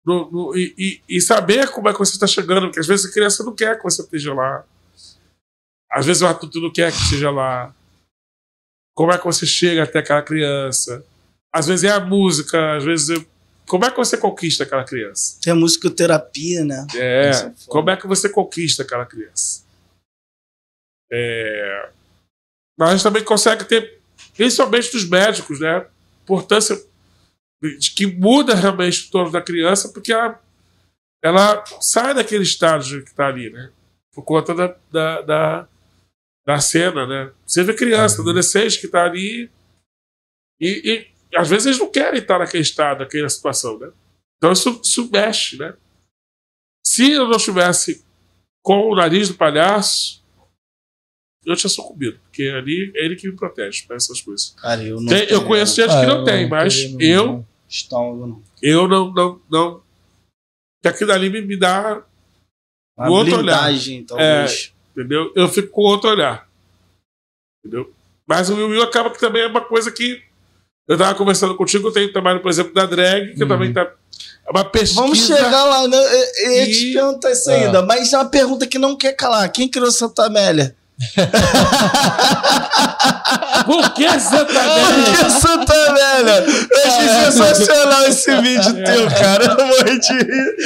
não- 0.07 0.31
não- 0.31 0.57
e, 0.57 1.03
e- 1.09 1.21
saber 1.21 1.71
como 1.73 1.89
é 1.89 1.93
que 1.93 1.99
você 1.99 2.13
está 2.13 2.27
chegando, 2.27 2.67
porque 2.69 2.81
às 2.81 2.87
vezes 2.87 3.07
a 3.07 3.13
criança 3.13 3.43
não 3.45 3.55
quer 3.55 3.77
que 3.77 3.83
você 3.85 4.03
esteja 4.03 4.33
lá. 4.33 4.65
Às 5.91 6.07
vezes 6.07 6.23
o 6.23 6.27
adulto 6.27 6.61
não 6.61 6.73
quer 6.73 6.93
que 6.93 6.99
esteja 6.99 7.31
lá. 7.31 7.75
Como 8.95 9.13
é 9.13 9.19
que 9.19 9.25
você 9.25 9.45
chega 9.47 9.83
até 9.83 9.99
aquela 9.99 10.23
criança? 10.23 11.05
Às 11.53 11.67
vezes 11.67 11.85
é 11.85 11.91
a 11.91 12.01
música, 12.01 12.77
às 12.77 12.85
vezes 12.85 13.11
é... 13.21 13.27
Como 13.67 13.85
é 13.85 13.91
que 13.91 13.97
você 13.97 14.17
conquista 14.17 14.63
aquela 14.63 14.85
criança? 14.85 15.39
Tem 15.43 15.53
a 15.53 15.57
musicoterapia, 15.57 16.65
né? 16.65 16.87
É, 16.95 17.31
como 17.67 17.91
é 17.91 17.97
que 17.97 18.07
você 18.07 18.29
conquista 18.29 18.83
aquela 18.85 19.05
criança? 19.05 19.65
É, 21.11 21.91
mas 22.79 22.89
a 22.91 22.93
gente 22.93 23.03
também 23.03 23.25
consegue 23.25 23.65
ter, 23.65 24.01
principalmente 24.37 24.93
dos 24.93 25.09
médicos, 25.09 25.59
né? 25.61 25.85
Importância 26.23 26.81
que 27.95 28.07
muda 28.07 28.55
realmente 28.55 29.07
o 29.07 29.11
torno 29.11 29.33
da 29.33 29.41
criança, 29.41 29.89
porque 29.93 30.13
ela, 30.13 30.41
ela 31.23 31.65
sai 31.81 32.15
daquele 32.15 32.43
estágio 32.43 33.03
que 33.03 33.11
está 33.11 33.27
ali, 33.27 33.51
né? 33.51 33.73
Por 34.15 34.23
conta 34.23 34.55
da, 34.55 34.77
da, 34.91 35.23
da, 35.23 35.69
da 36.47 36.61
cena, 36.61 37.07
né? 37.07 37.33
Você 37.47 37.63
vê 37.63 37.75
criança, 37.75 38.21
adolescente 38.21 38.81
que 38.81 38.87
está 38.87 39.05
ali 39.05 39.51
e, 40.61 41.11
e 41.33 41.37
às 41.37 41.49
vezes 41.49 41.67
eles 41.67 41.79
não 41.79 41.91
querem 41.91 42.21
estar 42.21 42.39
naquele 42.39 42.63
estado, 42.63 43.01
naquela 43.01 43.29
situação, 43.29 43.79
né? 43.79 43.91
Então 44.37 44.53
isso, 44.53 44.81
isso 44.83 45.11
mexe, 45.11 45.59
né? 45.59 45.75
Se 46.85 47.13
eu 47.13 47.27
não 47.27 47.37
estivesse 47.37 48.05
com 48.63 48.91
o 48.91 48.95
nariz 48.95 49.29
do 49.29 49.35
palhaço, 49.35 50.25
eu 51.47 51.57
tinha 51.57 51.71
sucumbido, 51.71 52.19
porque 52.25 52.43
ali 52.49 52.93
é 52.95 53.05
ele 53.05 53.17
que 53.17 53.29
me 53.29 53.37
protege 53.37 53.85
para 53.87 53.97
essas 53.97 54.21
coisas. 54.21 54.55
Cara, 54.61 54.83
eu 54.83 55.01
não. 55.01 55.07
Tem- 55.07 55.27
eu 55.31 55.45
conheço 55.45 55.77
gente 55.77 55.91
Ah, 55.93 56.01
que 56.01 56.07
não 56.07 56.25
tem, 56.25 56.49
mas 56.49 56.91
não- 56.93 57.01
eu, 57.01 57.47
Estômago, 57.69 58.27
não. 58.27 58.43
eu 58.63 58.89
não, 58.89 59.13
não, 59.13 59.41
não. 59.51 59.83
Que 60.83 60.89
aquilo 60.89 61.13
ali 61.13 61.31
me, 61.31 61.41
me 61.43 61.57
dá, 61.59 62.03
Uma 62.99 63.11
O 63.11 63.13
outro 63.13 63.37
blindagem, 63.37 64.05
talvez. 64.05 64.73
entendeu? 64.97 65.31
Eu 65.37 65.49
fico 65.51 65.69
com 65.69 65.83
outro 65.83 66.09
olhar. 66.09 66.49
Entendeu? 67.65 67.93
Mas 68.27 68.49
o 68.49 68.55
Will 68.57 68.69
Will 68.69 68.83
acaba 68.83 69.11
que 69.11 69.21
também 69.21 69.43
é 69.43 69.47
uma 69.47 69.61
coisa 69.61 69.91
que. 69.93 70.23
Eu 70.89 70.97
tava 70.97 71.15
conversando 71.15 71.55
contigo, 71.57 71.89
eu 71.89 71.93
tenho 71.93 72.13
trabalho, 72.13 72.41
por 72.41 72.49
exemplo, 72.51 72.73
da 72.73 72.87
drag, 72.87 73.35
que 73.35 73.43
Uhum. 73.43 73.49
também 73.49 73.73
tá. 73.73 73.83
É 74.47 74.51
uma 74.51 74.65
pesquisa. 74.65 75.01
Vamos 75.03 75.19
chegar 75.27 75.65
lá, 75.65 75.87
né? 75.89 75.97
Eu 75.97 76.47
eu 76.47 76.53
ia 76.53 76.67
te 76.71 76.91
E- 76.91 76.93
perguntar 76.95 77.33
isso 77.33 77.51
Ah. 77.51 77.55
ainda, 77.55 77.83
mas 77.83 78.13
é 78.13 78.17
uma 78.17 78.31
pergunta 78.31 78.67
que 78.67 78.79
não 78.79 78.97
quer 78.97 79.13
calar. 79.13 79.51
Quem 79.53 79.69
criou 79.69 79.91
Santa 79.91 80.25
Amélia? 80.27 80.75
Por 83.67 83.93
que 83.95 84.09
Santa 84.21 84.47
Por 84.47 84.57
Amélia? 84.59 85.25
que 85.25 85.31
Santa 85.31 85.75
Amélia? 85.91 86.45
Eu 86.71 86.83
achei 86.87 87.09
sensacional 87.09 88.03
esse 88.07 88.37
vídeo 88.41 88.85
teu, 88.85 89.11
cara. 89.11 89.57
Eu 89.59 89.67
morri 89.67 89.99
de 90.01 90.13
rir. 90.13 90.57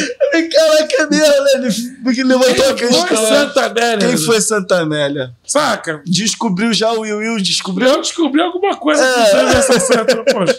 Caraca, 0.50 0.96
é 0.98 1.06
mesmo, 1.06 1.44
né? 1.62 1.68
Porque 2.04 2.22
levantou 2.22 2.70
a 2.70 2.74
Quem 2.74 2.92
foi 2.92 3.08
questão. 3.08 3.28
Santa 3.28 3.66
Amélia? 3.66 4.08
Quem 4.08 4.16
foi 4.18 4.40
Santa 4.40 4.80
Amélia? 4.80 5.32
Saca? 5.46 6.00
Descobriu 6.06 6.72
já 6.72 6.92
o 6.92 7.00
Will 7.00 7.18
Will? 7.18 7.36
Descobriu? 7.42 7.88
Eu 7.88 8.00
descobri 8.00 8.40
alguma 8.40 8.76
coisa 8.76 9.02
É. 9.02 9.24
que 9.24 9.30
teve 9.30 9.56
essa 9.56 9.80
Santa. 9.80 10.16
Poxa, 10.24 10.54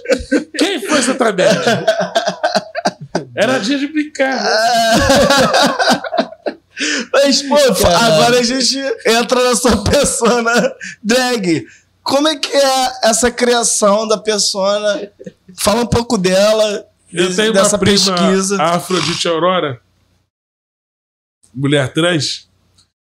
quem 0.58 0.82
foi 0.86 1.02
Santa 1.02 1.30
Amélia? 1.30 1.62
Era 3.36 3.58
dia 3.60 3.78
de 3.78 3.88
brincar. 3.88 4.44
né? 4.44 4.52
Mas, 7.14 7.42
pô, 7.44 7.56
Caralho. 7.76 8.14
agora 8.14 8.40
a 8.40 8.44
gente 8.44 8.78
entra 9.06 9.44
na 9.44 9.56
sua 9.56 9.84
persona 9.84 10.52
drag. 11.04 11.68
Como 12.04 12.28
é 12.28 12.36
que 12.36 12.52
é 12.56 12.92
essa 13.04 13.30
criação 13.32 14.08
da 14.08 14.18
persona? 14.18 15.12
Fala 15.56 15.82
um 15.84 15.88
pouco 15.88 16.18
dela, 16.18 16.88
Eu 17.14 17.36
tenho 17.36 17.54
dessa 17.54 17.76
uma 17.76 17.80
prima, 17.80 18.16
pesquisa. 18.16 18.62
a 18.62 18.76
Afrodite 18.76 19.28
Aurora, 19.28 19.80
mulher 21.54 21.94
trans, 21.94 22.50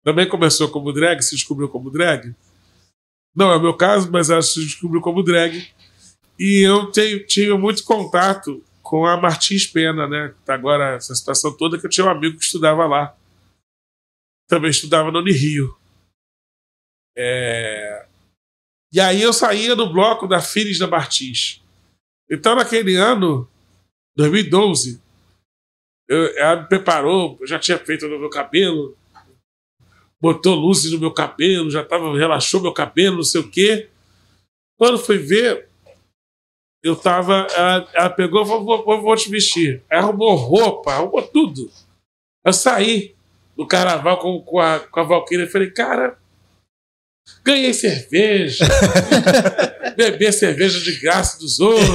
também 0.05 0.29
começou 0.29 0.69
como 0.69 0.93
drag, 0.93 1.23
se 1.23 1.35
descobriu 1.35 1.69
como 1.69 1.91
drag. 1.91 2.35
Não 3.35 3.51
é 3.51 3.57
o 3.57 3.63
meu 3.63 3.75
caso, 3.75 4.11
mas 4.11 4.29
ela 4.29 4.43
se 4.43 4.61
descobriu 4.61 5.01
como 5.01 5.23
drag. 5.23 5.67
E 6.39 6.61
eu 6.67 6.91
tenho, 6.91 7.25
tive 7.27 7.57
muito 7.57 7.85
contato 7.85 8.63
com 8.83 9.07
a 9.07 9.17
Martins 9.17 9.67
Pena, 9.67 10.07
né? 10.07 10.35
Tá 10.45 10.55
Agora, 10.55 10.97
essa 10.97 11.15
situação 11.15 11.57
toda, 11.57 11.79
que 11.79 11.87
eu 11.87 11.91
tinha 11.91 12.07
um 12.07 12.11
amigo 12.11 12.37
que 12.37 12.45
estudava 12.45 12.85
lá. 12.87 13.15
Também 14.49 14.71
estudava 14.71 15.11
no 15.11 15.21
Unirio. 15.21 15.77
É... 17.17 18.07
E 18.93 19.01
aí 19.01 19.23
eu 19.23 19.33
saía 19.33 19.75
no 19.75 19.93
bloco 19.93 20.27
da 20.27 20.41
Filhos 20.41 20.79
da 20.79 20.87
Martins. 20.87 21.63
Então, 22.31 22.55
naquele 22.55 22.97
ano, 22.97 23.49
2012, 24.17 25.01
eu, 26.09 26.37
ela 26.37 26.63
me 26.63 26.69
preparou, 26.69 27.39
eu 27.41 27.47
já 27.47 27.59
tinha 27.59 27.79
feito 27.79 28.07
no 28.07 28.19
meu 28.19 28.29
cabelo, 28.29 28.97
botou 30.21 30.55
luzes 30.55 30.93
no 30.93 30.99
meu 30.99 31.13
cabelo, 31.13 31.71
já 31.71 31.85
tava, 31.85 32.17
relaxou 32.17 32.61
meu 32.61 32.73
cabelo, 32.73 33.17
não 33.17 33.25
sei 33.25 33.41
o 33.41 33.51
quê. 33.51 33.89
Quando 34.79 34.99
fui 34.99 35.19
ver, 35.19 35.69
eu 36.83 36.97
tava. 36.97 37.47
Ela, 37.55 37.91
ela 37.95 38.11
pegou 38.11 38.43
e 38.43 38.47
falou: 38.47 38.65
vou, 38.65 38.85
vou, 38.85 39.03
vou 39.03 39.17
te 39.17 39.31
vestir. 39.31 39.83
Aí 39.91 39.99
arrumou 39.99 40.35
roupa, 40.35 40.93
arrumou 40.93 41.23
tudo. 41.23 41.71
Eu 42.45 42.53
saí 42.53 43.15
do 43.57 43.67
carnaval 43.67 44.19
com, 44.19 44.41
com, 44.41 44.59
a, 44.59 44.79
com 44.81 45.01
a 45.01 45.05
Valkyria 45.05 45.45
e 45.45 45.49
falei: 45.49 45.71
cara, 45.71 46.17
ganhei 47.45 47.73
cerveja, 47.75 48.65
beber 49.97 50.33
cerveja 50.33 50.81
de 50.81 50.99
graça 51.01 51.39
dos 51.39 51.61
outros, 51.61 51.89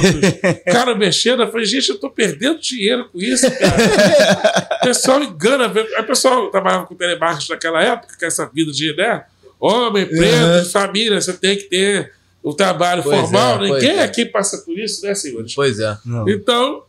cara 0.66 0.94
mexendo. 0.94 1.42
Eu 1.42 1.50
falei: 1.50 1.66
gente, 1.66 1.88
eu 1.88 1.98
tô 1.98 2.10
perdendo 2.10 2.60
dinheiro 2.60 3.08
com 3.10 3.18
isso, 3.18 3.50
cara. 3.58 4.78
O 4.80 4.84
pessoal 4.84 5.22
engana. 5.22 5.72
Aí 5.96 6.02
o 6.02 6.06
pessoal 6.06 6.50
trabalhava 6.50 6.86
com 6.86 6.94
telemarketing 6.94 7.52
naquela 7.52 7.82
época, 7.82 8.16
com 8.18 8.26
essa 8.26 8.46
vida 8.46 8.72
de, 8.72 8.94
né? 8.94 9.24
Homem, 9.60 10.06
preto, 10.06 10.64
de 10.64 10.70
família, 10.70 11.20
você 11.20 11.32
tem 11.32 11.56
que 11.56 11.64
ter 11.64 12.12
o 12.42 12.54
trabalho 12.54 13.02
Pois 13.02 13.18
formal. 13.20 13.64
é, 13.64 13.68
Ninguém 13.72 13.98
é. 13.98 14.02
aqui 14.04 14.24
passa 14.24 14.58
por 14.58 14.78
isso, 14.78 15.04
né, 15.04 15.14
senhores? 15.14 15.52
Pois 15.52 15.80
é. 15.80 15.98
Não. 16.04 16.28
Então, 16.28 16.84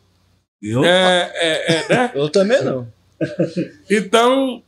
Eu? 0.61 0.86
é, 0.86 1.32
é, 1.34 1.74
é, 1.74 1.89
né? 1.89 2.11
Eu 2.13 2.30
também 2.30 2.63
não. 2.63 2.88
Então, 3.89 4.63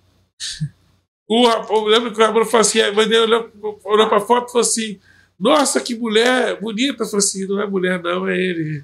o, 1.29 1.47
rap- 1.47 1.69
eu 1.69 1.83
lembro 1.85 2.11
que 2.13 2.21
o 2.21 2.25
Ramon 2.25 2.45
falou 2.45 2.61
assim, 2.61 2.81
a 2.81 2.91
mãe 2.91 3.07
dele 3.07 3.21
olhou, 3.25 3.79
olhou 3.85 4.09
pra 4.09 4.19
foto 4.19 4.49
e 4.49 4.51
falou 4.51 4.61
assim, 4.67 4.99
nossa, 5.39 5.79
que 5.81 5.95
mulher 5.95 6.59
bonita. 6.59 7.03
Eu 7.03 7.07
falei 7.07 7.19
assim, 7.25 7.47
não 7.47 7.61
é 7.61 7.67
mulher 7.67 8.01
não, 8.01 8.27
é 8.27 8.37
ele. 8.37 8.83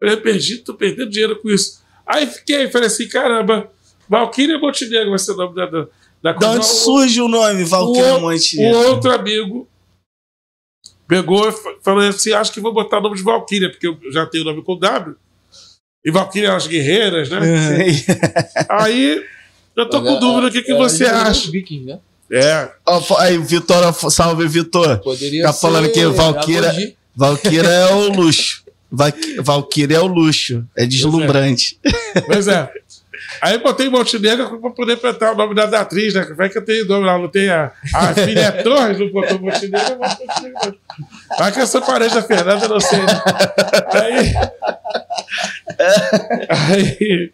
Eu 0.00 0.20
perdi, 0.20 0.58
tô 0.58 0.74
perdendo 0.74 1.10
dinheiro 1.10 1.40
com 1.40 1.48
isso. 1.50 1.82
Aí 2.06 2.26
fiquei, 2.26 2.68
falei 2.70 2.88
assim, 2.88 3.08
caramba, 3.08 3.70
Valkyria 4.08 4.58
Montenegro 4.58 5.10
vai 5.10 5.18
ser 5.18 5.32
o 5.32 5.36
nome 5.36 5.54
da, 5.54 5.66
da, 5.66 5.86
da 6.22 6.32
De 6.32 6.44
onde 6.44 6.58
O- 6.60 6.62
surge 6.62 7.20
o 7.20 7.28
nome 7.28 7.64
Valkyria 7.64 8.14
o- 8.16 8.20
Montenegro? 8.20 8.78
o 8.78 8.86
outro 8.90 9.12
amigo 9.12 9.68
pegou 11.08 11.48
e 11.48 11.52
fa- 11.52 11.76
falou 11.82 12.00
assim: 12.06 12.32
acho 12.32 12.52
que 12.52 12.60
vou 12.60 12.72
botar 12.74 12.98
o 12.98 13.02
nome 13.02 13.16
de 13.16 13.22
Valkyria, 13.22 13.70
porque 13.70 13.86
eu 13.86 13.98
já 14.12 14.26
tenho 14.26 14.42
o 14.44 14.46
nome 14.46 14.62
com 14.62 14.76
W. 14.78 15.16
E 16.04 16.10
Valkyria 16.10 16.48
é 16.50 16.54
as 16.54 16.66
guerreiras, 16.66 17.30
né? 17.30 17.38
Aí 18.68 19.22
eu 19.76 19.88
tô 19.88 20.02
com 20.02 20.18
dúvida 20.20 20.48
o 20.48 20.50
que, 20.50 20.62
que 20.62 20.72
É, 20.72 20.76
você 20.76 21.04
é, 21.04 21.10
acha. 21.10 21.50
Vikings, 21.50 21.86
né? 21.86 21.98
É. 22.30 22.68
Aí, 23.18 23.38
Vitor, 23.38 23.92
salve, 24.10 24.46
Vitor. 24.48 24.98
Poderia 24.98 25.44
Tá 25.44 25.52
falando 25.52 25.86
ser 25.86 25.92
que 25.92 26.06
Valkyria- 26.06 26.70
Abogi. 26.70 26.96
Valkyria 27.16 27.62
é 27.70 27.94
o 27.94 28.08
luxo. 28.12 28.64
Va- 28.90 29.12
Valkyria 29.42 29.96
é 29.96 30.00
o 30.00 30.06
luxo. 30.06 30.64
É 30.76 30.86
deslumbrante. 30.86 31.78
Pois 32.26 32.48
é. 32.48 32.70
Aí 33.40 33.58
botei 33.58 33.88
Montenegro 33.88 34.60
pra 34.60 34.70
poder 34.70 34.96
botar 34.96 35.32
o 35.32 35.36
nome 35.36 35.54
da, 35.54 35.66
da 35.66 35.80
atriz, 35.80 36.14
né? 36.14 36.22
Vai 36.36 36.48
que 36.48 36.58
eu 36.58 36.64
tenho 36.64 36.86
nome 36.86 37.06
lá, 37.06 37.18
não 37.18 37.28
tem 37.28 37.50
a, 37.50 37.72
a 37.94 38.14
filha 38.14 38.40
é 38.40 38.62
Torres, 38.62 38.98
não 38.98 39.10
botou 39.10 39.38
Montenegro, 39.38 39.92
eu 39.92 39.98
boto 39.98 40.26
Montenegro. 40.26 40.78
Vai 41.38 41.52
que 41.52 41.60
eu 41.60 41.66
sou 41.66 41.82
parente 41.82 42.14
da 42.14 42.22
Fernanda, 42.22 42.64
eu 42.64 42.68
não 42.68 42.80
sei. 42.80 42.98
Né? 43.00 43.22
Aí. 43.92 44.34
Aí. 46.48 47.32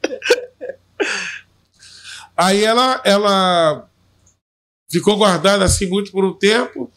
Aí 2.37 2.65
ela, 2.65 3.03
ela 3.05 3.89
ficou 4.91 5.17
guardada 5.17 5.65
assim 5.65 5.87
muito 5.87 6.11
por 6.11 6.25
um 6.25 6.33
tempo. 6.33 6.91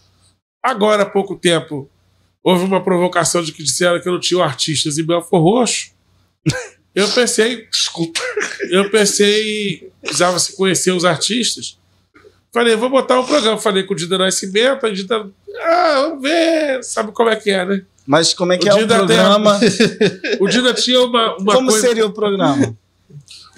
Agora, 0.63 1.03
há 1.03 1.05
pouco 1.05 1.35
tempo, 1.35 1.89
houve 2.41 2.63
uma 2.63 2.81
provocação 2.81 3.43
de 3.43 3.51
que 3.51 3.63
disseram 3.63 4.01
que 4.01 4.07
eu 4.07 4.13
não 4.13 4.19
tinha 4.19 4.43
artistas 4.43 4.97
em 4.97 5.05
Belfor 5.05 5.41
Roxo. 5.41 5.91
Eu 6.95 7.07
pensei, 7.09 7.65
desculpa, 7.71 8.19
eu 8.69 8.89
pensei, 8.89 9.89
precisava 10.01 10.37
se 10.39 10.55
conhecer 10.55 10.91
os 10.91 11.05
artistas. 11.05 11.77
Falei, 12.51 12.75
vou 12.75 12.89
botar 12.89 13.19
um 13.19 13.25
programa. 13.25 13.57
Falei 13.57 13.83
com 13.83 13.93
o 13.93 13.97
Dida 13.97 14.17
Nascimento, 14.17 14.85
a 14.85 14.89
Dida, 14.91 15.27
ah, 15.59 16.01
vamos 16.07 16.21
ver, 16.21 16.83
sabe 16.83 17.11
como 17.11 17.29
é 17.29 17.35
que 17.35 17.49
é, 17.49 17.65
né? 17.65 17.81
Mas 18.05 18.33
como 18.33 18.51
é 18.53 18.57
que 18.57 18.67
O 18.67 18.71
é 18.71 18.75
o 18.75 18.77
Dida 18.79 18.97
tem- 18.97 19.05
programa? 19.07 19.59
O 20.39 20.47
Dida 20.47 20.73
tinha 20.73 21.01
uma, 21.01 21.35
uma 21.37 21.53
Como 21.53 21.69
coisa. 21.69 21.87
seria 21.87 22.05
o 22.05 22.11
programa? 22.11 22.77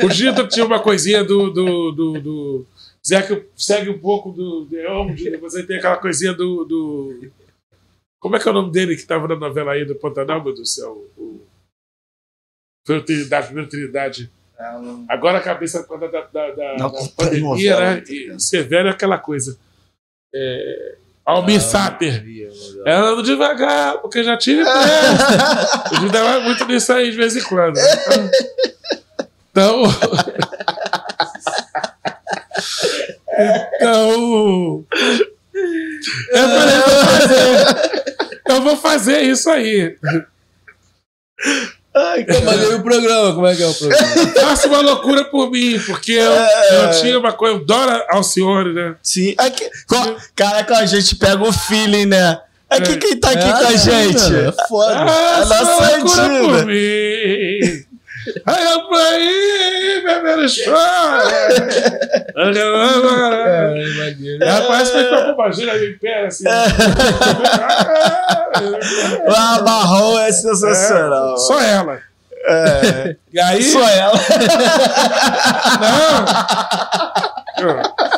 O 0.01 0.07
Dida 0.07 0.47
tinha 0.47 0.65
uma 0.65 0.79
coisinha 0.79 1.23
do. 1.23 1.49
do, 1.49 1.91
do, 1.91 2.21
do 2.21 2.65
Zé 3.05 3.21
que 3.21 3.43
segue 3.55 3.89
um 3.89 3.97
pouco 3.99 4.31
do 4.31 4.67
Leão, 4.71 5.13
Dida, 5.13 5.37
mas 5.41 5.55
aí 5.55 5.63
tem 5.63 5.77
aquela 5.77 5.97
coisinha 5.97 6.33
do, 6.33 6.63
do. 6.63 7.27
Como 8.19 8.35
é 8.35 8.39
que 8.39 8.47
é 8.47 8.51
o 8.51 8.53
nome 8.53 8.71
dele 8.71 8.95
que 8.95 9.01
estava 9.01 9.27
na 9.27 9.35
novela 9.35 9.73
aí 9.73 9.83
do 9.85 9.95
Pantanal, 9.95 10.43
meu 10.43 10.53
Deus 10.53 10.69
do 10.69 10.73
céu? 10.73 11.05
O... 11.17 11.41
Trindade, 12.85 13.47
primeiro 13.47 13.69
Trindade. 13.69 14.31
Agora 15.09 15.39
a 15.39 15.41
cabeça 15.41 15.85
da, 15.85 16.07
da, 16.07 16.21
da, 16.21 16.51
da, 16.51 16.77
Não 16.77 16.91
da 16.91 16.99
pandemia, 17.15 17.79
né? 17.79 18.03
E 18.07 18.39
ser 18.39 18.63
velho 18.63 18.87
é 18.87 18.91
aquela 18.91 19.17
coisa. 19.17 19.57
É... 20.33 20.95
Almir 21.25 21.59
Sater. 21.59 22.23
Ela 22.85 23.09
anda 23.09 23.23
devagar, 23.23 23.97
porque 23.97 24.23
já 24.23 24.37
tive 24.37 24.63
pressa. 24.63 25.83
O 25.91 25.99
Dida 25.99 26.23
vai 26.23 26.39
muito 26.43 26.65
nisso 26.65 26.93
aí 26.93 27.09
de 27.09 27.17
vez 27.17 27.35
em 27.35 27.41
quando. 27.43 27.77
Então. 29.49 29.83
Então. 33.75 34.85
Eu 36.31 36.47
falei, 36.49 36.77
vou 36.77 37.05
fazer. 37.05 38.41
Eu 38.47 38.61
vou 38.61 38.77
fazer 38.77 39.21
isso 39.21 39.49
aí. 39.49 39.97
Ai, 41.95 42.25
Mas 42.43 42.59
aí 42.61 42.75
o 42.75 42.83
programa, 42.83 43.33
como 43.33 43.47
é 43.47 43.55
que 43.55 43.63
é 43.63 43.67
o 43.67 43.73
programa? 43.73 44.27
Faça 44.41 44.67
uma 44.67 44.81
loucura 44.81 45.23
por 45.25 45.49
mim, 45.49 45.79
porque 45.85 46.11
eu, 46.11 46.31
eu 46.31 46.91
tinha 46.99 47.17
uma 47.17 47.31
coisa. 47.31 47.55
Eu 47.55 47.61
adoro 47.61 48.03
Alcione, 48.09 48.73
né? 48.73 48.95
Sim. 49.01 49.33
Aqui, 49.37 49.69
co- 49.87 50.15
caraca, 50.35 50.77
a 50.77 50.85
gente 50.85 51.15
pega 51.15 51.41
o 51.41 51.53
feeling, 51.53 52.05
né? 52.07 52.37
Aqui 52.69 52.97
quem 52.97 53.15
tá 53.15 53.29
aqui 53.29 53.47
É, 53.47 53.51
com 53.51 53.57
a 53.57 53.69
né, 53.71 53.77
gente? 53.77 54.35
É 54.35 54.67
foda. 54.67 54.93
a 55.03 55.07
Faça 55.07 55.63
nossa 55.63 55.63
uma 55.77 55.97
loucura 55.97 56.29
por 56.41 56.65
mim. 56.65 57.84
Aí 58.45 58.65
eu 58.65 58.79
aí, 58.95 60.01
bebendo 60.03 60.45
chora. 60.47 61.31
É, 64.41 64.71
que 64.93 65.09
foi 65.09 65.23
com 65.25 65.31
imagina 65.31 65.75
em 65.77 65.97
pé, 65.97 66.25
assim. 66.25 66.45
Ah, 69.27 69.61
marrom 69.63 70.17
é 70.19 70.31
sensacional. 70.31 71.37
Só 71.37 71.59
ela. 71.59 71.99
É. 72.43 73.15
E 73.35 73.39
aí. 73.39 73.63
Só 73.63 73.81
ela. 73.81 74.15
Não. 75.81 76.25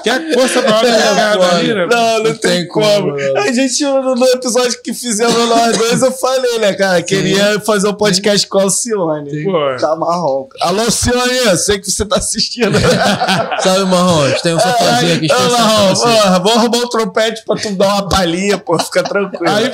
Quer 0.03 0.33
força 0.33 0.61
maior 0.61 0.81
que 0.81 0.87
a 0.87 1.55
ali, 1.55 1.73
né? 1.73 1.85
Não, 1.85 1.89
não, 1.89 2.23
Não 2.23 2.35
tem, 2.35 2.39
tem 2.39 2.67
como. 2.67 3.15
A 3.37 3.51
gente, 3.51 3.83
no, 3.83 4.15
no 4.15 4.25
episódio 4.27 4.81
que 4.81 4.93
fizemos 4.93 5.35
nós 5.49 5.77
dois, 5.77 6.01
eu 6.01 6.11
falei, 6.11 6.59
né, 6.59 6.73
cara? 6.73 7.01
Queria 7.01 7.59
fazer 7.59 7.87
um 7.87 7.93
podcast 7.93 8.47
com 8.47 8.59
a 8.59 8.63
Alcione. 8.63 9.45
Tá 9.79 9.95
marrom. 9.95 10.47
Alô, 10.61 10.81
Alcione, 10.81 11.37
eu 11.45 11.57
sei 11.57 11.79
que 11.79 11.89
você 11.89 12.05
tá 12.05 12.17
assistindo. 12.17 12.77
Sabe, 13.61 13.85
Marrons? 13.85 14.41
Tem 14.41 14.55
um 14.55 14.59
sofazinho 14.59 15.15
aqui 15.15 15.27
Ô, 15.31 15.51
Marrom, 15.51 15.93
porra, 15.93 16.39
vou 16.39 16.51
arrumar 16.53 16.77
um 16.77 16.89
trompete 16.89 17.43
pra 17.45 17.55
tu 17.55 17.75
dar 17.75 17.87
uma 17.87 18.09
palhinha, 18.09 18.57
pô, 18.57 18.77
fica 18.79 19.03
tranquilo. 19.03 19.43
Aí 19.47 19.71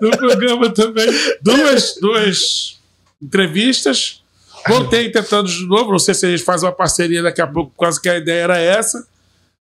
no 0.00 0.10
programa 0.10 0.72
também 0.72 1.06
duas, 1.42 1.94
duas 2.00 2.79
entrevistas. 3.20 4.22
Voltei 4.68 5.10
tentando 5.10 5.48
de 5.48 5.66
novo, 5.66 5.92
não 5.92 5.98
sei 5.98 6.14
se 6.14 6.26
a 6.26 6.30
gente 6.30 6.42
faz 6.42 6.62
uma 6.62 6.72
parceria 6.72 7.22
daqui 7.22 7.40
a 7.40 7.46
pouco, 7.46 7.72
quase 7.74 8.00
que 8.00 8.08
a 8.08 8.18
ideia 8.18 8.42
era 8.42 8.58
essa, 8.58 9.06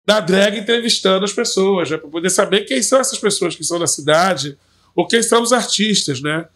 da 0.07 0.21
drag 0.21 0.57
entrevistando 0.57 1.25
as 1.25 1.33
pessoas, 1.33 1.91
né, 1.91 1.97
para 1.97 2.09
poder 2.09 2.31
saber 2.31 2.61
quem 2.61 2.83
são 2.83 3.01
essas 3.01 3.19
pessoas 3.19 3.57
que 3.57 3.65
são 3.65 3.79
da 3.79 3.87
cidade, 3.87 4.57
ou 4.95 5.07
quem 5.07 5.23
são 5.23 5.43
os 5.43 5.53
artistas, 5.53 6.21
né? 6.21 6.47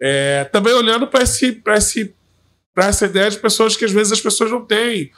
É, 0.00 0.44
também 0.44 0.74
olhando 0.74 1.06
para 1.08 1.22
esse, 1.22 1.52
pra 1.52 1.76
esse, 1.76 2.14
pra 2.74 2.86
essa 2.86 3.06
ideia 3.06 3.30
de 3.30 3.38
pessoas 3.38 3.74
que 3.74 3.84
às 3.84 3.90
vezes 3.90 4.12
as 4.12 4.20
pessoas 4.20 4.50
não 4.50 4.64
têm. 4.64 5.10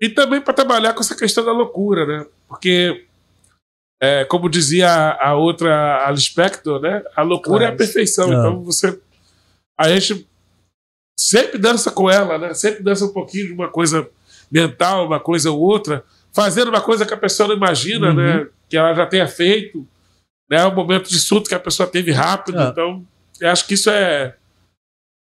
E 0.00 0.08
também 0.08 0.40
para 0.40 0.52
trabalhar 0.52 0.92
com 0.92 1.00
essa 1.00 1.16
questão 1.16 1.44
da 1.44 1.52
loucura, 1.52 2.04
né? 2.04 2.26
Porque 2.48 3.06
é, 4.00 4.24
como 4.26 4.48
dizia 4.48 4.90
a, 4.90 5.30
a 5.30 5.34
outra, 5.34 6.06
a 6.06 6.10
Lispector, 6.10 6.80
né? 6.80 7.02
A 7.14 7.22
loucura 7.22 7.64
é 7.64 7.68
a 7.68 7.76
perfeição. 7.76 8.30
Ah. 8.30 8.34
Então 8.34 8.62
você. 8.62 8.98
A 9.78 9.88
gente 9.88 10.26
sempre 11.18 11.58
dança 11.58 11.90
com 11.90 12.10
ela, 12.10 12.38
né? 12.38 12.54
Sempre 12.54 12.82
dança 12.82 13.04
um 13.04 13.12
pouquinho 13.12 13.48
de 13.48 13.52
uma 13.52 13.68
coisa 13.68 14.08
mental, 14.50 15.06
uma 15.06 15.20
coisa 15.20 15.50
ou 15.50 15.60
outra, 15.60 16.04
fazendo 16.32 16.68
uma 16.68 16.80
coisa 16.80 17.04
que 17.04 17.14
a 17.14 17.18
pessoa 17.18 17.48
não 17.48 17.56
imagina, 17.56 18.12
né? 18.12 18.48
Que 18.68 18.76
ela 18.76 18.94
já 18.94 19.06
tenha 19.06 19.26
feito. 19.26 19.86
Né? 20.48 20.64
Um 20.66 20.74
momento 20.74 21.08
de 21.08 21.18
surto 21.18 21.48
que 21.48 21.54
a 21.54 21.60
pessoa 21.60 21.88
teve 21.88 22.12
rápido. 22.12 22.58
Ah. 22.58 22.68
Então, 22.70 23.06
eu 23.40 23.50
acho 23.50 23.66
que 23.66 23.74
isso 23.74 23.90
é, 23.90 24.36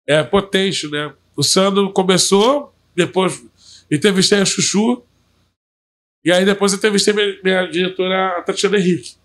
é 0.07 0.23
potente, 0.23 0.89
né? 0.89 1.13
O 1.35 1.43
Sandro 1.43 1.91
começou, 1.93 2.73
depois 2.95 3.43
entrevistei 3.89 4.41
a 4.41 4.45
Chuchu, 4.45 5.03
e 6.23 6.31
aí 6.31 6.45
depois 6.45 6.73
entrevistei 6.73 7.13
minha, 7.13 7.39
minha 7.43 7.65
diretora, 7.67 8.37
a 8.37 8.41
Tatiana 8.41 8.77
Henrique. 8.77 9.15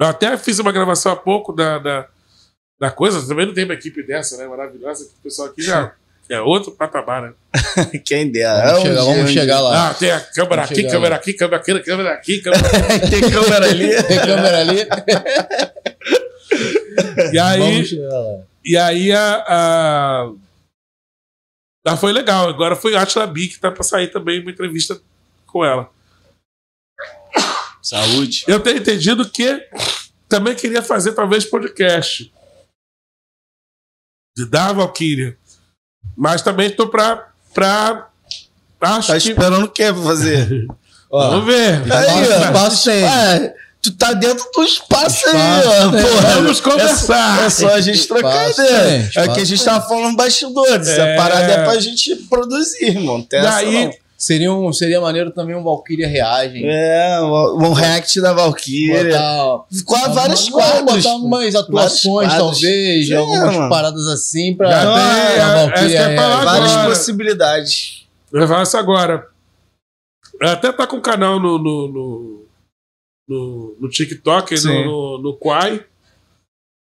Eu 0.00 0.06
até 0.06 0.36
fiz 0.36 0.58
uma 0.58 0.72
gravação 0.72 1.12
há 1.12 1.16
pouco 1.16 1.52
da, 1.52 1.78
da, 1.78 2.08
da 2.82 2.90
coisa, 2.90 3.24
também 3.24 3.46
não 3.46 3.54
tem 3.54 3.62
uma 3.62 3.74
equipe 3.74 4.02
dessa, 4.02 4.36
né? 4.36 4.44
Maravilhosa, 4.44 5.04
que 5.04 5.12
o 5.12 5.22
pessoal 5.22 5.46
aqui 5.46 5.62
já 5.62 5.94
é 6.28 6.40
outro 6.40 6.72
patamar, 6.72 7.22
né? 7.22 7.32
Quem 8.04 8.28
dera. 8.28 8.72
Vamos, 8.72 8.82
chegar, 8.82 9.02
vamos 9.04 9.30
chegar 9.30 9.60
lá. 9.60 9.90
Ah, 9.90 9.94
tem 9.94 10.10
a 10.10 10.20
câmera 10.20 10.62
Vamos 10.62 10.70
aqui, 10.72 10.82
câmera 10.90 11.10
lá. 11.10 11.16
aqui, 11.16 11.32
câmera 11.32 11.56
aqui, 11.58 11.80
câmera 11.84 12.12
aqui, 12.12 12.40
câmera 12.40 12.58
dia. 12.98 13.08
Tem 13.08 13.30
câmera 13.30 13.66
ali. 13.66 14.02
Tem 14.02 14.18
câmera 14.18 14.58
ali? 14.58 14.88
E 17.32 17.38
aí, 17.38 17.84
e 18.64 18.76
aí 18.76 19.12
a, 19.12 19.44
a... 19.46 20.32
Ah, 21.86 21.96
foi 21.96 22.12
legal. 22.12 22.48
Agora 22.48 22.74
foi 22.74 22.96
a 22.96 23.02
Atila 23.02 23.28
B 23.28 23.46
que 23.46 23.60
tá 23.60 23.70
pra 23.70 23.84
sair 23.84 24.08
também 24.08 24.40
uma 24.40 24.50
entrevista 24.50 25.00
com 25.46 25.64
ela. 25.64 25.88
Saúde. 27.80 28.42
Eu 28.48 28.58
tenho 28.58 28.78
entendido 28.78 29.30
que 29.30 29.64
também 30.28 30.56
queria 30.56 30.82
fazer 30.82 31.12
talvez 31.12 31.44
podcast. 31.44 32.32
De 34.36 34.46
da 34.46 34.72
Valkyria. 34.72 35.36
Mas 36.16 36.42
também 36.42 36.70
tô 36.70 36.88
pra. 36.88 37.28
pra 37.54 38.08
acho 38.80 39.08
Tá 39.08 39.18
que. 39.20 39.28
esperando 39.30 39.64
o 39.64 39.68
que 39.68 39.92
pra 39.92 40.02
fazer? 40.02 40.66
Ó, 41.10 41.30
Vamos 41.30 41.46
ver. 41.46 41.82
Aí, 41.92 42.28
ó. 42.28 42.44
espaço 42.46 42.84
tem. 42.90 43.04
É, 43.04 43.54
tu 43.82 43.92
tá 43.92 44.14
dentro 44.14 44.48
do 44.54 44.64
espaço, 44.64 45.28
aí, 45.28 45.36
Espaço 45.60 45.68
ó. 45.88 45.90
tem. 45.92 46.02
Porra, 46.02 46.28
Vamos 46.36 46.60
conversar. 46.60 47.44
É 47.44 47.50
só 47.50 47.74
a 47.74 47.80
gente 47.82 48.08
trocar 48.08 48.50
ideia. 48.50 49.10
É 49.16 49.28
que 49.28 49.40
a 49.40 49.44
gente 49.44 49.62
tava 49.62 49.86
falando 49.86 50.16
bastidores. 50.16 50.88
É. 50.88 51.14
A 51.14 51.16
parada 51.22 51.52
é 51.52 51.64
pra 51.64 51.78
gente 51.80 52.16
produzir, 52.30 52.86
irmão. 52.86 53.18
Não 53.18 53.24
tem 53.24 53.40
essa, 53.40 53.56
aí- 53.56 53.84
não. 53.84 53.92
Seria, 54.22 54.52
um, 54.52 54.72
seria 54.72 55.00
maneiro 55.00 55.32
também 55.32 55.56
um 55.56 55.64
Valkyria 55.64 56.06
reagem. 56.06 56.62
É, 56.64 57.18
o 57.18 57.56
um 57.58 57.72
react 57.72 58.20
da 58.20 58.32
Valkyria. 58.32 59.02
Botar, 59.02 59.66
Com 59.84 60.12
vários 60.14 60.48
quadros. 60.48 61.02
Botar 61.02 61.16
umas 61.16 61.54
atuações, 61.56 62.32
talvez, 62.32 63.10
É, 63.10 63.16
algumas 63.16 63.56
mano. 63.56 63.68
paradas 63.68 64.06
assim 64.06 64.54
pra. 64.54 64.70
Já 64.70 64.78
tem, 64.78 64.92
pra 64.92 64.94
é- 64.94 65.36
é 65.36 65.66
Valkyria 65.66 66.06
reagir. 66.06 66.16
Várias 66.44 66.70
agora. 66.72 66.88
possibilidades. 66.88 68.06
Eu 68.32 68.46
agora. 68.78 69.28
Até 70.40 70.70
tá 70.70 70.86
com 70.86 70.98
um 70.98 71.02
canal 71.02 71.40
no, 71.40 71.58
no, 71.58 71.88
no, 71.88 72.46
no, 73.28 73.76
no 73.80 73.88
TikTok, 73.90 74.56
Sim. 74.56 74.68
no, 74.68 74.84
no, 74.84 75.18
no 75.22 75.36
Quai. 75.36 75.84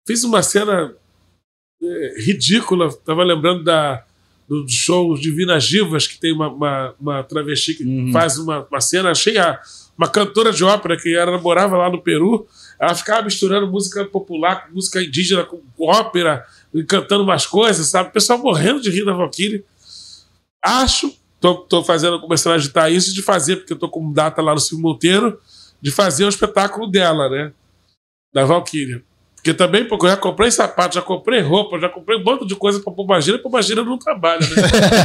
Fiz 0.08 0.24
uma 0.24 0.42
cena 0.42 0.96
é, 1.84 2.14
ridícula. 2.26 2.90
Tava 3.04 3.26
lembrando 3.26 3.66
da, 3.66 4.06
do 4.48 4.66
show 4.70 5.14
Divinas 5.18 5.66
Divas, 5.66 6.08
que 6.08 6.18
tem 6.20 6.32
uma, 6.32 6.48
uma, 6.48 6.96
uma 7.00 7.24
travesti 7.24 7.74
que 7.74 7.84
Uhum. 7.84 8.12
faz 8.14 8.38
uma, 8.38 8.66
uma 8.70 8.80
cena. 8.82 9.12
Achei 9.12 9.38
a, 9.38 9.60
uma 9.98 10.08
cantora 10.08 10.54
de 10.54 10.64
ópera 10.64 10.96
que 10.98 11.16
era, 11.16 11.38
morava 11.38 11.76
lá 11.78 11.90
no 11.90 12.02
Peru. 12.02 12.48
Ela 12.80 12.96
ficava 12.96 13.24
misturando 13.24 13.68
música 13.68 14.06
popular 14.06 14.68
com 14.68 14.76
música 14.76 15.02
indígena, 15.02 15.44
com, 15.44 15.62
com 15.76 15.86
ópera, 15.86 16.46
e 16.74 16.84
cantando 16.84 17.24
umas 17.24 17.46
coisas, 17.46 17.88
sabe? 17.88 18.10
O 18.10 18.14
pessoal 18.14 18.40
morrendo 18.40 18.80
de 18.80 18.90
rir 18.90 19.04
da 19.04 19.14
Valkyrie. 19.14 19.66
Acho, 20.64 21.14
tô, 21.40 21.56
tô 21.56 21.84
fazendo, 21.84 22.20
começando 22.20 22.54
a 22.54 22.56
agitar 22.56 22.92
isso, 22.92 23.14
de 23.14 23.22
fazer, 23.22 23.58
porque 23.58 23.74
eu 23.74 23.78
tô 23.78 23.90
com 23.90 24.12
data 24.12 24.42
lá 24.42 24.54
no 24.54 24.60
Silvio 24.60 24.84
Monteiro, 24.84 25.40
de 25.82 25.92
fazer 25.92 26.26
o 26.26 26.30
espetáculo 26.30 26.88
dela, 26.88 27.30
né? 27.30 27.52
Da 28.34 28.46
Valkyria. 28.46 29.04
Porque 29.48 29.58
também, 29.58 29.86
porque 29.88 30.06
eu 30.06 30.10
já 30.10 30.18
comprei 30.18 30.52
sapato, 30.52 30.96
já 30.96 31.02
comprei 31.02 31.40
roupa, 31.40 31.80
já 31.80 31.88
comprei 31.88 32.18
um 32.20 32.24
bando 32.24 32.46
de 32.46 32.54
coisa 32.54 32.82
pra 32.82 32.92
Pombagira, 32.92 33.38
e 33.38 33.42
Pombagira 33.42 33.82
não 33.82 33.98
trabalha, 33.98 34.42
né? 34.42 34.48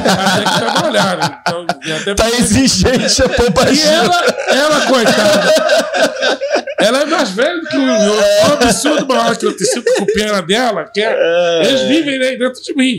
Ela 0.04 0.34
tem 0.34 0.52
que 0.52 0.58
trabalhar, 0.58 1.16
né? 1.16 1.38
Então, 1.40 1.66
e 1.86 1.92
até 1.92 2.14
Tá 2.16 2.24
porque- 2.24 2.42
exigente 2.42 3.22
a 3.22 3.26
E 3.26 3.28
Pombagira. 3.28 3.88
ela, 3.88 4.24
ela, 4.48 4.86
coitada, 4.88 5.54
ela 6.80 6.98
é 7.02 7.04
mais 7.04 7.30
velha 7.30 7.60
do 7.60 7.68
que 7.68 7.76
o 7.76 7.84
Will. 7.84 8.20
É 8.20 8.46
um 8.48 8.52
absurdo 8.54 9.06
maior 9.06 9.36
que 9.36 9.46
eu 9.46 9.56
te 9.56 9.64
sinto 9.64 9.94
com 9.96 10.06
pena 10.06 10.42
dela, 10.42 10.90
que 10.92 11.00
é, 11.00 11.64
eles 11.64 11.82
vivem 11.82 12.18
né, 12.18 12.34
dentro 12.34 12.60
de 12.60 12.74
mim. 12.74 12.98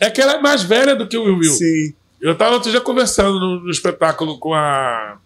É 0.00 0.10
que 0.10 0.20
ela 0.20 0.32
é 0.32 0.40
mais 0.40 0.64
velha 0.64 0.96
do 0.96 1.06
que 1.06 1.16
o 1.16 1.22
Will. 1.22 1.52
Sim. 1.52 1.94
Eu 2.20 2.34
tava 2.36 2.54
outro 2.54 2.68
dia 2.72 2.80
conversando 2.80 3.38
no, 3.38 3.60
no 3.60 3.70
espetáculo 3.70 4.40
com 4.40 4.52
a. 4.54 5.18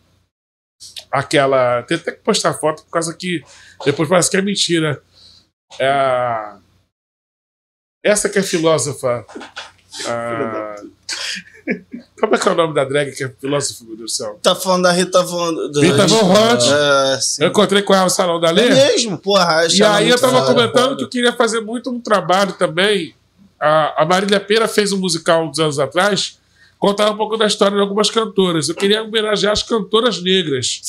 Aquela. 1.10 1.82
Tem 1.84 1.96
até 1.96 2.12
que 2.12 2.18
postar 2.22 2.52
foto, 2.52 2.82
por 2.84 2.90
causa 2.90 3.14
que 3.14 3.42
depois 3.86 4.06
parece 4.10 4.30
que 4.30 4.36
é 4.36 4.42
mentira. 4.42 5.00
É. 5.78 6.52
Essa 8.04 8.28
que 8.28 8.38
é 8.38 8.42
filósofa. 8.42 9.24
Como 12.20 12.34
é 12.34 12.38
que 12.38 12.48
é 12.48 12.52
o 12.52 12.54
nome 12.54 12.74
da 12.74 12.84
drag 12.84 13.12
que 13.12 13.24
é 13.24 13.28
filósofa, 13.28 13.84
meu 13.84 13.96
Deus 13.96 14.12
do 14.12 14.14
céu? 14.16 14.38
Tá 14.42 14.54
falando 14.54 14.82
da 14.84 14.92
Rita 14.92 15.22
Von... 15.22 15.70
da- 15.70 15.80
Rita 15.80 16.06
Von 16.06 16.30
Hunt. 16.30 16.62
É. 17.38 17.44
Eu 17.44 17.48
encontrei 17.48 17.82
com 17.82 17.94
ela 17.94 18.04
no 18.04 18.10
Salão 18.10 18.40
da 18.40 18.48
É 18.48 18.52
Lê. 18.52 18.68
mesmo, 18.70 19.18
porra. 19.18 19.66
E 19.66 19.82
aí 19.82 20.08
eu 20.08 20.20
tava 20.20 20.44
comentando 20.44 20.96
que 20.96 21.04
eu 21.04 21.08
queria 21.08 21.32
fazer 21.32 21.60
muito 21.60 21.90
um 21.90 22.00
trabalho 22.00 22.52
também. 22.54 23.14
A, 23.60 24.02
a 24.02 24.04
Marília 24.06 24.40
Pera 24.40 24.66
fez 24.66 24.92
um 24.92 24.98
musical 24.98 25.46
uns 25.48 25.58
anos 25.60 25.78
atrás, 25.78 26.38
contava 26.78 27.12
um 27.12 27.16
pouco 27.16 27.36
da 27.36 27.46
história 27.46 27.76
de 27.76 27.80
algumas 27.80 28.10
cantoras. 28.10 28.68
Eu 28.68 28.74
queria 28.74 29.02
homenagear 29.04 29.52
as 29.52 29.62
cantoras 29.62 30.20
negras. 30.22 30.80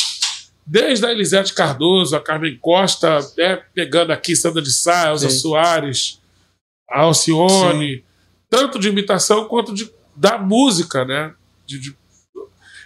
Desde 0.65 1.05
a 1.05 1.11
Elisete 1.11 1.53
Cardoso, 1.53 2.15
a 2.15 2.21
Carmen 2.21 2.57
Costa, 2.61 3.19
né, 3.37 3.61
pegando 3.73 4.11
aqui 4.11 4.35
Sandra 4.35 4.61
de 4.61 4.71
Sá, 4.71 5.09
Elza 5.09 5.29
Sim. 5.29 5.37
Soares, 5.39 6.21
a 6.89 7.01
Alcione, 7.01 8.03
tanto 8.49 8.79
de 8.79 8.87
imitação 8.87 9.45
quanto 9.45 9.73
de, 9.73 9.91
da 10.15 10.37
música, 10.37 11.03
né? 11.03 11.33
De- 11.65 11.79
de- 11.79 11.95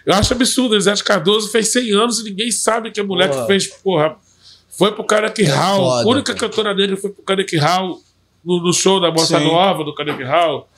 eu 0.06 0.14
acho 0.14 0.32
absurdo, 0.32 0.72
a 0.72 0.76
Elisete 0.76 1.04
Cardoso 1.04 1.50
fez 1.50 1.68
100 1.70 1.92
anos 1.92 2.18
e 2.20 2.24
ninguém 2.24 2.50
sabe 2.50 2.90
que 2.90 2.98
a 3.00 3.04
mulher 3.04 3.30
que 3.30 3.46
fez, 3.46 3.66
porra, 3.68 4.16
foi 4.70 4.90
pro 4.92 5.04
Carnegie 5.04 5.44
Hall. 5.44 5.84
foda, 5.90 6.02
a 6.04 6.06
única 6.12 6.34
cantora 6.34 6.74
negra 6.74 6.96
foi 6.96 7.10
pro 7.10 7.22
Carnegie 7.22 7.58
Hall 7.58 8.00
no, 8.44 8.62
no 8.62 8.72
show 8.72 8.98
da 9.00 9.10
Bossa 9.10 9.38
Sim. 9.38 9.44
Nova, 9.44 9.84
do 9.84 9.94
Carnegie 9.94 10.24
Hall. 10.24 10.68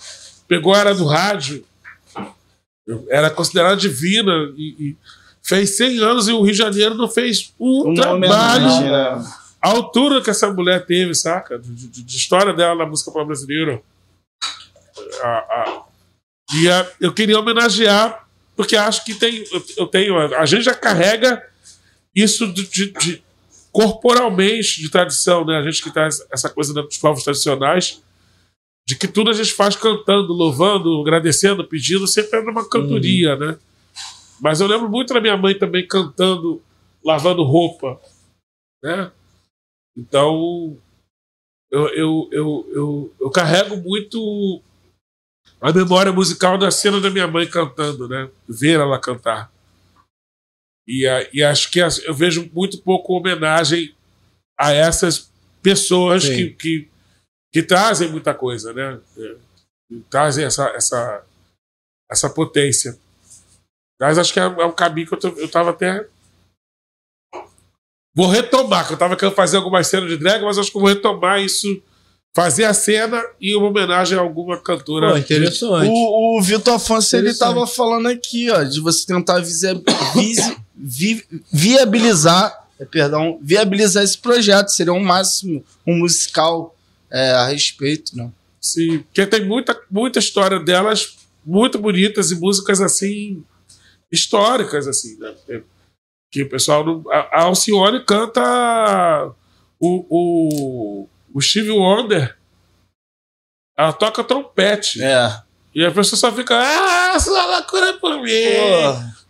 Pegou 0.48 0.74
ela 0.74 0.92
do 0.94 1.04
rádio. 1.06 1.64
Era 3.08 3.30
considerada 3.30 3.76
divina 3.76 4.32
e, 4.56 4.74
e 4.90 4.96
fez 5.42 5.76
100 5.76 5.98
anos 6.00 6.28
e 6.28 6.32
o 6.32 6.42
Rio 6.42 6.52
de 6.52 6.58
Janeiro 6.58 6.94
não 6.94 7.08
fez 7.08 7.52
um 7.58 7.84
Uma 7.90 7.94
trabalho 7.94 8.80
né? 8.90 9.24
a 9.62 9.68
altura 9.68 10.20
que 10.22 10.30
essa 10.30 10.50
mulher 10.52 10.86
teve, 10.86 11.14
saca? 11.14 11.58
De, 11.58 11.68
de- 11.88 12.02
de 12.02 12.16
história 12.16 12.52
dela 12.52 12.74
na 12.76 12.86
música 12.86 13.10
pop 13.10 13.26
brasileira. 13.26 13.82
A- 15.22 15.26
a- 15.28 15.82
e 16.54 16.68
a- 16.68 16.90
eu 17.00 17.12
queria 17.12 17.38
homenagear, 17.38 18.26
porque 18.56 18.76
acho 18.76 19.04
que 19.04 19.14
tem, 19.14 19.44
eu, 19.52 19.64
eu 19.78 19.86
tenho. 19.86 20.16
A 20.36 20.46
gente 20.46 20.62
já 20.64 20.74
carrega 20.74 21.42
isso 22.14 22.46
de, 22.52 22.66
de- 22.66 22.92
de- 22.92 23.22
corporalmente 23.72 24.80
de 24.80 24.88
tradição, 24.90 25.44
né? 25.44 25.58
A 25.58 25.62
gente 25.62 25.82
que 25.82 25.90
traz 25.92 26.24
essa 26.32 26.48
coisa 26.48 26.72
dos 26.74 26.98
povos 26.98 27.22
tradicionais, 27.22 28.02
de 28.88 28.96
que 28.96 29.06
tudo 29.06 29.30
a 29.30 29.32
gente 29.32 29.52
faz 29.52 29.76
cantando, 29.76 30.32
louvando, 30.32 31.00
agradecendo, 31.00 31.64
pedindo, 31.64 32.06
sempre 32.06 32.40
é 32.40 32.42
numa 32.42 32.68
cantoria, 32.68 33.36
né? 33.36 33.56
Mas 34.40 34.60
eu 34.60 34.66
lembro 34.66 34.88
muito 34.88 35.12
da 35.12 35.20
minha 35.20 35.36
mãe 35.36 35.58
também 35.58 35.86
cantando, 35.86 36.62
lavando 37.04 37.42
roupa, 37.42 38.00
né? 38.82 39.12
Então, 39.96 40.78
eu, 41.70 41.88
eu, 41.88 42.28
eu, 42.32 42.70
eu, 42.72 43.14
eu 43.20 43.30
carrego 43.30 43.76
muito 43.76 44.62
a 45.60 45.72
memória 45.72 46.12
musical 46.12 46.56
da 46.56 46.70
cena 46.70 47.00
da 47.00 47.10
minha 47.10 47.26
mãe 47.26 47.48
cantando, 47.48 48.08
né? 48.08 48.30
Ver 48.48 48.80
ela 48.80 48.98
cantar. 48.98 49.52
E, 50.88 51.04
e 51.32 51.42
acho 51.42 51.70
que 51.70 51.78
eu 51.78 52.14
vejo 52.14 52.50
muito 52.52 52.82
pouco 52.82 53.12
homenagem 53.12 53.94
a 54.58 54.72
essas 54.72 55.30
pessoas 55.62 56.24
Sim. 56.24 56.34
que, 56.34 56.50
que, 56.50 56.88
que 57.52 57.62
trazem 57.62 58.10
muita 58.10 58.34
coisa, 58.34 58.72
né? 58.72 59.00
É, 59.18 59.36
trazem 60.08 60.44
essa, 60.44 60.68
essa, 60.70 61.24
essa 62.10 62.30
potência. 62.30 62.98
Mas 64.00 64.16
acho 64.18 64.32
que 64.32 64.40
é, 64.40 64.44
é 64.44 64.64
um 64.64 64.72
caminho 64.72 65.06
que 65.06 65.14
eu, 65.14 65.18
tô, 65.18 65.28
eu 65.28 65.48
tava 65.48 65.70
até. 65.70 66.06
Vou 68.14 68.26
retomar, 68.28 68.86
que 68.86 68.94
eu 68.94 68.96
tava 68.98 69.16
querendo 69.16 69.34
fazer 69.34 69.56
algumas 69.58 69.86
cenas 69.86 70.08
de 70.10 70.16
drag, 70.16 70.42
mas 70.42 70.58
acho 70.58 70.70
que 70.70 70.76
eu 70.76 70.80
vou 70.80 70.88
retomar 70.88 71.40
isso. 71.40 71.80
Fazer 72.34 72.64
a 72.64 72.72
cena 72.72 73.20
e 73.40 73.56
uma 73.56 73.66
homenagem 73.68 74.16
a 74.16 74.20
alguma 74.20 74.56
cantora. 74.56 75.10
Pô, 75.10 75.16
interessante. 75.18 75.88
O, 75.90 76.38
o 76.38 76.42
Vitor 76.42 76.74
Afonso, 76.74 77.16
ele 77.16 77.34
tava 77.34 77.66
falando 77.66 78.06
aqui, 78.06 78.48
ó, 78.50 78.62
de 78.62 78.80
você 78.80 79.04
tentar 79.04 79.40
visi- 79.40 79.82
visi- 80.14 80.56
vi- 80.76 81.24
viabilizar, 81.52 82.66
é, 82.78 82.84
perdão, 82.84 83.36
viabilizar 83.42 84.04
esse 84.04 84.16
projeto. 84.16 84.68
Seria 84.68 84.92
um 84.92 85.02
máximo, 85.02 85.64
um 85.84 85.98
musical 85.98 86.74
é, 87.10 87.32
a 87.32 87.46
respeito, 87.48 88.16
né? 88.16 88.30
Sim, 88.60 89.00
porque 89.00 89.26
tem 89.26 89.44
muita, 89.44 89.76
muita 89.90 90.20
história 90.20 90.60
delas 90.60 91.16
muito 91.44 91.78
bonitas 91.80 92.30
e 92.30 92.36
músicas 92.36 92.80
assim 92.80 93.42
históricas 94.12 94.86
assim, 94.88 95.18
né? 95.18 95.34
É, 95.48 95.62
Que 96.32 96.42
o 96.42 96.48
pessoal 96.48 96.84
não, 96.84 97.04
a, 97.10 97.42
Alcione 97.42 98.04
canta 98.04 99.32
o, 99.78 100.06
o, 100.08 101.08
o 101.34 101.40
Steve 101.40 101.70
Wonder. 101.70 102.36
Ela 103.78 103.92
toca 103.92 104.22
trompete. 104.24 105.02
É. 105.02 105.40
E 105.74 105.84
a 105.84 105.90
pessoa 105.90 106.18
só 106.18 106.32
fica, 106.32 106.58
ah, 106.58 107.18
sua 107.20 107.46
loucura 107.58 107.94
por 107.94 108.20
mim. 108.20 108.32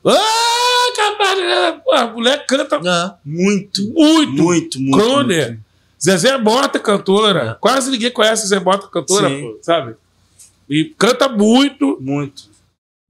Pô, 0.02 0.10
Ah, 0.10 2.02
a 2.02 2.06
mulher 2.06 2.46
canta 2.46 2.80
Ah, 2.86 3.18
muito, 3.24 3.82
muito. 3.92 4.42
muito, 4.42 4.80
muito. 4.80 4.98
Croner. 4.98 5.48
muito. 5.48 5.64
Zezé 6.02 6.38
Mota 6.38 6.78
é 6.78 6.80
cantora. 6.80 7.58
Quase 7.60 7.90
ninguém 7.90 8.10
conhece 8.10 8.42
Zezé 8.46 8.58
Mota 8.58 8.88
cantora, 8.88 9.28
pô, 9.28 9.58
sabe? 9.62 9.94
E 10.68 10.86
canta 10.96 11.28
muito. 11.28 11.98
Muito. 12.00 12.49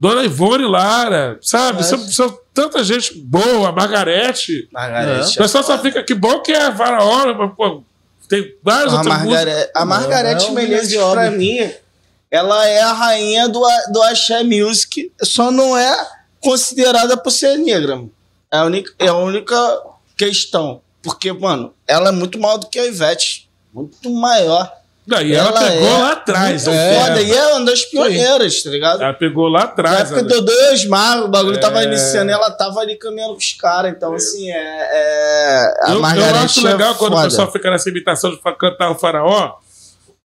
Dona 0.01 0.25
Ivone 0.25 0.65
Lara, 0.65 1.39
sabe? 1.43 1.81
É. 1.81 1.83
São, 1.83 1.99
são 1.99 2.39
tanta 2.55 2.83
gente 2.83 3.19
boa. 3.19 3.69
A 3.69 3.73
Margarete. 3.73 4.69
O 4.71 4.75
Margarete. 4.75 5.37
pessoal 5.37 5.63
só 5.63 5.79
fica, 5.79 6.03
que 6.03 6.15
bom 6.15 6.41
que 6.41 6.53
é 6.53 6.63
a 6.63 6.75
Faraó, 6.75 7.35
mas, 7.35 7.55
pô, 7.55 7.83
tem 8.29 8.55
outras 8.65 8.93
músicas. 8.93 9.07
Margare... 9.07 9.71
a 9.75 9.81
Não, 9.81 9.87
Margarete 9.87 10.47
é 10.47 10.49
um 10.49 10.55
Menezes, 10.55 10.97
pra 10.97 11.31
mim, 11.31 11.71
ela 12.31 12.67
é 12.67 12.81
a 12.81 12.93
rainha 12.93 13.49
do, 13.49 13.61
do 13.93 14.03
Axé 14.03 14.43
Music, 14.43 15.13
só 15.23 15.51
não 15.51 15.77
é 15.77 16.09
considerada 16.41 17.17
por 17.17 17.31
ser 17.31 17.59
negra. 17.59 17.97
mano. 17.97 18.11
É 18.51 18.57
a 18.57 18.65
única, 18.65 18.93
é 18.99 19.09
a 19.09 19.15
única 19.15 19.83
questão. 20.17 20.81
Porque, 21.03 21.33
mano, 21.33 21.75
ela 21.87 22.09
é 22.09 22.13
muito 22.13 22.39
maior 22.39 22.57
do 22.57 22.69
que 22.69 22.79
a 22.79 22.87
Ivete. 22.87 23.51
Muito 23.73 24.11
maior. 24.11 24.71
Não, 25.07 25.21
e 25.23 25.35
ela, 25.35 25.49
Ela 25.49 25.61
pegou 25.71 25.89
é 25.89 25.99
lá 25.99 26.13
atrás. 26.13 26.67
Né? 26.67 27.01
foda. 27.01 27.21
E 27.23 27.33
é 27.33 27.47
uma 27.55 27.65
das 27.65 27.85
pioneiras, 27.85 28.63
tá 28.63 28.71
ligado? 28.71 29.03
Ela 29.03 29.15
pegou 29.15 29.49
lá 29.49 29.61
Na 29.61 29.65
atrás. 29.65 30.01
época 30.13 30.23
né? 30.23 30.29
do 30.29 30.35
Dodô 30.37 30.53
e 30.53 30.73
Osmar, 30.73 31.25
o 31.25 31.29
bagulho 31.29 31.59
tava 31.59 31.83
É. 31.83 31.87
iniciando 31.87 32.31
e 32.31 32.35
ela 32.35 32.51
tava 32.51 32.81
ali 32.81 32.97
caminhando 32.97 33.33
com 33.33 33.39
os 33.39 33.53
caras. 33.55 33.93
Então, 33.93 34.15
assim, 34.15 34.51
é. 34.51 34.55
é 34.57 35.75
a 35.85 35.91
Eu, 35.93 35.99
eu 35.99 36.05
acho 36.45 36.67
é 36.67 36.73
legal 36.73 36.95
quando 36.95 37.17
o 37.17 37.23
pessoal 37.23 37.51
fica 37.51 37.71
nessa 37.71 37.89
imitação 37.89 38.31
de 38.31 38.39
cantar 38.59 38.91
o 38.91 38.95
faraó. 38.95 39.55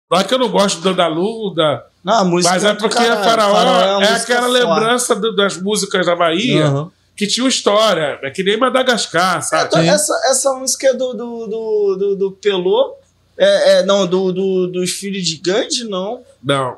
Não 0.09 0.19
é 0.19 0.23
que 0.23 0.33
eu 0.33 0.39
não 0.39 0.49
gosto 0.49 0.79
do 0.81 0.89
Andalu, 0.89 1.53
da, 1.55 1.85
Não, 2.03 2.13
a 2.19 2.23
música 2.23 2.53
mas 2.53 2.63
é 2.63 2.73
do 2.73 2.79
porque 2.79 2.95
caralho. 2.97 3.19
a 3.19 3.23
faraó, 3.23 3.97
uma 3.97 4.05
é 4.05 4.11
música 4.11 4.33
aquela 4.33 4.47
forte. 4.47 4.63
lembrança 4.63 5.15
do- 5.15 5.35
das 5.35 5.57
músicas 5.57 6.05
da 6.05 6.15
Bahia 6.15 6.65
aham. 6.65 6.91
que 7.15 7.27
tinham 7.27 7.47
história. 7.47 8.19
É 8.21 8.29
que 8.29 8.43
nem 8.43 8.57
Madagascar, 8.57 9.41
sabe? 9.41 9.73
Sim. 9.73 9.89
essa, 9.89 10.13
essa 10.29 10.53
música 10.53 10.87
é 10.87 10.93
do, 10.93 11.13
do, 11.13 11.47
do, 11.47 11.95
do, 11.97 12.15
do 12.15 12.31
Pelô. 12.33 12.95
É, 13.37 13.79
é, 13.79 13.85
não, 13.85 14.05
do, 14.05 14.31
do, 14.31 14.67
dos 14.67 14.91
filhos 14.91 15.25
de 15.25 15.37
Gandhi, 15.37 15.83
não. 15.85 16.23
Não. 16.43 16.77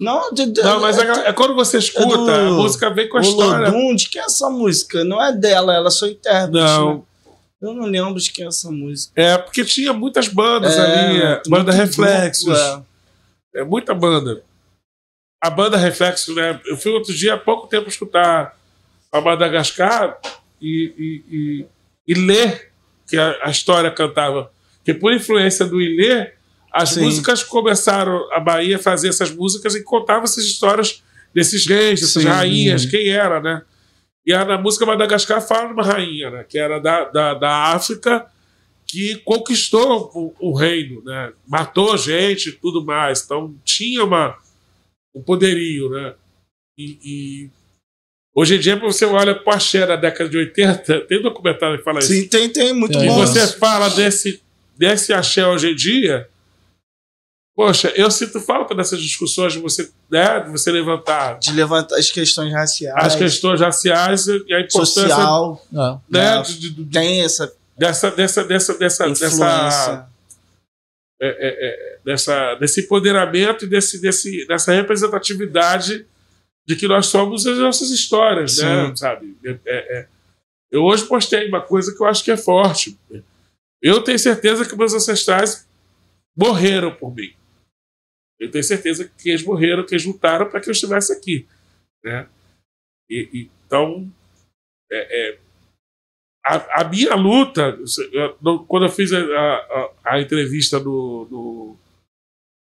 Não, 0.00 0.32
de, 0.32 0.46
de- 0.46 0.62
Não, 0.62 0.80
mas 0.80 0.96
é, 0.98 1.28
é 1.28 1.32
quando 1.32 1.54
você 1.54 1.78
escuta, 1.78 2.16
do- 2.16 2.30
a 2.30 2.50
música 2.52 2.88
vem 2.90 3.08
com 3.08 3.18
a 3.18 3.20
o 3.20 3.24
história. 3.24 3.66
Lodum, 3.68 3.94
de 3.96 4.08
quem 4.08 4.22
é 4.22 4.24
essa 4.24 4.48
música? 4.48 5.04
Não 5.04 5.20
é 5.22 5.32
dela, 5.32 5.74
ela 5.74 5.90
só 5.90 6.06
intérprete. 6.06 6.52
Não. 6.52 6.94
né? 6.98 7.02
Eu 7.60 7.74
não 7.74 7.86
lembro 7.86 8.20
de 8.20 8.30
quem 8.30 8.44
é 8.44 8.48
essa 8.48 8.70
música. 8.70 9.12
É, 9.20 9.36
porque 9.36 9.64
tinha 9.64 9.92
muitas 9.92 10.28
bandas 10.28 10.76
É, 10.76 10.80
ali. 10.80 11.20
é, 11.22 11.42
banda 11.48 11.72
Reflexos. 11.72 12.56
é. 12.56 12.82
É 13.56 13.64
muita 13.64 13.92
banda. 13.92 14.40
A 15.42 15.50
banda 15.50 15.76
Reflexos, 15.76 16.36
né? 16.36 16.60
Eu 16.66 16.76
fui 16.76 16.92
outro 16.92 17.12
dia 17.12 17.34
há 17.34 17.38
pouco 17.38 17.66
tempo 17.66 17.88
escutar 17.88 18.56
a 19.10 19.20
Madagascar 19.20 20.16
e, 20.62 20.92
e, 20.96 21.36
e, 21.36 21.66
e 22.06 22.14
ler 22.14 22.70
que 23.08 23.16
a, 23.16 23.36
a 23.42 23.50
história 23.50 23.90
cantava. 23.90 24.52
Porque 24.88 24.94
por 24.94 25.12
influência 25.12 25.66
do 25.66 25.82
Ilê, 25.82 26.30
as 26.72 26.90
Sim. 26.90 27.02
músicas 27.02 27.42
começaram, 27.42 28.26
a 28.32 28.40
Bahia 28.40 28.76
a 28.76 28.78
fazer 28.78 29.08
essas 29.08 29.30
músicas 29.30 29.74
e 29.74 29.84
contava 29.84 30.24
essas 30.24 30.44
histórias 30.44 31.02
desses 31.34 31.66
reis, 31.66 32.00
dessas 32.00 32.22
Sim. 32.22 32.28
rainhas, 32.28 32.86
quem 32.86 33.08
era, 33.08 33.38
né? 33.38 33.60
E 34.24 34.32
a, 34.32 34.46
na 34.46 34.56
música 34.56 34.86
Madagascar 34.86 35.46
fala 35.46 35.66
de 35.66 35.74
uma 35.74 35.82
rainha, 35.82 36.30
né? 36.30 36.44
Que 36.48 36.58
era 36.58 36.78
da, 36.78 37.04
da, 37.04 37.34
da 37.34 37.50
África, 37.74 38.26
que 38.86 39.16
conquistou 39.26 40.10
o, 40.14 40.34
o 40.40 40.56
reino, 40.56 41.02
né? 41.04 41.32
Matou 41.46 41.94
gente 41.98 42.48
e 42.48 42.52
tudo 42.52 42.82
mais. 42.82 43.22
Então 43.22 43.54
tinha 43.62 44.02
uma, 44.02 44.38
um 45.14 45.20
poderio, 45.20 45.90
né? 45.90 46.14
E, 46.78 46.98
e 47.04 47.50
hoje 48.34 48.56
em 48.56 48.58
dia, 48.58 48.76
você 48.76 49.04
olha 49.04 49.34
para 49.34 49.52
o 49.52 49.54
Axé 49.54 49.86
da 49.86 49.96
década 49.96 50.30
de 50.30 50.38
80, 50.38 51.02
tem 51.02 51.18
um 51.18 51.22
documentário 51.24 51.76
que 51.76 51.84
fala 51.84 51.98
isso. 51.98 52.08
Sim, 52.08 52.26
tem, 52.26 52.48
tem, 52.48 52.72
muito. 52.72 52.98
E 52.98 53.06
bom. 53.06 53.16
você 53.16 53.46
fala 53.58 53.90
desse, 53.90 54.40
desse 54.78 55.12
axé 55.12 55.46
hoje 55.46 55.72
em 55.72 55.74
dia, 55.74 56.28
poxa, 57.56 57.92
eu 57.96 58.10
sinto 58.10 58.40
falta 58.40 58.74
dessas 58.74 59.00
discussões 59.00 59.52
de 59.52 59.58
você, 59.58 59.90
né, 60.10 60.40
de 60.40 60.50
você 60.50 60.70
levantar 60.70 61.38
De 61.40 61.52
levantar 61.52 61.96
as 61.96 62.10
questões 62.10 62.52
raciais, 62.52 63.04
as 63.04 63.16
questões 63.16 63.60
raciais 63.60 64.26
e 64.28 64.54
a 64.54 64.60
importância 64.60 65.02
social, 65.02 65.66
É. 65.72 65.76
né, 65.76 66.00
né, 66.36 66.42
de- 66.42 66.58
de- 66.58 66.70
de- 66.70 66.84
tem 66.92 67.22
essa 67.22 67.52
dessa, 67.76 68.10
dessa, 68.10 68.44
dessa, 68.44 68.74
dessa, 68.78 69.08
dessa, 69.08 70.08
é, 71.20 71.28
é, 71.28 71.68
é, 71.68 71.98
dessa, 72.04 72.54
desse 72.56 72.80
empoderamento 72.80 73.64
e 73.64 73.68
desse, 73.68 74.00
desse, 74.00 74.46
dessa 74.48 74.72
representatividade 74.72 76.04
de 76.66 76.74
que 76.76 76.88
nós 76.88 77.06
somos 77.06 77.46
as 77.46 77.56
nossas 77.58 77.90
histórias, 77.90 78.58
né? 78.58 78.88
Sim. 78.88 78.96
Sabe? 78.96 79.36
É, 79.44 79.50
é, 79.50 79.98
é. 80.00 80.06
Eu 80.72 80.82
hoje 80.82 81.04
postei 81.06 81.48
uma 81.48 81.60
coisa 81.60 81.94
que 81.94 82.02
eu 82.02 82.06
acho 82.06 82.22
que 82.24 82.30
é 82.32 82.36
forte. 82.36 82.98
Eu 83.82 84.02
tenho 84.02 84.18
certeza 84.18 84.68
que 84.68 84.76
meus 84.76 84.94
ancestrais 84.94 85.68
morreram 86.36 86.94
por 86.94 87.14
mim. 87.14 87.32
Eu 88.40 88.50
tenho 88.50 88.64
certeza 88.64 89.08
que 89.08 89.28
eles 89.30 89.42
morreram, 89.44 89.84
que 89.84 89.94
eles 89.94 90.04
lutaram 90.04 90.48
para 90.48 90.60
que 90.60 90.68
eu 90.68 90.72
estivesse 90.72 91.12
aqui, 91.12 91.46
né? 92.04 92.28
E- 93.10 93.28
e- 93.32 93.50
então, 93.66 94.10
é, 94.90 95.30
é, 95.32 95.38
a, 96.44 96.80
a 96.82 96.84
minha 96.88 97.14
luta, 97.14 97.78
eu- 98.12 98.64
quando 98.66 98.86
eu 98.86 98.90
fiz 98.92 99.12
a, 99.12 99.18
a- 99.20 99.92
a 100.04 100.20
entrevista 100.20 100.78
no, 100.78 101.26
no, 101.30 101.76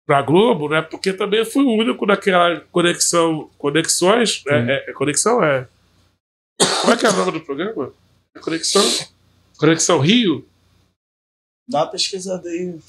pra 0.07 0.21
Globo, 0.21 0.69
né? 0.69 0.81
Porque 0.81 1.11
também 1.13 1.43
fui 1.45 1.63
o 1.63 1.71
único 1.75 2.05
naquela 2.05 2.59
conexão, 2.71 3.49
conexões, 3.57 4.43
né? 4.45 4.71
É, 4.71 4.89
é 4.91 4.93
conexão 4.93 5.43
é. 5.43 5.67
Como 6.81 6.93
é 6.93 6.97
que 6.97 7.05
é 7.05 7.09
o 7.09 7.13
nome 7.13 7.31
do 7.31 7.41
programa? 7.41 7.91
É 8.35 8.39
Conexão, 8.39 8.83
Conexão 9.57 9.99
Rio. 9.99 10.47
Dá 11.67 11.79
uma 11.83 11.91
pesquisada 11.91 12.47
aí. 12.49 12.79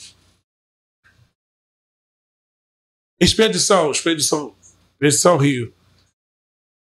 Expedição, 3.20 3.90
Expedição, 3.90 4.54
Expedição 4.92 5.36
Rio. 5.36 5.72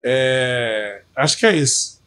É, 0.04 1.04
acho 1.16 1.38
que 1.38 1.46
é 1.46 1.56
isso. 1.56 1.98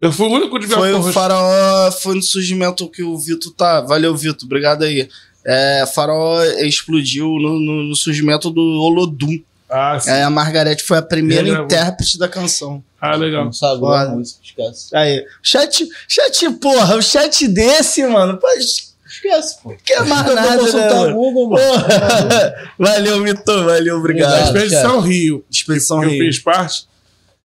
Eu 0.00 0.12
fui 0.12 0.26
o 0.26 0.32
único 0.32 0.58
de 0.58 0.66
Foi 0.66 0.92
o 0.92 0.98
Roxo. 0.98 1.12
faraó, 1.12 1.90
foi 1.92 2.14
no 2.14 2.22
surgimento 2.22 2.90
que 2.90 3.02
o 3.02 3.18
Vitor 3.18 3.52
tá. 3.54 3.80
Valeu, 3.80 4.14
Vitor, 4.16 4.44
obrigado 4.44 4.82
aí. 4.84 5.08
É, 5.44 5.84
faraó 5.86 6.42
explodiu 6.60 7.26
no, 7.26 7.58
no- 7.58 7.82
no 7.84 7.94
surgimento 7.96 8.50
do 8.50 8.60
Olodum. 8.60 9.42
Ah, 9.76 9.98
sim. 9.98 10.08
Aí 10.10 10.22
a 10.22 10.30
Margarete 10.30 10.84
foi 10.84 10.98
a 10.98 11.02
primeira 11.02 11.42
Ele 11.42 11.50
gravou. 11.50 11.64
intérprete 11.66 12.16
da 12.16 12.28
canção. 12.28 12.84
Ah, 13.00 13.16
legal. 13.16 13.44
Não 13.46 13.52
sabe 13.52 13.84
a 13.84 14.06
música, 14.10 14.38
esquece. 14.44 14.94
Aí, 14.96 15.26
chat, 15.42 15.88
chat, 16.08 16.48
porra, 16.60 16.96
o 16.96 17.02
chat 17.02 17.48
desse, 17.48 18.06
mano, 18.06 18.38
pô, 18.38 18.46
Esquece, 18.56 19.60
pô. 19.62 19.74
quer 19.84 20.04
mais 20.06 20.28
Eu 20.28 20.34
nada, 20.36 20.62
né? 21.06 21.12
Google, 21.12 21.50
mano. 21.50 21.62
Porra. 21.72 22.72
Valeu, 22.78 23.22
Vitor, 23.24 23.64
valeu, 23.64 23.96
obrigado. 23.98 24.30
Obrigado. 24.32 24.56
Expedição 24.56 25.00
Rio. 25.00 25.44
Expedição 25.50 26.00
que 26.00 26.06
eu 26.06 26.10
Rio. 26.10 26.24
fiz 26.26 26.38
parte, 26.38 26.86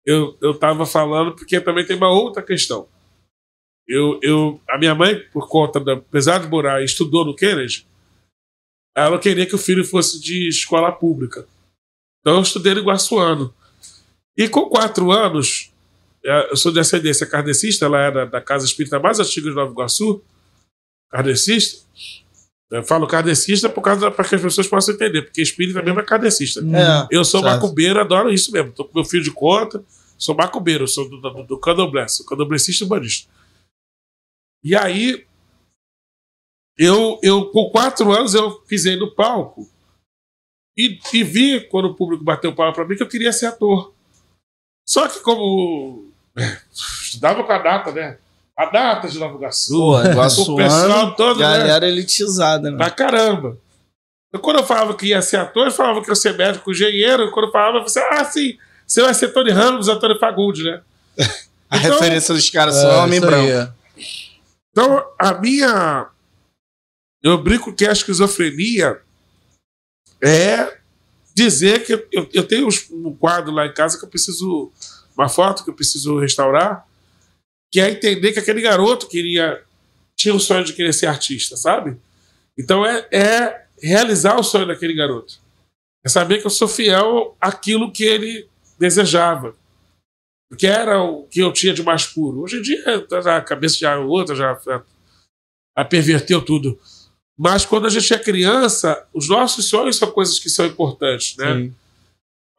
eu, 0.06 0.35
eu 0.41 0.57
tava 0.57 0.85
falando 0.88 1.35
porque 1.35 1.60
também 1.61 1.85
tem 1.85 1.98
uma 1.98 2.10
outra 2.11 2.41
questão. 2.41 2.88
Eu, 3.88 4.19
eu, 4.23 4.60
a 4.69 4.77
minha 4.77 4.94
mãe, 4.95 5.19
por 5.31 5.48
conta 5.48 5.80
da. 5.80 5.94
Apesar 5.94 6.39
de 6.39 6.48
morar, 6.48 6.84
estudou 6.84 7.23
no 7.23 7.35
Kennedy, 7.35 7.88
ela 8.95 9.18
queria 9.19 9.45
que 9.45 9.56
o 9.56 9.60
filho 9.60 9.85
fosse 9.85 10.19
de 10.19 10.49
escola 10.49 10.91
pública. 10.91 11.45
Então 12.22 12.35
eu 12.35 12.41
estudei 12.41 12.73
no 12.73 12.81
Iguaçuano. 12.81 13.53
E 14.38 14.48
com 14.48 14.69
quatro 14.69 15.11
anos, 15.11 15.72
eh, 16.23 16.49
eu 16.52 16.57
sou 16.57 16.72
de 16.72 16.80
ascendência 16.80 17.26
kardecista, 17.26 17.85
ela 17.85 17.99
era 17.99 18.26
da 18.26 18.41
casa 18.41 18.65
espírita 18.65 18.99
mais 18.99 19.19
antiga 19.19 19.49
de 19.49 19.56
Nova 19.56 19.72
Iguaçu, 19.72 20.22
kardecista. 21.10 21.85
Eu 22.69 22.84
falo 22.84 23.07
kardecista 23.07 23.69
por 23.69 23.81
causa 23.81 24.11
para 24.11 24.27
que 24.27 24.35
as 24.35 24.41
pessoas 24.41 24.68
possam 24.68 24.94
entender, 24.94 25.22
porque 25.22 25.41
espírita 25.41 25.81
mesmo 25.81 26.02
é 26.02 26.03
kardecista. 26.03 26.60
É, 26.60 27.07
Eu 27.10 27.23
sou 27.23 27.41
certo. 27.41 27.53
macumbeiro, 27.53 27.99
adoro 27.99 28.31
isso 28.31 28.52
mesmo. 28.52 28.73
Tô 28.73 28.84
com 28.84 28.94
meu 28.94 29.06
filho 29.06 29.23
de 29.23 29.31
conta, 29.31 29.84
sou 30.18 30.35
macumbeiro, 30.35 30.85
sou 30.88 31.10
do, 31.10 31.22
do, 31.22 31.44
do 31.44 31.60
candomblé, 31.60 32.07
sou 32.10 32.26
candomblessista 32.26 32.84
e 32.84 32.88
banista. 32.88 33.31
E 34.64 34.76
aí, 34.76 35.26
eu, 36.77 37.18
eu, 37.23 37.45
com 37.52 37.69
quatro 37.69 38.11
anos, 38.11 38.34
eu 38.34 38.52
pisei 38.61 38.98
no 38.98 39.15
palco 39.15 39.69
e, 40.77 40.99
e 41.13 41.23
vi, 41.23 41.61
quando 41.61 41.85
o 41.85 41.93
público 41.95 42.23
bateu 42.23 42.53
palma 42.53 42.73
pra 42.73 42.85
mim, 42.85 42.95
que 42.95 43.03
eu 43.03 43.07
queria 43.07 43.31
ser 43.33 43.47
ator. 43.47 43.93
Só 44.87 45.07
que 45.07 45.19
como 45.19 46.09
é, 46.37 46.57
estudava 46.71 47.43
com 47.43 47.51
a 47.51 47.57
data, 47.57 47.91
né? 47.91 48.17
A 48.55 48.65
data 48.65 49.07
de 49.07 49.19
Nova 49.19 49.35
Iguaçu, 49.35 49.93
o 50.53 50.55
pessoal 50.55 51.15
todo, 51.15 51.39
né? 51.39 51.45
galera 51.45 51.87
elitizada, 51.87 52.71
né? 52.71 52.77
Pra 52.77 52.89
caramba. 52.89 53.57
Eu, 54.33 54.39
quando 54.39 54.57
eu 54.59 54.65
falava 54.65 54.95
que 54.95 55.07
ia 55.07 55.21
ser 55.21 55.37
ator, 55.37 55.67
eu 55.67 55.71
falava 55.71 56.01
que 56.01 56.09
ia 56.09 56.15
ser 56.15 56.35
médico, 56.37 56.71
engenheiro. 56.71 57.31
Quando 57.31 57.45
eu 57.47 57.51
falava, 57.51 57.79
você, 57.81 57.99
ah, 57.99 58.23
sim, 58.25 58.57
você 58.85 59.01
vai 59.01 59.13
ser 59.13 59.29
Tony 59.29 59.51
Ramos, 59.51 59.87
Antônio 59.87 60.17
Fagundes, 60.19 60.63
né? 60.65 60.81
A 61.69 61.77
Então- 61.77 61.91
referência 61.93 62.33
dos 62.33 62.49
caras 62.49 62.75
são 62.75 63.03
homem 63.03 63.17
isso 63.19 63.27
aí, 63.27 63.31
branco. 63.31 63.51
é. 63.51 63.73
Então, 64.71 65.05
a 65.19 65.33
minha. 65.33 66.07
Eu 67.23 67.37
brinco 67.37 67.73
que 67.73 67.85
a 67.85 67.91
esquizofrenia 67.91 69.01
é 70.22 70.77
dizer 71.34 71.85
que 71.85 71.94
eu, 71.94 72.30
eu 72.34 72.48
tenho 72.48 72.68
um 72.91 73.15
quadro 73.15 73.52
lá 73.52 73.65
em 73.68 73.73
casa 73.73 73.98
que 73.98 74.06
eu 74.06 74.10
preciso. 74.10 74.72
Uma 75.15 75.30
foto 75.30 75.64
que 75.64 75.69
eu 75.72 75.73
preciso 75.73 76.19
restaurar, 76.19 76.88
que 77.72 77.80
é 77.80 77.89
entender 77.89 78.34
que 78.34 78.39
aquele 78.39 78.61
garoto 78.61 79.07
queria. 79.07 79.64
tinha 80.15 80.34
o 80.34 80.39
sonho 80.39 80.64
de 80.64 80.73
querer 80.73 80.94
ser 80.94 81.07
artista, 81.07 81.57
sabe? 81.57 81.98
Então 82.57 82.85
é, 82.85 83.07
é 83.11 83.65
realizar 83.81 84.39
o 84.39 84.44
sonho 84.44 84.68
daquele 84.68 84.94
garoto. 84.94 85.39
É 86.06 86.10
saber 86.10 86.39
que 86.39 86.45
eu 86.45 86.52
sou 86.52 86.68
fiel 86.68 87.35
àquilo 87.39 87.91
que 87.91 88.03
ele 88.03 88.48
desejava. 88.80 89.56
Que 90.57 90.65
era 90.65 91.02
o 91.02 91.23
que 91.23 91.39
eu 91.39 91.52
tinha 91.52 91.73
de 91.73 91.84
mais 91.84 92.06
puro. 92.06 92.41
Hoje 92.41 92.57
em 92.57 92.61
dia, 92.61 93.06
já 93.22 93.38
a 93.38 93.41
cabeça 93.41 93.77
já 93.77 93.94
é 93.94 93.98
outra, 93.98 94.35
já, 94.35 94.57
já 94.65 95.85
perverteu 95.85 96.44
tudo. 96.44 96.80
Mas 97.38 97.65
quando 97.65 97.85
a 97.85 97.89
gente 97.89 98.11
é 98.14 98.18
criança, 98.18 99.07
os 99.14 99.30
nossos 99.30 99.69
sonhos 99.69 99.97
são 99.97 100.09
coisas 100.09 100.39
que 100.39 100.49
são 100.49 100.65
importantes, 100.65 101.38
né? 101.38 101.53
Sim. 101.53 101.76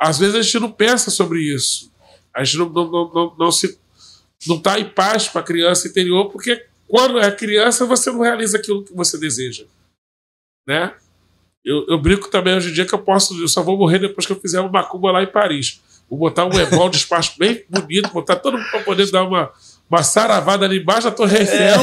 Às 0.01 0.19
vezes 0.19 0.37
a 0.37 0.43
gente 0.43 0.61
não 0.61 0.71
pensa 0.71 1.11
sobre 1.11 1.41
isso. 1.41 1.91
A 2.33 2.45
gente 2.45 2.59
não, 2.59 2.69
não, 2.69 2.91
não, 2.91 3.13
não, 3.13 3.37
não 3.37 3.51
se 3.51 3.79
não 4.47 4.57
está 4.57 4.79
em 4.79 4.89
paz 4.89 5.29
com 5.29 5.39
a 5.39 5.43
criança 5.43 5.89
interior, 5.89 6.31
porque 6.31 6.65
quando 6.87 7.19
é 7.19 7.31
criança 7.33 7.85
você 7.85 8.11
não 8.13 8.21
realiza 8.21 8.57
aquilo 8.57 8.85
que 8.85 8.95
você 8.95 9.19
deseja, 9.19 9.65
né? 10.67 10.95
Eu, 11.65 11.85
eu 11.89 11.99
brinco 11.99 12.31
também 12.31 12.55
hoje 12.55 12.71
em 12.71 12.73
dia 12.73 12.87
que 12.87 12.95
eu 12.95 13.01
posso, 13.01 13.39
eu 13.43 13.49
só 13.49 13.63
vou 13.63 13.77
morrer 13.77 13.99
depois 13.99 14.25
que 14.25 14.33
eu 14.33 14.41
fizer 14.41 14.61
uma 14.61 14.71
macumba 14.71 15.11
lá 15.11 15.23
em 15.23 15.27
Paris. 15.27 15.83
Vou 16.09 16.19
botar 16.19 16.47
um 16.47 16.59
ebol 16.59 16.89
de 16.89 16.99
espaço 16.99 17.37
bem 17.37 17.65
bonito, 17.69 18.11
botar 18.11 18.37
todo 18.37 18.57
mundo 18.57 18.71
para 18.71 18.85
poder 18.85 19.11
dar 19.11 19.25
uma, 19.25 19.53
uma 19.91 20.03
saravada 20.03 20.67
ali 20.67 20.81
embaixo 20.81 21.05
da 21.05 21.11
Torre 21.11 21.39
Eiffel. 21.39 21.79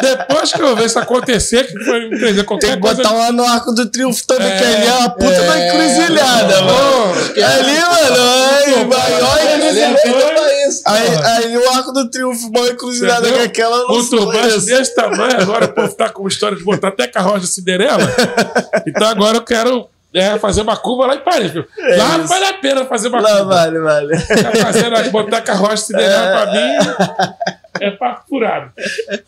Depois 0.00 0.52
que 0.52 0.62
eu 0.62 0.76
ver 0.76 0.86
isso 0.86 0.98
acontecer, 1.00 1.64
que 1.66 1.84
foi 1.84 2.04
entender 2.06 2.34
Tem 2.34 2.44
qualquer 2.44 2.74
que 2.76 2.80
coisa. 2.80 3.02
botar 3.02 3.12
lá 3.12 3.32
no 3.32 3.44
arco 3.44 3.72
do 3.72 3.86
triunfo 3.90 4.24
também, 4.26 4.46
É, 4.46 4.56
que 4.58 4.64
ali 4.64 4.86
é 4.86 4.92
uma 4.92 5.10
puta 5.10 5.42
da 5.42 5.58
é, 5.58 5.68
encruzilhada, 5.68 6.62
mano. 6.62 7.12
Ali, 7.34 7.78
mano, 7.80 8.22
aí, 8.22 8.84
maior 8.84 9.38
é, 9.38 9.56
encruzilhada. 9.56 10.68
isso. 10.68 10.82
Aí, 10.86 11.08
aí 11.24 11.56
o 11.56 11.70
arco 11.70 11.92
do 11.92 12.08
triunfo, 12.08 12.50
maior 12.52 12.70
encruzilhada 12.70 13.28
que 13.32 13.38
aquela, 13.40 13.78
não 13.78 13.98
Um 13.98 14.08
turbante 14.08 14.56
esse. 14.56 14.66
desse 14.66 14.94
tamanho, 14.94 15.40
agora 15.40 15.64
o 15.64 15.72
povo 15.72 15.92
tá 15.94 16.08
com 16.08 16.22
uma 16.22 16.28
história 16.28 16.56
de 16.56 16.62
botar 16.62 16.88
até 16.88 17.08
carroça 17.08 17.40
de 17.40 17.46
Cinderela. 17.48 17.98
Então 18.86 19.08
agora 19.08 19.38
eu 19.38 19.42
quero 19.42 19.88
né, 20.12 20.38
fazer 20.38 20.62
uma 20.62 20.76
curva 20.76 21.06
lá 21.06 21.14
em 21.16 21.20
Paris. 21.20 21.50
viu? 21.52 21.64
lá 21.78 22.18
isso. 22.18 22.26
vale 22.28 22.44
a 22.46 22.54
pena 22.54 22.84
fazer 22.84 23.08
uma 23.08 23.20
Lá, 23.20 23.30
curva. 23.38 23.44
vale, 23.54 23.78
vale. 23.78 24.16
Tá 24.26 24.52
fazendo, 24.62 25.10
botar 25.10 25.40
carroça 25.42 25.74
de 25.76 25.80
Cinderela 25.82 26.30
pra 26.32 26.52
mim 26.52 27.36
é 27.80 27.90
papo 27.92 28.28
furado. 28.28 28.72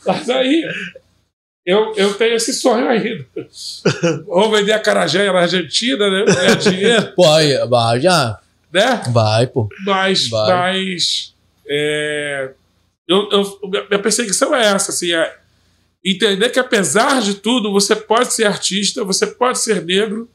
Mas 0.07 0.29
aí 0.29 0.65
eu, 1.65 1.95
eu 1.97 2.15
tenho 2.15 2.35
esse 2.35 2.53
sonho 2.53 2.89
ainda. 2.89 3.25
Ou 4.27 4.51
vender 4.51 4.73
a 4.73 4.81
carajé 4.81 5.31
na 5.33 5.41
Argentina, 5.41 6.11
né? 6.11 6.25
Ganhar 6.35 6.57
dinheiro, 6.57 7.13
Pô, 7.15 7.31
aí, 7.33 7.57
vai 7.69 8.01
já. 8.01 8.39
né? 8.73 9.01
Vai, 9.11 9.47
pô. 9.47 9.69
Mas, 9.87 10.29
Vai. 10.29 10.49
mas 10.51 11.35
é, 11.69 12.51
eu, 13.09 13.29
eu- 13.31 13.61
minha 13.89 14.03
perseguição 14.03 14.53
é 14.55 14.67
essa, 14.67 14.91
assim, 14.91 15.13
é 15.13 15.35
entender 16.05 16.49
que 16.51 16.59
apesar 16.59 17.21
de 17.23 17.35
tudo, 17.35 17.71
você 17.73 17.95
pode 17.95 18.33
ser 18.35 18.45
artista, 18.47 19.05
você 19.05 19.25
pode 19.27 19.61
ser 19.61 19.85
negro 19.85 20.29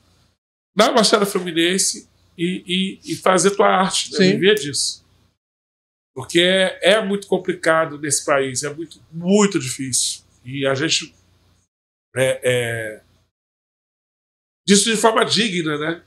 na 0.78 0.91
Baixada 0.91 1.26
Fluminense 1.26 2.08
e, 2.38 2.99
e, 3.04 3.14
e 3.14 3.16
fazer 3.16 3.52
tua 3.52 3.68
arte, 3.68 4.14
né? 4.14 4.32
Viver 4.32 4.54
disso. 4.56 5.04
Porque 6.14 6.40
é, 6.40 6.94
é 6.94 7.04
muito 7.04 7.28
complicado 7.28 7.98
nesse 7.98 8.24
país, 8.24 8.64
é 8.64 8.72
muito, 8.72 9.04
muito 9.12 9.60
difícil. 9.60 10.24
E 10.45 10.68
a 10.68 10.76
gente. 10.76 11.16
É, 12.16 12.41
é, 12.44 13.04
disso 14.68 14.90
de 14.90 14.98
forma 14.98 15.26
digna, 15.26 15.78
né? 15.78 16.04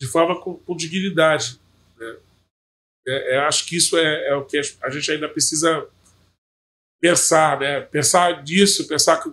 De 0.00 0.08
forma 0.08 0.40
com, 0.40 0.56
com 0.56 0.76
dignidade. 0.76 1.60
Né? 1.98 2.16
É, 3.06 3.34
é, 3.34 3.38
acho 3.40 3.66
que 3.66 3.76
isso 3.76 3.96
é, 3.98 4.28
é, 4.28 4.34
o 4.34 4.44
que 4.44 4.58
a 4.58 4.90
gente 4.90 5.10
ainda 5.10 5.28
precisa 5.28 5.86
pensar, 7.00 7.60
né? 7.60 7.80
Pensar 7.82 8.42
nisso, 8.42 8.86
pensar 8.86 9.22
que, 9.22 9.32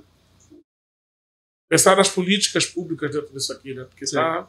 pensar 1.70 1.96
nas 1.96 2.10
políticas 2.10 2.66
públicas 2.66 3.12
dentro 3.12 3.32
disso 3.32 3.54
aqui, 3.54 3.74
né? 3.74 3.86
Porque 3.86 4.06
tá, 4.06 4.48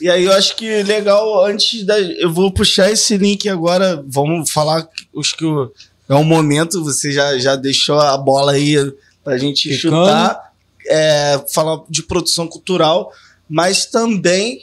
e 0.00 0.08
aí 0.08 0.24
eu 0.24 0.32
acho 0.32 0.56
que 0.56 0.82
legal, 0.82 1.44
antes 1.44 1.84
da. 1.84 2.00
Eu 2.00 2.32
vou 2.32 2.50
puxar 2.50 2.90
esse 2.90 3.18
link 3.18 3.48
agora. 3.48 4.02
Vamos 4.08 4.50
falar 4.50 4.88
os 5.12 5.32
que 5.32 5.44
é 6.08 6.14
o 6.14 6.24
momento, 6.24 6.82
você 6.82 7.12
já, 7.12 7.38
já 7.38 7.54
deixou 7.54 8.00
a 8.00 8.16
bola 8.16 8.52
aí 8.52 8.76
pra 9.22 9.36
gente 9.36 9.68
Ficando. 9.74 9.96
chutar. 9.96 10.50
É, 10.88 11.44
falar 11.52 11.82
de 11.88 12.02
produção 12.02 12.48
cultural, 12.48 13.12
mas 13.48 13.84
também 13.84 14.58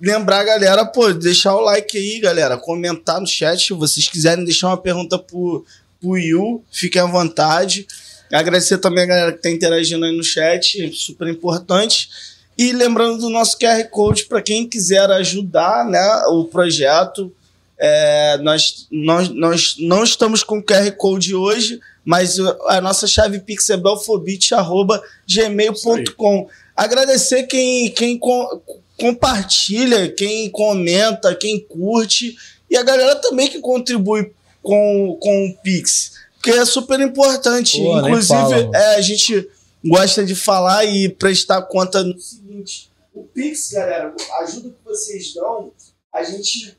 lembrar 0.00 0.40
a 0.40 0.44
galera, 0.44 0.84
pô, 0.84 1.10
deixar 1.12 1.54
o 1.54 1.60
like 1.60 1.96
aí, 1.96 2.18
galera. 2.20 2.58
Comentar 2.58 3.20
no 3.20 3.26
chat. 3.26 3.68
Se 3.68 3.72
vocês 3.72 4.08
quiserem 4.08 4.44
deixar 4.44 4.66
uma 4.66 4.76
pergunta 4.76 5.16
pro, 5.18 5.64
pro 6.00 6.18
Yu, 6.18 6.62
fiquem 6.70 7.00
à 7.00 7.06
vontade. 7.06 7.86
Agradecer 8.32 8.78
também 8.78 9.04
a 9.04 9.06
galera 9.06 9.32
que 9.32 9.42
tá 9.42 9.50
interagindo 9.50 10.04
aí 10.04 10.16
no 10.16 10.24
chat, 10.24 10.92
super 10.94 11.28
importante. 11.28 12.08
E 12.56 12.70
lembrando 12.72 13.18
do 13.18 13.28
nosso 13.30 13.58
QR 13.58 13.82
Code 13.90 14.26
para 14.26 14.40
quem 14.40 14.68
quiser 14.68 15.10
ajudar 15.10 15.84
né, 15.84 16.22
o 16.28 16.44
projeto. 16.44 17.32
É, 17.76 18.38
nós, 18.38 18.86
nós, 18.90 19.28
nós 19.28 19.74
não 19.78 20.04
estamos 20.04 20.44
com 20.44 20.62
QR 20.62 20.90
Code 20.92 21.34
hoje, 21.34 21.80
mas 22.04 22.38
a 22.38 22.80
nossa 22.80 23.06
chave 23.06 23.40
Pix 23.40 23.68
é 23.70 23.76
belfobit.gmail.com. 23.76 26.48
Agradecer 26.76 27.44
quem, 27.44 27.88
quem 27.90 28.18
com, 28.18 28.60
compartilha, 28.96 30.10
quem 30.12 30.50
comenta, 30.50 31.34
quem 31.34 31.60
curte 31.60 32.36
e 32.70 32.76
a 32.76 32.82
galera 32.82 33.16
também 33.16 33.48
que 33.48 33.60
contribui 33.60 34.32
com, 34.62 35.18
com 35.20 35.46
o 35.46 35.54
Pix, 35.62 36.12
porque 36.44 36.50
é 36.50 36.64
super 36.66 37.00
importante. 37.00 37.82
Pô, 37.82 37.98
Inclusive, 38.00 38.70
é, 38.74 38.96
a 38.96 39.00
gente 39.00 39.50
gosta 39.82 40.24
de 40.24 40.34
falar 40.34 40.84
e 40.84 41.08
prestar 41.08 41.62
conta 41.62 42.04
no 42.04 42.18
seguinte: 42.18 42.90
o 43.14 43.24
Pix, 43.24 43.72
galera, 43.72 44.14
a 44.32 44.42
ajuda 44.42 44.68
que 44.68 44.84
vocês 44.84 45.32
dão, 45.32 45.72
a 46.12 46.22
gente 46.22 46.76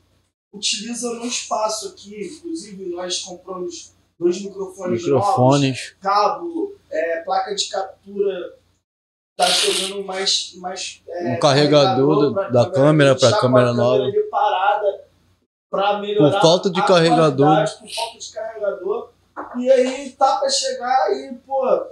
utiliza 0.54 1.12
no 1.16 1.26
espaço 1.26 1.88
aqui. 1.90 2.38
Inclusive, 2.38 2.86
nós 2.92 3.22
compramos 3.22 3.92
dois 4.20 4.40
microfones, 4.40 5.02
microfones. 5.02 5.62
novos, 5.62 5.96
cabo, 6.00 6.76
é, 6.92 7.22
placa 7.22 7.56
de 7.56 7.68
captura. 7.68 8.54
Tá 9.36 9.48
chegando 9.48 10.06
mais. 10.06 10.54
mais 10.58 11.02
é, 11.10 11.34
um 11.34 11.40
carregador, 11.40 12.34
carregador 12.34 12.52
da 12.54 12.70
câmera 12.70 13.16
para 13.16 13.30
a 13.36 13.40
câmera 13.42 13.74
nova. 13.74 14.06
parada 14.30 15.06
para 15.70 16.00
melhorar. 16.00 16.32
Por 16.32 16.42
falta 16.42 16.70
de 16.70 16.86
carregador. 16.86 17.66
Por 17.66 17.90
falta 17.90 18.20
de 18.20 18.32
carregador. 18.32 19.15
E 19.57 19.72
aí 19.72 20.12
tá 20.12 20.38
para 20.38 20.49
chegar 20.49 21.12
e, 21.14 21.34
pô, 21.45 21.86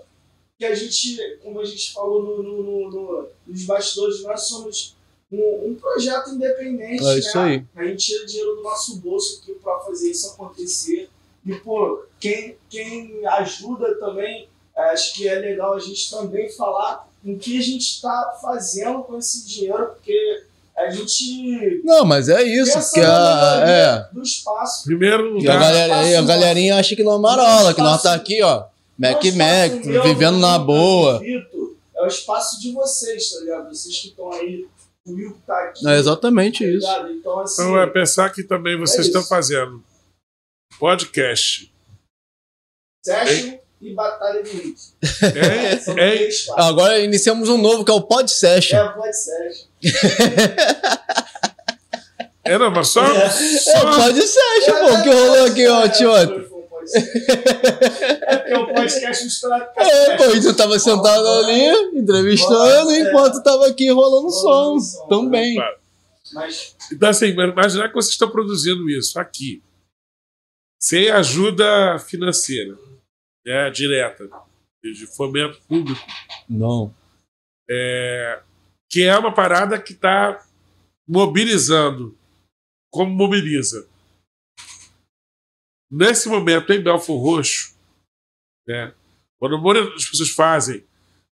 que 0.57 0.65
a 0.65 0.75
gente, 0.75 1.39
como 1.43 1.59
a 1.59 1.65
gente 1.65 1.93
falou 1.93 2.23
no, 2.23 2.43
no, 2.43 2.63
no, 2.63 2.91
no 2.91 3.29
nos 3.45 3.65
bastidores, 3.65 4.23
nós 4.23 4.43
somos 4.43 4.95
um, 5.31 5.69
um 5.71 5.75
projeto 5.75 6.29
independente. 6.29 7.05
É 7.05 7.17
isso 7.17 7.37
né? 7.37 7.43
aí. 7.43 7.65
A 7.75 7.87
gente 7.87 8.05
tira 8.05 8.25
dinheiro 8.25 8.55
do 8.55 8.63
nosso 8.63 8.97
bolso 8.97 9.41
aqui 9.41 9.53
para 9.55 9.79
fazer 9.79 10.11
isso 10.11 10.31
acontecer. 10.31 11.09
E, 11.45 11.53
pô, 11.55 12.03
quem, 12.19 12.57
quem 12.69 13.25
ajuda 13.27 13.95
também, 13.95 14.47
acho 14.75 15.13
que 15.13 15.27
é 15.27 15.35
legal 15.35 15.73
a 15.73 15.79
gente 15.79 16.09
também 16.09 16.49
falar 16.49 17.09
o 17.25 17.37
que 17.37 17.57
a 17.57 17.61
gente 17.61 17.83
está 17.83 18.37
fazendo 18.41 19.03
com 19.03 19.17
esse 19.17 19.47
dinheiro, 19.47 19.87
porque 19.87 20.45
a 20.75 20.89
gente. 20.89 21.81
Não, 21.83 22.05
mas 22.05 22.29
é 22.29 22.41
isso. 22.43 22.93
Que 22.93 22.99
a, 22.99 23.63
é. 23.65 24.13
Do 24.13 24.21
espaço. 24.21 24.85
Primeiro 24.85 25.33
lugar. 25.33 25.57
A, 25.57 25.59
galera, 25.59 26.19
a 26.19 26.21
galerinha 26.23 26.77
acha 26.77 26.95
que 26.95 27.03
não 27.03 27.15
é 27.15 27.19
marola, 27.19 27.73
que 27.73 27.81
nós 27.81 28.01
tá 28.01 28.13
aqui, 28.13 28.41
ó. 28.41 28.65
Mac 28.97 29.23
Mac, 29.35 30.03
vivendo 30.03 30.37
na 30.37 30.57
boa. 30.57 31.21
é 31.25 32.03
o 32.03 32.07
espaço 32.07 32.59
de 32.59 32.71
vocês, 32.71 33.31
tá 33.31 33.39
ligado? 33.39 33.69
Vocês 33.69 33.99
que 33.99 34.07
estão 34.09 34.31
aí, 34.31 34.67
o 35.05 35.13
Will 35.13 35.33
que 35.33 35.41
tá 35.41 35.57
aqui. 35.63 35.87
É 35.87 35.97
exatamente 35.97 36.63
tá 36.63 36.69
isso. 36.69 37.07
Então, 37.11 37.39
assim, 37.39 37.61
então 37.61 37.81
é 37.81 37.87
pensar 37.87 38.29
que 38.31 38.43
também 38.43 38.77
vocês 38.77 39.05
é 39.05 39.07
estão 39.07 39.23
fazendo 39.23 39.83
podcast. 40.79 41.71
Session 43.05 43.62
e 43.83 43.93
Batalha 43.93 44.41
de 44.41 44.49
Link. 44.49 44.79
É, 45.21 46.25
é, 46.25 46.29
Agora 46.55 46.97
iniciamos 46.99 47.49
um 47.49 47.57
novo 47.57 47.83
que 47.83 47.91
é 47.91 47.93
o 47.93 48.01
Pod 48.01 48.31
Session. 48.31 48.77
É 48.77 48.83
o 48.83 48.93
Pod 48.93 49.13
Session. 49.13 49.67
é, 52.45 52.57
não, 52.57 52.71
mas 52.71 52.87
só. 52.87 53.03
É, 53.03 53.29
só... 53.29 53.71
é 53.71 53.79
o 53.79 53.95
Pod 53.95 54.21
Session, 54.21 54.79
pô, 54.79 55.03
que 55.03 55.09
rolou 55.09 55.45
aqui, 55.45 55.67
ó, 55.67 55.85
tio. 55.89 56.15
É 56.15 56.25
porque 58.37 58.53
o 58.55 58.73
podcast 58.73 59.23
misturado 59.23 59.65
com 59.73 59.79
É, 59.81 60.17
pô, 60.17 60.25
e 60.33 60.41
tu 60.41 60.53
tava 60.53 60.77
sentado 60.79 61.27
ali, 61.27 61.97
entrevistando, 61.97 62.85
Nossa, 62.85 62.99
enquanto 62.99 63.39
é. 63.39 63.43
tava 63.43 63.67
aqui 63.67 63.91
rolando, 63.91 64.29
som, 64.29 64.79
som 64.79 65.07
também. 65.07 65.55
Né? 65.55 65.75
Mas... 66.33 66.75
Então, 66.91 67.09
assim, 67.09 67.27
imaginar 67.27 67.89
que 67.89 67.95
vocês 67.95 68.13
estão 68.13 68.29
produzindo 68.29 68.89
isso 68.89 69.19
aqui, 69.19 69.61
sem 70.79 71.09
ajuda 71.09 71.99
financeira, 71.99 72.77
né, 73.45 73.69
direta, 73.69 74.29
de 74.83 75.07
fomento 75.15 75.61
público. 75.67 76.01
Não. 76.49 76.93
É, 77.69 78.41
que 78.89 79.03
é 79.03 79.17
uma 79.17 79.33
parada 79.33 79.81
que 79.81 79.93
está 79.93 80.45
mobilizando, 81.07 82.17
como 82.91 83.11
mobiliza 83.11 83.87
Nesse 85.95 86.27
momento, 86.27 86.73
em 86.73 86.81
Belfor 86.81 87.21
Roxo, 87.21 87.77
né, 88.67 88.95
quando 89.39 89.93
as 89.93 90.05
pessoas 90.09 90.31
fazem, 90.31 90.83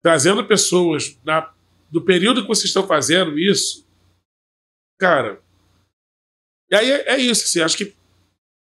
trazendo 0.03 0.47
pessoas 0.47 1.20
na, 1.23 1.55
do 1.91 2.01
período 2.01 2.41
que 2.41 2.49
vocês 2.49 2.69
estão 2.69 2.87
fazendo 2.87 3.39
isso, 3.39 3.87
cara. 4.99 5.43
E 6.70 6.74
aí 6.74 6.91
é, 6.91 7.16
é 7.16 7.19
isso, 7.19 7.45
assim, 7.45 7.61
acho 7.61 7.77
que 7.77 7.95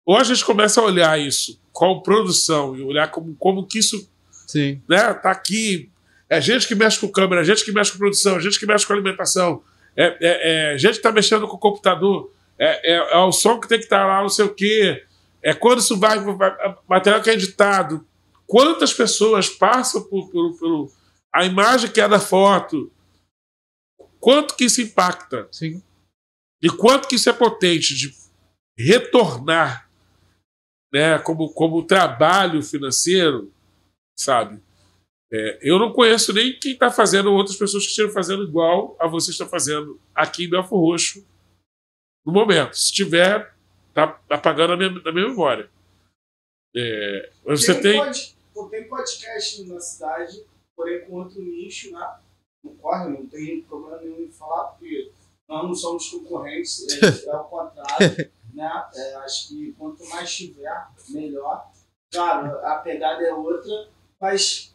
ou 0.05 0.17
a 0.17 0.23
gente 0.23 0.45
começa 0.45 0.79
a 0.79 0.83
olhar 0.83 1.19
isso 1.19 1.59
com 1.71 2.01
produção 2.01 2.75
e 2.75 2.83
olhar 2.83 3.09
como, 3.09 3.35
como 3.35 3.65
que 3.65 3.79
isso 3.79 4.09
Sim. 4.47 4.81
Né, 4.87 5.13
tá 5.15 5.31
aqui. 5.31 5.89
É 6.29 6.39
gente 6.39 6.67
que 6.67 6.75
mexe 6.75 6.99
com 6.99 7.07
câmera, 7.07 7.41
é 7.41 7.45
gente 7.45 7.63
que 7.63 7.71
mexe 7.71 7.91
com 7.91 7.97
produção, 7.97 8.37
é 8.37 8.39
gente 8.39 8.59
que 8.59 8.65
mexe 8.65 8.85
com 8.85 8.93
alimentação, 8.93 9.61
é, 9.95 10.17
é, 10.21 10.73
é 10.73 10.77
gente 10.77 10.95
que 10.95 11.01
tá 11.01 11.11
mexendo 11.11 11.47
com 11.47 11.55
o 11.55 11.59
computador, 11.59 12.31
é, 12.57 12.93
é, 12.93 13.13
é 13.13 13.17
o 13.17 13.31
som 13.31 13.59
que 13.59 13.67
tem 13.67 13.77
que 13.77 13.83
estar 13.83 13.99
tá 13.99 14.05
lá, 14.05 14.21
não 14.21 14.29
sei 14.29 14.45
o 14.45 14.53
quê. 14.53 15.03
É 15.41 15.53
quando 15.53 15.79
isso 15.79 15.97
vai, 15.97 16.19
vai 16.19 16.55
material 16.87 17.21
que 17.21 17.29
é 17.29 17.33
editado, 17.33 18.05
quantas 18.47 18.93
pessoas 18.93 19.47
passam 19.47 20.01
por, 20.03 20.29
por, 20.31 20.57
por, 20.57 20.91
a 21.33 21.45
imagem 21.45 21.91
que 21.91 22.01
é 22.01 22.07
da 22.07 22.19
foto, 22.19 22.91
quanto 24.19 24.55
que 24.55 24.65
isso 24.65 24.81
impacta? 24.81 25.47
Sim. 25.51 25.83
E 26.61 26.69
quanto 26.69 27.07
que 27.07 27.15
isso 27.15 27.29
é 27.29 27.33
potente 27.33 27.93
de 27.93 28.11
retornar, 28.77 29.84
né, 30.95 31.19
como 31.19 31.51
como 31.51 31.85
trabalho 31.85 32.63
financeiro, 32.63 33.51
sabe? 34.17 34.63
É, 35.29 35.59
eu 35.61 35.77
não 35.77 35.91
conheço 35.91 36.31
nem 36.31 36.57
quem 36.57 36.71
está 36.71 36.89
fazendo 36.89 37.33
outras 37.33 37.57
pessoas 37.57 37.83
que 37.83 37.89
estejam 37.89 38.13
fazendo 38.13 38.43
igual 38.45 38.95
a 38.97 39.05
vocês 39.05 39.33
estão 39.33 39.49
fazendo 39.49 39.99
aqui 40.13 40.45
em 40.45 40.49
Belfor 40.49 40.79
Roxo 40.79 41.27
no 42.25 42.31
momento. 42.31 42.77
Se 42.77 42.93
tiver, 42.93 43.53
tá 43.93 44.17
apagando 44.29 44.71
a 44.71 44.77
minha, 44.77 44.89
a 44.89 45.11
minha 45.11 45.27
memória. 45.27 45.69
É, 46.73 47.29
você 47.43 47.77
tem. 47.81 47.97
Pod, 47.97 48.37
tem 48.71 48.87
podcast 48.87 49.63
na 49.65 49.81
cidade, 49.81 50.45
porém 50.77 51.01
com 51.01 51.15
outro 51.15 51.41
nicho, 51.41 51.91
né? 51.91 52.19
Não 52.63 52.73
corre, 52.77 53.09
não 53.09 53.25
tem 53.25 53.63
problema 53.63 53.97
nenhum 54.01 54.21
em 54.21 54.31
falar, 54.31 54.69
porque 54.69 55.11
nós 55.49 55.61
não 55.61 55.75
somos 55.75 56.09
concorrentes, 56.09 56.87
é, 57.03 57.29
é 57.29 57.35
o 57.35 57.43
contrário. 57.43 58.31
né? 58.55 58.83
É, 58.95 59.15
acho 59.17 59.49
que 59.49 59.73
quanto 59.77 60.07
mais 60.09 60.33
tiver, 60.33 60.87
melhor. 61.09 61.65
Claro, 62.11 62.57
a 62.65 62.75
pegada 62.75 63.23
é 63.23 63.33
outra, 63.33 63.89
mas 64.19 64.73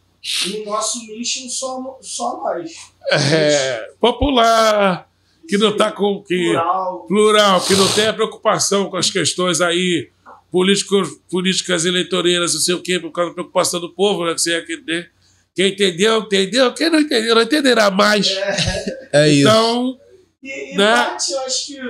no 0.48 0.64
nosso 0.66 0.98
nicho 1.06 1.48
só, 1.48 1.98
só 2.02 2.36
nós. 2.36 2.92
É, 3.10 3.92
popular, 3.98 5.08
que 5.48 5.56
não 5.56 5.70
está 5.70 5.90
com. 5.90 6.22
Que, 6.22 6.52
plural. 6.52 7.06
plural, 7.06 7.60
que 7.62 7.74
não 7.74 7.92
tem 7.92 8.06
a 8.06 8.12
preocupação 8.12 8.90
com 8.90 8.96
as 8.96 9.10
questões 9.10 9.60
aí 9.60 10.10
políticos, 10.50 11.08
políticas 11.30 11.84
eleitoreiras, 11.84 12.54
não 12.54 12.60
sei 12.60 12.74
o 12.74 12.82
quê, 12.82 12.98
por 12.98 13.10
causa 13.10 13.30
da 13.30 13.34
preocupação 13.34 13.80
do 13.80 13.94
povo, 13.94 14.26
né? 14.26 14.34
Que 14.34 14.40
você 14.40 14.58
entender. 14.58 15.10
Quem 15.54 15.72
entendeu, 15.72 16.20
entendeu. 16.20 16.74
Quem 16.74 16.90
não 16.90 17.00
entendeu, 17.00 17.34
não 17.34 17.42
entenderá 17.42 17.90
mais. 17.90 18.30
É, 18.30 19.24
é 19.24 19.28
isso. 19.28 19.48
Então. 19.48 19.98
E, 20.42 20.74
e 20.74 20.76
né? 20.76 20.94
parte, 20.94 21.32
eu 21.32 21.40
acho 21.40 21.66
que. 21.66 21.76
Eu, 21.76 21.84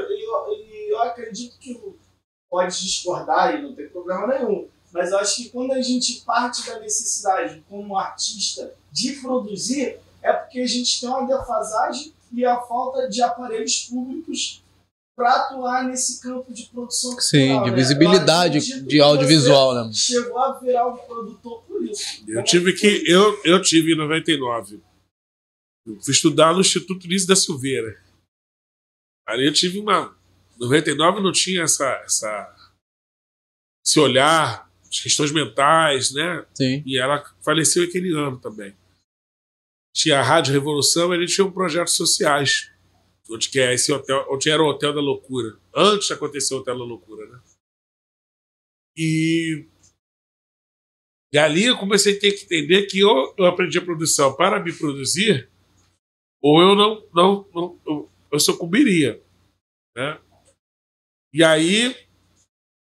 eu 1.01 1.10
acredito 1.10 1.59
que 1.59 1.81
pode 2.51 2.81
discordar 2.82 3.55
e 3.55 3.62
não 3.62 3.74
tem 3.74 3.89
problema 3.89 4.27
nenhum. 4.27 4.68
Mas 4.93 5.10
eu 5.10 5.18
acho 5.18 5.36
que 5.36 5.48
quando 5.51 5.72
a 5.72 5.81
gente 5.81 6.20
parte 6.22 6.66
da 6.66 6.81
necessidade, 6.81 7.64
como 7.68 7.97
artista, 7.97 8.74
de 8.90 9.12
produzir, 9.20 9.98
é 10.20 10.32
porque 10.32 10.60
a 10.60 10.66
gente 10.66 11.01
tem 11.01 11.09
uma 11.09 11.27
defasagem 11.27 12.12
e 12.32 12.44
a 12.44 12.60
falta 12.60 13.09
de 13.09 13.22
aparelhos 13.22 13.86
públicos 13.89 14.62
para 15.16 15.35
atuar 15.36 15.85
nesse 15.85 16.20
campo 16.20 16.52
de 16.52 16.64
produção 16.66 17.12
Sim, 17.20 17.39
cultural, 17.39 17.64
de 17.64 17.70
né? 17.70 17.77
visibilidade 17.77 18.82
de 18.82 19.01
audiovisual, 19.01 19.74
né? 19.74 19.93
Chegou 19.93 20.39
a 20.39 20.59
virar 20.59 20.89
um 20.89 20.97
produtor 20.97 21.62
por 21.64 21.85
isso. 21.85 22.24
Eu 22.27 22.43
tive 22.43 22.72
que. 22.72 23.05
Eu, 23.06 23.40
eu 23.44 23.60
tive 23.60 23.93
em 23.93 23.97
99. 23.97 24.81
Eu 25.86 26.01
fui 26.01 26.12
estudar 26.12 26.55
no 26.55 26.60
Instituto 26.60 27.06
Lício 27.06 27.28
da 27.28 27.36
Silveira. 27.36 28.01
Ali 29.27 29.47
eu 29.47 29.52
tive 29.52 29.78
uma. 29.78 30.16
99 30.61 31.23
não 31.23 31.32
tinha 31.32 31.62
essa, 31.62 31.91
essa 32.05 32.57
esse 33.85 33.99
olhar, 33.99 34.70
as 34.89 35.01
questões 35.01 35.32
mentais, 35.32 36.12
né? 36.12 36.47
Sim. 36.55 36.82
E 36.85 36.99
ela 36.99 37.24
faleceu 37.43 37.85
aquele 37.85 38.15
ano 38.15 38.39
também. 38.39 38.77
Tinha 39.95 40.20
a 40.20 40.23
Rádio 40.23 40.53
Revolução 40.53 41.12
e 41.12 41.16
a 41.16 41.20
gente 41.20 41.35
tinha 41.35 41.47
um 41.47 41.53
projetos 41.53 41.95
sociais. 41.95 42.70
Onde, 43.28 43.49
que 43.49 43.61
é 43.61 43.73
esse 43.73 43.93
hotel, 43.93 44.27
onde 44.28 44.51
era 44.51 44.62
o 44.62 44.66
Hotel 44.66 44.93
da 44.93 45.01
Loucura. 45.01 45.57
Antes 45.74 46.09
de 46.09 46.12
acontecer 46.12 46.53
o 46.53 46.59
Hotel 46.59 46.77
da 46.77 46.85
Loucura, 46.85 47.27
né? 47.27 47.41
E, 48.97 49.66
e 51.32 51.39
ali 51.39 51.65
eu 51.65 51.78
comecei 51.78 52.16
a 52.16 52.20
ter 52.20 52.32
que 52.32 52.45
entender 52.45 52.87
que 52.87 53.03
ou 53.05 53.35
eu 53.39 53.47
aprendi 53.47 53.78
a 53.78 53.85
produção 53.85 54.35
para 54.35 54.61
me 54.61 54.73
produzir, 54.73 55.49
ou 56.43 56.61
eu 56.61 56.74
não, 56.74 57.09
não, 57.15 57.49
não 57.55 57.81
eu, 57.87 58.11
eu 58.32 58.41
sucumbiria. 58.41 59.23
Né? 59.97 60.20
E 61.32 61.44
aí 61.44 61.94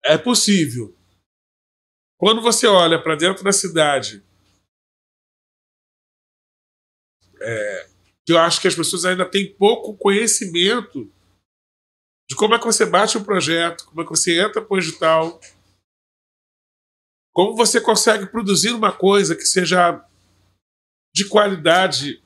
é 0.03 0.17
possível. 0.17 0.95
Quando 2.19 2.41
você 2.41 2.67
olha 2.67 3.01
para 3.01 3.15
dentro 3.15 3.43
da 3.43 3.51
cidade, 3.51 4.23
é, 7.39 7.89
eu 8.27 8.37
acho 8.39 8.59
que 8.59 8.67
as 8.67 8.75
pessoas 8.75 9.05
ainda 9.05 9.29
têm 9.29 9.55
pouco 9.55 9.95
conhecimento 9.97 11.11
de 12.29 12.35
como 12.35 12.55
é 12.55 12.59
que 12.59 12.65
você 12.65 12.85
bate 12.85 13.17
um 13.17 13.23
projeto, 13.23 13.85
como 13.85 14.01
é 14.01 14.03
que 14.03 14.09
você 14.09 14.41
entra 14.41 14.61
para 14.61 14.75
o 14.75 14.79
digital, 14.79 15.39
como 17.33 17.55
você 17.55 17.79
consegue 17.79 18.25
produzir 18.25 18.71
uma 18.71 18.91
coisa 18.91 19.35
que 19.35 19.45
seja 19.45 20.03
de 21.13 21.29
qualidade. 21.29 22.23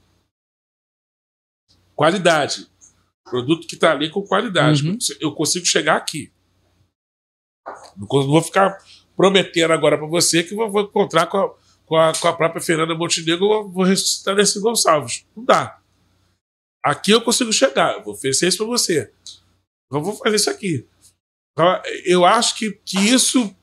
Qualidade. 1.93 2.70
Produto 3.31 3.65
que 3.65 3.75
está 3.75 3.93
ali 3.93 4.09
com 4.09 4.21
qualidade. 4.21 4.85
Uhum. 4.85 4.97
Eu 5.21 5.31
consigo 5.31 5.65
chegar 5.65 5.95
aqui. 5.95 6.33
Não 7.95 8.05
vou 8.05 8.41
ficar 8.41 8.77
prometendo 9.15 9.71
agora 9.71 9.97
para 9.97 10.05
você 10.05 10.43
que 10.43 10.53
vou, 10.53 10.69
vou 10.69 10.81
encontrar 10.81 11.27
com 11.27 11.37
a, 11.37 11.55
com, 11.85 11.95
a, 11.95 12.11
com 12.13 12.27
a 12.27 12.33
própria 12.33 12.61
Fernanda 12.61 12.93
Montenegro, 12.93 13.53
eu 13.53 13.69
vou 13.69 13.85
ressuscitar 13.85 14.35
nesse 14.35 14.59
Gonçalves. 14.59 15.25
Não 15.33 15.45
dá. 15.45 15.79
Aqui 16.83 17.11
eu 17.11 17.21
consigo 17.21 17.53
chegar, 17.53 17.93
eu 17.93 18.03
vou 18.03 18.15
oferecer 18.15 18.49
isso 18.49 18.57
para 18.57 18.65
você. 18.65 19.13
Eu 19.89 20.01
vou 20.01 20.13
fazer 20.15 20.35
isso 20.35 20.49
aqui. 20.49 20.85
Então, 21.53 21.81
eu 22.03 22.25
acho 22.25 22.57
que, 22.57 22.71
que 22.83 22.97
isso 22.97 23.55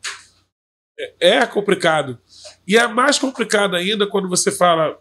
é 1.20 1.44
complicado. 1.46 2.18
E 2.66 2.78
é 2.78 2.86
mais 2.86 3.18
complicado 3.18 3.76
ainda 3.76 4.06
quando 4.06 4.30
você 4.30 4.50
fala, 4.50 4.98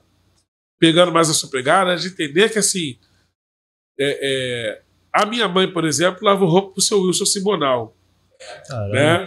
pegando 0.77 1.13
mais 1.13 1.29
a 1.29 1.33
sua 1.33 1.49
pegada, 1.49 1.95
de 1.95 2.07
entender 2.07 2.51
que 2.51 2.59
assim. 2.59 2.99
É, 3.99 4.19
é, 4.21 4.81
a 5.13 5.25
minha 5.25 5.47
mãe, 5.47 5.71
por 5.71 5.85
exemplo, 5.85 6.23
lava 6.23 6.45
roupa 6.45 6.73
pro 6.73 6.81
seu 6.81 7.01
Wilson 7.01 7.25
Simonal. 7.25 7.95
Né? 8.91 9.25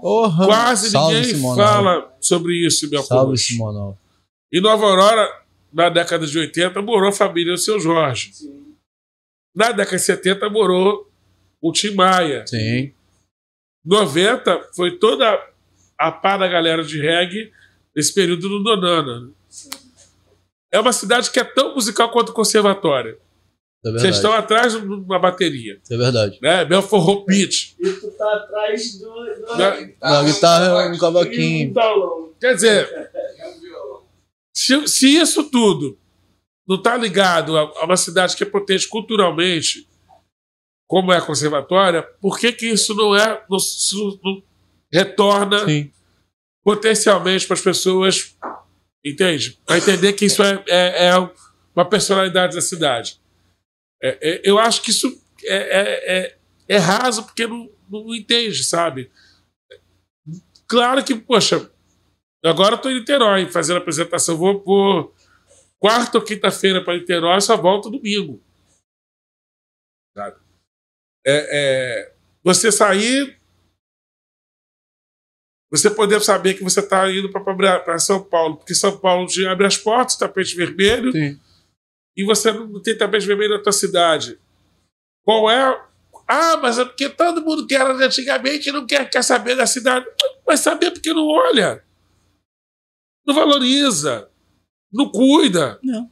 Porra. 0.00 0.46
Quase 0.46 0.90
Salve, 0.90 1.14
ninguém 1.14 1.34
Simonal. 1.34 1.56
fala 1.56 2.16
sobre 2.20 2.54
isso, 2.66 2.90
meu 2.90 3.02
Salve, 3.02 3.24
povo. 3.26 3.36
Simonal. 3.36 3.98
Em 4.52 4.60
Nova 4.60 4.86
Aurora, 4.86 5.28
na 5.72 5.88
década 5.88 6.26
de 6.26 6.38
80, 6.38 6.80
morou 6.82 7.08
a 7.08 7.12
família 7.12 7.52
do 7.52 7.58
seu 7.58 7.78
Jorge. 7.78 8.32
Na 9.54 9.70
década 9.70 9.96
de 9.96 10.02
70, 10.02 10.48
morou 10.50 11.10
o 11.60 11.72
Tim 11.72 11.94
Maia. 11.94 12.46
Sim. 12.46 12.92
90 13.84 14.70
foi 14.74 14.98
toda 14.98 15.40
a 15.98 16.12
pá 16.12 16.36
da 16.36 16.48
galera 16.48 16.82
de 16.82 17.00
reggae 17.00 17.52
nesse 17.94 18.12
período 18.14 18.48
do 18.48 18.62
Donana. 18.62 19.30
É 20.70 20.78
uma 20.78 20.92
cidade 20.92 21.30
que 21.30 21.40
é 21.40 21.44
tão 21.44 21.74
musical 21.74 22.10
quanto 22.10 22.30
o 22.30 22.34
conservatório. 22.34 23.18
Isso 23.18 23.27
é 23.88 23.92
Vocês 23.92 24.16
estão 24.16 24.32
atrás 24.32 24.72
de 24.72 24.78
uma 24.78 25.18
bateria. 25.18 25.80
É 25.90 25.96
verdade. 25.96 26.38
Né? 26.42 26.64
Belfort 26.64 27.02
Roupit. 27.02 27.76
E 27.78 27.92
tu 27.92 28.10
tá 28.12 28.34
atrás 28.34 28.98
do. 28.98 29.06
do? 29.06 29.56
Na 30.00 30.22
guitarra 30.22 30.82
é 30.82 30.88
um 30.88 30.94
um 30.94 30.98
cavaquinho. 30.98 31.72
violão. 31.72 32.32
Quer 32.40 32.54
dizer, 32.54 33.10
se, 34.54 34.86
se 34.88 35.16
isso 35.16 35.44
tudo 35.50 35.98
não 36.66 36.76
está 36.76 36.96
ligado 36.96 37.56
a, 37.56 37.62
a 37.62 37.84
uma 37.84 37.96
cidade 37.96 38.36
que 38.36 38.42
é 38.42 38.46
potente 38.46 38.86
culturalmente, 38.88 39.88
como 40.86 41.12
é 41.12 41.18
a 41.18 41.22
conservatória, 41.22 42.02
por 42.20 42.38
que, 42.38 42.52
que 42.52 42.66
isso 42.66 42.94
não 42.94 43.14
é. 43.16 43.42
Não, 43.48 43.58
não 44.24 44.42
retorna 44.92 45.66
Sim. 45.66 45.92
potencialmente 46.64 47.46
para 47.46 47.54
as 47.54 47.60
pessoas, 47.60 48.36
entende? 49.04 49.58
Para 49.66 49.78
entender 49.78 50.14
que 50.14 50.24
isso 50.24 50.42
é, 50.42 50.64
é, 50.66 51.06
é 51.08 51.30
uma 51.76 51.84
personalidade 51.84 52.54
da 52.54 52.62
cidade. 52.62 53.20
É- 54.02 54.18
é- 54.20 54.42
eu 54.44 54.58
acho 54.58 54.82
que 54.82 54.90
isso 54.90 55.08
é, 55.44 55.56
é, 55.56 56.18
é, 56.18 56.38
é 56.68 56.76
raso 56.76 57.24
porque 57.24 57.46
não, 57.46 57.70
não 57.88 58.14
entende, 58.14 58.62
sabe? 58.64 59.10
Claro 60.66 61.04
que, 61.04 61.14
poxa, 61.14 61.70
agora 62.44 62.74
estou 62.74 62.90
em 62.90 62.98
Niterói 62.98 63.50
fazendo 63.50 63.78
apresentação, 63.78 64.36
vou, 64.36 64.62
vou 64.62 65.14
quarta 65.78 66.18
ou 66.18 66.24
quinta-feira 66.24 66.84
para 66.84 66.98
Niterói, 66.98 67.40
só 67.40 67.56
volto 67.56 67.90
domingo. 67.90 68.42
Sabe? 70.16 70.36
É, 71.26 72.06
é, 72.06 72.14
você 72.42 72.70
sair 72.70 73.38
você 75.70 75.90
poder 75.90 76.20
saber 76.22 76.54
que 76.54 76.64
você 76.64 76.80
está 76.80 77.10
indo 77.12 77.30
para 77.30 77.98
São 77.98 78.24
Paulo, 78.24 78.56
porque 78.56 78.74
São 78.74 78.98
Paulo 78.98 79.26
te 79.26 79.46
abre 79.46 79.66
as 79.66 79.76
portas, 79.76 80.16
tapete 80.16 80.56
vermelho, 80.56 81.12
Sim. 81.12 81.38
E 82.18 82.24
você 82.24 82.50
não 82.50 82.82
tem 82.82 82.98
tapete 82.98 83.24
vermelho 83.24 83.56
na 83.56 83.62
tua 83.62 83.70
cidade. 83.70 84.40
Qual 85.24 85.48
é? 85.48 85.88
Ah, 86.26 86.56
mas 86.56 86.76
é 86.76 86.84
porque 86.84 87.08
todo 87.08 87.44
mundo 87.44 87.64
que 87.64 87.76
era 87.76 87.94
antigamente 87.94 88.72
não 88.72 88.84
quer, 88.84 89.08
quer 89.08 89.22
saber 89.22 89.54
da 89.54 89.68
cidade. 89.68 90.04
Mas 90.44 90.58
saber 90.58 90.90
porque 90.90 91.12
não 91.14 91.28
olha. 91.28 91.84
Não 93.24 93.32
valoriza. 93.32 94.28
Não 94.92 95.08
cuida. 95.08 95.78
Não. 95.80 96.10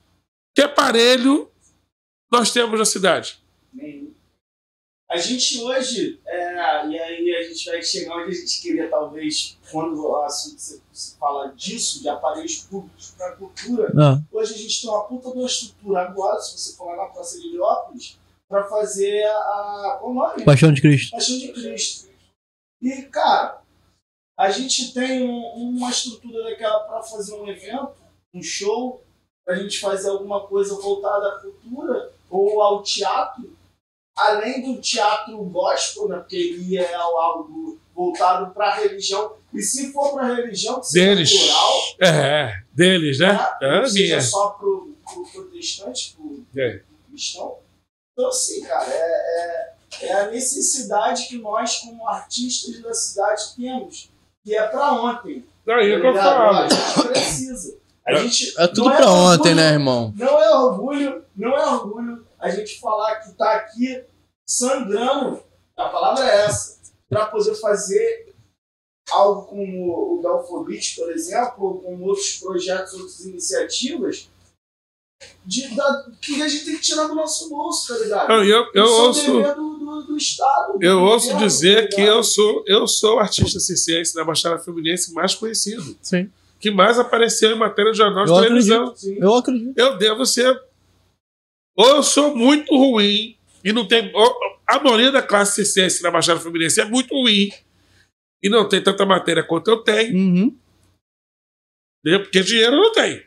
Que 0.54 0.62
aparelho 0.62 1.50
nós 2.30 2.52
temos 2.52 2.78
na 2.78 2.84
cidade? 2.84 3.42
Nenhum. 3.74 4.14
A 5.08 5.16
gente 5.18 5.60
hoje, 5.62 6.20
é, 6.26 6.54
e 6.88 6.98
aí 6.98 7.36
a 7.36 7.42
gente 7.48 7.64
vai 7.70 7.80
chegar 7.80 8.16
onde 8.16 8.30
a 8.36 8.40
gente 8.40 8.60
queria, 8.60 8.90
talvez, 8.90 9.56
quando 9.70 10.02
o 10.04 10.16
assunto 10.22 10.58
se, 10.58 10.82
se 10.92 11.16
fala 11.16 11.52
disso, 11.54 12.02
de 12.02 12.08
aparelhos 12.08 12.56
públicos 12.64 13.14
para 13.16 13.28
a 13.28 13.36
cultura. 13.36 13.92
Ah, 13.96 14.20
Hoje 14.32 14.54
a 14.54 14.58
gente 14.58 14.80
tem 14.82 14.90
uma 14.90 15.04
puta 15.04 15.30
de 15.30 15.38
uma 15.38 15.46
estrutura 15.46 16.00
agora, 16.02 16.40
se 16.40 16.58
você 16.58 16.76
for 16.76 16.86
lá 16.86 16.96
na 17.04 17.12
Praça 17.12 17.38
de 17.40 17.46
Heliópolis, 17.46 18.18
para 18.48 18.64
fazer 18.64 19.24
a. 19.24 19.98
Qual 20.00 20.10
o 20.10 20.14
nome? 20.14 20.44
Paixão 20.44 20.72
de 20.72 20.80
Cristo. 20.80 21.12
Paixão 21.12 21.38
de 21.38 21.52
Cristo. 21.52 22.08
E, 22.82 23.02
cara, 23.02 23.62
a 24.36 24.50
gente 24.50 24.92
tem 24.92 25.22
um- 25.22 25.76
uma 25.76 25.90
estrutura 25.90 26.42
daquela 26.42 26.80
para 26.80 27.00
fazer 27.02 27.34
um 27.34 27.46
evento, 27.48 27.92
um 28.34 28.42
show, 28.42 29.02
para 29.44 29.54
a 29.54 29.58
gente 29.58 29.78
fazer 29.78 30.10
alguma 30.10 30.46
coisa 30.48 30.74
voltada 30.74 31.28
à 31.28 31.40
cultura 31.40 32.12
ou 32.28 32.60
ao 32.60 32.82
teatro, 32.82 33.55
além 34.16 34.62
do 34.62 34.80
teatro 34.80 35.36
gospel, 35.44 36.08
né, 36.08 36.16
porque 36.18 36.36
ele 36.36 36.76
é 36.78 36.94
algo 36.94 37.78
voltado 37.94 38.52
para 38.52 38.68
a 38.68 38.74
religião. 38.74 39.32
E 39.54 39.62
se 39.62 39.92
for 39.92 40.12
para 40.14 40.26
a 40.26 40.34
religião, 40.34 40.80
que 40.80 40.86
seja 40.86 41.14
Deles. 41.14 41.30
plural, 41.32 41.72
É, 42.02 42.60
deles, 42.72 43.18
né? 43.18 43.34
tá? 43.34 43.58
É, 43.62 43.80
não 43.80 43.86
seja 43.88 44.04
minha. 44.16 44.20
só 44.20 44.48
para 44.50 44.66
o 44.68 44.94
protestante, 45.32 46.16
para 46.52 46.62
É. 46.62 46.80
cristão. 47.08 47.56
Então, 48.12 48.28
assim, 48.28 48.62
cara, 48.64 48.86
é, 48.90 49.74
é, 50.02 50.06
é 50.08 50.12
a 50.20 50.30
necessidade 50.30 51.26
que 51.28 51.38
nós, 51.38 51.76
como 51.80 52.06
artistas 52.08 52.80
da 52.82 52.92
cidade, 52.94 53.42
temos. 53.56 54.10
Que 54.44 54.54
é 54.56 54.66
para 54.68 54.92
ontem. 54.92 55.44
Daí 55.66 55.92
é 55.92 55.96
tá 55.96 56.00
que 56.00 56.06
eu 56.06 56.14
falo. 56.14 56.56
A 56.58 56.68
gente 56.68 57.08
precisa. 57.08 57.78
A 58.06 58.12
É- 58.12 58.16
gente, 58.18 58.54
É 58.60 58.66
tudo 58.68 58.88
não 58.90 58.96
pra 58.96 59.10
ontem, 59.10 59.54
né, 59.54 59.72
irmão? 59.72 60.12
Não 60.16 60.40
é 60.40 60.50
orgulho, 60.54 61.24
não 61.36 61.56
é 61.56 61.66
orgulho 61.66 62.15
a 62.38 62.50
gente 62.50 62.80
falar 62.80 63.16
que 63.20 63.32
tá 63.32 63.52
aqui 63.54 64.04
sangrando, 64.48 65.42
a 65.76 65.88
palavra 65.88 66.24
é 66.24 66.44
essa, 66.46 66.78
para 67.08 67.26
poder 67.26 67.54
fazer 67.54 68.34
algo 69.10 69.42
como 69.46 70.18
o 70.18 70.22
Dalfobit, 70.22 70.96
por 70.96 71.10
exemplo, 71.12 71.64
ou 71.64 71.78
como 71.80 72.04
outros 72.04 72.38
projetos, 72.38 72.94
outras 72.94 73.20
iniciativas, 73.24 74.28
de, 75.44 75.74
da, 75.74 76.06
que 76.20 76.42
a 76.42 76.48
gente 76.48 76.64
tem 76.66 76.76
que 76.76 76.82
tirar 76.82 77.06
do 77.06 77.14
nosso 77.14 77.48
bolso, 77.48 77.94
tá 77.94 78.00
ligado? 78.00 78.32
Eu, 78.44 78.66
eu 78.74 78.84
Isso 78.84 78.94
é 78.94 79.00
o 79.00 79.06
ouço. 79.06 79.32
dever 79.32 79.54
do, 79.54 79.78
do, 79.78 79.78
do, 79.78 80.02
do 80.08 80.16
Estado. 80.16 80.78
Eu 80.80 81.00
ouço 81.00 81.26
governo, 81.28 81.46
dizer 81.46 81.88
tá 81.88 81.96
que 81.96 82.02
eu 82.02 82.22
sou, 82.22 82.62
eu 82.66 82.86
sou 82.86 83.16
o 83.16 83.18
artista 83.20 83.58
circense 83.58 84.14
da 84.14 84.24
Baixada 84.24 84.58
Fluminense 84.58 85.14
mais 85.14 85.34
conhecido. 85.34 85.96
Sim. 86.02 86.30
Que 86.60 86.70
mais 86.70 86.98
apareceu 86.98 87.52
em 87.52 87.58
matéria 87.58 87.92
de 87.92 87.98
jornal 87.98 88.24
de 88.24 88.30
Eu 88.30 88.42
televisão. 88.42 88.84
acredito. 88.88 89.22
Eu 89.22 89.34
acredito. 89.34 89.78
Eu 89.78 89.96
devo 89.98 90.26
ser. 90.26 90.60
Ou 91.76 91.96
eu 91.96 92.02
sou 92.02 92.34
muito 92.36 92.74
ruim 92.76 93.36
e 93.64 93.72
não 93.72 93.86
tem. 93.86 94.10
a 94.66 94.78
maioria 94.80 95.12
da 95.12 95.22
classe 95.22 95.54
circense 95.64 96.02
da 96.02 96.10
Baixada 96.10 96.40
Fluminense 96.40 96.80
é 96.80 96.84
muito 96.84 97.14
ruim 97.14 97.50
e 98.42 98.48
não 98.48 98.68
tem 98.68 98.82
tanta 98.82 99.04
matéria 99.04 99.42
quanto 99.44 99.68
eu 99.68 99.82
tenho, 99.82 100.14
Uhum. 100.16 100.58
porque 102.02 102.40
dinheiro 102.42 102.76
não 102.76 102.92
tem. 102.92 103.26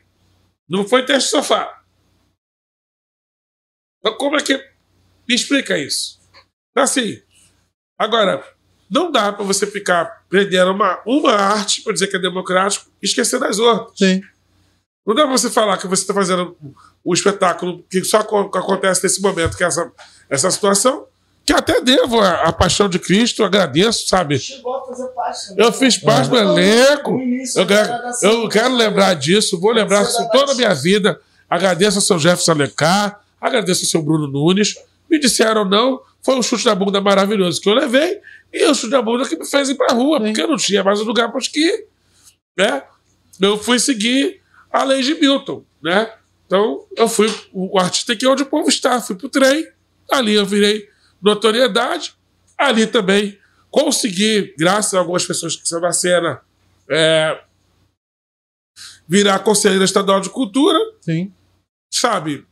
Não 0.68 0.88
foi 0.88 1.06
teste 1.06 1.26
de 1.32 1.32
sofá. 1.38 1.84
Então, 4.00 4.18
como 4.18 4.38
é 4.38 4.42
que. 4.44 4.56
Me 5.28 5.36
explica 5.36 5.78
isso. 5.78 6.20
Então, 6.72 6.84
assim. 6.84 7.22
Agora, 7.98 8.44
não 8.90 9.12
dá 9.12 9.34
para 9.34 9.44
você 9.44 9.68
ficar 9.68 10.26
prendendo 10.30 10.72
uma, 10.72 11.02
uma 11.06 11.34
arte 11.34 11.82
para 11.84 11.92
dizer 11.94 12.08
que 12.08 12.16
é 12.16 12.20
democrático 12.20 12.90
e 13.02 13.06
esquecer 13.06 13.40
das 13.40 13.60
outras. 13.60 13.98
Sim. 13.98 14.22
Não 15.06 15.16
dá 15.16 15.24
pra 15.24 15.32
você 15.32 15.50
falar 15.50 15.78
que 15.78 15.88
você 15.88 16.04
está 16.04 16.14
fazendo 16.14 16.56
um 17.06 17.14
espetáculo 17.14 17.84
que 17.90 18.04
só 18.04 18.24
co- 18.24 18.52
acontece 18.54 19.02
nesse 19.04 19.22
momento, 19.22 19.58
que 19.58 19.64
é 19.64 19.68
essa, 19.68 19.92
essa 20.30 20.52
situação, 20.52 21.06
que 21.46 21.54
até 21.54 21.82
devo 21.82 22.20
a, 22.20 22.44
a 22.44 22.52
paixão 22.54 22.88
de 22.88 23.00
Cristo, 23.00 23.44
agradeço, 23.44 24.08
sabe? 24.08 24.38
Chegou 24.38 24.76
a 24.76 24.86
fazer 24.86 25.08
parte. 25.08 25.40
Eu 25.58 25.74
fiz 25.74 25.98
parte 25.98 26.30
do 26.30 26.38
elenco. 26.38 27.20
Eu 27.56 27.66
quero, 27.66 27.88
da 27.88 28.12
eu 28.22 28.50
quero 28.50 28.76
lembrar 28.76 29.16
disso, 29.16 29.60
vou 29.60 29.72
lembrar 29.72 30.04
Você 30.04 30.12
isso 30.12 30.20
da 30.24 30.30
toda 30.30 30.52
a 30.52 30.56
minha 30.56 30.74
vida. 30.76 31.20
Agradeço 31.50 31.98
ao 31.98 32.02
seu 32.04 32.20
Jefferson 32.20 32.52
Alencar, 32.52 33.20
agradeço 33.42 33.84
ao 33.84 33.90
seu 33.90 34.04
Bruno 34.04 34.28
Nunes. 34.28 34.76
Me 35.10 35.18
disseram 35.20 35.66
não, 35.66 36.02
foi 36.22 36.36
um 36.36 36.44
chute 36.44 36.68
na 36.68 36.76
bunda 36.76 37.02
maravilhoso 37.02 37.60
que 37.60 37.68
eu 37.68 37.74
levei, 37.74 38.20
e 38.54 38.64
o 38.66 38.76
chute 38.76 38.92
na 38.92 39.02
bunda 39.02 39.28
que 39.28 39.36
me 39.36 39.44
fez 39.48 39.70
ir 39.70 39.76
pra 39.76 39.96
rua, 39.96 40.20
Sim. 40.20 40.26
porque 40.26 40.42
eu 40.44 40.48
não 40.48 40.58
tinha 40.58 40.84
mais 40.84 41.00
um 41.02 41.06
lugar 41.06 41.32
para 41.32 41.40
ir. 41.56 41.88
Né? 42.56 42.84
Eu 43.42 43.58
fui 43.58 43.80
seguir 43.80 44.39
a 44.72 44.84
lei 44.84 45.02
de 45.02 45.16
Milton. 45.16 45.66
Né? 45.82 46.14
Então, 46.46 46.86
eu 46.96 47.08
fui 47.08 47.28
o 47.52 47.80
artista 47.80 48.16
que 48.16 48.26
é 48.26 48.30
onde 48.30 48.44
o 48.44 48.48
povo 48.48 48.70
está. 48.70 49.00
Fui 49.02 49.16
pro 49.16 49.30
trem, 49.30 49.68
ali 50.12 50.34
eu 50.34 50.46
virei 50.46 50.90
notoriedade, 51.22 52.16
ali 52.58 52.88
também 52.88 53.38
consegui, 53.70 54.54
graças 54.58 54.94
a 54.94 55.00
algumas 55.00 55.26
pessoas 55.26 55.56
que 55.56 55.68
são 55.68 55.80
da 55.80 55.92
cena, 55.92 56.42
é, 56.90 57.44
virar 59.08 59.40
conselheira 59.40 59.86
estadual 59.86 60.22
de 60.22 60.30
cultura, 60.30 60.80
Sim. 61.02 61.34
sabe? 61.94 62.48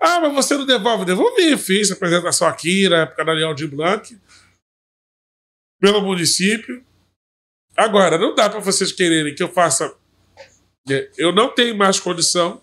Ah, 0.00 0.20
mas 0.20 0.34
você 0.34 0.56
não 0.56 0.66
devolve? 0.66 1.04
Devolvi. 1.04 1.56
Fiz 1.56 1.90
apresentação 1.90 2.46
aqui 2.46 2.88
na 2.88 3.02
época 3.02 3.24
da 3.24 3.32
Leão 3.32 3.54
de 3.54 3.66
Blanc, 3.66 4.18
pelo 5.80 6.02
município. 6.02 6.84
Agora, 7.76 8.18
não 8.18 8.34
dá 8.34 8.50
para 8.50 8.60
vocês 8.60 8.92
quererem 8.92 9.34
que 9.34 9.42
eu 9.42 9.48
faça. 9.48 9.94
Né, 10.88 11.08
Eu 11.16 11.32
não 11.32 11.48
tenho 11.48 11.74
mais 11.76 11.98
condição. 11.98 12.60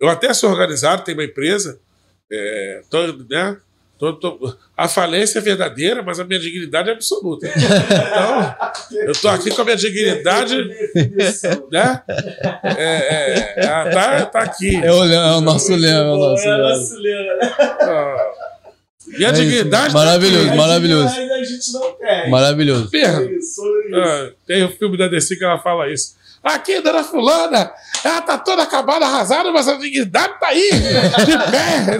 Eu 0.00 0.08
até 0.08 0.32
sou 0.34 0.50
organizado, 0.50 1.04
tenho 1.04 1.18
uma 1.18 1.24
empresa. 1.24 1.80
É, 2.30 2.82
tô, 2.90 3.06
né, 3.28 3.60
tô- 3.98 4.12
tô- 4.14 4.56
a 4.76 4.88
falência 4.88 5.38
é 5.38 5.42
verdadeira, 5.42 6.02
mas 6.02 6.18
a 6.18 6.24
minha 6.24 6.40
dignidade 6.40 6.88
é 6.90 6.92
absoluta. 6.92 7.46
Então, 7.46 8.98
eu 9.06 9.12
tô 9.14 9.28
aqui 9.28 9.50
com 9.54 9.62
a 9.62 9.64
minha 9.64 9.76
dignidade 9.76 10.56
né? 11.70 12.02
É, 12.76 13.54
é, 13.56 13.60
tá, 13.90 14.26
tá 14.26 14.38
aqui. 14.40 14.76
É 14.76 14.90
o, 14.92 15.04
é 15.04 15.36
o 15.36 15.40
nosso 15.40 15.74
lema, 15.74 15.98
é 15.98 16.12
o 16.12 16.16
nosso 16.16 16.44
É 16.48 16.56
lema. 16.56 16.68
E 19.06 19.24
a 19.24 19.28
É 19.28 19.32
isso, 19.32 19.42
dignidade. 19.42 19.92
maravilhoso, 19.94 20.48
tá 20.48 20.54
maravilhoso. 20.54 21.04
Mas 21.04 21.30
a 21.30 21.44
gente 21.44 21.72
não. 21.72 22.30
Maravilhoso. 22.30 22.90
Perra. 22.90 23.22
É 23.22 23.32
isso, 23.36 23.62
é 23.64 23.88
isso. 23.88 24.00
Ah, 24.00 24.32
tem 24.46 24.64
o 24.64 24.70
filme 24.70 24.96
da 24.96 25.08
DC 25.08 25.36
que 25.36 25.44
ela 25.44 25.58
fala 25.58 25.92
isso. 25.92 26.16
Aqui, 26.42 26.80
dona 26.80 27.02
Fulana, 27.02 27.72
ela 28.04 28.20
tá 28.20 28.36
toda 28.36 28.62
acabada, 28.62 29.06
arrasada, 29.06 29.50
mas 29.50 29.66
a 29.66 29.76
dignidade 29.76 30.38
tá 30.38 30.48
aí, 30.48 30.70
de 30.70 31.38
pé. 31.50 31.96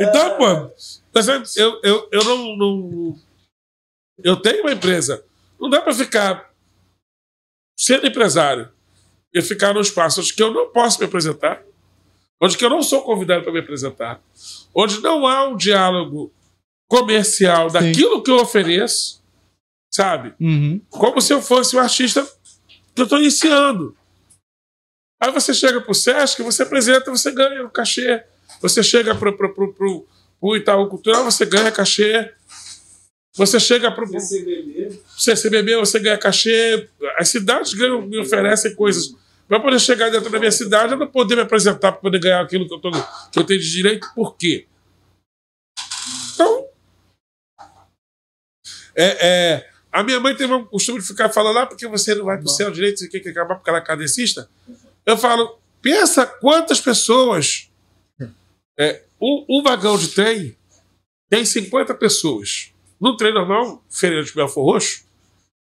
então, 0.00 0.36
pô, 0.36 0.70
mas 1.14 1.56
eu, 1.56 1.80
eu, 1.82 2.08
eu 2.12 2.24
não, 2.24 2.56
não. 2.56 3.18
Eu 4.22 4.36
tenho 4.36 4.60
uma 4.62 4.72
empresa. 4.72 5.24
Não 5.60 5.70
dá 5.70 5.80
pra 5.80 5.94
ficar 5.94 6.50
sendo 7.78 8.06
empresário 8.06 8.68
e 9.34 9.40
ficar 9.40 9.72
num 9.72 9.80
espaço 9.80 10.20
onde 10.20 10.34
que 10.34 10.42
eu 10.42 10.52
não 10.52 10.68
posso 10.70 10.98
me 10.98 11.06
apresentar, 11.06 11.62
onde 12.42 12.58
que 12.58 12.64
eu 12.64 12.70
não 12.70 12.82
sou 12.82 13.02
convidado 13.02 13.44
para 13.44 13.52
me 13.52 13.60
apresentar, 13.60 14.20
onde 14.74 15.00
não 15.00 15.26
há 15.26 15.46
um 15.46 15.56
diálogo 15.56 16.32
comercial 16.90 17.70
Sim. 17.70 17.78
daquilo 17.78 18.20
que 18.20 18.30
eu 18.30 18.36
ofereço, 18.36 19.22
sabe? 19.94 20.34
Uhum. 20.40 20.80
Como 20.90 21.20
se 21.20 21.32
eu 21.32 21.40
fosse 21.40 21.76
um 21.76 21.78
artista 21.78 22.26
que 22.94 23.00
eu 23.00 23.04
estou 23.04 23.18
iniciando. 23.18 23.96
Aí 25.22 25.30
você 25.30 25.54
chega 25.54 25.80
pro 25.80 25.94
Sesc, 25.94 26.42
você 26.42 26.64
apresenta, 26.64 27.10
você 27.10 27.30
ganha 27.30 27.64
o 27.64 27.70
cachê. 27.70 28.24
Você 28.60 28.82
chega 28.82 29.14
pro, 29.14 29.36
pro 29.36 30.56
Itaú 30.56 30.88
Cultural, 30.88 31.24
você 31.24 31.46
ganha 31.46 31.70
cachê. 31.70 32.32
Você 33.36 33.60
chega 33.60 33.90
pro, 33.90 34.10
pro 34.10 34.20
CCBB. 34.20 35.00
CCBB, 35.16 35.76
você 35.76 36.00
ganha 36.00 36.18
cachê. 36.18 36.88
As 37.16 37.28
cidades 37.28 37.72
ganham, 37.72 38.02
me 38.02 38.18
oferecem 38.18 38.74
coisas. 38.74 39.14
Para 39.52 39.60
poder 39.60 39.78
chegar 39.78 40.10
dentro 40.10 40.30
da 40.30 40.38
minha 40.38 40.50
cidade, 40.50 40.94
eu 40.94 40.98
não 40.98 41.06
poder 41.06 41.36
me 41.36 41.42
apresentar 41.42 41.92
para 41.92 42.00
poder 42.00 42.18
ganhar 42.18 42.40
aquilo 42.40 42.66
que 42.66 42.72
eu, 42.72 42.78
tô, 42.78 42.90
que 42.90 43.38
eu 43.38 43.44
tenho 43.44 43.60
de 43.60 43.70
direito. 43.70 44.10
Por 44.14 44.34
quê? 44.34 44.66
Então, 46.32 46.68
é, 48.96 49.28
é, 49.28 49.70
a 49.92 50.02
minha 50.02 50.18
mãe 50.20 50.34
teve 50.34 50.54
um 50.54 50.64
costume 50.64 51.00
de 51.00 51.06
ficar 51.06 51.28
falando 51.28 51.56
lá 51.56 51.66
porque 51.66 51.86
você 51.86 52.14
não 52.14 52.24
vai 52.24 52.38
para 52.38 52.46
o 52.46 52.48
céu 52.48 52.70
direito, 52.70 53.00
você 53.00 53.08
quer 53.08 53.20
que 53.20 53.28
acabar 53.28 53.56
porque 53.56 53.68
ela 53.68 53.80
é 53.80 53.82
cadecista. 53.82 54.48
Eu 55.04 55.18
falo, 55.18 55.58
pensa 55.82 56.24
quantas 56.24 56.80
pessoas. 56.80 57.70
É, 58.78 59.02
um, 59.20 59.44
um 59.50 59.62
vagão 59.62 59.98
de 59.98 60.08
trem 60.08 60.56
tem 61.28 61.44
50 61.44 61.94
pessoas. 61.96 62.72
Num 62.98 63.18
trem 63.18 63.34
normal, 63.34 63.84
Feira 63.90 64.24
de 64.24 64.32
Belfor 64.32 64.64
Roxo, 64.64 65.04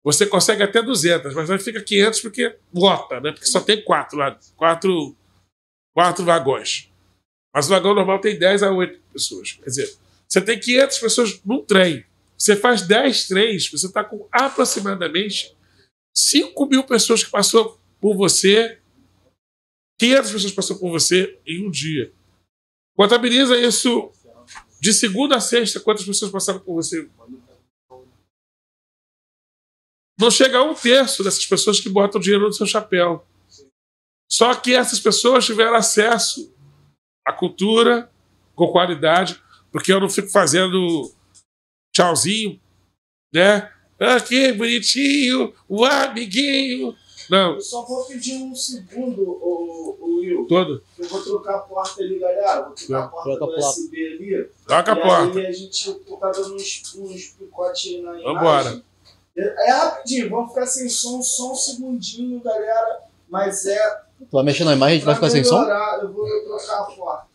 você 0.05 0.27
consegue 0.27 0.63
até 0.63 0.83
200, 0.83 1.35
mas 1.35 1.51
aí 1.51 1.59
fica 1.59 1.83
500 1.83 2.21
porque 2.21 2.59
lota, 2.75 3.21
né? 3.21 3.33
Porque 3.33 3.47
só 3.47 3.61
tem 3.61 3.83
quatro 3.83 4.19
lá, 4.19 4.39
quatro, 4.55 5.17
quatro 5.95 6.25
vagões. 6.25 6.93
Mas 7.55 7.67
o 7.67 7.71
vagão 7.71 7.95
normal 7.95 8.21
tem 8.21 8.39
10 8.39 8.65
a 8.65 8.71
8 8.71 9.01
pessoas. 9.11 9.53
Quer 9.53 9.65
dizer, 9.65 9.97
você 10.29 10.41
tem 10.43 10.61
500 10.61 10.99
pessoas 10.99 11.41
num 11.43 11.65
trem. 11.65 12.05
Você 12.37 12.55
faz 12.55 12.83
10 12.83 13.29
trens, 13.29 13.71
você 13.71 13.87
está 13.87 14.05
com 14.05 14.29
aproximadamente 14.31 15.57
5 16.15 16.67
mil 16.67 16.85
pessoas 16.85 17.25
que 17.25 17.31
passou 17.31 17.81
por 17.99 18.15
você, 18.15 18.79
500 19.99 20.33
pessoas 20.33 20.53
passou 20.53 20.79
por 20.79 20.91
você 20.91 21.39
em 21.47 21.67
um 21.67 21.71
dia. 21.71 22.13
Contabiliza 22.95 23.57
isso 23.57 24.13
de 24.81 24.93
segunda 24.93 25.37
a 25.37 25.41
sexta, 25.41 25.81
quantas 25.81 26.05
pessoas 26.05 26.31
passaram 26.31 26.61
por 26.61 26.75
você? 26.75 27.09
Não 30.19 30.31
chega 30.31 30.59
a 30.59 30.63
um 30.63 30.75
terço 30.75 31.25
dessas 31.25 31.45
pessoas 31.45 31.81
que 31.81 31.89
botam 31.89 32.21
dinheiro 32.21 32.47
no 32.47 32.53
seu 32.53 32.67
chapéu. 32.67 33.27
Só 34.31 34.55
que 34.55 34.75
essas 34.75 35.01
pessoas 35.01 35.45
tiveram 35.45 35.75
acesso 35.75 36.53
à 37.27 37.33
cultura 37.33 38.11
com 38.55 38.69
qualidade, 38.69 39.41
porque 39.73 39.93
eu 39.93 40.01
não 40.01 40.09
fico 40.09 40.29
fazendo 40.29 41.13
tchauzinho, 41.95 42.61
né? 43.33 43.71
Aqui, 43.99 44.53
bonitinho, 44.53 45.53
o 45.69 45.85
amiguinho. 45.85 46.97
Não, 47.31 47.55
Eu 47.55 47.61
só 47.61 47.83
vou 47.85 48.05
pedir 48.05 48.35
um 48.35 48.55
segundo, 48.55 49.23
o, 49.23 49.97
o 49.99 50.17
Will. 50.19 50.47
todo. 50.47 50.83
Eu 50.99 51.09
vou 51.09 51.23
trocar 51.23 51.55
a 51.57 51.59
porta 51.61 52.03
ali, 52.03 52.19
galera. 52.19 52.63
Vou 52.67 52.75
trocar 52.75 53.05
a 53.05 53.09
porta 53.09 53.31
Troca 53.31 53.47
do 53.47 53.61
porta. 53.61 53.81
USB 53.81 54.07
ali. 54.07 54.51
Toca 54.67 54.93
a 54.93 54.99
e 54.99 55.03
porta. 55.03 55.39
aí 55.39 55.47
a 55.47 55.53
gente 55.53 55.95
tá 56.21 56.31
dando 56.33 56.55
uns, 56.55 56.95
uns 56.97 57.27
picotes 57.29 57.87
aí 57.93 58.03
na 58.03 58.11
imagem. 58.11 58.25
Vambora. 58.35 58.85
É, 59.37 59.69
é 59.69 59.73
rapidinho, 59.73 60.31
vamos 60.31 60.51
ficar 60.51 60.67
sem 60.67 60.89
som, 60.89 61.21
só 61.23 61.53
um 61.53 61.55
segundinho, 61.57 62.41
galera. 62.43 63.01
Mas 63.29 63.67
é. 63.67 64.01
Tu 64.21 64.27
vai 64.31 64.45
mexer 64.45 64.65
na 64.65 64.75
imagem, 64.75 64.95
a 64.95 64.97
gente 64.99 65.07
vai 65.07 65.15
ficar 65.17 65.31
sem 65.31 65.43
som? 65.45 65.63
Eu 65.63 66.13
vou 66.13 66.27
trocar 66.45 66.81
a 66.81 66.85
porta. 66.85 67.27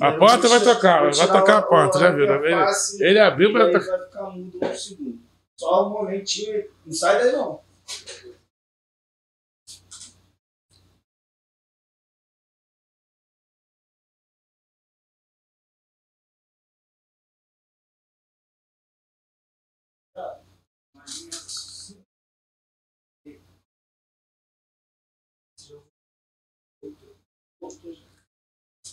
A 0.00 0.10
Eu 0.10 0.18
porta 0.18 0.48
vai 0.48 0.58
tirar- 0.60 0.74
tocar, 0.74 1.02
vai 1.12 1.26
tocar 1.26 1.58
a 1.58 1.62
porta, 1.62 1.98
já 2.00 2.10
viu, 2.10 2.26
né? 2.26 2.36
interface 2.36 3.02
Ele 3.04 3.18
abriu, 3.20 3.56
aí 3.56 3.72
tocar. 3.72 3.86
vai 3.98 4.06
ficar 4.06 4.22
mudo 4.30 4.58
um 4.62 4.74
segundo. 4.76 5.18
Só 5.56 5.86
um 5.86 5.90
momentinho. 5.90 6.64
Não 6.84 6.92
sai 6.92 7.18
daí 7.18 7.32
não. 7.32 7.60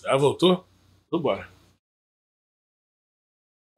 Já 0.03 0.17
voltou? 0.17 0.65
Vambora. 1.11 1.47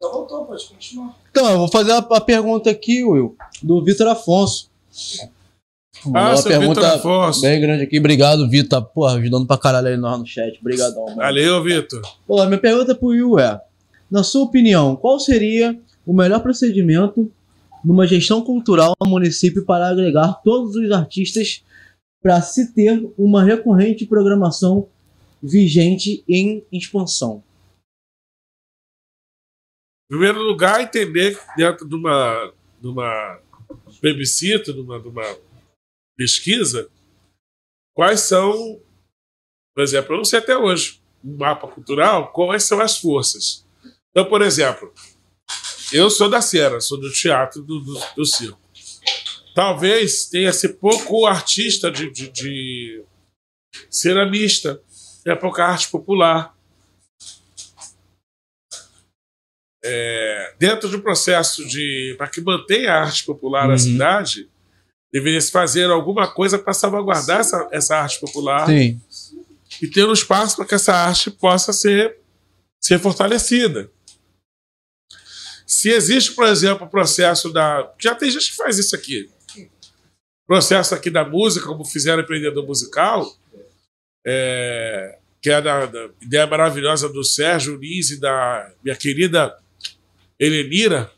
Já 0.01 0.09
voltou, 0.09 0.45
pode 0.45 0.67
continuar. 0.67 1.17
Então, 1.31 1.49
eu 1.49 1.57
vou 1.57 1.67
fazer 1.67 1.91
a, 1.91 1.97
a 1.97 2.21
pergunta 2.21 2.69
aqui, 2.69 3.03
Will, 3.03 3.35
do 3.61 3.83
Vitor 3.83 4.07
Afonso. 4.07 4.69
Ah, 6.13 6.35
uma 6.35 6.93
Afonso. 6.93 7.41
bem 7.41 7.61
grande 7.61 7.83
aqui. 7.83 7.99
Obrigado, 7.99 8.49
Vitor. 8.49 8.83
Pô, 8.83 9.05
ajudando 9.05 9.47
pra 9.47 9.57
caralho 9.57 9.87
aí 9.87 9.97
nós 9.97 10.19
no 10.19 10.25
chat. 10.25 10.59
Obrigadão, 10.59 11.05
mano. 11.05 11.17
Valeu, 11.17 11.63
Vitor. 11.63 12.01
Pô, 12.27 12.43
minha 12.45 12.59
pergunta 12.59 12.93
pro 12.93 13.09
Will 13.09 13.39
é: 13.39 13.61
na 14.11 14.23
sua 14.23 14.43
opinião, 14.43 14.95
qual 14.95 15.19
seria 15.19 15.79
o 16.05 16.13
melhor 16.13 16.41
procedimento 16.41 17.31
numa 17.83 18.07
gestão 18.07 18.41
cultural 18.41 18.93
no 19.01 19.09
município 19.09 19.65
para 19.65 19.87
agregar 19.87 20.41
todos 20.43 20.75
os 20.75 20.91
artistas 20.91 21.63
para 22.23 22.41
se 22.41 22.73
ter 22.73 23.13
uma 23.17 23.43
recorrente 23.43 24.05
programação 24.05 24.89
vigente 25.41 26.23
em 26.27 26.65
expansão? 26.71 27.43
Em 30.05 30.15
primeiro 30.15 30.41
lugar, 30.41 30.79
entender 30.79 31.37
que 31.37 31.55
dentro 31.57 31.87
de 31.87 31.95
uma, 31.95 32.53
de 32.79 32.87
uma 32.87 33.41
plebiscito, 33.99 34.73
de 34.73 34.79
uma, 34.79 35.01
de 35.01 35.07
uma 35.09 35.37
pesquisa, 36.15 36.89
quais 37.93 38.21
são, 38.21 38.81
por 39.75 39.83
exemplo, 39.83 40.13
eu 40.13 40.17
não 40.17 40.25
sei 40.25 40.39
até 40.39 40.57
hoje, 40.57 41.01
um 41.21 41.35
mapa 41.35 41.67
cultural, 41.67 42.31
quais 42.31 42.63
são 42.63 42.79
as 42.79 42.97
forças. 42.97 43.65
Então, 44.11 44.29
por 44.29 44.41
exemplo, 44.41 44.93
eu 45.91 46.09
sou 46.09 46.29
da 46.29 46.41
Sierra, 46.41 46.79
sou 46.79 46.99
do 46.99 47.11
teatro 47.11 47.61
do, 47.61 47.79
do, 47.79 47.99
do 48.15 48.25
circo. 48.25 48.62
Talvez 49.55 50.25
tenha-se 50.25 50.69
pouco 50.69 51.25
artista 51.25 51.91
de, 51.91 52.09
de, 52.11 52.30
de 52.30 53.03
ceramista, 53.89 54.81
é 55.25 55.35
pouca 55.35 55.65
arte 55.65 55.89
popular. 55.89 56.55
É, 59.85 60.55
dentro 60.57 60.88
do 60.89 61.01
processo 61.01 61.65
de. 61.67 62.15
para 62.17 62.27
que 62.30 62.39
mantenha 62.41 62.93
a 62.93 63.01
arte 63.03 63.25
popular 63.25 63.67
na 63.67 63.73
Uhum. 63.73 63.77
cidade, 63.77 64.49
deveria 65.11 65.41
se 65.41 65.51
fazer 65.51 65.89
alguma 65.89 66.27
coisa 66.31 66.57
para 66.57 66.73
salvaguardar 66.73 67.41
essa, 67.41 67.67
essa 67.71 67.97
arte 67.97 68.19
popular 68.19 68.65
Sim. 68.65 68.99
e 69.81 69.88
ter 69.88 70.05
um 70.07 70.13
espaço 70.13 70.55
para 70.55 70.65
que 70.65 70.73
essa 70.75 70.93
arte 70.93 71.30
possa 71.30 71.73
ser, 71.73 72.17
ser 72.81 72.97
fortalecida. 72.97 73.91
Se 75.67 75.89
existe, 75.89 76.31
por 76.31 76.45
exemplo, 76.45 76.88
o 76.88 76.89
processo 76.89 77.51
da. 77.51 77.93
Já 77.99 78.15
tem 78.15 78.31
gente 78.31 78.51
que 78.51 78.55
faz 78.57 78.80
isso 78.80 78.95
aqui. 78.95 79.30
Processo 80.47 80.93
aqui 80.93 81.09
da 81.09 81.23
música, 81.23 81.65
como 81.65 81.85
fizeram 81.85 82.19
o 82.19 82.23
empreendedor 82.23 82.65
musical, 82.65 83.25
é, 84.25 85.17
que 85.41 85.49
é 85.49 85.61
da, 85.61 85.85
da 85.85 86.09
ideia 86.21 86.47
maravilhosa 86.47 87.07
do 87.07 87.23
Sérgio 87.23 87.77
Lins 87.77 88.11
e 88.11 88.19
da 88.19 88.73
minha 88.83 88.95
querida 88.95 89.57
Helenira. 90.39 91.11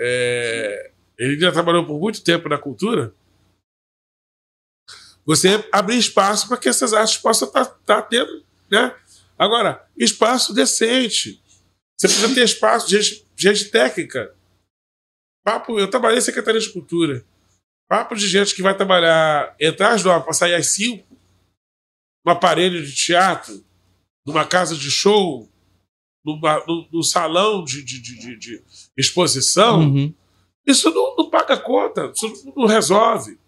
É, 0.00 0.92
Helenira 1.18 1.52
trabalhou 1.52 1.86
por 1.86 1.98
muito 1.98 2.22
tempo 2.22 2.48
na 2.48 2.58
cultura 2.58 3.14
você 5.24 5.66
abrir 5.70 5.98
espaço 5.98 6.48
para 6.48 6.56
que 6.56 6.68
essas 6.68 6.92
artes 6.92 7.16
possam 7.16 7.48
estar 7.48 8.02
tendo, 8.02 8.44
né? 8.70 8.94
Agora, 9.38 9.88
espaço 9.96 10.52
decente. 10.52 11.42
Você 11.96 12.08
precisa 12.08 12.34
ter 12.34 12.44
espaço 12.44 12.88
de 12.88 13.00
gente, 13.00 13.26
gente 13.36 13.64
técnica. 13.70 14.34
Papo, 15.44 15.78
eu 15.78 15.88
trabalhei 15.88 16.18
em 16.18 16.22
Secretaria 16.22 16.60
de 16.60 16.72
Cultura. 16.72 17.24
Papo 17.92 18.14
de 18.16 18.26
gente 18.26 18.54
que 18.54 18.62
vai 18.62 18.74
trabalhar, 18.74 19.54
entrar 19.60 19.92
às 19.92 20.02
nove 20.02 20.24
para 20.24 20.32
sair 20.32 20.54
às 20.54 20.68
cinco, 20.68 21.14
num 22.24 22.32
aparelho 22.32 22.82
de 22.82 22.94
teatro, 22.94 23.62
numa 24.26 24.46
casa 24.46 24.74
de 24.74 24.90
show, 24.90 25.46
numa, 26.24 26.64
num, 26.66 26.88
num 26.90 27.02
salão 27.02 27.62
de, 27.62 27.84
de, 27.84 28.00
de, 28.00 28.38
de- 28.38 28.64
exposição. 28.96 29.80
Uhum. 29.80 30.14
Isso 30.66 30.90
não, 30.90 31.16
não 31.16 31.28
paga 31.28 31.54
conta, 31.58 32.10
isso 32.16 32.28
não, 32.46 32.62
não 32.62 32.66
resolve. 32.66 33.38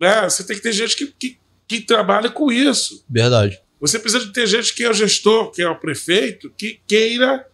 Né? 0.00 0.22
Você 0.22 0.46
tem 0.46 0.56
que 0.56 0.62
ter 0.62 0.72
gente 0.72 0.96
que, 0.96 1.08
que, 1.08 1.38
que 1.68 1.82
trabalha 1.82 2.30
com 2.30 2.50
isso. 2.50 3.04
Verdade. 3.06 3.60
Você 3.78 3.98
precisa 3.98 4.24
de 4.24 4.32
ter 4.32 4.46
gente 4.46 4.72
que 4.72 4.84
é 4.84 4.88
o 4.88 4.94
gestor, 4.94 5.50
que 5.50 5.60
é 5.60 5.68
o 5.68 5.78
prefeito, 5.78 6.48
que 6.56 6.80
queira 6.88 7.52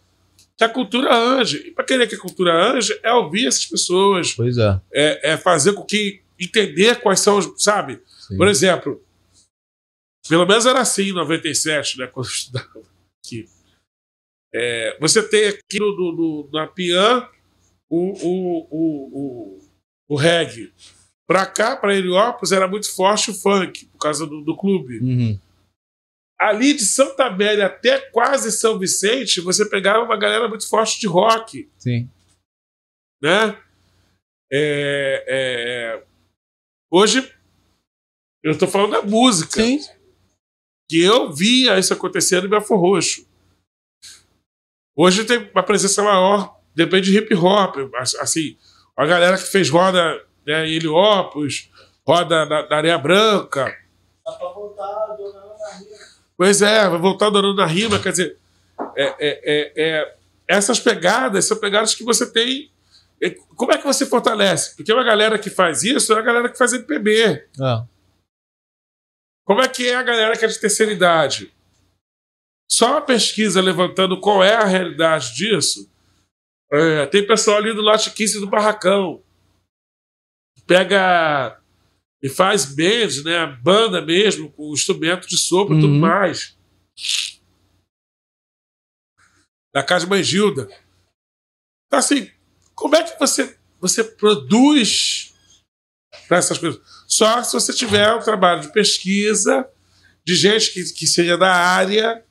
que 0.57 0.65
a 0.65 0.69
cultura 0.69 1.15
ande. 1.15 1.57
E 1.69 1.71
para 1.73 1.85
querer 1.85 2.07
que 2.09 2.15
a 2.15 2.21
cultura 2.21 2.53
ande, 2.55 2.99
é 3.03 3.13
ouvir 3.13 3.47
essas 3.47 3.67
pessoas, 3.67 4.33
Pois 4.33 4.57
é. 4.59 4.81
é, 4.93 5.33
é 5.33 5.37
fazer 5.37 5.73
com 5.73 5.85
que 5.85 6.23
entender 6.39 7.01
quais 7.01 7.21
são 7.21 7.39
os. 7.39 7.63
Sabe? 7.63 8.01
Sim. 8.07 8.37
Por 8.37 8.49
exemplo, 8.49 9.03
pelo 10.29 10.47
menos 10.47 10.67
era 10.67 10.81
assim 10.81 11.11
em 11.11 11.13
97, 11.13 11.99
né, 11.99 12.07
quando 12.13 12.27
eu 12.27 12.33
estudava 12.33 12.83
aqui. 13.25 13.47
É, 14.53 14.97
você 15.01 15.23
tem 15.23 15.49
aqui 15.49 15.81
no, 15.81 16.13
no, 16.13 16.49
na 16.53 16.67
Pian 16.69 17.29
o, 17.91 18.13
o, 18.13 18.69
o, 18.71 19.09
o, 19.13 19.59
o 20.09 20.17
reggae. 20.17 20.73
Para 21.27 21.47
cá, 21.47 21.77
para 21.77 21.97
Heliópolis, 21.97 22.53
era 22.53 22.69
muito 22.69 22.95
forte 22.95 23.31
o 23.31 23.35
funk, 23.35 23.87
por 23.87 23.99
causa 23.99 24.27
do, 24.27 24.43
do 24.43 24.57
clube. 24.57 24.99
Uhum. 24.99 25.39
Ali 26.39 26.75
de 26.75 26.85
Santa 26.85 27.27
Amélia 27.27 27.67
até 27.67 27.99
quase 28.11 28.51
São 28.51 28.79
Vicente, 28.79 29.41
você 29.41 29.69
pegava 29.69 30.05
uma 30.05 30.17
galera 30.17 30.49
muito 30.49 30.69
forte 30.69 30.99
de 31.01 31.07
rock 31.07 31.71
Sim. 31.79 32.11
né? 33.23 33.61
É, 34.53 35.25
é, 35.27 36.05
hoje 36.91 37.33
eu 38.43 38.53
estou 38.53 38.69
falando 38.69 38.93
da 38.93 39.03
música 39.03 39.63
Sim. 39.63 39.81
que 40.89 41.03
eu 41.03 41.33
via 41.33 41.79
isso 41.79 41.95
acontecendo 41.95 42.47
em 42.47 42.51
Belfor 42.51 42.79
Roxo. 42.79 43.27
Hoje 44.97 45.25
tem 45.25 45.51
uma 45.51 45.63
presença 45.63 46.03
maior, 46.03 46.61
depende 46.75 47.11
de 47.11 47.19
hip 47.19 47.35
hop, 47.35 47.77
assim, 48.21 48.57
a 48.97 49.07
galera 49.07 49.37
que 49.37 49.45
fez 49.45 49.69
roda 49.71 50.25
né, 50.47 50.67
em 50.67 50.75
Heliópolis, 50.75 51.71
roda 52.07 52.45
na, 52.45 52.69
na 52.69 52.77
Areia 52.77 52.99
Branca, 52.99 53.75
Dá 54.25 54.33
pra 54.33 54.49
voltar, 54.49 55.17
dona. 55.19 55.44
Pois 56.37 56.63
é, 56.63 56.89
vai 56.89 56.99
voltar 56.99 57.27
adorando 57.27 57.55
na 57.57 57.67
rima, 57.67 57.99
quer 58.01 58.11
dizer, 58.11 58.39
é, 58.97 59.05
é, 59.05 59.17
é, 59.45 59.73
é, 59.77 60.17
essas 60.49 60.81
pegadas 60.81 61.45
são 61.45 61.59
pegadas 61.59 61.95
que 61.95 62.03
você 62.05 62.31
tem. 62.31 62.73
é, 63.23 63.31
Como 63.31 63.73
é 63.73 63.79
que 63.79 63.85
você 63.85 64.05
fortalece? 64.05 64.75
Porque 64.77 64.93
uma 64.93 65.05
galera 65.05 65.39
que 65.39 65.49
faz 65.51 65.83
isso 65.85 66.13
é 66.13 66.19
a 66.19 66.23
galera 66.23 66.49
que 66.49 66.59
faz 66.59 66.73
MPB. 66.73 67.23
É. 67.25 67.49
Como 69.47 69.61
é 69.61 69.69
que 69.69 69.89
é 69.89 69.95
a 69.95 70.03
galera 70.03 70.37
que 70.37 70.45
é 70.45 70.49
de 70.49 70.59
terceira 70.59 70.93
idade? 70.93 71.53
Só 72.71 72.97
a 72.99 73.03
pesquisa 73.03 73.61
levantando 73.61 74.19
qual 74.21 74.43
é 74.43 74.55
a 74.55 74.65
realidade 74.65 75.35
disso. 75.35 75.89
é, 76.73 77.07
tem 77.07 77.27
pessoal 77.27 77.59
ali 77.59 77.73
do 77.75 77.83
lote 77.83 78.11
15 78.11 78.41
do 78.41 78.49
Barracão. 78.49 79.23
Pega 80.67 81.61
e 82.25 82.29
faz 82.31 82.65
band, 82.65 83.23
né? 83.23 83.47
Banda 83.63 84.01
mesmo, 84.01 84.51
com 84.51 84.73
instrumento 84.73 85.29
de 85.29 85.37
sopro 85.37 85.77
e 85.77 85.81
tudo 85.83 85.93
Uhum. 85.93 86.01
mais. 86.01 86.57
Da 89.75 89.83
Casa 89.83 90.07
Mãe 90.07 90.23
Gilda. 90.23 90.63
Então, 91.87 91.99
assim, 91.99 92.31
como 92.75 92.97
é 92.97 93.03
que 93.03 93.19
você, 93.19 93.59
você 93.79 94.03
produz 94.03 95.35
para 96.27 96.39
essas 96.39 96.57
coisas? 96.57 96.81
Só 97.07 97.43
se 97.43 97.53
você 97.53 97.75
tiver 97.75 98.11
um 98.15 98.23
trabalho 98.23 98.63
de 98.63 98.73
pesquisa, 98.73 99.71
de 100.25 100.35
gente 100.35 100.73
que, 100.73 100.83
que 100.95 101.07
seja 101.07 101.37
da 101.37 101.53
área, 101.53 102.25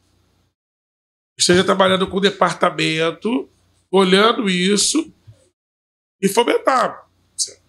esteja 1.37 1.63
trabalhando 1.63 2.09
com 2.09 2.17
o 2.17 2.21
departamento, 2.21 3.47
olhando 3.91 4.49
isso 4.49 5.13
e 6.19 6.27
fomentar. 6.27 7.07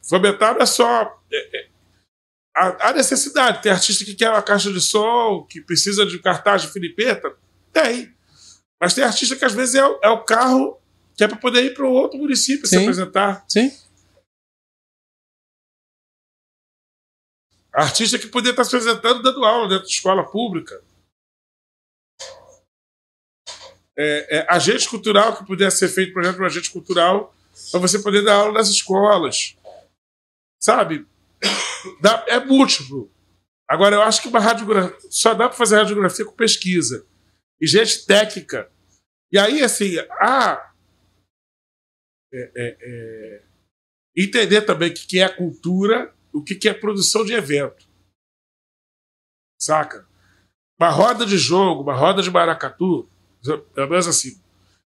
Fomentar 0.08 0.54
não 0.54 0.62
é 0.62 0.66
só 0.66 1.22
é, 1.30 1.58
é, 1.58 1.73
a, 2.56 2.90
a 2.90 2.92
necessidade. 2.92 3.62
Tem 3.62 3.72
artista 3.72 4.04
que 4.04 4.14
quer 4.14 4.30
uma 4.30 4.42
caixa 4.42 4.72
de 4.72 4.80
som, 4.80 5.44
que 5.48 5.60
precisa 5.60 6.06
de 6.06 6.18
cartaz 6.20 6.62
de 6.62 6.68
filipeta? 6.68 7.36
Tem. 7.72 8.14
Mas 8.80 8.94
tem 8.94 9.02
artista 9.04 9.34
que 9.36 9.44
às 9.44 9.54
vezes 9.54 9.74
é, 9.74 9.84
o- 9.86 10.00
é 10.02 10.08
o 10.10 10.24
carro 10.24 10.80
que 11.16 11.22
é 11.24 11.28
para 11.28 11.36
poder 11.36 11.64
ir 11.64 11.74
para 11.74 11.86
outro 11.86 12.18
município 12.18 12.66
se 12.66 12.76
Sim. 12.76 12.82
apresentar. 12.82 13.44
Sim. 13.48 13.70
Artista 17.72 18.18
que 18.18 18.28
poderia 18.28 18.52
estar 18.52 18.64
se 18.64 18.76
apresentando 18.76 19.22
dando 19.22 19.44
aula 19.44 19.68
dentro 19.68 19.86
de 19.86 19.92
escola 19.92 20.24
pública. 20.30 20.82
É, 23.96 24.38
é, 24.38 24.46
agente 24.52 24.88
cultural 24.88 25.36
que 25.36 25.46
pudesse 25.46 25.78
ser 25.78 25.88
feito, 25.88 26.12
por 26.12 26.22
exemplo, 26.22 26.42
um 26.42 26.46
agente 26.46 26.70
cultural 26.70 27.34
para 27.70 27.80
você 27.80 28.00
poder 28.02 28.22
dar 28.24 28.34
aula 28.36 28.52
nas 28.54 28.68
escolas. 28.68 29.56
Sabe? 30.60 31.06
Dá- 32.00 32.24
é 32.28 32.40
múltiplo. 32.40 33.12
Agora, 33.68 33.96
eu 33.96 34.02
acho 34.02 34.22
que 34.22 34.28
uma 34.28 34.40
radiografia 34.40 34.96
só 35.10 35.34
dá 35.34 35.48
para 35.48 35.56
fazer 35.56 35.76
radiografia 35.76 36.24
com 36.24 36.32
pesquisa 36.32 37.06
e 37.60 37.66
gente 37.66 38.04
técnica. 38.06 38.70
E 39.32 39.38
aí, 39.38 39.62
assim, 39.62 39.98
a, 40.20 40.72
é, 42.32 42.52
é, 42.56 42.78
é, 42.80 43.42
entender 44.16 44.62
também 44.62 44.90
o 44.90 44.94
que 44.94 45.18
é 45.18 45.28
cultura, 45.28 46.14
o 46.32 46.42
que 46.42 46.68
é 46.68 46.74
produção 46.74 47.24
de 47.24 47.32
evento. 47.32 47.88
Saca? 49.58 50.06
uma 50.78 50.90
roda 50.90 51.24
de 51.24 51.38
jogo, 51.38 51.82
uma 51.82 51.94
roda 51.94 52.22
de 52.22 52.30
maracatu, 52.30 53.08
pelo 53.74 53.88
menos 53.88 54.06
assim, 54.06 54.40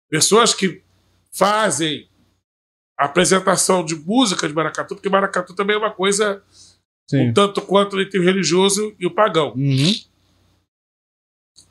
pessoas 0.09 0.53
que 0.53 0.83
fazem 1.31 2.09
apresentação 2.97 3.83
de 3.83 3.95
música 3.95 4.47
de 4.47 4.53
maracatu, 4.53 4.95
porque 4.95 5.09
maracatu 5.09 5.53
também 5.53 5.75
é 5.75 5.79
uma 5.79 5.91
coisa 5.91 6.41
Sim. 7.09 7.29
um 7.29 7.33
tanto 7.33 7.61
quanto 7.61 7.99
entre 7.99 8.19
o 8.19 8.23
religioso 8.23 8.95
e 8.99 9.05
o 9.05 9.11
pagão. 9.11 9.53
Uhum. 9.55 9.93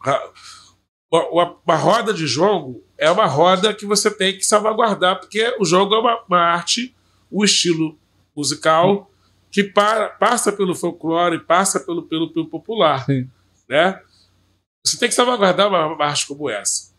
A- 0.04 0.30
Uma, 1.10 1.56
uma 1.64 1.76
roda 1.76 2.12
de 2.12 2.26
jogo 2.26 2.82
é 2.98 3.08
uma 3.10 3.26
roda 3.26 3.72
que 3.72 3.86
você 3.86 4.10
tem 4.10 4.36
que 4.36 4.42
salvaguardar, 4.44 5.20
porque 5.20 5.54
o 5.60 5.64
jogo 5.64 5.94
é 5.94 5.98
uma, 5.98 6.24
uma 6.26 6.40
arte, 6.40 6.92
um 7.30 7.44
estilo 7.44 7.96
musical 8.36 9.08
que 9.50 9.62
para- 9.62 10.08
passa 10.08 10.50
pelo 10.50 10.74
folclore, 10.74 11.38
passa 11.38 11.78
pelo, 11.78 12.02
pelo, 12.02 12.32
pelo 12.32 12.48
popular. 12.48 13.04
Sim. 13.06 13.30
Né? 13.68 14.02
Você 14.84 14.98
tem 14.98 15.08
que 15.08 15.14
salvaguardar 15.14 15.68
uma, 15.68 15.86
uma 15.86 16.04
arte 16.04 16.26
como 16.26 16.50
essa. 16.50 16.92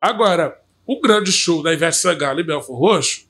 Agora, 0.00 0.58
um 0.88 0.98
grande 1.00 1.30
show 1.30 1.62
da 1.62 1.72
Ivete 1.74 1.98
Sangalo 1.98 2.40
e 2.40 2.44
Belfor 2.44 2.78
Roxo 2.78 3.28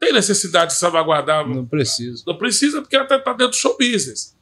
tem 0.00 0.12
necessidade 0.12 0.72
de 0.72 0.78
salvaguardar 0.78 1.46
Não 1.46 1.66
preciso. 1.66 2.24
não 2.26 2.36
precisa, 2.38 2.80
porque 2.80 2.96
ela 2.96 3.04
está 3.04 3.18
dentro 3.32 3.48
do 3.48 3.56
show 3.56 3.76
business. 3.76 4.36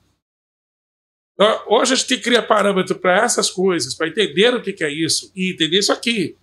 Então, 1.35 1.65
Hoje 1.69 1.93
a 1.93 1.97
gente 1.97 2.19
cria 2.19 2.43
parâmetro 2.43 2.99
para 2.99 3.23
essas 3.25 3.51
coisas, 3.51 3.95
para 3.95 4.09
entender 4.09 4.55
o 4.55 4.63
que, 4.63 4.73
que 4.73 4.85
é 4.85 4.91
isso 4.93 5.31
e 5.35 5.53
entender 5.53 5.79
isso 5.79 5.93
aqui. 5.93 6.37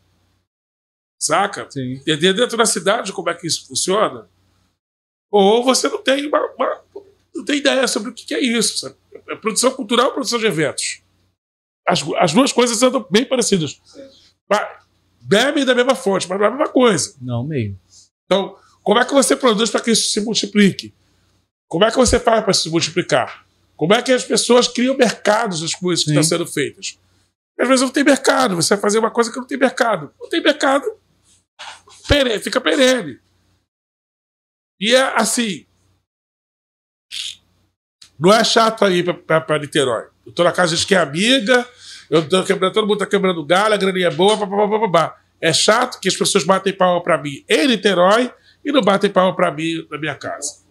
Saca? 1.22 1.70
Sim. 1.72 1.94
Entender 1.94 2.34
dentro 2.34 2.58
da 2.58 2.66
cidade 2.66 3.14
como 3.14 3.30
é 3.30 3.34
que 3.34 3.48
isso 3.48 3.68
funciona. 3.68 4.30
Ou 5.32 5.64
você 5.64 5.88
não 5.90 6.02
tem, 6.02 6.28
uma, 6.28 6.46
uma- 6.54 6.84
não 7.34 7.44
tem 7.44 7.58
ideia 7.58 7.88
sobre 7.88 8.10
o 8.10 8.14
que, 8.14 8.26
que 8.26 8.34
é 8.34 8.40
isso. 8.40 8.78
Sabe? 8.80 8.96
É 9.30 9.36
produção 9.36 9.72
cultural 9.72 10.08
ou 10.08 10.14
produção 10.14 10.40
de 10.40 10.46
eventos. 10.46 11.02
As, 11.88 12.02
as 12.18 12.34
duas 12.34 12.52
coisas 12.52 12.78
são 12.78 13.06
bem 13.10 13.26
parecidas. 13.26 13.82
Bebem 15.22 15.66
da 15.66 15.74
mesma 15.74 15.96
fonte, 15.96 16.28
mas 16.30 16.38
não 16.38 16.46
é 16.46 16.50
a 16.50 16.52
mesma 16.52 16.70
coisa. 16.70 17.16
Não, 17.22 17.44
meio. 17.44 17.80
Então, 18.26 18.58
como 18.86 19.00
é 19.00 19.04
que 19.04 19.14
você 19.14 19.36
produz 19.36 19.72
para 19.72 19.82
que 19.82 19.90
isso 19.90 20.12
se 20.12 20.22
multiplique? 20.22 20.94
Como 21.68 21.84
é 21.84 21.90
que 21.90 21.98
você 21.98 22.20
faz 22.20 22.44
para 22.44 22.54
se 22.54 22.70
multiplicar? 22.70 23.44
Como 23.76 23.96
é 23.96 24.02
que 24.02 24.12
as 24.12 24.24
pessoas 24.24 24.68
criam 24.68 24.96
mercados 24.96 25.62
das 25.62 25.74
coisas 25.74 26.06
que 26.06 26.12
Sim. 26.12 26.20
estão 26.20 26.38
sendo 26.38 26.48
feitas? 26.48 27.00
Às 27.60 27.68
vezes 27.68 27.82
não 27.82 27.90
tem 27.90 28.04
mercado, 28.04 28.56
você 28.56 28.76
vai 28.76 28.82
fazer 28.82 29.00
uma 29.00 29.10
coisa 29.10 29.32
que 29.32 29.38
não 29.38 29.48
tem 29.48 29.58
mercado. 29.58 30.14
Não 30.22 30.30
tem 30.30 30.40
mercado, 30.40 30.86
perene, 32.08 32.40
fica 32.40 32.62
perene. 32.62 33.20
E 34.80 34.94
é 34.94 35.20
assim. 35.20 35.66
Não 38.20 38.32
é 38.32 38.44
chato 38.44 38.86
aí 38.86 39.04
para 39.04 39.60
Niterói. 39.60 40.10
Eu 40.24 40.32
tô 40.32 40.44
na 40.44 40.52
casa 40.52 40.76
de 40.76 40.86
quem 40.86 40.96
é 40.96 41.02
amiga, 41.02 41.68
eu 42.08 42.30
tô 42.30 42.44
quebrando, 42.44 42.74
todo 42.74 42.88
mundo 42.88 43.00
tá 43.00 43.08
quebrando 43.08 43.44
galho, 43.44 43.74
a 43.74 43.78
graninha 43.78 44.08
é 44.08 44.12
boa, 44.12 44.38
papapá, 44.38 44.68
papapá. 44.68 45.22
É 45.42 45.52
chato 45.52 46.00
que 46.00 46.08
as 46.08 46.16
pessoas 46.16 46.44
batem 46.44 46.72
palma 46.72 47.02
para 47.02 47.18
mim 47.18 47.44
em 47.50 47.68
Niterói 47.68 48.32
e 48.66 48.72
não 48.72 48.82
batem 48.82 49.10
palma 49.10 49.36
para 49.36 49.52
mim 49.52 49.88
na 49.90 49.98
minha 49.98 50.16
casa. 50.16 50.66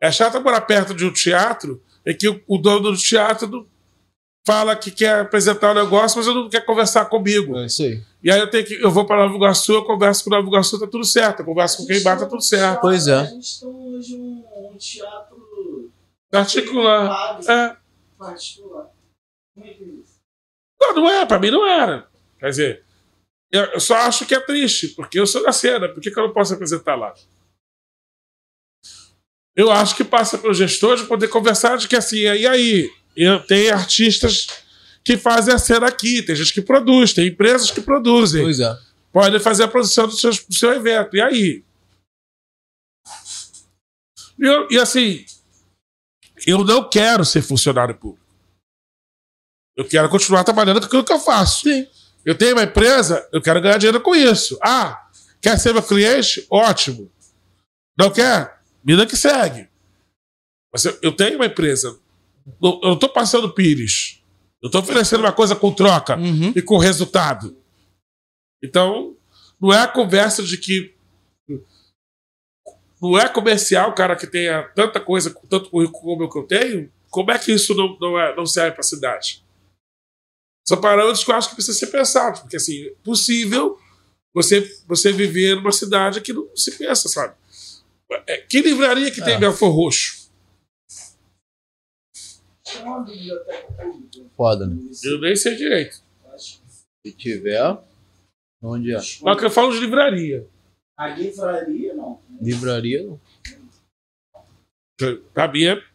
É 0.00 0.12
chato 0.12 0.40
morar 0.40 0.60
perto 0.62 0.94
de 0.94 1.04
um 1.04 1.12
teatro 1.12 1.82
em 2.06 2.16
que 2.16 2.28
o, 2.28 2.58
dono 2.58 2.92
do 2.92 2.96
teatro 2.96 3.48
não 3.48 3.66
fala 4.46 4.76
que 4.76 4.90
quer 4.90 5.20
apresentar 5.20 5.72
o 5.72 5.74
negócio, 5.74 6.18
mas 6.18 6.26
ele 6.26 6.36
não 6.36 6.48
quer 6.48 6.64
conversar 6.64 7.06
comigo. 7.06 7.56
É 7.58 7.66
isso 7.66 7.82
aí. 7.82 8.02
E 8.22 8.30
aí 8.30 8.40
eu 8.40 8.50
tenho 8.50 8.64
que 8.64 8.74
eu 8.74 8.90
vou 8.90 9.04
para 9.04 9.24
Nova 9.24 9.34
Iguaçu, 9.34 9.72
eu 9.72 9.84
converso 9.84 10.24
com 10.24 10.30
Nova 10.30 10.46
Iguaçu, 10.46 10.78
tá 10.78 10.86
tudo 10.86 11.04
certo. 11.04 11.40
Eu 11.40 11.46
converso 11.46 11.78
com 11.78 11.86
quem 11.86 12.02
bate, 12.02 12.22
tá 12.22 12.28
tudo 12.28 12.42
certo. 12.42 12.80
Pois 12.80 13.08
é. 13.08 13.14
A 13.14 13.24
gente 13.24 13.60
tem 13.60 13.68
hoje 13.68 14.14
um, 14.14 14.44
um 14.72 14.76
teatro 14.76 15.40
Particular. 16.30 17.40
É. 17.48 17.76
particular. 18.16 18.90
Como 19.54 19.66
é 19.66 19.74
que 19.74 19.82
é 19.82 19.86
isso? 19.86 20.20
Não, 20.80 20.94
não 20.94 21.10
é, 21.10 21.26
pra 21.26 21.40
mim 21.40 21.50
não 21.50 21.66
era. 21.66 22.08
Quer 22.38 22.48
dizer, 22.50 22.84
eu, 23.52 23.80
só 23.80 23.96
acho 23.96 24.26
que 24.26 24.34
é 24.34 24.40
triste, 24.40 24.88
porque 24.88 25.18
eu 25.18 25.26
sou 25.26 25.42
da 25.42 25.52
cena, 25.52 25.88
por 25.88 26.00
que, 26.00 26.10
que 26.10 26.18
eu 26.18 26.26
não 26.26 26.32
posso 26.32 26.54
apresentar 26.54 26.94
lá? 26.94 27.14
Eu 29.56 29.70
acho 29.70 29.96
que 29.96 30.04
passa 30.04 30.38
pelo 30.38 30.54
gestor 30.54 30.96
de 30.96 31.04
poder 31.06 31.28
conversar 31.28 31.76
de 31.76 31.88
que 31.88 31.96
assim, 31.96 32.18
e 32.18 32.46
aí? 32.46 32.90
Eu 33.16 33.44
tenho 33.44 33.74
artistas 33.74 34.46
que 35.04 35.16
fazem 35.16 35.52
a 35.52 35.58
cena 35.58 35.88
aqui, 35.88 36.22
tem 36.22 36.36
gente 36.36 36.54
que 36.54 36.62
produz, 36.62 37.12
tem 37.12 37.26
empresas 37.28 37.70
que 37.70 37.80
produzem. 37.80 38.42
Pois 38.42 38.60
é. 38.60 38.78
podem 39.12 39.40
fazer 39.40 39.64
a 39.64 39.68
produção 39.68 40.06
do 40.06 40.12
seu, 40.12 40.30
do 40.30 40.54
seu 40.54 40.72
evento. 40.72 41.16
E 41.16 41.20
aí? 41.20 41.64
E, 44.38 44.46
eu- 44.46 44.68
e 44.70 44.78
assim, 44.78 45.24
eu 46.46 46.64
não 46.64 46.88
quero 46.88 47.24
ser 47.24 47.42
funcionário 47.42 47.94
público. 47.98 48.24
Eu 49.76 49.86
quero 49.86 50.08
continuar 50.08 50.44
trabalhando 50.44 50.80
com 50.80 50.86
aquilo 50.86 51.04
que 51.04 51.12
eu 51.12 51.18
faço. 51.20 51.62
Sim. 51.68 51.86
Eu 52.24 52.36
tenho 52.36 52.52
uma 52.54 52.64
empresa, 52.64 53.26
eu 53.32 53.40
quero 53.40 53.60
ganhar 53.60 53.78
dinheiro 53.78 54.00
com 54.00 54.14
isso. 54.14 54.58
Ah, 54.62 55.08
quer 55.40 55.58
ser 55.58 55.72
meu 55.72 55.82
cliente? 55.82 56.46
Ótimo. 56.50 57.10
Não 57.98 58.10
quer? 58.10 58.60
Vida 58.84 59.06
que 59.06 59.16
segue. 59.16 59.68
Mas 60.72 60.84
eu, 60.84 60.98
eu 61.02 61.12
tenho 61.12 61.36
uma 61.36 61.46
empresa. 61.46 61.98
Eu 62.62 62.80
não 62.82 62.94
estou 62.94 63.08
passando 63.08 63.52
pires. 63.52 64.22
Eu 64.62 64.66
estou 64.66 64.80
oferecendo 64.82 65.20
uma 65.20 65.32
coisa 65.32 65.56
com 65.56 65.72
troca 65.72 66.16
Uhum. 66.18 66.52
e 66.54 66.60
com 66.62 66.76
resultado. 66.78 67.56
Então, 68.62 69.16
não 69.60 69.72
é 69.72 69.78
a 69.82 69.88
conversa 69.88 70.42
de 70.42 70.58
que. 70.58 70.94
Não 73.00 73.18
é 73.18 73.26
comercial 73.28 73.90
o 73.90 73.94
cara 73.94 74.14
que 74.14 74.26
tenha 74.26 74.62
tanta 74.74 75.00
coisa, 75.00 75.30
com 75.30 75.46
tanto 75.46 75.70
currículo 75.70 76.02
como 76.02 76.24
o 76.24 76.30
que 76.30 76.38
eu 76.38 76.46
tenho. 76.46 76.92
Como 77.08 77.30
é 77.30 77.38
que 77.38 77.50
isso 77.50 77.74
não, 77.74 77.96
não, 77.98 78.20
é, 78.20 78.36
não 78.36 78.44
serve 78.44 78.72
para 78.72 78.80
a 78.80 78.84
cidade? 78.84 79.42
São 80.70 80.80
parâmetros 80.80 81.24
que 81.24 81.32
eu 81.32 81.34
acho 81.34 81.48
que 81.48 81.56
precisam 81.56 81.80
ser 81.80 81.88
pensados, 81.88 82.42
porque 82.42 82.54
assim, 82.54 82.86
é 82.86 82.94
possível 83.02 83.76
você, 84.32 84.60
você 84.86 85.10
viver 85.10 85.56
numa 85.56 85.72
cidade 85.72 86.20
que 86.20 86.32
não 86.32 86.48
se 86.54 86.78
pensa, 86.78 87.08
sabe? 87.08 87.34
É, 88.24 88.36
que 88.42 88.62
livraria 88.62 89.10
que 89.10 89.20
tem 89.20 89.34
É. 89.34 89.38
Belfor 89.38 89.74
Roxo? 89.74 90.30
Foda, 94.36 94.68
né? 94.68 94.76
Eu 95.02 95.20
nem 95.20 95.34
sei 95.34 95.56
direito. 95.56 96.04
Se 97.04 97.12
tiver, 97.16 97.76
onde 98.62 98.94
é? 98.94 98.98
Mas 99.22 99.38
que 99.40 99.46
eu 99.46 99.50
falo 99.50 99.72
de 99.72 99.80
livraria. 99.80 100.46
A 100.96 101.08
livraria, 101.08 101.94
não. 101.94 102.20
Livraria, 102.40 103.02
não. 103.02 103.20
Pra 105.34 105.48
mim 105.48 105.64
é. 105.64 105.89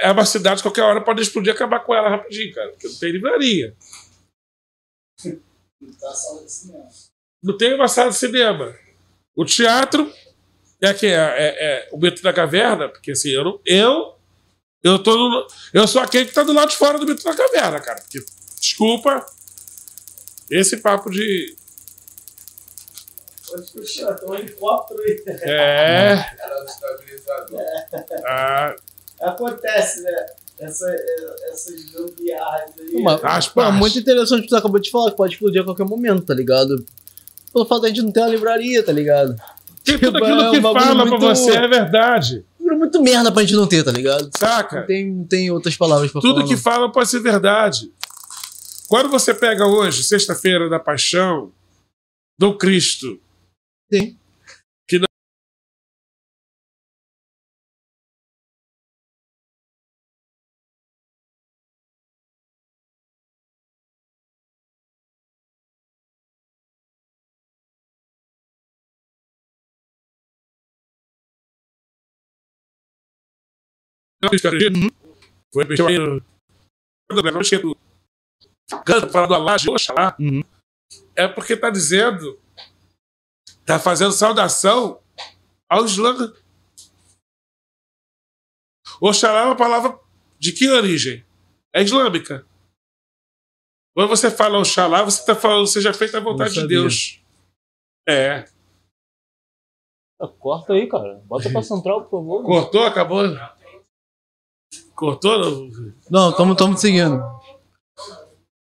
É 0.00 0.10
uma 0.10 0.24
cidade 0.24 0.56
que 0.62 0.68
qualquer 0.68 0.82
hora 0.82 1.00
pode 1.02 1.22
explodir 1.22 1.52
e 1.52 1.56
acabar 1.56 1.80
com 1.80 1.94
ela 1.94 2.08
rapidinho, 2.08 2.54
cara. 2.54 2.70
Porque 2.70 2.88
não 2.88 2.94
tem 2.96 3.12
livraria. 3.12 3.74
Da 6.00 6.12
sala 6.14 6.44
de 6.44 6.52
cinema. 6.52 6.88
Não 7.42 7.56
tem 7.56 7.74
uma 7.74 7.88
sala 7.88 8.10
de 8.10 8.16
cinema. 8.16 8.76
O 9.34 9.44
teatro 9.44 10.12
é 10.80 10.92
que 10.94 11.06
é, 11.06 11.12
é- 11.14 11.64
é 11.64 11.88
o 11.92 11.98
Mito 11.98 12.22
da 12.22 12.32
Caverna, 12.32 12.88
porque 12.88 13.12
assim, 13.12 13.30
eu 13.30 13.44
não. 13.44 13.60
Eu, 13.64 14.14
eu, 14.82 15.02
tô 15.02 15.16
no- 15.16 15.46
eu 15.74 15.86
sou 15.86 16.00
aquele 16.02 16.26
que 16.26 16.32
tá 16.34 16.42
do 16.42 16.52
lado 16.52 16.70
de 16.70 16.76
fora 16.76 16.98
do 16.98 17.06
Mito 17.06 17.22
da 17.22 17.34
Caverna, 17.36 17.80
cara. 17.80 18.00
Porque, 18.00 18.18
desculpa. 18.60 19.24
Esse 20.50 20.78
papo 20.78 21.10
de. 21.10 21.56
Pode 23.48 23.72
puxar, 23.72 24.14
tem 24.14 24.28
um 24.28 24.34
helicóptero 24.34 25.00
aí. 25.02 25.22
É. 25.42 26.12
Era 26.38 26.64
estabilizador. 26.64 27.60
ah, 28.26 28.76
Acontece, 29.22 30.02
né? 30.02 30.26
Essa, 30.58 30.86
essas 31.52 31.84
gambiarras 31.90 32.70
aí. 32.78 32.94
Uma, 32.96 33.14
As 33.22 33.48
pô, 33.48 33.54
partes. 33.62 33.78
muito 33.78 33.98
interessante 33.98 34.40
o 34.40 34.42
que 34.42 34.48
tu 34.48 34.56
acabou 34.56 34.78
de 34.80 34.90
falar, 34.90 35.10
que 35.10 35.16
pode 35.16 35.32
explodir 35.34 35.62
a 35.62 35.64
qualquer 35.64 35.86
momento, 35.86 36.22
tá 36.22 36.34
ligado? 36.34 36.84
Pelo 37.52 37.64
fato 37.64 37.80
de 37.80 37.86
a 37.86 37.88
gente 37.88 38.02
não 38.02 38.12
ter 38.12 38.20
uma 38.20 38.28
livraria, 38.28 38.82
tá 38.82 38.92
ligado? 38.92 39.34
tudo 39.82 39.98
Tipo, 39.98 40.08
aquilo 40.18 40.40
é 40.42 40.50
que 40.50 40.60
fala 40.60 40.94
pra 40.94 41.04
muito- 41.06 41.20
você 41.26 41.50
é 41.52 41.66
verdade. 41.66 42.44
É 42.60 42.74
muito 42.74 43.02
merda 43.02 43.32
pra 43.32 43.42
gente 43.42 43.54
não 43.56 43.66
ter, 43.66 43.82
tá 43.82 43.90
ligado? 43.90 44.30
Saca? 44.38 44.80
Não 44.80 44.86
tem, 44.86 45.10
não 45.10 45.24
tem 45.26 45.50
outras 45.50 45.76
palavras 45.76 46.12
pra 46.12 46.20
Tudo 46.20 46.34
falar. 46.34 46.46
que 46.46 46.54
não. 46.54 46.60
fala 46.60 46.92
pode 46.92 47.08
ser 47.08 47.20
verdade. 47.20 47.90
Quando 48.88 49.08
você 49.08 49.32
pega 49.34 49.66
hoje, 49.66 50.04
sexta-feira 50.04 50.68
da 50.68 50.78
paixão, 50.78 51.50
do 52.38 52.56
Cristo, 52.56 53.18
Sim. 53.92 54.16
Foi 75.52 75.64
besteira. 75.64 76.22
Não 77.10 77.40
esquento. 77.40 77.76
Canta, 78.84 79.08
fala 79.08 79.26
do 79.26 79.34
Alá, 79.34 79.56
de 79.56 79.68
Oxalá. 79.68 80.16
Uhum. 80.18 80.42
É 81.16 81.26
porque 81.26 81.56
tá 81.56 81.70
dizendo, 81.70 82.38
tá 83.64 83.78
fazendo 83.78 84.12
saudação 84.12 85.00
ao 85.68 85.84
Islã. 85.84 86.32
Oxalá 89.00 89.40
é 89.40 89.44
uma 89.46 89.56
palavra 89.56 89.98
de 90.38 90.52
que 90.52 90.68
origem? 90.68 91.24
É 91.72 91.82
islâmica. 91.82 92.46
Quando 93.94 94.08
você 94.08 94.30
fala 94.30 94.58
Oxalá, 94.58 95.02
você 95.02 95.20
está 95.20 95.34
falando, 95.34 95.66
seja 95.66 95.92
feita 95.92 96.18
a 96.18 96.20
vontade 96.20 96.54
de. 96.54 96.66
Deus. 96.66 97.20
É. 98.08 98.44
Ah, 100.20 100.28
Corta 100.28 100.74
aí, 100.74 100.88
cara. 100.88 101.20
Bota 101.24 101.50
pra 101.50 101.62
central, 101.62 102.04
por 102.04 102.20
favor. 102.20 102.44
Cortou, 102.44 102.84
acabou? 102.84 103.24
Cortou? 105.00 105.70
Não, 106.10 106.30
tamo, 106.36 106.54
tamo 106.54 106.76
seguindo. 106.76 107.22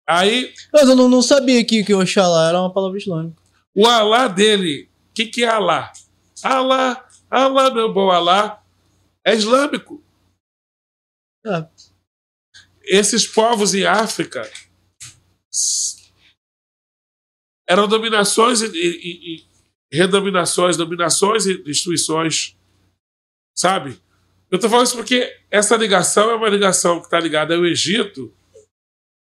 Aí, 0.07 0.53
Mas 0.71 0.87
eu 0.87 0.95
não, 0.95 1.09
não 1.09 1.21
sabia 1.21 1.63
que, 1.65 1.83
que 1.83 1.93
Oxalá 1.93 2.47
era 2.47 2.59
uma 2.61 2.73
palavra 2.73 2.97
islâmica. 2.97 3.41
o 3.75 3.85
Alá 3.85 4.29
dele, 4.29 4.89
o 5.09 5.13
que, 5.13 5.25
que 5.25 5.43
é 5.43 5.49
Alá? 5.49 5.91
Alá, 6.41 7.05
Alá, 7.29 7.69
meu 7.69 7.93
bom 7.93 8.09
Alá, 8.09 8.63
é 9.25 9.35
islâmico. 9.35 10.01
É. 11.45 11.67
Esses 12.83 13.27
povos 13.27 13.73
em 13.75 13.83
África 13.85 14.49
eram 17.67 17.87
dominações 17.89 18.61
e, 18.61 18.67
e- 18.67 19.35
e 19.35 19.45
redominações, 19.91 20.77
dominações 20.77 21.45
e 21.45 21.61
destruições. 21.61 22.55
Sabe? 23.53 24.01
Eu 24.51 24.59
tô 24.59 24.69
falando 24.69 24.85
isso 24.85 24.97
porque 24.97 25.33
essa 25.49 25.77
ligação 25.77 26.29
é 26.29 26.35
uma 26.35 26.49
ligação 26.49 26.99
que 26.99 27.05
está 27.05 27.19
ligada 27.19 27.55
ao 27.55 27.65
Egito 27.65 28.33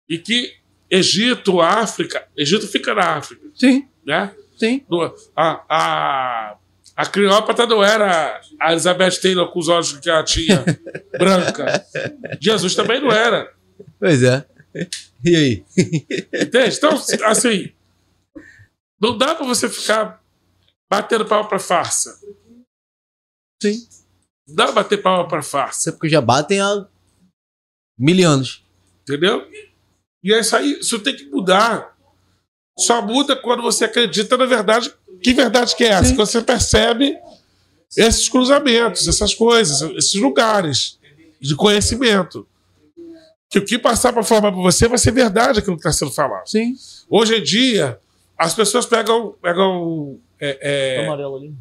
e 0.09 0.19
que 0.19 0.52
Egito, 0.90 1.61
África, 1.61 2.27
Egito 2.36 2.66
fica 2.66 2.93
na 2.93 3.16
África, 3.16 3.47
Sim, 3.55 3.89
né? 4.05 4.35
sim. 4.59 4.85
A, 5.36 5.65
a, 5.69 6.57
a 6.97 7.07
Cleópatra 7.07 7.65
não 7.65 7.82
era 7.82 8.40
a 8.59 8.73
Elizabeth 8.73 9.20
Taylor 9.23 9.52
com 9.52 9.61
os 9.61 9.69
olhos 9.69 9.93
que 9.98 10.11
ela 10.11 10.24
tinha, 10.24 10.65
branca. 11.16 11.86
Jesus 12.40 12.74
também 12.74 13.01
não 13.01 13.12
era. 13.12 13.55
Pois 14.01 14.24
é. 14.24 14.44
E 15.24 15.36
aí? 15.36 15.65
Entende? 16.35 16.77
Então, 16.77 16.90
assim, 17.27 17.73
não 19.01 19.16
dá 19.16 19.35
pra 19.36 19.47
você 19.47 19.69
ficar 19.69 20.20
batendo 20.90 21.24
palma 21.24 21.48
pra 21.48 21.61
farsa. 21.61 22.19
Sim. 23.62 23.86
Não 24.51 24.57
dá 24.57 24.65
pra 24.67 24.75
bater 24.75 25.03
palma 25.03 25.27
pra 25.27 25.43
farsa, 25.43 25.81
Isso 25.81 25.89
é 25.89 25.93
porque 25.93 26.09
já 26.09 26.21
batem 26.21 26.61
há 26.61 26.87
mil 27.99 28.29
anos. 28.29 28.63
entendeu? 29.03 29.47
E 30.23 30.33
é 30.33 30.41
isso 30.41 30.55
aí, 30.57 30.79
isso 30.81 30.99
tem 31.01 31.17
que 31.17 31.25
mudar. 31.27 31.97
Só 32.79 33.03
muda 33.03 33.35
quando 33.37 33.63
você 33.63 33.85
acredita 33.85 34.37
na 34.37 34.47
verdade. 34.47 34.93
Que 35.23 35.33
verdade 35.35 35.75
que 35.77 35.85
é 35.85 35.89
essa? 35.89 36.05
Sim. 36.11 36.17
Quando 36.17 36.29
você 36.29 36.41
percebe 36.43 37.19
esses 37.97 38.29
cruzamentos, 38.29 39.07
essas 39.09 39.35
coisas, 39.35 39.83
esses 39.97 40.15
lugares 40.15 40.99
de 41.41 41.55
conhecimento. 41.55 42.47
Que 43.51 43.59
o 43.59 43.65
que 43.65 43.79
passar 43.79 44.13
para 44.13 44.23
formar 44.23 44.53
para 44.53 44.61
você 44.63 44.87
vai 44.87 44.97
ser 44.97 45.11
verdade 45.11 45.59
aquilo 45.59 45.77
que 45.77 45.81
está 45.81 45.93
sendo 45.93 46.13
falado. 46.13 46.47
Sim. 46.47 46.75
Hoje 47.09 47.37
em 47.37 47.43
dia, 47.43 47.99
as 48.39 48.55
pessoas 48.55 48.87
pegam. 48.87 49.35
pegam 49.43 50.21
é, 50.39 50.99
é, 51.01 51.05
Amarelo 51.05 51.37
ali. 51.37 51.55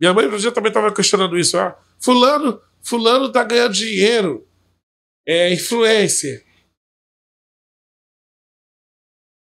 Minha 0.00 0.12
mãe, 0.12 0.24
outro 0.24 0.38
dia, 0.40 0.52
também 0.52 0.70
estava 0.70 0.92
questionando 0.94 1.38
isso. 1.38 1.56
Ah, 1.58 1.78
fulano, 2.00 2.60
fulano 2.82 3.30
tá 3.32 3.42
ganhando 3.44 3.72
dinheiro. 3.72 4.46
É 5.26 5.52
influencer. 5.52 6.44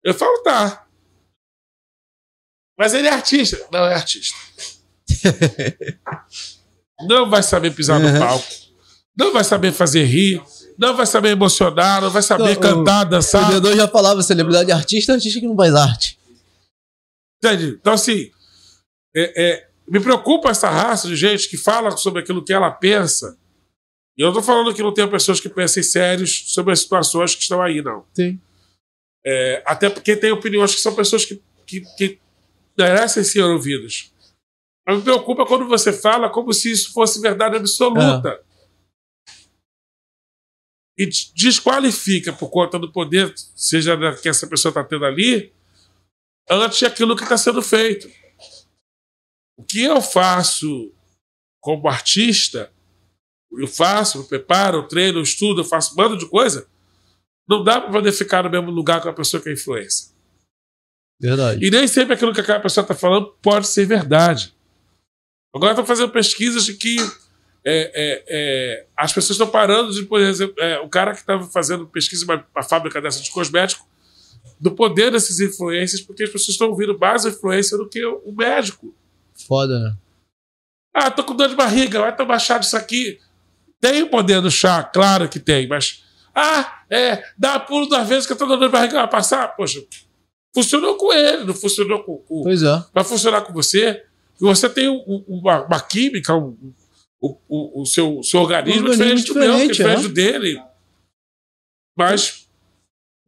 Eu 0.04 0.14
falo, 0.14 0.42
tá. 0.42 0.86
Mas 2.78 2.94
ele 2.94 3.08
é 3.08 3.12
artista. 3.12 3.66
Não 3.72 3.84
é 3.86 3.94
artista. 3.94 4.36
não 7.08 7.28
vai 7.28 7.42
saber 7.42 7.74
pisar 7.74 7.98
no 7.98 8.06
Uhum. 8.08 8.18
palco. 8.18 8.46
Não 9.18 9.32
vai 9.32 9.42
saber 9.42 9.72
fazer 9.72 10.04
rir. 10.04 10.42
Não 10.78 10.94
vai 10.94 11.06
saber 11.06 11.30
emocionar. 11.30 12.00
Não 12.02 12.10
vai 12.10 12.22
saber 12.22 12.54
Não, 12.54 12.60
cantar, 12.60 13.06
O 13.06 13.10
dançar. 13.10 13.48
vendedor 13.48 13.74
já 13.74 13.88
falava 13.88 14.22
celebridade 14.22 14.70
artista, 14.70 15.14
artista 15.14 15.40
que 15.40 15.46
não 15.46 15.56
faz 15.56 15.74
arte. 15.74 16.20
Entende? 17.42 17.76
Então, 17.80 17.94
assim, 17.94 18.30
é- 19.14 19.42
é, 19.44 19.70
me 19.88 20.00
preocupa 20.00 20.50
essa 20.50 20.68
raça 20.68 21.08
de 21.08 21.16
gente 21.16 21.48
que 21.48 21.56
fala 21.56 21.96
sobre 21.96 22.20
aquilo 22.22 22.44
que 22.44 22.52
ela 22.52 22.70
pensa. 22.70 23.38
E 24.18 24.22
eu 24.22 24.28
não 24.28 24.34
tô 24.34 24.42
falando 24.42 24.74
que 24.74 24.82
não 24.82 24.94
tem 24.94 25.08
pessoas 25.08 25.40
que 25.40 25.48
pensem 25.48 25.82
sérios 25.82 26.44
sobre 26.52 26.72
as 26.72 26.80
situações 26.80 27.34
que 27.34 27.42
estão 27.42 27.62
aí, 27.62 27.82
não. 27.82 28.06
Sim. 28.14 28.40
É, 29.24 29.62
até 29.66 29.90
porque 29.90 30.16
tem 30.16 30.32
opiniões 30.32 30.74
que 30.74 30.80
são 30.80 30.94
pessoas 30.94 31.24
que, 31.24 31.42
que, 31.66 31.80
que 31.96 32.18
merecem 32.78 33.22
ser 33.24 33.42
ouvidas. 33.42 34.12
Mas 34.86 34.98
me 34.98 35.02
preocupa 35.02 35.44
quando 35.44 35.66
você 35.66 35.92
fala 35.92 36.30
como 36.30 36.52
se 36.52 36.70
isso 36.70 36.92
fosse 36.92 37.20
verdade 37.20 37.56
absoluta. 37.56 38.40
E 40.98 41.06
des- 41.06 41.30
desqualifica 41.34 42.32
por 42.32 42.48
conta 42.50 42.78
do 42.78 42.90
poder, 42.90 43.32
seja 43.54 43.96
que 44.22 44.28
essa 44.28 44.46
pessoa 44.46 44.70
está 44.70 44.82
tendo 44.82 45.04
ali, 45.04 45.52
antes 46.48 46.82
aquilo 46.84 47.16
que 47.16 47.22
está 47.24 47.36
sendo 47.36 47.60
feito. 47.60 48.08
O 49.57 49.65
que 49.65 49.83
eu 49.83 50.01
faço 50.01 50.93
como 51.61 51.89
artista, 51.89 52.70
eu 53.53 53.66
faço, 53.66 54.19
eu 54.19 54.24
preparo, 54.24 54.78
eu 54.78 54.89
treino, 54.89 55.19
eu 55.19 55.23
estudo, 55.23 55.61
eu 55.61 55.65
faço 55.65 55.93
um 55.93 55.97
bando 55.97 56.16
de 56.16 56.28
coisa, 56.28 56.69
não 57.49 57.65
dá 57.65 57.81
para 57.81 57.91
poder 57.91 58.12
ficar 58.12 58.45
no 58.45 58.51
mesmo 58.51 58.70
lugar 58.70 59.01
com 59.01 59.09
a 59.09 59.12
pessoa 59.12 59.43
que 59.43 59.49
é 59.49 59.53
influência. 59.53 60.15
Verdade. 61.20 61.65
E 61.65 61.70
nem 61.70 61.87
sempre 61.89 62.15
aquilo 62.15 62.35
que 62.35 62.41
aquela 62.41 62.61
pessoa 62.61 62.83
está 62.83 62.95
falando 62.95 63.35
pode 63.41 63.66
ser 63.69 63.87
verdade. 63.87 64.55
Agora 65.55 65.73
estão 65.73 65.87
fazendo 65.87 66.12
pesquisas 66.12 66.65
de 66.66 66.74
que 66.74 66.97
é, 67.65 67.91
é, 67.95 68.24
é, 68.28 68.87
as 68.97 69.12
pessoas 69.12 69.37
estão 69.37 69.49
parando 69.49 69.93
de, 69.93 70.05
por 70.05 70.20
exemplo, 70.20 70.55
é, 70.59 70.78
o 70.81 70.89
cara 70.89 71.12
que 71.12 71.20
estava 71.20 71.45
fazendo 71.47 71.87
pesquisa 71.87 72.24
em 72.24 72.28
uma, 72.28 72.47
uma 72.55 72.62
fábrica 72.62 73.01
dessa 73.01 73.23
de 73.23 73.31
cosmético, 73.31 73.89
do 74.61 74.70
poder 74.73 75.11
desses 75.11 75.41
influências, 75.41 76.01
porque 76.01 76.24
as 76.24 76.31
pessoas 76.31 76.51
estão 76.51 76.69
ouvindo 76.69 76.99
mais 76.99 77.24
a 77.24 77.31
influência 77.31 77.77
do 77.77 77.89
que 77.89 78.05
o 78.05 78.33
médico. 78.33 78.95
Foda, 79.46 79.78
né? 79.78 79.96
Ah, 80.94 81.10
tô 81.10 81.22
com 81.24 81.34
dor 81.34 81.48
de 81.48 81.54
barriga, 81.56 82.00
vai 82.00 82.14
tomar 82.16 82.38
chá 82.38 82.58
disso 82.58 82.76
aqui. 82.76 83.20
Tem 83.80 84.02
o 84.02 84.08
poder 84.10 84.40
do 84.40 84.50
chá, 84.50 84.82
claro 84.82 85.28
que 85.28 85.38
tem, 85.38 85.66
mas. 85.68 86.04
Ah, 86.34 86.82
é, 86.90 87.22
dá 87.36 87.58
pulo 87.60 87.86
duas 87.86 88.08
vezes 88.08 88.26
que 88.26 88.32
eu 88.32 88.36
tô 88.36 88.46
com 88.46 88.56
dor 88.58 88.66
de 88.68 88.72
barriga, 88.72 88.94
vai 88.94 89.08
passar. 89.08 89.48
Poxa, 89.56 89.82
funcionou 90.54 90.96
com 90.96 91.12
ele, 91.12 91.44
não 91.44 91.54
funcionou 91.54 92.02
com, 92.04 92.18
com, 92.18 92.42
Pois 92.42 92.62
é. 92.62 92.84
vai 92.94 93.04
funcionar 93.04 93.42
com 93.42 93.52
você. 93.52 94.04
E 94.40 94.44
você 94.44 94.68
tem 94.68 94.88
um- 94.88 95.02
um- 95.06 95.24
uma, 95.28 95.62
uma 95.64 95.80
química, 95.80 96.34
um- 96.34 96.56
o, 97.20 97.38
o, 97.48 97.82
o 97.82 97.86
seu, 97.86 98.22
seu 98.22 98.40
organismo, 98.40 98.88
Um 98.88 98.88
é 98.88 98.90
diferente 98.92 99.30
organismo 99.30 99.34
do 99.34 99.40
meu, 99.40 99.54
que 99.56 99.62
é 99.62 99.66
diferente, 99.68 100.00
diferente 100.02 100.08
do 100.08 100.14
dele. 100.14 100.62
Mas 101.96 102.46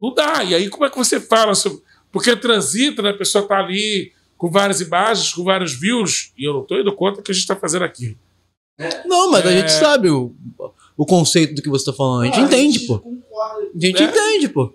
não 0.01 0.13
dá. 0.13 0.43
E 0.43 0.53
aí, 0.55 0.69
como 0.69 0.85
é 0.85 0.89
que 0.89 0.97
você 0.97 1.19
fala 1.19 1.55
sobre. 1.55 1.81
Porque 2.11 2.35
transita, 2.35 3.01
né? 3.01 3.09
A 3.11 3.17
pessoa 3.17 3.47
tá 3.47 3.57
ali 3.59 4.13
com 4.39 4.49
várias 4.49 4.79
imagens, 4.81 5.33
com 5.33 5.43
vários 5.43 5.73
views, 5.73 6.31
e 6.37 6.47
eu 6.47 6.53
não 6.53 6.63
tô 6.63 6.79
indo 6.79 6.95
contra 6.95 7.19
o 7.19 7.23
que 7.23 7.29
a 7.29 7.33
gente 7.33 7.41
está 7.43 7.55
fazendo 7.57 7.83
aqui. 7.83 8.17
Não, 9.05 9.29
mas 9.29 9.45
a 9.45 9.51
É. 9.51 9.57
gente 9.59 9.71
sabe 9.73 10.09
o, 10.09 10.33
o 10.95 11.05
conceito 11.05 11.53
do 11.55 11.61
que 11.61 11.67
você 11.69 11.85
tá 11.85 11.93
falando. 11.93 12.21
A 12.23 12.25
gente 12.27 12.39
entende, 12.39 12.79
pô. 12.87 13.03
A 13.43 13.77
gente 13.77 14.01
É. 14.01 14.05
entende, 14.05 14.47
pô. 14.47 14.73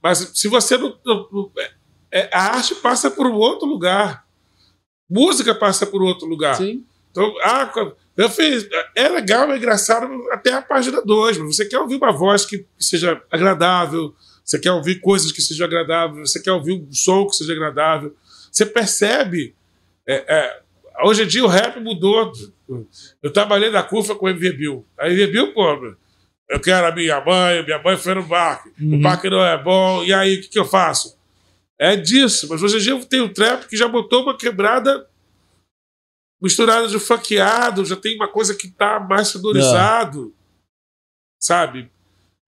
Mas 0.00 0.30
se 0.34 0.46
você 0.48 0.78
não. 0.78 0.96
não- 1.04 1.28
não- 1.32 1.50
é- 1.58 1.70
é- 2.12 2.30
a 2.32 2.54
arte 2.56 2.76
passa 2.76 3.10
por 3.10 3.26
um 3.26 3.34
outro 3.34 3.66
lugar. 3.68 4.24
Música 5.10 5.52
passa 5.54 5.84
por 5.84 6.00
outro 6.02 6.26
lugar. 6.28 6.56
Sim. 6.56 6.84
Então, 7.10 7.34
ah, 7.42 7.68
eu 8.16 8.30
fiz. 8.30 8.68
É 8.94 9.08
legal, 9.08 9.50
é 9.50 9.56
engraçado 9.56 10.06
até 10.30 10.52
a 10.52 10.62
página 10.62 11.02
2, 11.02 11.36
mas 11.38 11.56
você 11.56 11.64
quer 11.64 11.80
ouvir 11.80 11.96
uma 11.96 12.12
voz 12.12 12.46
que 12.46 12.64
seja 12.78 13.20
agradável, 13.28 14.14
você 14.44 14.56
quer 14.60 14.70
ouvir 14.70 15.00
coisas 15.00 15.32
que 15.32 15.42
sejam 15.42 15.66
agradáveis, 15.66 16.30
você 16.30 16.40
quer 16.40 16.52
ouvir 16.52 16.74
um 16.74 16.92
som 16.92 17.26
que 17.26 17.34
seja 17.34 17.52
agradável. 17.52 18.14
Você 18.60 18.66
percebe. 18.66 19.54
é, 20.06 20.14
é, 20.28 20.62
hoje 21.04 21.22
em 21.22 21.26
dia 21.26 21.42
o 21.42 21.48
rap 21.48 21.80
mudou. 21.80 22.30
Eu 23.22 23.32
trabalhei 23.32 23.70
na 23.70 23.82
CUFA 23.82 24.14
com 24.14 24.26
o 24.26 24.28
MV 24.28 24.52
Bill. 24.52 24.86
A 24.98 25.08
MV 25.08 25.26
Bill, 25.28 25.54
pô, 25.54 25.96
eu 26.48 26.60
quero 26.60 26.86
a 26.86 26.92
minha 26.94 27.24
mãe, 27.24 27.64
minha 27.64 27.82
mãe 27.82 27.96
foi 27.96 28.14
no 28.14 28.28
parque, 28.28 28.68
o 28.68 28.84
Uhum. 28.84 29.02
parque 29.02 29.30
não 29.30 29.42
é 29.42 29.56
bom, 29.56 30.04
e 30.04 30.12
aí 30.12 30.36
o 30.36 30.42
que, 30.42 30.48
que 30.48 30.58
eu 30.58 30.64
faço? 30.66 31.18
É 31.78 31.96
disso, 31.96 32.48
mas 32.50 32.62
hoje 32.62 32.76
em 32.76 32.80
dia 32.80 33.06
tem 33.06 33.20
o 33.22 33.32
trap 33.32 33.66
que 33.66 33.76
já 33.76 33.88
botou 33.88 34.24
uma 34.24 34.36
quebrada 34.36 35.08
misturada 36.42 36.86
de 36.86 36.98
funkeado, 36.98 37.84
já 37.86 37.96
tem 37.96 38.14
uma 38.16 38.28
coisa 38.28 38.54
que 38.54 38.68
tá 38.70 39.00
mais 39.00 39.28
sonorizado, 39.28 40.34
sabe? 41.42 41.90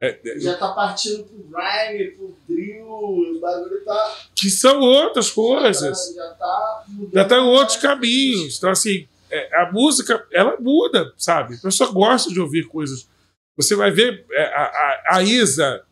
É, 0.03 0.19
é, 0.25 0.41
Já 0.41 0.57
tá 0.57 0.73
partindo 0.73 1.23
pro 1.23 1.39
grime, 1.39 2.11
pro 2.11 2.37
drill, 2.49 2.87
o 2.89 3.41
bagulho 3.41 3.85
tá. 3.85 4.17
que 4.35 4.51
são 4.51 4.81
outras 4.81 5.31
coisas. 5.31 6.13
Já 6.13 6.31
tá. 6.31 6.85
mudando. 6.89 7.15
já 7.15 7.23
está 7.23 7.37
em 7.37 7.45
outros 7.45 7.77
caminhos. 7.77 8.59
Então, 8.59 8.71
assim, 8.71 9.07
é, 9.31 9.63
a 9.63 9.71
música, 9.71 10.27
ela 10.33 10.57
muda, 10.59 11.15
sabe? 11.17 11.55
A 11.55 11.61
pessoa 11.61 11.93
gosta 11.93 12.33
de 12.33 12.41
ouvir 12.41 12.67
coisas. 12.67 13.09
Você 13.57 13.77
vai 13.77 13.93
ver 13.93 14.27
é, 14.33 14.45
a, 14.47 14.63
a, 14.63 15.17
a 15.19 15.23
Isa, 15.23 15.85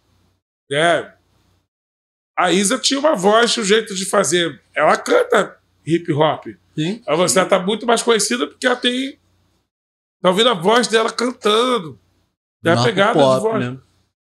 né? 0.68 1.14
A 2.36 2.50
Isa 2.50 2.78
tinha 2.78 2.98
uma 2.98 3.14
voz, 3.14 3.56
um 3.58 3.64
jeito 3.64 3.94
de 3.94 4.04
fazer. 4.04 4.60
Ela 4.74 4.96
canta 4.96 5.56
hip 5.86 6.12
hop. 6.12 6.46
Sim. 6.74 7.00
A 7.06 7.14
você 7.14 7.40
está 7.40 7.60
muito 7.60 7.86
mais 7.86 8.02
conhecida 8.02 8.48
porque 8.48 8.66
ela 8.66 8.76
tem. 8.76 9.20
Tá 10.20 10.30
ouvindo 10.30 10.48
a 10.48 10.54
voz 10.54 10.88
dela 10.88 11.12
cantando. 11.12 11.96
Tem 12.62 12.72
a 12.72 12.82
pegada 12.82 13.18
pop, 13.18 13.36
de 13.36 13.42
voz, 13.42 13.64
né? 13.64 13.80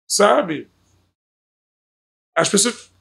Sabe? 0.10 0.69
As 2.36 2.49
pessoas 2.49 2.91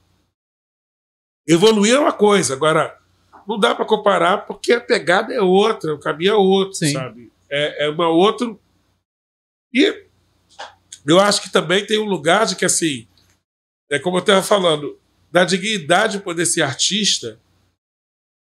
evoluíram 1.46 2.02
uma 2.02 2.12
coisa, 2.12 2.54
agora 2.54 3.00
não 3.46 3.58
dá 3.58 3.74
para 3.74 3.86
comparar 3.86 4.46
porque 4.46 4.72
a 4.72 4.80
pegada 4.80 5.32
é 5.32 5.40
outra, 5.40 5.94
o 5.94 5.98
caminho 5.98 6.32
é 6.32 6.36
outro, 6.36 6.74
Sim. 6.74 6.92
sabe? 6.92 7.32
É, 7.50 7.86
é 7.86 7.88
uma 7.88 8.08
outra. 8.08 8.54
E 9.72 10.06
eu 11.06 11.18
acho 11.18 11.42
que 11.42 11.50
também 11.50 11.86
tem 11.86 11.98
um 11.98 12.04
lugar 12.04 12.44
de 12.44 12.56
que, 12.56 12.64
assim, 12.64 13.08
é 13.90 13.98
como 13.98 14.18
eu 14.18 14.20
estava 14.20 14.42
falando, 14.42 15.00
da 15.30 15.44
dignidade 15.44 16.18
de 16.18 16.24
poder 16.24 16.44
ser 16.44 16.62
artista, 16.62 17.40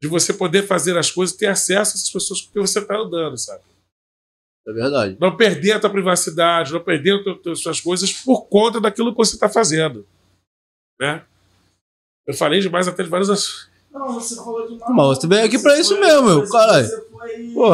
de 0.02 0.08
você 0.08 0.32
poder 0.32 0.66
fazer 0.66 0.96
as 0.98 1.10
coisas, 1.10 1.36
ter 1.36 1.46
acesso 1.46 1.92
a 1.92 1.94
essas 1.94 2.10
pessoas 2.10 2.42
com 2.42 2.52
quem 2.52 2.62
você 2.62 2.80
está 2.80 2.96
andando, 2.96 3.36
sabe? 3.38 3.62
É 4.68 4.72
verdade. 4.72 5.16
Não 5.20 5.36
perder 5.36 5.72
a 5.72 5.80
tua 5.80 5.90
privacidade, 5.90 6.72
não 6.72 6.80
perder 6.80 7.22
as 7.50 7.60
suas 7.60 7.80
coisas 7.80 8.12
por 8.12 8.46
conta 8.46 8.80
daquilo 8.80 9.12
que 9.12 9.16
você 9.18 9.34
está 9.36 9.48
fazendo. 9.48 10.04
Né? 11.00 11.24
Eu 12.26 12.34
falei 12.34 12.60
demais 12.60 12.88
até 12.88 13.02
de 13.04 13.08
vários 13.08 13.30
assuntos. 13.30 13.68
Não, 13.92 14.12
você 14.14 14.34
falou 14.36 14.66
de 14.66 14.74
uma. 14.74 14.90
Mas 14.90 15.18
você 15.18 15.26
veio 15.28 15.44
aqui 15.44 15.58
pra 15.58 15.78
isso 15.78 15.96
Foi- 15.96 16.00
mesmo, 16.06 16.22
meu, 16.26 16.40
você- 16.40 16.52
caralho. 16.52 16.86
Você 16.86 17.00
foi 17.10 17.48
Pô. 17.54 17.70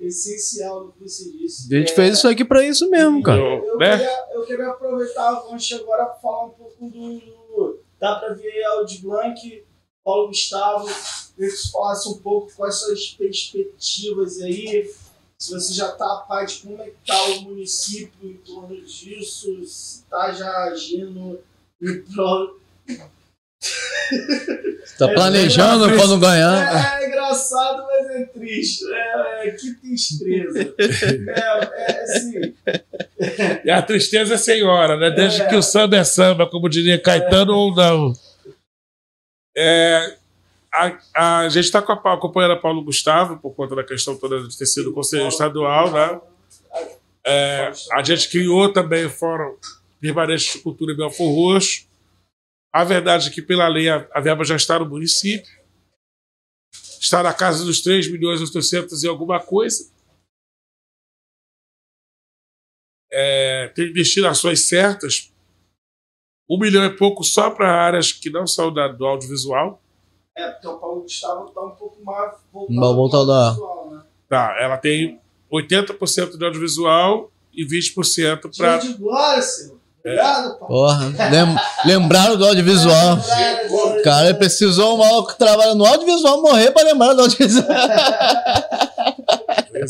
essencial 0.00 0.84
no 0.86 0.92
que 0.92 1.00
você 1.08 1.30
disse. 1.30 1.72
A 1.74 1.78
gente 1.78 1.92
É, 1.92 1.94
fez 1.94 2.18
isso 2.18 2.28
aqui 2.28 2.44
pra 2.44 2.64
isso 2.66 2.90
mesmo, 2.90 3.22
cara. 3.22 3.40
Eu, 3.40 3.78
Né? 3.78 3.96
queria, 3.96 4.24
eu 4.34 4.44
queria 4.46 4.68
aproveitar 4.68 5.32
o 5.32 5.50
gancho 5.50 5.76
agora 5.76 6.04
para 6.06 6.14
falar 6.20 6.46
um 6.46 6.50
pouco 6.50 6.90
do. 6.90 7.80
dá 7.98 8.16
para 8.16 8.34
ver 8.34 8.62
Aldi 8.64 8.98
Blanc, 8.98 9.64
Paulo 10.04 10.28
Gustavo. 10.28 10.86
Que 11.36 11.48
você 11.50 11.70
falasse 11.70 12.08
um 12.08 12.18
pouco 12.18 12.50
quais 12.56 12.80
são 12.80 12.92
as 12.92 13.06
perspectivas 13.10 14.40
aí. 14.40 14.90
Se 15.38 15.52
você 15.52 15.74
já 15.74 15.90
está 15.90 16.04
a 16.04 16.16
par 16.18 16.46
de 16.46 16.56
como 16.60 16.80
é 16.80 16.86
que 16.86 16.96
está 17.02 17.22
o 17.24 17.42
município 17.42 18.30
em 18.30 18.36
torno 18.38 18.80
disso, 18.82 19.64
se 19.66 20.00
está 20.02 20.32
já 20.32 20.50
agindo 20.64 21.38
em 21.82 22.02
prol. 22.02 22.58
Tá 24.98 25.08
planejando 25.08 25.88
pra 25.88 26.06
não 26.06 26.18
ganhar. 26.18 27.00
É, 27.00 27.04
é 27.04 27.08
engraçado, 27.08 27.84
mas 27.84 28.06
é 28.10 28.24
triste. 28.26 28.84
É, 28.90 29.48
é, 29.48 29.50
que 29.50 29.74
tristeza. 29.74 30.74
É, 30.78 31.92
é 31.92 32.02
assim. 32.02 32.54
E 33.64 33.70
a 33.70 33.82
tristeza 33.82 34.34
é 34.34 34.38
senhora, 34.38 34.96
né? 34.96 35.10
Desde 35.10 35.42
É. 35.42 35.48
que 35.48 35.56
o 35.56 35.62
samba 35.62 35.96
é 35.96 36.04
samba, 36.04 36.48
como 36.48 36.68
diria 36.68 37.00
Caetano 37.00 37.52
ou 37.54 37.74
não. 37.74 38.12
É, 39.54 40.16
a, 40.76 41.40
a 41.40 41.48
gente 41.48 41.64
está 41.64 41.78
acompanhando 41.78 42.52
a 42.52 42.60
Paulo 42.60 42.84
Gustavo 42.84 43.38
por 43.38 43.54
conta 43.54 43.74
da 43.74 43.84
questão 43.84 44.16
toda 44.16 44.46
de 44.46 44.56
ter 44.56 44.66
sido 44.66 44.92
conselheiro 44.92 45.30
estadual, 45.30 45.90
né? 45.90 46.20
É, 47.24 47.72
a 47.92 48.02
gente 48.02 48.28
criou 48.28 48.72
também 48.72 49.06
o 49.06 49.10
Fórum 49.10 49.56
Permanente 50.00 50.52
de 50.52 50.58
Cultura 50.60 50.92
em 50.92 50.96
Belfor 50.96 51.34
Roxo. 51.34 51.86
A 52.72 52.84
verdade 52.84 53.28
é 53.28 53.32
que, 53.32 53.42
pela 53.42 53.66
lei, 53.66 53.88
a, 53.88 54.06
a 54.12 54.20
verba 54.20 54.44
já 54.44 54.54
está 54.54 54.78
no 54.78 54.86
município. 54.86 55.50
Está 57.00 57.22
na 57.22 57.32
casa 57.32 57.64
dos 57.64 57.80
3 57.82 58.10
milhões 58.12 58.40
e 58.40 58.44
800 58.44 59.02
e 59.02 59.08
alguma 59.08 59.40
coisa. 59.40 59.90
É, 63.10 63.68
tem 63.68 63.92
destinações 63.92 64.68
certas. 64.68 65.32
Um 66.48 66.58
milhão 66.58 66.84
e 66.84 66.96
pouco 66.96 67.24
só 67.24 67.50
para 67.50 67.72
áreas 67.72 68.12
que 68.12 68.30
não 68.30 68.46
são 68.46 68.72
da, 68.72 68.88
do 68.88 69.04
audiovisual. 69.04 69.82
É, 70.36 70.48
porque 70.48 70.66
o 70.68 70.76
Paulo 70.78 71.00
Gustavo 71.02 71.46
está 71.48 71.60
um 71.62 71.70
pouco 71.70 71.96
mais 72.04 72.32
voltado 72.52 72.94
voltado 72.94 73.24
pro 73.24 73.32
a- 73.32 73.50
visual, 73.52 73.90
né? 73.92 74.00
Tá, 74.28 74.56
ela 74.60 74.76
tem 74.76 75.18
80% 75.50 76.36
de 76.36 76.44
audiovisual 76.44 77.30
e 77.54 77.64
20% 77.64 78.50
para. 78.56 78.78
De 78.78 78.92
glória, 78.94 79.40
senhor. 79.42 79.76
Obrigado, 80.04 80.58
Paulo. 80.58 80.66
Porra, 80.68 81.06
lem- 81.30 81.56
lembraram 81.84 82.36
do 82.36 82.44
audiovisual. 82.46 83.18
Cara, 84.04 84.32
precisou 84.34 84.94
um 84.94 84.98
maluco 84.98 85.32
que 85.32 85.38
trabalha 85.38 85.74
no 85.74 85.84
audiovisual 85.84 86.40
morrer 86.42 86.70
pra 86.70 86.84
lembrar 86.84 87.12
do 87.14 87.22
audiovisual. 87.22 87.66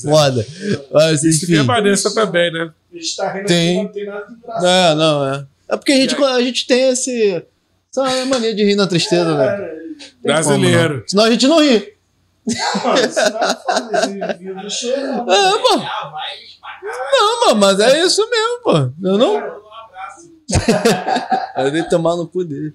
Foda. 0.03 0.47
Mas, 0.91 1.23
Isso 1.23 1.45
enfim. 1.45 1.55
permaneça 1.57 2.15
também, 2.15 2.51
né? 2.53 2.71
A 2.93 2.97
gente 2.97 3.17
tá 3.17 3.33
rindo 3.33 3.47
Tem. 3.47 3.85
não 3.85 3.93
tem 3.93 4.07
nada 4.07 4.27
de 4.27 4.33
engraçado. 4.35 4.67
É, 4.67 4.95
não, 4.95 5.35
é. 5.35 5.47
É 5.69 5.77
porque 5.77 5.93
a 5.93 5.97
gente, 5.97 6.15
E 6.19 6.25
a 6.25 6.41
gente 6.41 6.67
tem 6.67 6.89
esse. 6.91 7.45
Essa 7.91 8.25
mania 8.27 8.55
de 8.55 8.65
rir 8.65 8.75
na 8.77 8.87
tristeza, 8.87 9.37
né? 9.37 9.47
É, 9.47 9.86
Brasileiro. 10.23 10.89
como, 10.89 11.01
não. 11.01 11.09
Senão 11.09 11.25
a 11.25 11.31
gente 11.31 11.47
não 11.47 11.61
ri. 11.61 11.97
mano, 12.85 14.25
é 14.25 14.35
vídeo 14.35 14.71
chorando. 14.71 15.31
É, 15.33 15.59
pô. 15.59 15.77
Não, 17.13 17.41
mano, 17.47 17.57
mas 17.61 17.81
é 17.81 18.01
isso 18.05 18.29
mesmo, 18.31 18.61
pô. 18.63 18.73
Eu 19.03 19.19
não. 19.19 19.67
Eu 21.57 21.71
dei 21.73 21.83
tomar 21.85 22.15
no 22.17 22.29
cu 22.29 22.45
dele. 22.45 22.73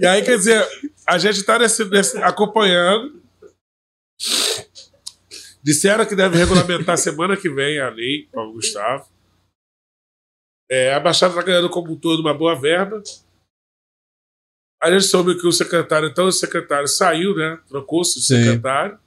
E 0.00 0.06
aí, 0.06 0.22
quer 0.22 0.36
dizer, 0.36 0.64
a 1.06 1.18
gente 1.18 1.38
está 1.40 1.58
nesse, 1.58 1.84
nesse- 1.86 2.18
acompanhando. 2.18 3.20
Disseram 5.62 6.06
que 6.06 6.14
deve 6.14 6.38
regulamentar 6.38 6.96
semana 6.96 7.36
que 7.36 7.50
vem 7.50 7.80
a 7.80 7.88
lei, 7.90 8.28
Paulo 8.32 8.52
Gustavo. 8.54 9.06
É, 10.70 10.94
a 10.94 11.00
Baixada 11.00 11.32
está 11.32 11.42
ganhando 11.44 11.68
como 11.68 11.92
um 11.92 11.96
todo 11.96 12.20
uma 12.20 12.32
boa 12.32 12.54
verba. 12.58 13.02
A 14.82 14.90
gente 14.90 15.04
soube 15.04 15.38
que 15.38 15.46
o 15.46 15.52
secretário, 15.52 16.08
então 16.08 16.26
o 16.26 16.32
secretário 16.32 16.88
saiu, 16.88 17.34
né? 17.34 17.60
Trocou-se 17.68 18.18
o 18.18 18.22
Sim. 18.22 18.42
secretário. 18.42 18.98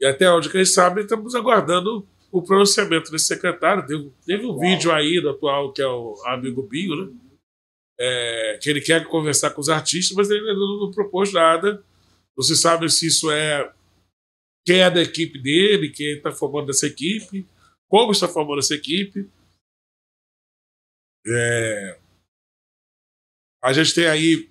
E 0.00 0.06
até 0.06 0.30
onde 0.30 0.48
que 0.48 0.56
a 0.56 0.64
gente 0.64 0.72
sabe, 0.72 1.02
estamos 1.02 1.34
aguardando 1.34 2.08
o 2.32 2.42
pronunciamento 2.42 3.10
desse 3.10 3.26
secretário. 3.26 3.86
Teve, 3.86 4.12
teve 4.24 4.46
um 4.46 4.58
vídeo 4.58 4.90
aí 4.90 5.20
do 5.20 5.30
atual, 5.30 5.72
que 5.72 5.82
é 5.82 5.86
o 5.86 6.14
amigo 6.26 6.62
Binho, 6.62 6.96
né? 6.96 7.12
É, 8.02 8.58
que 8.62 8.70
ele 8.70 8.80
quer 8.80 9.06
conversar 9.06 9.50
com 9.50 9.60
os 9.60 9.68
artistas, 9.68 10.16
mas 10.16 10.30
ele 10.30 10.54
não, 10.54 10.80
não 10.80 10.90
propôs 10.90 11.30
nada. 11.32 11.84
Não 12.34 12.42
se 12.42 12.56
sabe 12.56 12.88
se 12.88 13.06
isso 13.08 13.30
é 13.30 13.70
quem 14.66 14.80
é 14.80 14.90
da 14.90 15.02
equipe 15.02 15.38
dele, 15.38 15.90
quem 15.90 16.16
está 16.16 16.32
formando 16.32 16.70
essa 16.70 16.86
equipe, 16.86 17.46
como 17.88 18.12
está 18.12 18.28
formando 18.28 18.60
essa 18.60 18.74
equipe. 18.74 19.28
É, 21.26 21.98
a 23.62 23.72
gente 23.72 23.94
tem 23.94 24.06
aí 24.06 24.49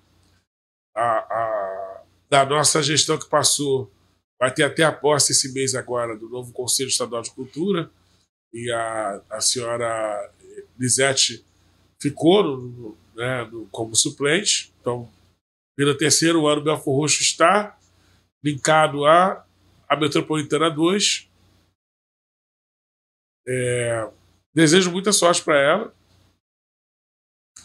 a, 1.02 2.02
da 2.28 2.44
nossa 2.46 2.82
gestão 2.82 3.18
que 3.18 3.28
passou, 3.28 3.90
vai 4.38 4.52
ter 4.52 4.62
até 4.64 4.82
a 4.84 4.92
posse 4.92 5.32
esse 5.32 5.52
mês 5.52 5.74
agora 5.74 6.16
do 6.16 6.28
novo 6.28 6.52
Conselho 6.52 6.88
Estadual 6.88 7.22
de 7.22 7.30
Cultura, 7.30 7.90
e 8.52 8.70
a, 8.70 9.22
a 9.30 9.40
senhora 9.40 10.32
Lisete 10.78 11.44
ficou 12.00 12.42
no- 12.42 12.56
no- 12.68 12.98
né, 13.14 13.44
no- 13.44 13.66
como 13.68 13.94
suplente. 13.94 14.72
Então, 14.80 15.10
pelo 15.76 15.96
terceiro 15.96 16.46
ano, 16.46 16.62
Belfor 16.62 16.96
Roxo 16.96 17.22
está 17.22 17.78
linkado 18.42 19.04
à, 19.04 19.44
à 19.88 19.96
Metropolitana 19.96 20.70
2. 20.70 21.28
É, 23.46 24.10
desejo 24.54 24.90
muita 24.90 25.12
sorte 25.12 25.42
para 25.42 25.58
ela. 25.60 25.94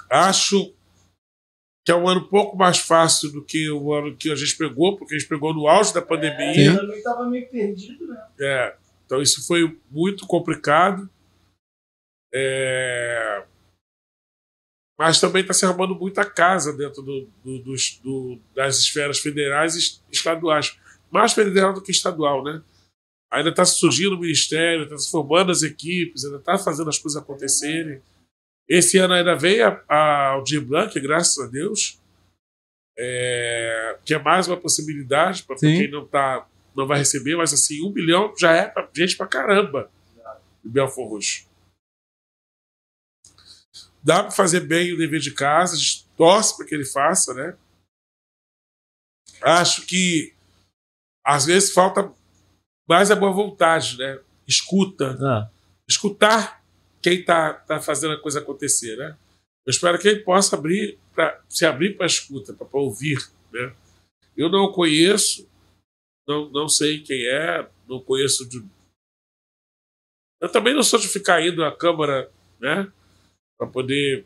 Acho 0.10 0.75
que 1.86 1.92
é 1.92 1.96
um 1.96 2.08
ano 2.10 2.22
um 2.22 2.28
pouco 2.28 2.58
mais 2.58 2.80
fácil 2.80 3.32
do 3.32 3.44
que 3.46 3.70
o 3.70 3.94
ano 3.94 4.18
que 4.18 4.32
a 4.32 4.36
gente 4.36 4.58
pegou, 4.58 4.98
porque 4.98 5.14
a 5.16 5.20
gente 5.20 5.30
pegou 5.30 5.54
no 5.54 5.68
auge 5.68 5.94
da 5.94 6.02
pandemia. 6.02 6.54
Sim. 6.54 6.66
Eu 6.66 6.78
também 6.80 7.04
tava 7.04 7.30
meio 7.30 7.48
perdido, 7.48 8.08
né? 8.08 8.28
É, 8.40 8.76
então 9.06 9.22
isso 9.22 9.46
foi 9.46 9.80
muito 9.92 10.26
complicado. 10.26 11.08
É, 12.34 13.46
mas 15.00 15.20
também 15.22 15.42
está 15.42 15.54
se 15.54 15.66
arrumando 15.66 15.96
muita 15.96 16.26
casa 16.26 16.74
dentro 16.76 17.02
do- 17.02 17.30
do- 17.44 17.60
dos- 17.60 18.00
do- 18.04 18.40
das 18.56 18.80
esferas 18.80 19.20
federais 19.20 19.76
e 19.76 19.80
est- 19.80 20.02
estaduais. 20.12 20.78
Mais 21.12 21.34
federal 21.34 21.74
do 21.74 21.82
que 21.82 21.92
estadual, 21.92 22.44
né? 22.44 22.62
Ainda 23.32 23.50
está 23.50 23.64
surgindo 23.66 24.16
o 24.16 24.20
ministério, 24.20 24.84
está 24.84 24.98
se 24.98 25.12
formando 25.12 25.52
as 25.52 25.62
equipes, 25.64 26.24
ainda 26.26 26.38
está 26.38 26.58
fazendo 26.58 26.90
as 26.90 26.98
coisas 26.98 27.22
acontecerem. 27.22 28.02
Esse 28.68 28.98
ano 28.98 29.14
ainda 29.14 29.36
veio 29.36 29.68
a, 29.68 29.84
a 29.88 30.28
Aldir 30.30 30.66
Blanc, 30.66 31.00
graças 31.00 31.38
a 31.38 31.48
Deus, 31.50 32.00
é, 32.98 34.00
que 34.04 34.14
é 34.14 34.20
mais 34.20 34.48
uma 34.48 34.58
possibilidade 34.58 35.44
para 35.44 35.56
quem 35.58 35.92
não 35.92 36.08
tá, 36.08 36.48
não 36.76 36.88
vai 36.88 36.98
receber, 36.98 37.36
mas 37.36 37.54
assim, 37.54 37.86
um 37.86 37.92
milhão 37.92 38.34
já 38.38 38.52
é 38.54 38.68
pra 38.68 38.90
gente 38.94 39.16
pra 39.18 39.28
caramba 39.28 39.92
em 40.64 40.70
Belfor 40.70 41.10
Roxo. 41.10 41.48
Dá 44.04 44.22
para 44.24 44.32
fazer 44.32 44.62
bem 44.62 44.94
o 44.94 44.98
dever 44.98 45.20
de 45.20 45.32
casa, 45.32 45.76
a 45.76 45.78
gente 45.78 46.08
torce 46.16 46.56
para 46.58 46.66
que 46.66 46.76
ele 46.76 46.86
faça, 46.86 47.34
né? 47.34 47.58
Acho 49.42 49.86
que 49.86 50.34
às 51.26 51.46
vezes 51.46 51.74
falta 51.74 52.12
mais 52.88 53.12
a 53.12 53.16
boa 53.16 53.32
vontade, 53.32 53.98
né? 53.98 54.20
Escuta, 54.48 55.18
Ah, 55.22 55.50
escutar 55.88 56.64
quem 57.06 57.20
está 57.20 57.54
tá 57.54 57.80
fazendo 57.80 58.14
a 58.16 58.20
coisa 58.20 58.40
acontecer, 58.40 58.96
né? 58.98 59.16
Eu 59.64 59.70
espero 59.70 60.00
que 60.00 60.08
ele 60.08 60.22
possa 60.22 60.56
abrir 60.56 60.98
pra, 61.14 61.40
se 61.48 61.64
abrir 61.66 61.96
para 61.96 62.08
escuta, 62.08 62.52
para 62.52 62.68
ouvir, 62.80 63.20
né? 63.54 63.76
Eu 64.36 64.50
não 64.50 64.72
conheço, 64.72 65.48
não, 66.28 66.50
não 66.50 66.68
sei 66.68 67.02
quem 67.04 67.28
é, 67.28 67.70
não 67.88 68.00
conheço 68.02 68.50
de 68.50 68.64
Eu 70.42 70.52
também 70.52 70.74
não 70.74 70.82
sou 70.84 71.00
de 71.00 71.08
ficar 71.08 71.46
indo 71.46 71.64
à 71.64 71.76
Câmara, 71.76 72.32
né? 72.60 72.92
Para 73.58 73.68
poder 73.68 74.26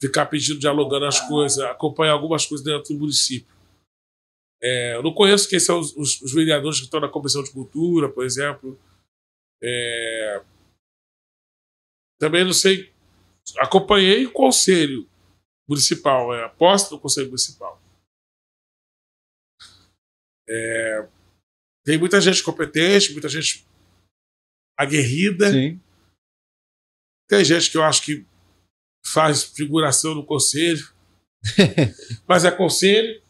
ficar 0.00 0.26
pedindo, 0.26 0.58
dialogando 0.60 1.06
as 1.06 1.20
coisas, 1.26 1.58
acompanhar 1.60 2.12
algumas 2.12 2.44
coisas 2.44 2.62
dentro 2.64 2.92
do 2.94 3.00
município. 3.00 3.50
É, 4.62 4.96
eu 4.96 5.02
não 5.02 5.14
conheço 5.14 5.48
quem 5.48 5.58
são 5.58 5.80
os, 5.80 5.96
os- 5.96 6.20
os 6.20 6.32
vereadores 6.34 6.78
que 6.78 6.84
estão 6.84 7.00
na 7.00 7.08
Comissão 7.08 7.42
de 7.42 7.50
Cultura, 7.52 8.08
por 8.08 8.24
exemplo. 8.24 8.78
É, 9.62 10.42
também 12.22 12.44
não 12.44 12.52
sei. 12.52 12.92
Acompanhei 13.58 14.24
o 14.24 14.32
Conselho 14.32 15.10
Municipal, 15.68 16.32
é, 16.32 16.44
aposta 16.44 16.94
no 16.94 17.00
Conselho 17.00 17.26
Municipal. 17.26 17.82
É, 20.48 21.08
tem 21.84 21.98
muita 21.98 22.20
gente 22.20 22.40
competente, 22.44 23.10
muita 23.10 23.28
gente 23.28 23.66
aguerrida. 24.78 25.50
Sim. 25.50 25.80
Tem 27.28 27.44
gente 27.44 27.72
que 27.72 27.76
eu 27.76 27.82
acho 27.82 28.04
que 28.04 28.24
faz 29.04 29.42
figuração 29.42 30.14
no 30.14 30.24
conselho, 30.24 30.92
mas 32.28 32.44
é 32.44 32.52
conselho, 32.52 33.20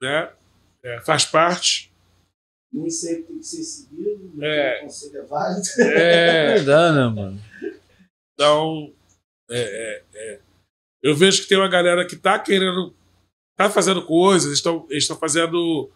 né? 0.00 0.34
É, 0.82 1.02
faz 1.02 1.26
parte. 1.26 1.92
Nem 2.72 2.88
sempre 2.88 3.24
tem 3.24 3.38
que 3.38 3.44
ser 3.44 3.62
seguido, 3.64 4.30
nem 4.34 4.48
É. 4.48 4.72
todo 4.76 4.82
conselho 4.84 5.16
é 5.18 5.26
válido. 5.26 5.68
É, 5.80 6.54
Verdade, 6.54 6.96
né, 6.96 7.08
mano? 7.08 7.79
Então, 8.40 8.90
é, 9.50 9.60
é, 9.60 10.04
é. 10.14 10.40
eu 11.02 11.14
vejo 11.14 11.42
que 11.42 11.48
tem 11.50 11.58
uma 11.58 11.68
galera 11.68 12.06
que 12.06 12.14
está 12.14 12.38
querendo, 12.38 12.96
está 13.52 13.68
fazendo 13.68 14.06
coisas, 14.06 14.50
estão, 14.50 14.88
estão 14.90 15.14
fazendo 15.14 15.92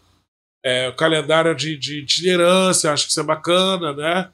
é, 0.63 0.91
o 0.91 0.95
calendário 0.95 1.57
de, 1.57 1.75
de 1.79 2.03
itinerância, 2.03 2.93
acho 2.93 3.07
que 3.07 3.13
isso 3.13 3.21
é 3.21 3.23
bacana, 3.23 3.95
né? 3.95 4.31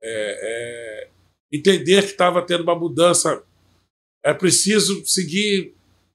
É, 0.00 0.38
é, 0.40 1.10
entender 1.52 2.02
que 2.02 2.12
estava 2.12 2.46
tendo 2.46 2.62
uma 2.62 2.78
mudança, 2.78 3.42
é 4.24 4.32
preciso 4.32 5.04
seguir 5.04 5.74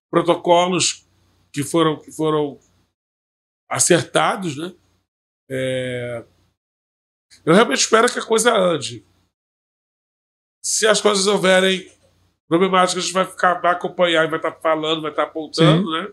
protocolos 0.10 1.06
que 1.52 1.62
foram, 1.62 2.00
que 2.00 2.12
foram 2.14 2.58
acertados, 3.70 4.56
né? 4.56 4.74
É, 5.52 6.24
eu 7.46 7.54
realmente 7.54 7.80
espero 7.80 8.10
que 8.10 8.18
a 8.18 8.26
coisa 8.26 8.56
ande. 8.58 9.06
Se 10.68 10.86
as 10.86 11.00
coisas 11.00 11.26
houverem 11.28 11.90
problemáticas, 12.46 13.02
a 13.02 13.06
gente 13.06 13.14
vai 13.14 13.26
ficar, 13.26 13.54
vai 13.62 13.72
acompanhar 13.72 14.26
e 14.26 14.30
vai 14.30 14.38
estar 14.38 14.52
falando, 14.52 15.02
vai 15.02 15.12
estar 15.12 15.24
apontando, 15.24 15.90
né? 15.90 16.12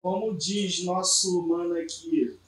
Como 0.00 0.32
diz 0.38 0.84
nosso 0.84 1.44
mano 1.48 1.76
aqui, 1.76 2.38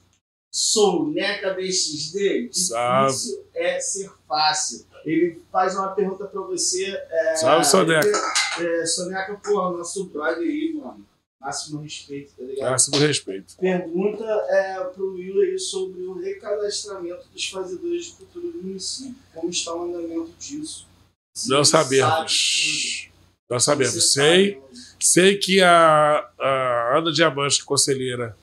sou 0.49 1.09
Neca 1.09 1.53
BXD, 1.53 2.47
difícil 2.47 3.45
é 3.53 3.77
ser 3.77 4.09
fácil. 4.25 4.87
Ele 5.03 5.41
faz 5.51 5.75
uma 5.75 5.89
pergunta 5.89 6.27
pra 6.27 6.39
você. 6.43 6.95
É, 6.95 7.35
Salve, 7.35 7.65
Soneca. 7.65 8.21
É, 8.61 8.85
Soneca, 8.85 9.37
pô, 9.43 9.69
nosso 9.71 10.05
brother 10.05 10.37
aí, 10.37 10.73
mano. 10.81 11.05
Máximo 11.41 11.81
respeito, 11.81 12.35
tá 12.37 12.43
ligado? 12.43 12.71
Máximo 12.71 12.97
respeito. 12.99 13.57
Pergunta 13.57 14.23
é, 14.23 14.81
pro 14.95 15.11
Will 15.11 15.41
aí 15.41 15.59
sobre 15.59 16.03
o 16.03 16.13
recadastramento 16.13 17.27
dos 17.33 17.49
fazedores 17.49 18.05
de 18.05 18.11
cultura 18.13 18.47
do 18.47 18.63
município. 18.63 19.15
Como 19.33 19.49
está 19.49 19.75
o 19.75 19.83
andamento 19.83 20.31
disso? 20.39 20.88
Não 21.47 21.63
sabemos. 21.63 23.09
Não 23.49 23.59
sabemos. 23.59 23.93
você 23.93 24.01
Sei, 24.01 24.61
sei 24.99 25.37
que 25.37 25.61
a, 25.61 26.29
a 26.39 26.97
Ana 26.97 27.11
Diamante, 27.11 27.63
conselheira, 27.63 28.35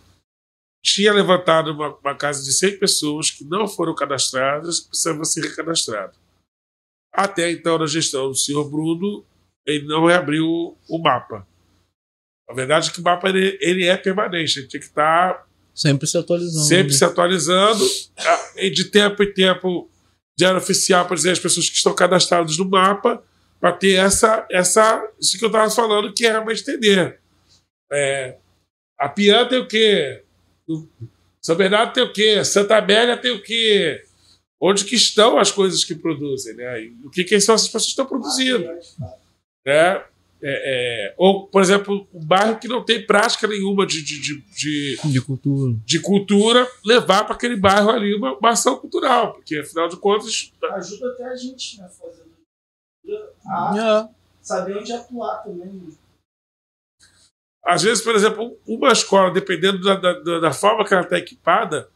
tinha 0.83 1.13
levantado 1.13 1.73
uma, 1.73 1.97
uma 1.97 2.15
casa 2.15 2.45
de 2.45 2.53
100 2.53 2.79
pessoas 2.79 3.31
que 3.31 3.45
não 3.45 3.67
foram 3.67 3.95
cadastradas, 3.95 4.81
que 4.81 4.89
precisavam 4.89 5.25
ser 5.25 5.43
recadastradas. 5.43 6.17
Até 7.13 7.51
então, 7.51 7.79
na 7.79 7.87
gestão 7.87 8.29
do 8.29 8.37
senhor 8.37 8.71
Bruno, 8.71 9.25
ele 9.67 9.87
não 9.87 10.07
reabriu 10.07 10.77
o 10.89 10.99
mapa. 10.99 11.47
A 12.49 12.55
verdade 12.55 12.91
é 12.91 12.93
que 12.93 13.01
o 13.01 13.03
mapa 13.03 13.29
ele, 13.29 13.59
ele 13.61 13.85
é 13.85 13.97
permanente, 13.97 14.61
ele 14.61 14.69
tinha 14.69 14.81
que 14.81 14.87
estar 14.87 15.47
Sempre 15.75 16.07
se 16.07 16.17
atualizando. 16.17 16.67
sempre 16.67 16.93
se 16.93 17.05
atualizando, 17.05 17.85
ah, 18.17 18.53
e 18.57 18.71
de 18.71 18.85
tempo 18.85 19.23
em 19.23 19.33
tempo, 19.35 19.91
diário 20.39 20.59
oficial 20.59 21.07
para 21.07 21.17
dizer 21.17 21.31
as 21.31 21.39
pessoas 21.39 21.71
que 21.71 21.77
estão 21.77 21.95
cadastradas 21.95 22.59
no 22.59 22.69
mapa, 22.69 23.23
para 23.59 23.73
ter 23.73 23.95
essa, 23.95 24.47
essa, 24.51 25.09
isso 25.19 25.39
que 25.39 25.45
eu 25.45 25.49
estava 25.49 25.71
falando, 25.71 26.13
que 26.13 26.27
é 26.27 26.31
realmente 26.31 26.61
entender. 26.61 27.19
É, 27.91 28.37
a 28.99 29.09
Pian 29.09 29.47
tem 29.49 29.59
o 29.59 29.67
quê? 29.67 30.23
São 31.41 31.57
Bernardo 31.57 31.93
tem 31.93 32.03
o 32.03 32.13
quê? 32.13 32.45
Santa 32.45 32.77
Amélia 32.77 33.17
tem 33.17 33.31
o 33.31 33.43
quê? 33.43 34.03
Onde 34.61 34.85
que 34.85 34.95
estão 34.95 35.39
as 35.39 35.51
coisas 35.51 35.85
que 35.85 35.95
produzem, 35.95 36.55
né? 36.55 36.83
E 36.83 36.97
o 37.05 37.11
que, 37.11 37.25
que 37.25 37.41
são 37.41 37.55
essas 37.55 37.69
pessoas 37.69 37.85
que 37.85 37.91
estão 37.91 38.07
produzindo, 38.07 38.67
né? 39.65 40.05
É, 40.43 41.09
é, 41.09 41.15
ou, 41.17 41.47
por 41.49 41.63
exemplo, 41.63 42.07
um 42.13 42.25
bairro 42.25 42.59
que 42.59 42.69
não 42.69 42.85
tem 42.85 43.05
prática 43.07 43.47
nenhuma 43.49 43.87
de, 43.87 44.03
de, 44.05 44.21
de, 44.21 44.41
de 44.55 44.99
De 45.11 45.21
cultura. 45.23 45.75
de 45.85 46.01
cultura, 46.01 46.71
levar 46.85 47.25
para 47.25 47.35
aquele 47.35 47.57
bairro 47.57 47.89
ali 47.91 48.15
uma, 48.15 48.37
uma 48.37 48.51
ação 48.51 48.77
cultural, 48.79 49.33
porque 49.33 49.57
afinal 49.59 49.89
de 49.89 49.97
contas, 49.97 50.53
Ajuda 50.63 51.13
até 51.13 51.25
a 51.25 51.35
gente, 51.37 51.79
né? 51.81 51.89
Fazendo 51.89 52.27
a 53.47 54.09
É. 54.11 54.15
saber 54.43 54.77
onde 54.77 54.93
atuar 54.93 55.43
também. 55.43 55.67
né? 55.73 55.93
às 57.65 57.83
vezes, 57.83 58.05
por 58.05 58.15
exemplo, 58.15 58.57
uma 58.67 58.93
escola, 58.93 59.31
dependendo 59.33 59.83
da, 59.83 59.97
da, 59.97 60.13
da- 60.21 60.39
da 60.39 60.53
forma 60.53 60.85
que 60.85 60.95
ela 60.95 61.03
está 61.03 61.19
equipada, 61.19 61.89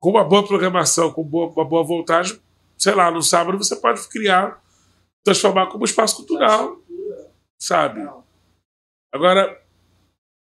com 0.00 0.10
uma 0.10 0.24
boa 0.24 0.46
programação, 0.46 1.12
com 1.12 1.22
boa- 1.22 1.50
uma 1.52 1.64
boa 1.64 1.82
voltagem, 1.84 2.40
sei 2.78 2.94
lá, 2.94 3.10
no 3.10 3.20
sábado 3.22 3.58
você 3.58 3.76
pode 3.76 4.08
criar, 4.08 4.62
transformar 5.24 5.66
como 5.66 5.84
espaço 5.84 6.16
cultural, 6.16 6.80
sabe? 7.64 8.00
Agora, 9.12 9.62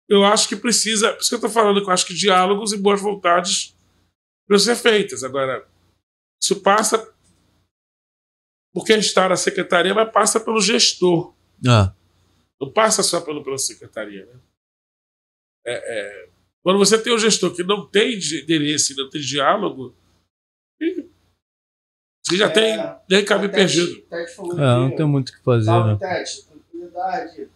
eu 0.07 0.23
acho 0.25 0.47
que 0.47 0.55
precisa, 0.55 1.13
por 1.13 1.19
isso 1.21 1.29
que 1.29 1.35
eu 1.35 1.37
estou 1.37 1.49
falando, 1.49 1.81
que 1.81 1.89
eu 1.89 1.93
acho 1.93 2.05
que 2.05 2.13
diálogos 2.13 2.73
e 2.73 2.77
boas 2.77 3.01
vontades 3.01 3.75
precisam 4.47 4.75
ser 4.75 4.81
feitas. 4.81 5.23
Agora, 5.23 5.67
isso 6.41 6.61
passa 6.61 6.97
por 8.73 8.85
quem 8.85 8.99
está 8.99 9.27
na 9.29 9.35
secretaria, 9.35 9.93
mas 9.93 10.11
passa 10.11 10.39
pelo 10.39 10.61
gestor. 10.61 11.33
Ah, 11.67 11.93
Não 12.61 12.71
passa 12.71 13.01
só 13.03 13.21
pelo, 13.21 13.43
pela 13.43 13.57
secretaria. 13.57 14.25
Né? 14.25 14.39
É, 15.65 15.99
é, 16.25 16.29
quando 16.63 16.77
você 16.79 17.01
tem 17.01 17.13
um 17.13 17.19
gestor 17.19 17.55
que 17.55 17.63
não 17.63 17.87
tem 17.87 18.15
interesse, 18.17 18.95
não 18.95 19.09
tem 19.09 19.21
diálogo, 19.21 19.95
você 22.25 22.37
já 22.37 22.45
É, 22.47 22.49
tem 22.49 22.77
nem 23.09 23.25
caminho 23.25 23.51
Tete- 23.51 23.75
perdido. 23.75 24.01
Tete 24.07 24.35
falou 24.35 24.53
é, 24.53 24.75
não 24.75 24.95
tem 24.95 25.05
muito 25.05 25.29
o 25.29 25.33
que 25.33 25.43
fazer, 25.43 25.65
Salve, 25.65 25.91
né? 25.93 25.97
Tete. 25.99 26.48
Tranquilidade. 26.89 27.49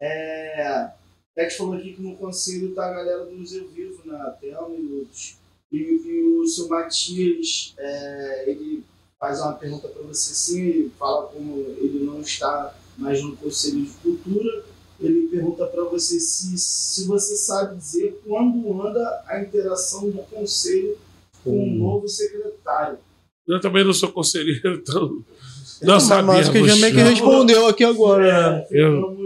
É, 0.00 0.90
Tete 1.34 1.56
falou 1.56 1.74
aqui 1.74 1.92
que 1.94 2.02
no 2.02 2.16
conselho 2.16 2.74
tá 2.74 2.86
a 2.86 2.94
galera 2.94 3.24
do 3.24 3.32
Museu 3.32 3.68
Vivo, 3.68 4.02
né? 4.04 4.36
Thelma 4.40 4.74
e 4.76 4.92
outros. 4.98 5.36
E, 5.70 5.76
e 5.78 6.22
o 6.40 6.46
seu 6.46 6.68
Matias, 6.68 7.74
é, 7.78 8.50
ele 8.50 8.84
faz 9.18 9.40
uma 9.40 9.54
pergunta 9.54 9.88
para 9.88 10.02
você 10.02 10.34
sim, 10.34 10.90
fala 10.98 11.28
como 11.28 11.56
ele 11.78 12.04
não 12.04 12.20
está 12.20 12.74
mais 12.98 13.22
no 13.22 13.36
Conselho 13.36 13.84
de 13.84 13.92
Cultura. 13.94 14.64
Ele 15.00 15.28
pergunta 15.28 15.66
para 15.66 15.84
você 15.84 16.20
se, 16.20 16.56
se 16.58 17.06
você 17.06 17.34
sabe 17.36 17.76
dizer 17.76 18.20
quando 18.24 18.82
anda 18.82 19.24
a 19.26 19.40
interação 19.40 20.10
do 20.10 20.22
Conselho 20.24 20.96
com 21.42 21.50
o 21.50 21.62
Hum. 21.62 21.78
novo 21.78 22.08
secretário. 22.08 22.98
Eu 23.46 23.60
também 23.60 23.84
não 23.84 23.92
sou 23.92 24.12
conselheiro, 24.12 24.74
então 24.76 25.24
não 25.82 25.94
Mas 25.94 26.02
sabemos. 26.04 26.40
acho 26.40 26.52
que 26.52 26.58
ele 26.58 26.68
já 26.68 26.76
meio 26.76 26.94
que 26.94 27.00
respondeu 27.02 27.66
aqui 27.66 27.84
agora, 27.84 28.52
né? 28.52 28.66
Eu- 28.70 29.16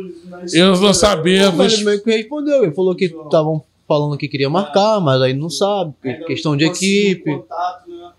eu 0.52 0.76
não 0.80 0.94
sabemos. 0.94 1.54
Mas 1.54 1.72
ele 1.74 1.84
meio 1.84 2.02
que 2.02 2.10
respondeu. 2.10 2.62
Ele 2.64 2.74
falou 2.74 2.94
que 2.94 3.04
estavam 3.06 3.64
falando 3.86 4.18
que 4.18 4.28
queria 4.28 4.50
marcar, 4.50 5.00
mas 5.00 5.20
aí 5.22 5.32
não 5.32 5.48
sabe. 5.50 5.94
Ainda 6.04 6.26
Questão 6.26 6.52
não 6.52 6.56
de 6.58 6.64
equipe. 6.66 7.24
contato, 7.36 7.88
né? 7.90 8.12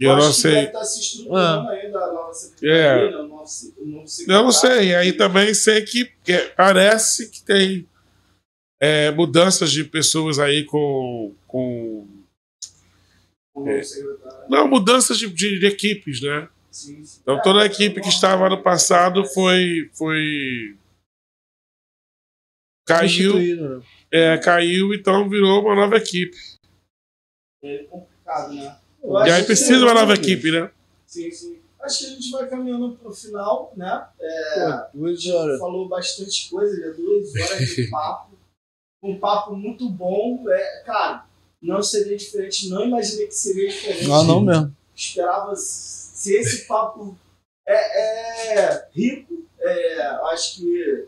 Eu 0.00 0.16
não 0.16 0.32
sei. 0.32 0.68
Se 0.84 1.00
estruturando 1.00 1.68
ainda 1.70 1.98
É. 2.62 3.10
né? 3.10 3.12
Eu 4.28 4.42
não 4.42 4.50
sei. 4.50 4.94
Aí 4.96 5.12
também 5.12 5.54
sei 5.54 5.82
que, 5.82 6.10
parece 6.56 7.30
que 7.30 7.42
tem 7.44 7.86
é, 8.80 9.12
mudanças 9.12 9.70
de 9.70 9.84
pessoas 9.84 10.38
aí 10.40 10.64
com. 10.64 11.32
com 11.46 12.04
O 13.54 13.64
novo 13.66 13.84
secretário. 13.84 14.38
não, 14.50 14.66
mudanças 14.66 15.18
de, 15.18 15.28
de- 15.28 15.60
de 15.60 15.66
equipes, 15.66 16.20
né? 16.22 16.48
Sim, 16.72 17.04
sim. 17.04 17.20
Então 17.20 17.40
toda 17.42 17.62
a 17.62 17.66
equipe 17.66 18.00
que 18.00 18.08
estava 18.08 18.48
no 18.48 18.62
passado 18.62 19.24
foi. 19.26 19.90
foi 19.92 20.76
caiu, 22.88 23.34
né? 23.38 23.82
é, 24.10 24.38
caiu, 24.38 24.94
então 24.94 25.28
virou 25.28 25.60
uma 25.60 25.74
nova 25.74 25.96
equipe. 25.96 26.36
É 27.62 27.84
complicado, 27.84 28.54
né? 28.54 28.76
Eu 29.02 29.18
E 29.26 29.30
aí 29.30 29.44
precisa 29.44 29.78
de 29.78 29.84
uma 29.84 29.94
nova 29.94 30.14
equipe, 30.14 30.50
né? 30.50 30.70
Sim, 31.06 31.30
sim. 31.30 31.58
Acho 31.80 31.98
que 31.98 32.06
a 32.06 32.08
gente 32.10 32.30
vai 32.30 32.48
caminhando 32.48 32.96
para 32.96 33.08
o 33.10 33.12
final, 33.12 33.72
né? 33.76 34.08
É, 34.18 34.54
Pô, 34.54 34.98
duas 34.98 35.20
gente 35.20 35.34
horas. 35.34 35.58
falou 35.58 35.88
bastante 35.88 36.48
coisa, 36.48 36.80
já 36.80 36.92
duas 36.92 37.34
horas 37.34 37.68
de 37.68 37.88
papo. 37.90 38.32
Um 39.02 39.18
papo 39.18 39.54
muito 39.56 39.90
bom. 39.90 40.44
É, 40.48 40.82
cara, 40.86 41.26
não 41.60 41.82
seria 41.82 42.16
diferente, 42.16 42.68
não 42.68 42.86
imaginei 42.86 43.26
que 43.26 43.34
seria 43.34 43.68
diferente. 43.68 44.10
Ah, 44.10 44.22
não 44.22 44.40
mesmo. 44.40 44.74
Esperava, 44.94 45.52
se 46.22 46.34
esse 46.36 46.66
papo 46.68 47.16
é, 47.66 48.58
é 48.68 48.88
rico, 48.94 49.44
é, 49.60 50.02
acho 50.32 50.56
que 50.56 51.06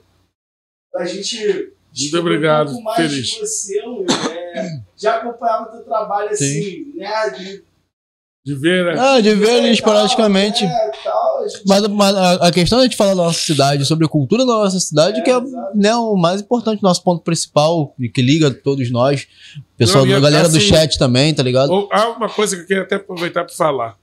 a 0.97 1.05
gente 1.05 1.73
Muito 2.01 2.19
obrigado, 2.19 2.69
um 2.71 2.73
pouco 2.73 2.85
mais 2.85 2.97
feliz. 3.11 3.27
de 3.29 3.39
você, 3.41 3.81
é, 4.55 4.81
já 4.97 5.17
acompanhava 5.17 5.65
o 5.69 5.73
teu 5.73 5.85
trabalho 5.85 6.31
assim, 6.31 6.93
né? 6.97 7.31
De, 7.31 7.65
De 8.47 8.55
ver, 8.55 8.85
né? 8.85 9.01
Ah, 9.01 9.21
de 9.21 9.35
ver 9.35 9.51
ele 9.57 9.63
tal, 9.67 9.73
esporadicamente. 9.73 10.65
tal, 11.03 11.45
a 11.45 11.49
gente- 11.49 11.63
Mas, 11.67 11.87
mas 11.89 12.15
a, 12.17 12.33
a 12.49 12.53
questão 12.53 12.81
é 12.81 12.89
de 12.89 12.97
falar 12.97 13.11
da 13.15 13.23
nossa 13.23 13.39
cidade, 13.41 13.85
sobre 13.87 14.05
a 14.07 14.09
cultura 14.09 14.45
da 14.45 14.53
nossa 14.53 14.79
cidade, 14.81 15.21
É, 15.21 15.23
que 15.23 15.31
é 15.31 15.41
né, 15.75 15.95
o 15.97 16.15
mais 16.17 16.41
importante, 16.43 16.83
nosso 16.83 17.03
ponto 17.03 17.23
principal, 17.23 17.95
e 17.99 18.09
que 18.09 18.21
liga 18.21 18.53
todos 18.53 18.91
nós. 18.91 19.27
Pessoal, 19.77 20.05
Não, 20.07 20.17
a 20.17 20.21
galera 20.21 20.49
do 20.49 20.57
assim, 20.59 20.67
chat 20.69 20.99
também, 20.99 21.33
tá 21.35 21.43
ligado? 21.43 21.71
Ou- 21.71 21.89
há 21.93 22.09
uma 22.11 22.29
coisa 22.29 22.57
que 22.57 22.63
eu 22.63 22.67
queria 22.67 22.83
até 22.83 22.97
aproveitar 22.97 23.45
para 23.45 23.55
falar. 23.55 23.97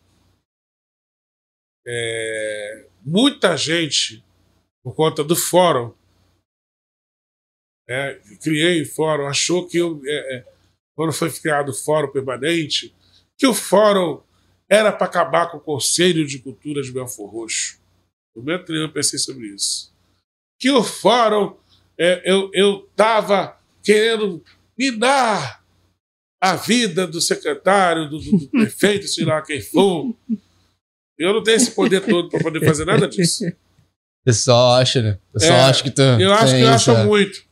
É, 1.88 2.86
muita 3.04 3.56
gente, 3.58 4.24
por 4.84 4.96
conta 4.96 5.24
do 5.24 5.36
fórum, 5.36 5.94
é, 7.90 8.20
criei 8.42 8.82
o 8.84 8.86
fórum, 8.90 9.28
achou 9.28 9.68
que 9.68 9.78
eu, 9.78 10.02
é, 10.06 10.38
é, 10.38 10.46
quando 10.96 11.12
foi 11.12 11.32
criado 11.32 11.70
o 11.70 11.74
fórum 11.74 12.12
permanente, 12.12 12.94
que 13.38 13.46
o 13.48 13.54
fórum 13.54 14.22
era 14.70 14.92
para 14.92 15.08
acabar 15.08 15.52
com 15.52 15.58
o 15.58 15.62
Conselho 15.62 16.26
de 16.26 16.40
Cultura 16.40 16.82
de 16.82 16.92
Belfor 16.92 17.30
Roxo. 17.30 17.80
No 18.36 18.42
momento 18.42 18.72
nenhum 18.72 18.86
eu 18.86 18.94
pensei 18.94 19.20
sobre 19.20 19.48
isso. 19.48 19.92
Que 20.60 20.70
o 20.70 20.84
fórum, 20.84 21.58
é, 21.98 22.22
eu 22.54 22.86
estava 22.90 23.60
querendo 23.84 24.44
minar 24.78 25.62
a 26.42 26.56
vida 26.56 27.06
do 27.06 27.20
secretário, 27.20 28.10
do, 28.10 28.20
do- 28.20 28.38
do 28.38 28.48
prefeito, 28.50 29.08
sei 29.08 29.26
lá 29.26 29.42
quem 29.42 29.62
for. 29.62 30.16
Eu 31.22 31.34
não 31.34 31.44
tenho 31.44 31.58
esse 31.58 31.70
poder 31.70 32.02
todo 32.02 32.30
para 32.30 32.40
poder 32.40 32.66
fazer 32.66 32.84
nada 32.84 33.08
disso. 33.08 33.48
O 33.48 34.26
pessoal 34.26 34.74
acha, 34.74 35.02
né? 35.04 35.20
O 35.30 35.34
pessoal 35.34 35.60
É, 35.60 35.64
acha 35.64 35.84
que 35.84 35.92
tu. 35.92 36.02
Eu 36.02 36.34
acho 36.34 36.56
que 36.56 36.62
eu 36.62 36.70
acho 36.70 36.92
é. 36.92 37.04
muito. 37.06 37.44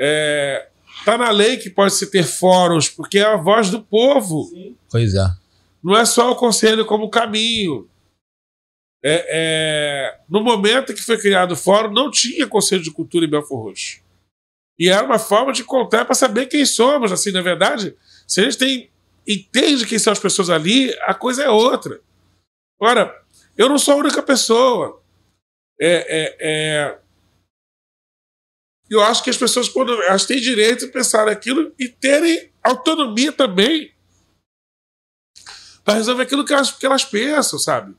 É, 0.00 0.68
tá 1.04 1.18
na 1.18 1.30
lei 1.30 1.56
que 1.56 1.68
pode 1.68 1.94
se 1.94 2.08
ter 2.08 2.22
fóruns, 2.22 2.88
porque 2.88 3.18
é 3.18 3.24
a 3.24 3.36
voz 3.36 3.70
do 3.70 3.82
povo. 3.82 4.44
Sim. 4.44 4.76
Pois 4.88 5.14
é. 5.16 5.26
Não 5.82 5.96
é 5.96 6.04
só 6.04 6.30
o 6.30 6.36
conselho 6.36 6.86
como 6.86 7.10
caminho. 7.10 7.88
É, 9.04 9.26
é, 9.28 10.20
no 10.28 10.40
momento 10.42 10.94
que 10.94 11.02
foi 11.02 11.18
criado 11.18 11.52
o 11.52 11.56
fórum, 11.56 11.92
não 11.92 12.08
tinha 12.08 12.46
conselho 12.46 12.82
de 12.82 12.92
cultura 12.92 13.26
em 13.26 13.30
Belfor 13.30 13.64
Roxo. 13.64 14.00
E 14.78 14.88
era 14.88 15.04
uma 15.04 15.18
forma 15.18 15.52
de 15.52 15.64
contar 15.64 16.04
para 16.04 16.14
saber 16.14 16.46
quem 16.46 16.64
somos. 16.64 17.10
Assim, 17.10 17.32
na 17.32 17.42
verdade, 17.42 17.96
se 18.28 18.40
a 18.40 18.44
gente 18.44 18.58
tem, 18.58 18.90
entende 19.26 19.86
quem 19.86 19.98
são 19.98 20.12
as 20.12 20.20
pessoas 20.20 20.50
ali, 20.50 20.94
a 21.02 21.14
coisa 21.14 21.42
é 21.42 21.50
outra. 21.50 22.00
Ora, 22.80 23.14
eu 23.56 23.68
não 23.68 23.78
sou 23.78 23.94
a 23.94 23.98
única 23.98 24.22
pessoa. 24.22 25.02
É, 25.80 25.88
é, 25.88 26.36
é, 26.40 26.98
eu 28.88 29.02
acho 29.02 29.22
que 29.22 29.30
as 29.30 29.36
pessoas 29.36 29.68
quando, 29.68 30.00
elas 30.02 30.24
têm 30.24 30.40
direito 30.40 30.86
de 30.86 30.92
pensar 30.92 31.28
aquilo 31.28 31.72
e 31.78 31.88
terem 31.88 32.50
autonomia 32.62 33.32
também 33.32 33.92
para 35.84 35.94
resolver 35.94 36.22
aquilo 36.22 36.44
que 36.44 36.52
elas, 36.52 36.72
que 36.72 36.84
elas 36.84 37.04
pensam, 37.04 37.58
sabe? 37.58 37.94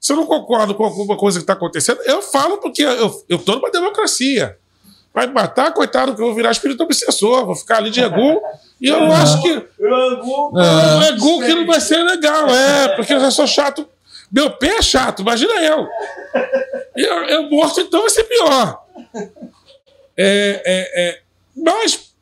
Se 0.00 0.12
eu 0.12 0.16
não 0.16 0.26
concordo 0.26 0.74
com 0.74 0.84
alguma 0.84 1.16
coisa 1.16 1.38
que 1.38 1.44
está 1.44 1.52
acontecendo, 1.52 2.00
eu 2.02 2.22
falo 2.22 2.58
porque 2.58 2.82
eu 2.82 3.24
estou 3.28 3.56
numa 3.56 3.70
democracia. 3.70 4.58
Vai 5.14 5.26
me 5.26 5.34
matar, 5.34 5.72
coitado, 5.74 6.14
que 6.14 6.22
eu 6.22 6.26
vou 6.26 6.34
virar 6.34 6.50
espírito 6.50 6.82
obsessor, 6.82 7.44
vou 7.44 7.54
ficar 7.54 7.76
ali 7.76 7.90
de 7.90 8.00
egu. 8.00 8.40
E 8.80 8.88
eu 8.88 8.98
não 9.00 9.12
acho 9.12 9.42
que. 9.42 9.68
Não 9.78 11.02
é 11.02 11.08
egu 11.10 11.40
que 11.40 11.54
não 11.54 11.66
vai 11.66 11.80
ser 11.80 12.02
legal, 12.02 12.48
é, 12.48 12.96
porque 12.96 13.12
eu 13.12 13.20
já 13.20 13.30
sou 13.30 13.46
chato. 13.46 13.86
Meu 14.32 14.50
pé 14.56 14.76
é 14.76 14.82
chato, 14.82 15.20
imagina 15.20 15.52
eu. 15.62 15.86
Eu, 16.96 17.24
eu 17.24 17.50
morto, 17.50 17.80
então 17.80 18.00
vai 18.00 18.10
ser 18.10 18.24
pior. 18.24 18.82
É, 20.16 20.62
é, 20.64 21.08
é, 21.08 21.22
mas 21.54 22.14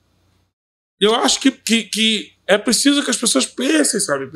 eu 1.01 1.15
acho 1.15 1.41
que, 1.41 1.51
que, 1.51 1.85
que 1.85 2.33
é 2.47 2.59
preciso 2.59 3.05
que 3.05 3.11
as 3.11 3.17
pessoas 3.17 3.47
pensem, 3.47 4.01
sabe? 4.01 4.29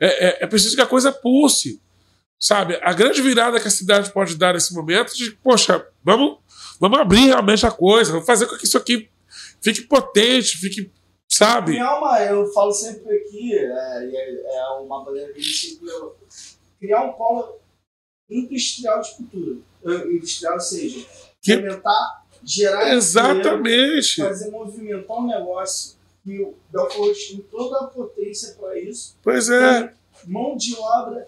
É, 0.00 0.28
é, 0.28 0.38
é 0.40 0.46
preciso 0.46 0.74
que 0.74 0.82
a 0.82 0.86
coisa 0.86 1.12
pulse. 1.12 1.80
Sabe? 2.42 2.78
A 2.82 2.94
grande 2.94 3.20
virada 3.20 3.60
que 3.60 3.68
a 3.68 3.70
cidade 3.70 4.10
pode 4.12 4.34
dar 4.34 4.54
nesse 4.54 4.72
momento 4.72 5.12
é 5.12 5.14
de, 5.14 5.30
poxa, 5.30 5.86
vamos, 6.02 6.38
vamos 6.80 6.98
abrir 6.98 7.26
realmente 7.26 7.66
a 7.66 7.70
coisa, 7.70 8.12
vamos 8.12 8.26
fazer 8.26 8.46
com 8.46 8.56
que 8.56 8.64
isso 8.64 8.78
aqui 8.78 9.10
fique 9.60 9.82
potente, 9.82 10.56
fique, 10.56 10.90
sabe? 11.28 11.72
Criar 11.72 11.98
uma, 11.98 12.18
eu 12.22 12.50
falo 12.52 12.72
sempre 12.72 13.14
aqui, 13.14 13.54
é, 13.54 13.62
é, 13.62 14.56
é 14.56 14.64
uma 14.80 15.04
maneira 15.04 15.30
que 15.34 15.78
leva, 15.82 16.14
criar 16.80 17.02
um 17.04 17.12
polo 17.12 17.58
industrial 18.28 19.00
de 19.02 19.14
cultura. 19.16 19.56
Eh, 19.84 20.12
Industrial, 20.12 20.54
ou 20.54 20.60
seja, 20.60 21.06
Que- 21.42 21.56
fomentar, 21.56 22.24
gerar 22.44 22.92
Exatamente. 22.94 24.16
fazer 24.22 24.50
movimentar 24.50 25.16
um 25.18 25.26
negócio 25.26 25.96
que 26.22 26.38
o 26.42 26.54
Belfort 26.70 27.16
tem 27.28 27.38
toda 27.50 27.78
a 27.80 27.88
potência 27.88 28.54
para 28.60 28.78
isso. 28.78 29.16
Pois 29.22 29.48
é. 29.48 29.82
Tem 29.84 29.90
mão 30.26 30.54
de 30.56 30.76
obra, 30.76 31.26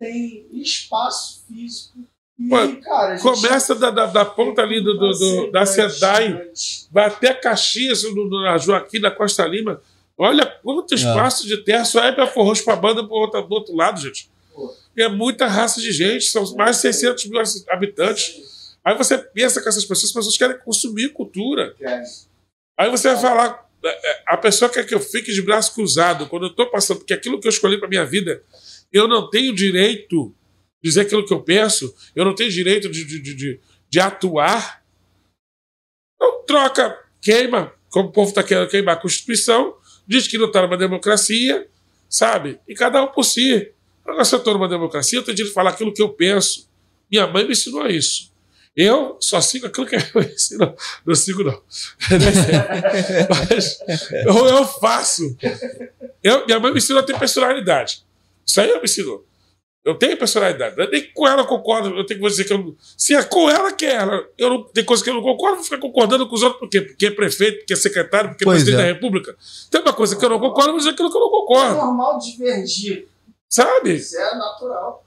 tem 0.00 0.46
espaço 0.52 1.44
físico. 1.46 1.98
E, 2.36 2.48
Pô, 2.48 2.56
cara, 2.82 3.14
a 3.14 3.20
Começa 3.20 3.76
da, 3.76 3.90
da, 3.90 4.06
da 4.06 4.24
ponta 4.24 4.60
ali 4.62 4.82
do, 4.82 4.94
do, 4.98 5.10
do- 5.12 5.50
da 5.52 5.64
Sedai, 5.64 6.50
vai 6.90 7.06
até 7.06 7.32
Caxias, 7.32 8.02
no, 8.02 8.12
no, 8.28 8.42
na 8.42 8.58
Joaquim 8.58 9.00
da 9.00 9.10
Costa 9.10 9.46
Lima. 9.46 9.80
Olha 10.18 10.44
quanto 10.64 10.94
espaço 10.96 11.46
de 11.46 11.58
terra 11.58 11.84
só 11.84 12.02
é 12.04 12.10
para 12.10 12.26
forros 12.26 12.60
para 12.60 12.74
banda 12.76 13.04
pro 13.04 13.14
outro, 13.14 13.40
do 13.42 13.54
outro 13.54 13.76
lado, 13.76 14.00
gente. 14.00 14.28
É 14.96 15.08
muita 15.08 15.46
raça 15.46 15.80
de 15.80 15.90
gente, 15.92 16.26
são 16.26 16.54
mais 16.54 16.76
de 16.76 16.82
600 16.82 17.26
mil 17.26 17.42
habitantes. 17.70 18.76
Aí 18.84 18.96
você 18.96 19.18
pensa 19.18 19.60
que 19.62 19.68
essas 19.68 19.84
pessoas, 19.84 20.10
as 20.10 20.12
pessoas 20.12 20.36
querem 20.38 20.58
consumir 20.58 21.08
cultura. 21.12 21.74
Aí 22.78 22.90
você 22.90 23.08
vai 23.12 23.20
falar, 23.20 23.68
é, 23.84 23.88
é, 24.10 24.22
a 24.26 24.36
pessoa 24.36 24.70
quer 24.70 24.86
que 24.86 24.94
eu 24.94 25.00
fique 25.00 25.32
de 25.32 25.42
braço 25.42 25.74
cruzado 25.74 26.28
quando 26.28 26.44
eu 26.46 26.50
estou 26.50 26.70
passando, 26.70 26.98
porque 26.98 27.14
aquilo 27.14 27.40
que 27.40 27.46
eu 27.46 27.50
escolhi 27.50 27.78
para 27.78 27.88
minha 27.88 28.04
vida, 28.04 28.42
eu 28.92 29.08
não 29.08 29.28
tenho 29.30 29.54
direito 29.54 30.34
de 30.82 30.90
dizer 30.90 31.00
aquilo 31.02 31.24
que 31.26 31.32
eu 31.32 31.42
penso, 31.42 31.94
eu 32.14 32.24
não 32.24 32.34
tenho 32.34 32.50
direito 32.50 32.88
de, 32.90 33.04
de, 33.04 33.20
de, 33.20 33.34
de- 33.34 33.60
de 33.88 34.00
atuar. 34.00 34.84
Então 36.16 36.44
troca, 36.44 36.98
queima, 37.20 37.72
como 37.90 38.08
o 38.08 38.12
povo 38.12 38.28
está 38.30 38.42
querendo 38.42 38.68
queimar 38.68 38.96
a 38.96 39.00
Constituição, 39.00 39.76
diz 40.06 40.26
que 40.28 40.36
não 40.38 40.46
está 40.46 40.62
numa 40.62 40.76
democracia, 40.76 41.68
sabe? 42.08 42.60
E 42.68 42.74
cada 42.74 43.02
um 43.02 43.08
por 43.08 43.24
si. 43.24 43.72
Agora, 44.06 44.24
se 44.24 44.34
eu 44.34 44.38
estou 44.38 44.54
numa 44.54 44.68
democracia, 44.68 45.18
eu 45.18 45.22
tenho 45.22 45.34
direito 45.34 45.50
de 45.50 45.54
falar 45.54 45.70
aquilo 45.70 45.92
que 45.92 46.02
eu 46.02 46.10
penso. 46.10 46.68
Minha 47.10 47.26
mãe 47.26 47.44
me 47.44 47.52
ensinou 47.52 47.86
isso. 47.86 48.32
Eu 48.76 49.16
só 49.20 49.40
sigo 49.40 49.66
aquilo 49.66 49.86
que 49.86 49.94
eu 50.14 50.22
ensino. 50.22 50.74
Não 51.06 51.14
sigo, 51.14 51.44
não. 51.44 51.60
Mas 53.30 53.78
eu, 54.26 54.46
eu 54.46 54.64
faço. 54.66 55.36
Eu, 56.22 56.44
minha 56.46 56.58
mãe 56.60 56.72
me 56.72 56.78
ensinou 56.78 57.00
a 57.00 57.04
ter 57.06 57.18
personalidade. 57.18 58.02
Isso 58.46 58.60
aí 58.60 58.68
ela 58.68 58.78
me 58.78 58.84
ensinou. 58.84 59.24
Eu 59.84 59.94
tenho 59.96 60.16
personalidade. 60.16 60.80
É 60.80 60.90
Nem 60.90 61.12
com 61.12 61.28
ela 61.28 61.42
eu 61.42 61.46
concordo. 61.46 61.90
Eu 61.96 62.06
tenho 62.06 62.18
que 62.20 62.26
dizer 62.26 62.44
que 62.44 62.52
eu 62.52 62.58
não. 62.58 62.74
Se 62.96 63.14
é 63.14 63.22
com 63.22 63.50
ela 63.50 63.70
que 63.70 63.84
é 63.84 63.92
ela. 63.92 64.26
Eu 64.38 64.48
não, 64.50 64.64
tem 64.64 64.82
coisa 64.84 65.04
que 65.04 65.10
eu 65.10 65.14
não 65.14 65.22
concordo, 65.22 65.52
eu 65.52 65.56
vou 65.56 65.64
ficar 65.64 65.78
concordando 65.78 66.26
com 66.26 66.34
os 66.34 66.42
outros. 66.42 66.60
Por 66.60 66.68
quê? 66.70 66.80
Porque 66.80 67.06
é 67.06 67.10
prefeito, 67.10 67.58
porque 67.58 67.74
é 67.74 67.76
secretário, 67.76 68.30
porque 68.30 68.44
é 68.44 68.46
Pois 68.46 68.62
presidente 68.62 68.80
é. 68.80 68.86
da 68.86 68.92
República. 68.94 69.36
Tem 69.70 69.80
uma 69.82 69.92
coisa 69.92 70.16
que 70.16 70.24
eu 70.24 70.30
não 70.30 70.38
concordo, 70.40 70.68
eu 70.68 70.72
vou 70.72 70.78
dizer 70.78 70.90
aquilo 70.90 71.10
que 71.10 71.16
eu 71.16 71.20
não 71.20 71.28
É 71.28 71.30
concordo. 71.30 71.76
normal 71.76 72.18
divergir. 72.18 73.06
Sabe? 73.50 73.94
Isso 73.94 74.16
é 74.18 74.34
natural. 74.36 75.04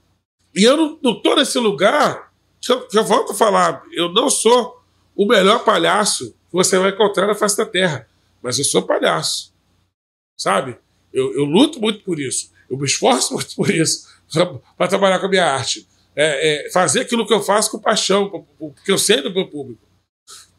E 0.54 0.64
eu 0.64 0.76
não, 0.76 0.98
não 1.02 1.22
tô 1.22 1.34
nesse 1.36 1.58
lugar. 1.58 2.32
Que 2.60 2.98
eu 2.98 3.04
volto 3.04 3.32
a 3.32 3.34
falar, 3.34 3.82
eu 3.92 4.08
não 4.12 4.28
sou 4.28 4.82
o 5.14 5.26
melhor 5.26 5.64
palhaço 5.64 6.30
que 6.32 6.52
você 6.54 6.76
vai 6.78 6.90
encontrar 6.90 7.26
na 7.26 7.34
face 7.34 7.56
da 7.56 7.64
terra. 7.66 8.08
Mas 8.42 8.58
eu 8.58 8.64
sou 8.64 8.82
palhaço. 8.82 9.52
Sabe? 10.36 10.76
Eu, 11.12 11.32
eu 11.34 11.44
luto 11.44 11.80
muito 11.80 12.02
por 12.04 12.18
isso. 12.18 12.50
Eu 12.68 12.76
me 12.78 12.84
esforço 12.86 13.34
muito 13.34 13.54
por 13.54 13.70
isso. 13.70 14.08
Para 14.76 14.88
trabalhar 14.88 15.18
com 15.20 15.26
a 15.26 15.30
minha 15.30 15.44
arte. 15.46 15.86
É, 16.16 16.66
é, 16.66 16.70
fazer 16.72 17.00
aquilo 17.02 17.24
que 17.26 17.32
eu 17.32 17.40
faço 17.42 17.70
com 17.70 17.78
paixão, 17.78 18.28
po- 18.28 18.42
po- 18.58 18.72
porque 18.72 18.90
eu 18.90 18.98
sei 18.98 19.22
do 19.22 19.32
meu 19.32 19.46
público. 19.48 19.80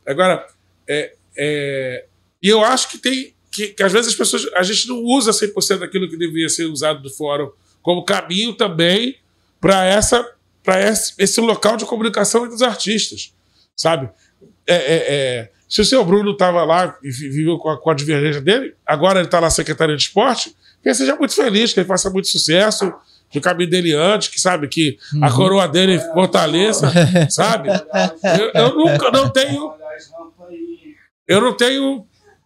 Agora, 0.06 0.48
é, 0.88 1.16
é, 1.38 2.06
e 2.42 2.48
eu 2.48 2.64
acho 2.64 2.90
que 2.90 2.98
tem. 2.98 3.36
Que, 3.52 3.68
que 3.70 3.84
às 3.84 3.92
vezes 3.92 4.12
as 4.12 4.16
pessoas. 4.18 4.48
A 4.54 4.64
gente 4.64 4.88
não 4.88 5.04
usa 5.04 5.32
100% 5.32 5.80
daquilo 5.80 6.10
que 6.10 6.16
deveria 6.16 6.48
ser 6.48 6.66
usado 6.66 7.02
do 7.02 7.10
fórum 7.10 7.52
como 7.82 8.04
caminho 8.04 8.54
também 8.54 9.16
para 9.60 9.86
essa 9.86 10.26
para 10.64 10.82
esse, 10.82 11.14
esse 11.18 11.40
local 11.42 11.78
de 11.78 11.86
comunicação 11.86 12.44
entre 12.44 12.56
os 12.56 12.62
artistas, 12.62 13.34
sabe? 13.76 14.10
É, 14.68 14.76
é, 14.76 14.96
é, 15.08 15.52
se 15.68 15.82
o 15.82 15.86
seu 15.86 16.04
Bruno 16.06 16.32
estava 16.32 16.64
lá 16.64 16.96
e 17.04 17.10
vi- 17.10 17.30
viveu 17.30 17.58
com 17.58 17.70
a, 17.70 17.78
com 17.80 17.90
a 17.90 17.94
divergência 17.96 18.42
dele, 18.42 18.76
agora 18.86 19.20
ele 19.20 19.28
está 19.28 19.40
lá 19.40 19.50
secretário 19.50 19.96
de 19.98 20.04
esporte, 20.04 20.50
que 20.84 20.90
ele 20.90 20.96
seja 20.96 21.16
muito 21.16 21.34
feliz, 21.34 21.74
que 21.74 21.80
ele 21.80 21.88
faça 21.88 22.10
muito 22.10 22.28
sucesso, 22.28 22.94
que 23.32 23.40
o 23.40 23.42
caminho 23.42 23.70
dele 23.70 23.94
ande, 23.94 24.30
que 24.30 24.40
sabe 24.40 24.68
que 24.68 24.98
a 25.22 25.32
coroa 25.32 25.68
dele 25.68 26.00
fortaleça, 26.14 26.92
sabe? 27.32 27.70
Eu, 28.40 28.52
eu 28.54 28.76
nunca 28.76 29.10
não 29.12 29.30
tenho 29.30 29.74
eu 31.28 31.42
não 31.42 31.54
tenho, 31.56 32.06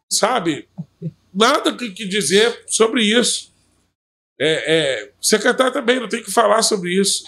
sabe, 0.09 0.67
nada 1.33 1.73
que, 1.73 1.89
que 1.91 2.05
dizer 2.05 2.63
sobre 2.67 3.01
isso. 3.03 3.52
É, 4.45 4.63
é, 5.05 5.11
secretário 5.21 5.71
também 5.71 5.99
não 6.01 6.09
tem 6.09 6.21
que 6.21 6.29
falar 6.31 6.61
sobre 6.63 6.91
isso. 6.99 7.23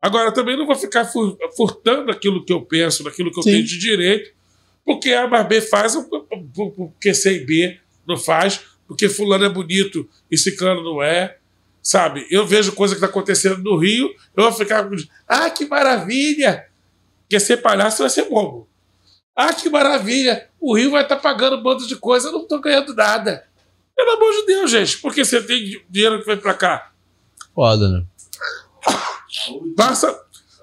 Agora, 0.00 0.32
também 0.32 0.56
não 0.56 0.66
vou 0.66 0.74
ficar 0.76 1.04
fur- 1.04 1.36
furtando 1.54 2.10
aquilo 2.10 2.42
que 2.42 2.52
eu 2.52 2.62
penso, 2.62 3.04
naquilo 3.04 3.30
que 3.30 3.38
eu 3.38 3.42
Sim. 3.42 3.50
tenho 3.50 3.64
de 3.64 3.78
direito, 3.78 4.30
porque 4.84 5.12
A 5.12 5.26
mais 5.26 5.46
B 5.46 5.60
faz, 5.60 5.94
porque 6.86 7.12
C 7.12 7.36
e 7.36 7.44
B 7.44 7.78
não 8.06 8.16
faz, 8.16 8.60
porque 8.88 9.08
fulano 9.10 9.44
é 9.44 9.48
bonito 9.48 10.08
e 10.30 10.38
ciclano 10.38 10.82
não 10.82 11.02
é. 11.02 11.36
Sabe? 11.82 12.26
Eu 12.30 12.46
vejo 12.46 12.72
coisa 12.72 12.94
que 12.94 12.98
está 12.98 13.08
acontecendo 13.08 13.58
no 13.62 13.76
Rio, 13.76 14.08
eu 14.34 14.44
vou 14.44 14.52
ficar. 14.52 14.88
Ah, 15.28 15.50
que 15.50 15.66
maravilha! 15.66 16.64
Porque 17.20 17.38
ser 17.38 17.58
palhaço 17.58 17.98
vai 17.98 18.08
ser 18.08 18.24
bobo. 18.28 18.66
Ah, 19.36 19.52
que 19.52 19.68
maravilha! 19.68 20.48
O 20.58 20.74
Rio 20.74 20.92
vai 20.92 21.02
estar 21.02 21.16
pagando 21.16 21.56
um 21.56 21.62
bando 21.62 21.86
de 21.86 21.96
coisa, 21.96 22.28
eu 22.28 22.32
não 22.32 22.42
estou 22.42 22.58
ganhando 22.58 22.94
nada. 22.94 23.44
Pelo 23.96 24.10
amor 24.12 24.32
de 24.32 24.46
Deus, 24.46 24.70
gente, 24.70 24.98
porque 24.98 25.24
você 25.24 25.40
tem 25.42 25.62
di- 25.64 25.84
dinheiro 25.88 26.20
que 26.20 26.26
vem 26.26 26.36
para 26.36 26.54
cá. 26.54 26.92
Foda, 27.54 27.88
né? 27.88 28.04
Passa, 29.76 30.18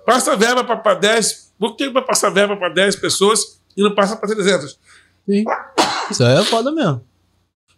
passa 0.05 0.35
verba 0.35 0.63
para 0.63 0.93
10. 0.95 1.53
Por 1.57 1.75
que 1.75 1.89
vai 1.89 2.03
passar 2.03 2.29
verba 2.29 2.55
para 2.57 2.69
10 2.73 2.95
pessoas 2.97 3.61
e 3.75 3.81
não 3.81 3.93
passa 3.95 4.15
para 4.15 4.29
300? 4.29 4.79
Sim. 5.29 5.43
Isso 6.09 6.23
aí 6.23 6.39
é 6.39 6.43
foda 6.43 6.71
mesmo. 6.71 7.05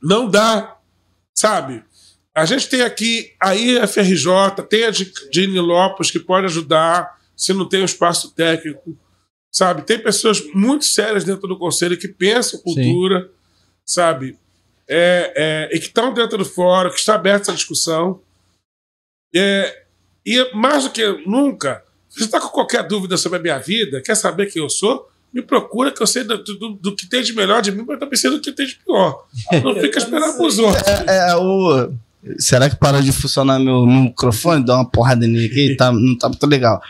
Não 0.02 0.28
dá, 0.28 0.78
sabe? 1.34 1.84
A 2.36 2.46
gente 2.46 2.68
tem 2.68 2.82
aqui 2.82 3.34
a 3.40 3.56
IFRJ, 3.56 4.28
tem 4.70 4.86
a 4.86 4.92
de, 4.92 5.12
de 5.32 5.48
Nilópolis 5.48 6.10
que 6.12 6.20
pode 6.20 6.46
ajudar, 6.48 7.20
se 7.36 7.54
não 7.54 7.68
tem 7.70 7.82
o 7.82 7.86
espaço 7.86 8.34
técnico, 8.34 8.98
sabe? 9.52 9.84
Tem 9.84 10.00
pessoas 10.02 10.44
muito 10.54 10.84
sérias 10.86 11.24
dentro 11.24 11.48
do 11.48 11.58
conselho 11.60 11.98
que 11.98 12.08
pensam 12.08 12.60
cultura, 12.62 13.30
sabe? 13.86 14.38
É, 14.88 15.34
é, 15.72 15.76
e 15.76 15.80
que 15.80 15.88
estão 15.88 16.14
dentro 16.14 16.38
do 16.38 16.46
fórum, 16.46 16.90
que 16.90 17.00
está 17.00 17.16
aberta 17.16 17.44
essa 17.44 17.54
discussão. 17.54 18.20
É, 19.36 19.84
e 20.26 20.54
mais 20.56 20.84
do 20.84 20.90
que 20.92 21.06
nunca, 21.26 21.84
se 22.10 22.20
você 22.20 22.26
está 22.26 22.40
com 22.40 22.50
qualquer 22.50 22.84
dúvida 22.88 23.18
sobre 23.18 23.40
a 23.40 23.42
minha 23.42 23.58
vida, 23.60 24.02
quer 24.02 24.16
saber 24.16 24.52
quem 24.52 24.62
eu 24.62 24.70
sou, 24.70 25.10
me 25.34 25.42
procura 25.42 25.92
que 25.92 26.02
eu 26.02 26.06
sei 26.08 26.24
do, 26.24 26.38
do- 26.44 26.74
do 26.76 26.96
que 26.96 27.08
tem 27.08 27.24
de 27.24 27.34
melhor 27.34 27.62
de 27.62 27.72
mim, 27.72 27.84
mas 27.88 28.00
também 28.00 28.16
sei 28.18 28.30
do 28.30 28.40
que 28.40 28.52
tem 28.52 28.68
de 28.68 28.76
pior. 28.76 29.26
Não 29.64 29.74
fica 29.82 29.98
esperando 29.98 30.38
pros 30.38 30.60
outros. 30.60 30.84
É, 31.08 31.36
o. 31.36 31.92
Será 32.40 32.70
que 32.70 32.76
para 32.78 33.02
de 33.02 33.12
funcionar 33.12 33.60
meu, 33.60 33.86
meu 33.86 34.02
microfone? 34.04 34.64
Dá 34.66 34.76
uma 34.76 34.90
porrada 34.90 35.26
nele 35.28 35.46
aqui, 35.48 35.76
tá, 35.76 35.92
não 35.92 36.18
tá 36.18 36.30
muito 36.30 36.46
legal. 36.48 36.82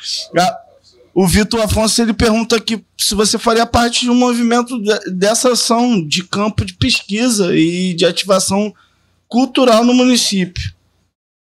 O 1.14 1.28
Vitor 1.28 1.62
Afonso 1.62 2.02
ele 2.02 2.14
pergunta 2.14 2.56
aqui 2.56 2.84
se 2.98 3.14
você 3.14 3.38
faria 3.38 3.66
parte 3.66 4.02
de 4.02 4.10
um 4.10 4.16
movimento 4.16 4.82
de- 4.82 5.12
dessa 5.12 5.52
ação 5.52 6.04
de 6.06 6.24
campo 6.24 6.66
de 6.66 6.74
pesquisa 6.74 7.56
e 7.56 7.94
de 7.94 8.06
ativação 8.06 8.74
cultural 9.28 9.84
no 9.84 9.94
município. 9.94 10.74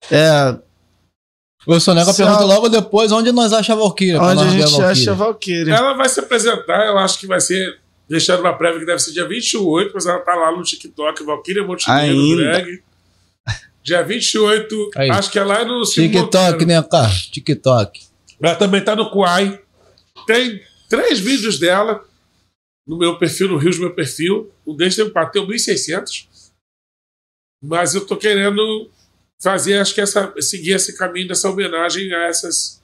É, 0.10 0.56
O 1.68 1.78
Soneca 1.80 2.14
pergunta 2.14 2.40
a- 2.40 2.46
logo 2.46 2.70
depois 2.70 3.12
onde 3.12 3.32
nós 3.34 3.52
acha 3.52 3.74
a 3.74 3.76
Valkyria. 3.76 4.22
onde 4.22 4.36
nós 4.36 4.48
a 4.48 4.50
gente 4.50 4.62
Valkyria. 4.64 4.88
acha 4.92 5.12
a 5.12 5.14
Valkyria. 5.14 5.74
Ela 5.76 5.94
vai 5.94 6.08
se 6.10 6.20
apresentar, 6.22 6.88
eu 6.88 6.98
acho 6.98 7.20
que 7.20 7.28
vai 7.28 7.42
ser, 7.42 7.78
deixando 8.10 8.40
uma 8.40 8.54
prévia 8.58 8.80
que 8.80 8.86
deve 8.86 9.00
ser 9.00 9.12
dia 9.12 9.28
28, 9.28 9.92
mas 9.94 10.06
ela 10.06 10.20
tá 10.20 10.36
lá 10.36 10.52
no 10.56 10.64
TikTok, 10.64 11.22
Valkyria 11.24 11.64
Montenegro, 11.66 12.38
drag. 12.38 12.82
Dia 13.84 14.04
28, 14.04 14.90
Aí. 14.96 15.10
acho 15.10 15.30
que 15.32 15.40
é 15.40 15.44
lá 15.44 15.66
no 15.66 15.84
Silvio 15.86 16.22
TikTok, 16.22 16.66
né, 16.66 16.82
cara? 16.84 17.12
TikTok. 17.32 18.09
Ela 18.42 18.56
também 18.56 18.84
tá 18.84 18.96
no 18.96 19.10
Kuai. 19.12 19.62
Tem 20.26 20.62
três 20.90 21.20
vídeos 21.20 21.60
dela 21.60 22.04
no 22.88 22.98
meu 22.98 23.18
perfil, 23.18 23.50
no 23.50 23.58
Rios, 23.58 23.78
meu 23.78 23.94
perfil. 23.94 24.52
Um 24.66 24.76
deles 24.76 24.96
tem- 24.96 25.10
bateu 25.10 25.46
1.600. 25.46 26.28
Mas 27.62 27.94
eu 27.94 28.06
tô 28.06 28.16
querendo 28.16 28.90
fazer, 29.42 29.78
acho 29.80 29.94
que 29.94 30.02
essa, 30.02 30.34
seguir 30.42 30.72
esse 30.72 30.98
caminho 30.98 31.28
dessa 31.28 31.50
homenagem 31.50 32.14
a 32.14 32.24
essas 32.28 32.82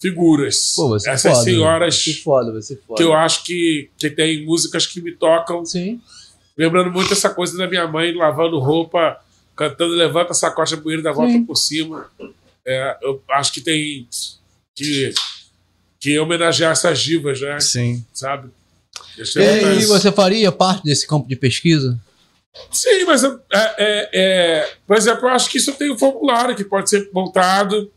figuras. 0.00 0.72
Pô, 0.74 0.96
essas 0.96 1.22
foda. 1.22 1.34
senhoras 1.44 2.04
Vai 2.04 2.14
foda, 2.14 2.52
vai 2.52 2.60
que 2.96 3.02
eu 3.02 3.12
acho 3.14 3.44
que, 3.44 3.90
que 3.98 4.10
tem 4.10 4.44
músicas 4.44 4.86
que 4.86 5.00
me 5.00 5.12
tocam. 5.12 5.64
Sim. 5.64 6.00
Lembrando 6.56 6.90
muito 6.90 7.12
essa 7.12 7.30
coisa 7.30 7.56
da 7.58 7.66
minha 7.68 7.86
mãe 7.86 8.14
lavando 8.14 8.58
roupa, 8.58 9.18
cantando 9.56 9.94
Levanta 9.94 10.32
essa 10.32 10.50
coxa 10.50 10.76
poeira 10.76 11.02
da 11.02 11.12
volta 11.12 11.32
Sim. 11.32 11.44
por 11.44 11.56
cima. 11.56 12.10
É, 12.66 12.98
eu 13.02 13.22
acho 13.30 13.52
que 13.52 13.60
tem 13.60 14.08
que, 14.74 15.14
que 16.00 16.18
homenagear 16.18 16.72
essas 16.72 17.00
divas, 17.00 17.40
né? 17.40 17.60
Sim. 17.60 18.04
Sabe? 18.12 18.50
Deixa 19.16 19.42
E 19.42 19.60
pensar. 19.60 19.86
você 19.86 20.12
faria 20.12 20.50
parte 20.52 20.84
desse 20.84 21.06
campo 21.06 21.28
de 21.28 21.36
pesquisa? 21.36 21.98
Sim, 22.70 23.04
mas 23.04 23.24
é, 23.24 23.28
é, 23.52 24.10
é, 24.12 24.76
por 24.86 24.96
exemplo, 24.96 25.26
eu 25.26 25.30
acho 25.30 25.50
que 25.50 25.58
isso 25.58 25.72
tem 25.72 25.90
um 25.90 25.98
formulário 25.98 26.54
que 26.54 26.64
pode 26.64 26.88
ser 26.88 27.08
montado. 27.12 27.90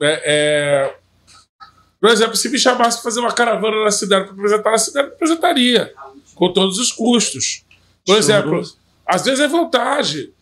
É, 0.00 0.22
é, 0.24 0.96
por 2.00 2.10
exemplo, 2.10 2.36
se 2.36 2.48
me 2.48 2.58
chamasse 2.58 2.96
para 2.98 3.04
fazer 3.04 3.20
uma 3.20 3.32
caravana 3.32 3.84
na 3.84 3.90
cidade, 3.90 4.26
para 4.26 4.34
apresentar 4.34 4.70
na 4.70 4.78
cidade, 4.78 5.08
eu 5.08 5.14
apresentaria, 5.14 5.92
com 6.34 6.52
todos 6.52 6.78
os 6.78 6.90
custos. 6.92 7.64
Por 8.06 8.16
exemplo, 8.16 8.62
às 9.06 9.24
vezes 9.24 9.40
é 9.40 9.48
vontade. 9.48 10.32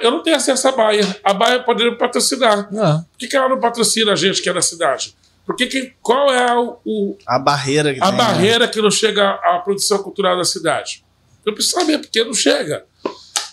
Eu- 0.00 0.10
não 0.12 0.22
tenho 0.22 0.36
acesso 0.36 0.68
à 0.68 0.72
Baia. 0.72 1.16
A 1.24 1.34
Baia 1.34 1.60
poderia 1.62 1.90
me 1.92 1.98
patrocinar. 1.98 2.68
Ah, 2.78 3.04
Por 3.10 3.18
que, 3.18 3.26
que 3.26 3.36
ela 3.36 3.48
não 3.48 3.58
patrocina 3.60 4.12
a 4.12 4.16
gente 4.16 4.40
que 4.40 4.48
é 4.48 4.52
da 4.52 4.62
cidade? 4.62 5.14
Porque 5.44 5.66
que, 5.66 5.92
qual 6.00 6.32
é 6.32 6.54
o- 6.56 6.78
o, 6.84 7.18
A 7.26 7.36
barreira 7.38 7.92
que 7.92 7.98
a 8.00 8.04
tem, 8.06 8.12
né? 8.12 8.16
barreira 8.18 8.68
que 8.68 8.80
não 8.80 8.90
chega 8.92 9.30
à 9.30 9.58
produção 9.58 9.98
cultural 10.02 10.36
da 10.36 10.44
cidade. 10.44 11.04
Eu 11.44 11.52
preciso 11.52 11.74
saber 11.80 11.98
porque 11.98 12.22
não 12.22 12.32
chega. 12.32 12.84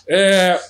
É, 0.08 0.60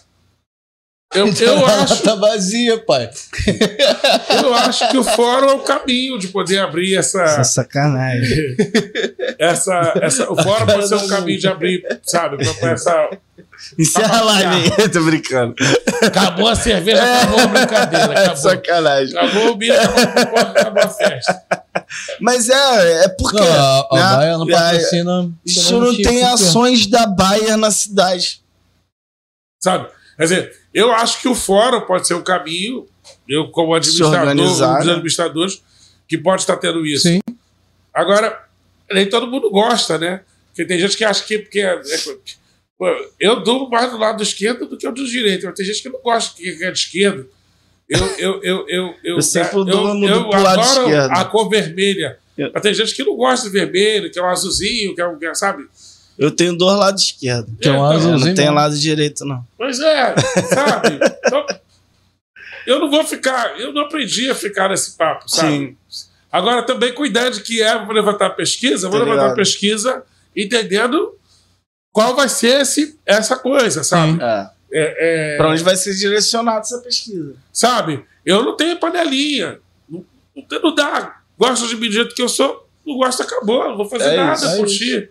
eu, 1.15 1.27
eu, 1.27 1.59
Ela 1.59 1.83
acho, 1.83 2.03
tá 2.03 2.15
vazia, 2.15 2.79
pai. 2.79 3.11
eu 4.45 4.55
acho 4.55 4.89
que 4.91 4.97
o 4.97 5.03
fórum 5.05 5.51
é 5.51 5.55
o 5.55 5.61
caminho 5.61 6.19
de 6.19 6.29
poder 6.29 6.59
abrir 6.59 6.97
essa. 6.97 7.23
Essa 7.23 7.45
sacanagem. 7.45 8.57
essa, 9.39 9.93
essa 10.01 10.31
o 10.31 10.41
fórum 10.41 10.67
pode 10.67 10.89
ser 10.89 10.95
um 10.95 11.09
caminho 11.09 11.41
de 11.41 11.49
abrir, 11.49 11.83
sabe? 12.03 12.37
Pra, 12.59 12.71
essa, 12.71 13.11
Encerra 13.79 14.19
a 14.19 14.23
live 14.23 14.73
aí, 14.79 14.89
tô 14.89 15.03
brincando. 15.03 15.55
acabou 16.03 16.49
a 16.49 16.55
cerveja, 16.55 17.03
acabou 17.03 17.41
a 17.41 17.47
brincadeira. 17.47 18.15
É 18.15 18.19
Acabou, 18.25 18.37
sacanagem. 18.37 19.19
acabou 19.19 19.53
o 19.53 19.57
milho, 19.57 19.75
acabou, 19.81 20.39
acabou 20.39 20.83
a 20.83 20.89
festa. 20.89 21.43
Mas 22.21 22.49
é, 22.49 23.05
é 23.05 23.09
porque. 23.09 23.39
Não, 23.39 23.47
a, 23.47 23.89
a 23.91 23.95
né, 23.95 24.17
Baia 24.17 24.39
não 24.39 24.47
patrocina. 24.47 25.33
Isso 25.45 25.79
não 25.79 25.97
tem 25.97 26.25
ações 26.25 26.87
da 26.87 27.07
Baia 27.07 27.57
na 27.57 27.71
cidade. 27.71 28.43
Sabe? 29.63 29.89
Quer 30.17 30.23
dizer, 30.23 30.60
eu 30.73 30.93
acho 30.93 31.21
que 31.21 31.29
o 31.29 31.35
fórum 31.35 31.81
pode 31.83 32.07
ser 32.07 32.15
um 32.15 32.23
caminho, 32.23 32.87
eu, 33.29 33.49
como 33.49 33.75
administrador, 33.75 34.29
um 34.33 34.37
dos 34.37 34.61
né? 34.61 34.67
administradores, 34.67 35.63
que 36.09 36.17
pode 36.19 36.43
estar 36.43 36.57
tendo 36.57 36.85
isso. 36.87 37.09
Sim. 37.09 37.21
Agora, 37.95 38.45
nem 38.93 39.09
todo 39.09 39.27
mundo 39.27 39.51
gosta, 39.51 39.99
né? 39.99 40.23
Porque 40.49 40.65
tem 40.65 40.79
gente 40.79 40.97
que 40.97 41.05
acha 41.05 41.25
que. 41.25 41.39
Porque 41.39 41.61
é- 41.61 41.75
é- 41.81 43.07
eu 43.21 43.43
dou 43.43 43.69
mais 43.69 43.91
do 43.91 43.99
lado 43.99 44.17
do 44.19 44.23
esquerdo 44.23 44.67
do 44.67 44.77
que 44.77 44.87
o 44.87 44.93
do 44.93 45.05
direito. 45.07 45.45
Mas 45.47 45.55
tem 45.55 45.67
gente 45.67 45.83
que 45.83 45.89
não 45.89 46.01
gosta 46.01 46.35
que 46.37 46.49
é 46.65 46.71
de 46.71 46.79
esquerda. 46.79 47.27
Eu, 47.89 47.99
eu, 48.19 48.43
eu, 48.43 48.69
eu, 48.69 48.95
eu, 49.03 49.17
Eu 49.17 49.23
sempre 49.23 49.57
eu, 49.59 49.65
dou 49.65 49.95
no- 49.95 50.09
eu 50.09 50.29
pro 50.29 50.41
lado 50.43 50.61
adoro 50.61 50.87
esquerdo. 50.89 51.11
a 51.13 51.25
cor 51.25 51.49
vermelha. 51.49 52.19
Eu- 52.39 52.51
Mas 52.55 52.63
tem 52.63 52.73
gente 52.73 52.95
que 52.95 53.03
não 53.05 53.17
gosta 53.17 53.47
de 53.47 53.53
vermelho, 53.53 54.11
que 54.11 54.19
é 54.19 54.23
um 54.23 54.27
azulzinho, 54.29 54.95
que 54.95 55.01
é 55.01 55.07
um. 55.07 55.19
que 55.19 55.27
é, 55.27 55.35
sabe? 55.35 55.67
Eu 56.21 56.31
tenho 56.31 56.55
dois 56.57 56.77
lados 56.79 57.03
esquerdos. 57.03 57.51
Tem 57.59 57.73
um 57.73 57.75
então, 57.77 57.77
Eu 57.77 57.85
azulzinho. 57.99 58.19
não 58.19 58.35
tenho 58.35 58.37
mesmo. 58.49 58.55
lado 58.55 58.79
direito, 58.79 59.25
não. 59.25 59.43
Pois 59.57 59.81
é, 59.81 60.15
sabe? 60.53 60.99
Então, 61.27 61.47
eu 62.67 62.79
não 62.79 62.91
vou 62.91 63.03
ficar, 63.05 63.59
eu 63.59 63.73
não 63.73 63.83
aprendi 63.83 64.29
a 64.31 64.35
ficar 64.35 64.69
nesse 64.69 64.97
papo, 64.99 65.29
sabe? 65.29 65.77
Agora 66.31 66.63
também 66.65 66.93
com 66.93 67.07
ideia 67.07 67.31
de 67.31 67.41
que 67.43 67.63
é, 67.63 67.83
vou 67.85 67.95
levantar 67.95 68.27
a 68.27 68.31
pesquisa, 68.31 68.89
vou 68.89 68.99
Tá 68.99 69.05
levantar 69.05 69.21
a 69.23 69.25
ligado. 69.29 69.37
pesquisa 69.37 70.05
entendendo 70.37 71.15
qual 71.93 72.15
vai 72.15 72.29
ser 72.29 72.61
esse, 72.61 72.99
essa 73.07 73.37
coisa, 73.37 73.83
sabe? 73.83 74.23
É. 74.23 74.51
É, 74.73 75.35
é, 75.35 75.37
Pra 75.39 75.49
onde 75.49 75.65
vai 75.65 75.75
ser 75.75 75.95
direcionada 75.97 76.61
essa 76.61 76.79
pesquisa? 76.79 77.35
sabe? 77.53 78.05
Eu 78.25 78.45
não 78.45 78.57
tenho 78.57 78.79
panelinha. 78.79 79.59
Não, 79.89 80.05
não, 80.37 80.43
tem- 80.45 80.61
não 80.63 80.73
dá. 80.75 81.21
Gosto 81.37 81.67
de 81.67 81.75
mim 81.77 81.89
do 81.89 81.95
jeito 81.95 82.15
que 82.15 82.23
eu 82.23 82.29
sou, 82.29 82.69
não 82.87 82.97
gosto, 82.99 83.23
acabou. 83.23 83.67
Não 83.71 83.77
vou 83.79 83.89
fazer 83.89 84.11
É 84.11 84.17
nada 84.19 84.35
isso, 84.35 84.47
é 84.47 84.57
por 84.59 84.67
isso. 84.67 84.79
ti. 84.79 84.93
Eu 84.93 85.01
go- 85.01 85.09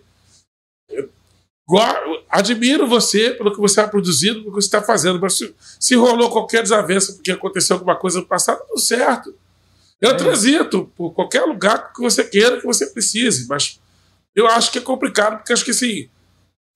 admiro 2.28 2.86
você 2.86 3.30
pelo 3.30 3.52
que 3.52 3.60
você 3.60 3.80
está 3.80 3.88
produzindo, 3.88 4.40
pelo 4.40 4.54
que 4.54 4.60
você 4.62 4.66
está 4.66 4.82
fazendo, 4.82 5.20
mas 5.20 5.38
se, 5.38 5.54
se 5.78 5.94
rolou 5.94 6.30
qualquer 6.30 6.62
desavença 6.62 7.12
porque 7.12 7.30
aconteceu 7.30 7.76
alguma 7.76 7.96
coisa 7.96 8.20
no 8.20 8.26
passado, 8.26 8.60
tudo 8.66 8.80
certo. 8.80 9.34
Eu 10.00 10.10
É 10.10 10.14
transito 10.14 10.90
por 10.96 11.12
qualquer 11.12 11.42
lugar 11.42 11.92
que 11.92 12.00
você 12.00 12.24
queira, 12.24 12.58
que 12.58 12.66
você 12.66 12.86
precise, 12.86 13.46
mas 13.46 13.78
eu 14.34 14.46
acho 14.46 14.72
que 14.72 14.78
é 14.78 14.82
complicado, 14.82 15.38
porque 15.38 15.52
acho 15.52 15.64
que 15.64 15.70
assim, 15.70 16.08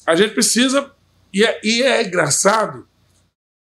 a 0.06 0.14
gente 0.14 0.34
precisa, 0.34 0.92
e 1.32 1.42
é, 1.42 1.60
e 1.64 1.82
é 1.82 2.06
engraçado, 2.06 2.86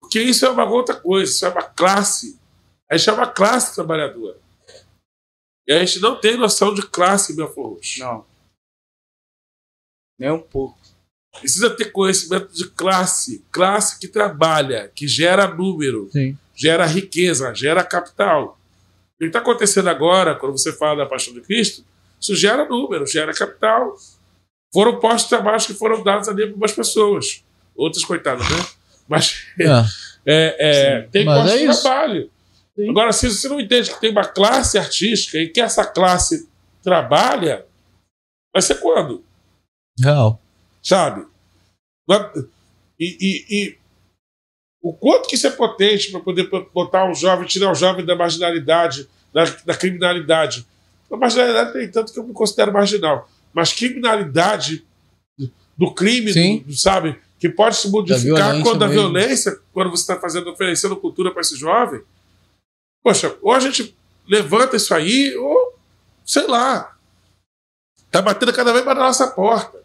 porque 0.01 0.21
isso 0.21 0.45
é 0.45 0.51
uma 0.51 0.65
outra 0.65 0.97
coisa, 0.97 1.31
isso 1.31 1.47
é 1.47 1.49
uma 1.49 1.63
classe. 1.63 2.39
A 2.91 2.97
gente 2.97 3.09
é 3.09 3.13
uma 3.13 3.27
classe 3.27 3.75
trabalhadora. 3.75 4.39
E 5.67 5.73
a 5.73 5.79
gente 5.79 5.99
não 6.01 6.21
tem 6.21 6.37
noção 6.37 6.75
de 6.75 6.83
classe 6.83 7.33
em 7.33 7.37
Belfort 7.37 7.77
Roxo. 7.77 8.01
Não. 8.01 8.27
Nem 10.19 10.31
um 10.31 10.41
pouco. 10.41 10.79
Precisa 11.39 11.71
ter 11.71 11.87
conhecimento 11.87 12.53
de 12.55 12.69
classe. 12.71 13.45
Classe 13.51 13.99
que 13.99 14.09
trabalha, 14.09 14.91
que 14.95 15.09
gera 15.09 15.47
número. 15.47 16.09
Sim. 16.13 16.39
gera 16.55 16.87
riqueza, 16.87 17.53
gera 17.55 17.83
capital. 17.83 18.59
O 19.15 19.19
que 19.19 19.25
está 19.27 19.41
acontecendo 19.41 19.89
agora, 19.89 20.35
quando 20.37 20.57
você 20.57 20.73
fala 20.73 21.05
da 21.05 21.07
paixão 21.07 21.35
de 21.35 21.41
Cristo, 21.41 21.85
isso 22.21 22.35
gera 22.37 22.65
número, 22.65 23.07
gera 23.07 23.33
capital. 23.33 23.95
Foram 24.73 24.99
postos 24.99 25.25
de 25.25 25.29
trabalhos 25.31 25.67
que 25.67 25.75
foram 25.75 26.03
dados 26.03 26.29
ali 26.29 26.47
para 26.47 26.57
umas 26.57 26.73
pessoas. 26.73 27.45
Outras, 27.75 28.05
coitadas, 28.05 28.49
né? 28.49 28.67
Mas 29.09 29.47
É. 29.61 29.67
é, 30.27 30.57
é, 30.59 31.03
tem 31.03 31.25
Mas 31.25 31.43
postos 31.43 31.61
é 31.61 31.67
de 31.67 31.83
trabalho. 31.83 32.31
Agora, 32.89 33.13
se 33.13 33.31
você 33.31 33.49
não 33.49 33.61
entende 33.61 33.91
que 33.91 34.01
tem 34.01 34.11
uma 34.11 34.25
classe 34.25 34.79
artística 34.79 35.39
e 35.39 35.49
que 35.49 35.61
essa 35.61 35.85
classe 35.85 36.49
trabalha, 36.83 37.65
vai 38.53 38.63
ser 38.63 38.77
quando? 38.81 39.25
Real. 40.01 40.41
sabe? 40.83 41.27
E, 43.01 43.17
e- 43.21 43.47
e 43.51 43.79
o 44.83 44.93
quanto 44.93 45.29
que 45.29 45.35
isso 45.35 45.47
é 45.47 45.51
potente 45.51 46.11
para 46.11 46.21
poder 46.21 46.49
botar 46.73 47.05
um 47.11 47.15
jovem, 47.15 47.47
tirar 47.47 47.71
o 47.73 47.75
jovem 47.75 48.05
da 48.05 48.15
marginalidade, 48.15 49.09
da, 49.33 49.45
da 49.65 49.77
criminalidade. 49.77 50.67
A 51.11 51.17
marginalidade 51.17 51.73
tem 51.73 51.91
tanto 51.91 52.13
que 52.13 52.19
eu 52.19 52.25
me 52.25 52.33
considero 52.35 52.73
marginal, 52.73 53.29
mas 53.53 53.73
criminalidade 53.73 54.85
do 55.77 55.93
crime, 55.95 56.33
do- 56.61 56.73
sabe? 56.77 57.19
Que 57.39 57.49
pode 57.49 57.77
se 57.77 57.89
modificar 57.91 58.23
violência 58.53 58.63
quando 58.71 58.83
a 58.83 58.87
violência, 58.93 59.61
quando 59.73 59.91
você 59.91 60.03
está 60.03 60.19
fazendo, 60.21 60.51
oferecendo 60.51 60.97
cultura 60.97 61.31
para 61.31 61.41
esse 61.41 61.57
jovem. 61.57 62.03
Poxa, 63.03 63.37
ou 63.43 63.53
a 63.53 63.61
gente 63.61 63.95
levanta 64.27 64.77
isso 64.77 64.95
aí, 64.95 65.35
ou 65.37 65.79
sei 66.25 66.47
lá. 66.47 66.97
Tá 68.11 68.23
batendo 68.23 68.53
cada 68.53 68.73
vez 68.73 68.85
mais 68.85 68.97
na 68.97 69.05
nossa 69.05 69.27
porta. 69.31 69.83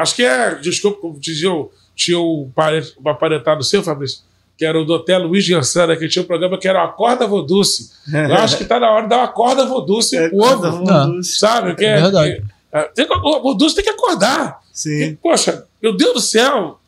Acho 0.00 0.14
que 0.16 0.22
é, 0.24 0.54
desculpa, 0.56 1.00
como 1.00 1.18
dizia, 1.18 1.50
o- 1.52 1.70
tinha 1.94 2.18
um, 2.18 2.50
pare- 2.54 2.92
um 3.04 3.08
aparentado 3.08 3.62
seu, 3.64 3.82
Fabrício, 3.82 4.20
que 4.56 4.64
era 4.64 4.80
o 4.80 4.84
do 4.84 4.92
Hotel 4.94 5.26
Luiz 5.26 5.44
Giansana, 5.44 5.96
que 5.96 6.08
tinha 6.08 6.22
um 6.22 6.26
programa 6.26 6.58
que 6.58 6.68
era 6.68 6.80
o 6.80 6.84
Acorda 6.86 7.26
Voduce. 7.26 7.90
Eu 8.12 8.34
acho 8.36 8.56
que 8.56 8.64
tá 8.64 8.78
na 8.78 8.90
hora 8.90 9.02
de 9.02 9.08
dar 9.08 9.18
uma 9.18 9.28
corda 9.28 9.64
Voduce 9.66 10.16
É, 10.16 10.28
pro 10.28 10.38
povo, 10.38 10.84
Não. 10.84 11.22
sabe? 11.22 11.74
Que 11.74 11.84
É 11.84 12.00
verdade. 12.00 12.44
é- 12.72 12.82
tem 12.94 13.06
que- 13.06 13.12
o 13.14 13.40
Voduce 13.42 13.74
tem 13.74 13.84
que 13.84 13.90
acordar. 13.90 14.60
E, 14.62 14.78
Sim. 14.78 15.18
poxa, 15.22 15.66
meu 15.82 15.96
Deus 15.96 16.14
do 16.14 16.20
céu, 16.20 16.78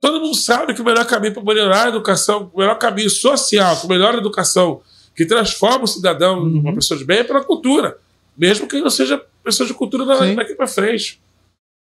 todo 0.00 0.20
mundo 0.20 0.34
sabe 0.34 0.74
que 0.74 0.82
o 0.82 0.84
melhor 0.84 1.06
caminho 1.06 1.32
para 1.32 1.42
melhorar 1.42 1.84
a 1.86 1.88
educação, 1.88 2.50
o 2.52 2.58
melhor 2.58 2.78
caminho 2.78 3.08
social, 3.08 3.76
com 3.78 3.88
melhor 3.88 4.14
educação, 4.14 4.80
que 5.16 5.24
transforma 5.24 5.84
o 5.84 5.88
cidadão 5.88 6.40
Uhum. 6.40 6.44
numa 6.50 6.74
pessoa 6.74 6.98
de 6.98 7.04
bem, 7.04 7.18
é 7.20 7.24
pela 7.24 7.42
cultura. 7.42 7.96
Mesmo 8.36 8.66
que 8.66 8.80
não 8.80 8.90
seja 8.90 9.22
pessoa 9.42 9.66
de 9.66 9.72
cultura 9.72 10.04
daqui 10.34 10.54
para 10.54 10.66
frente. 10.66 11.20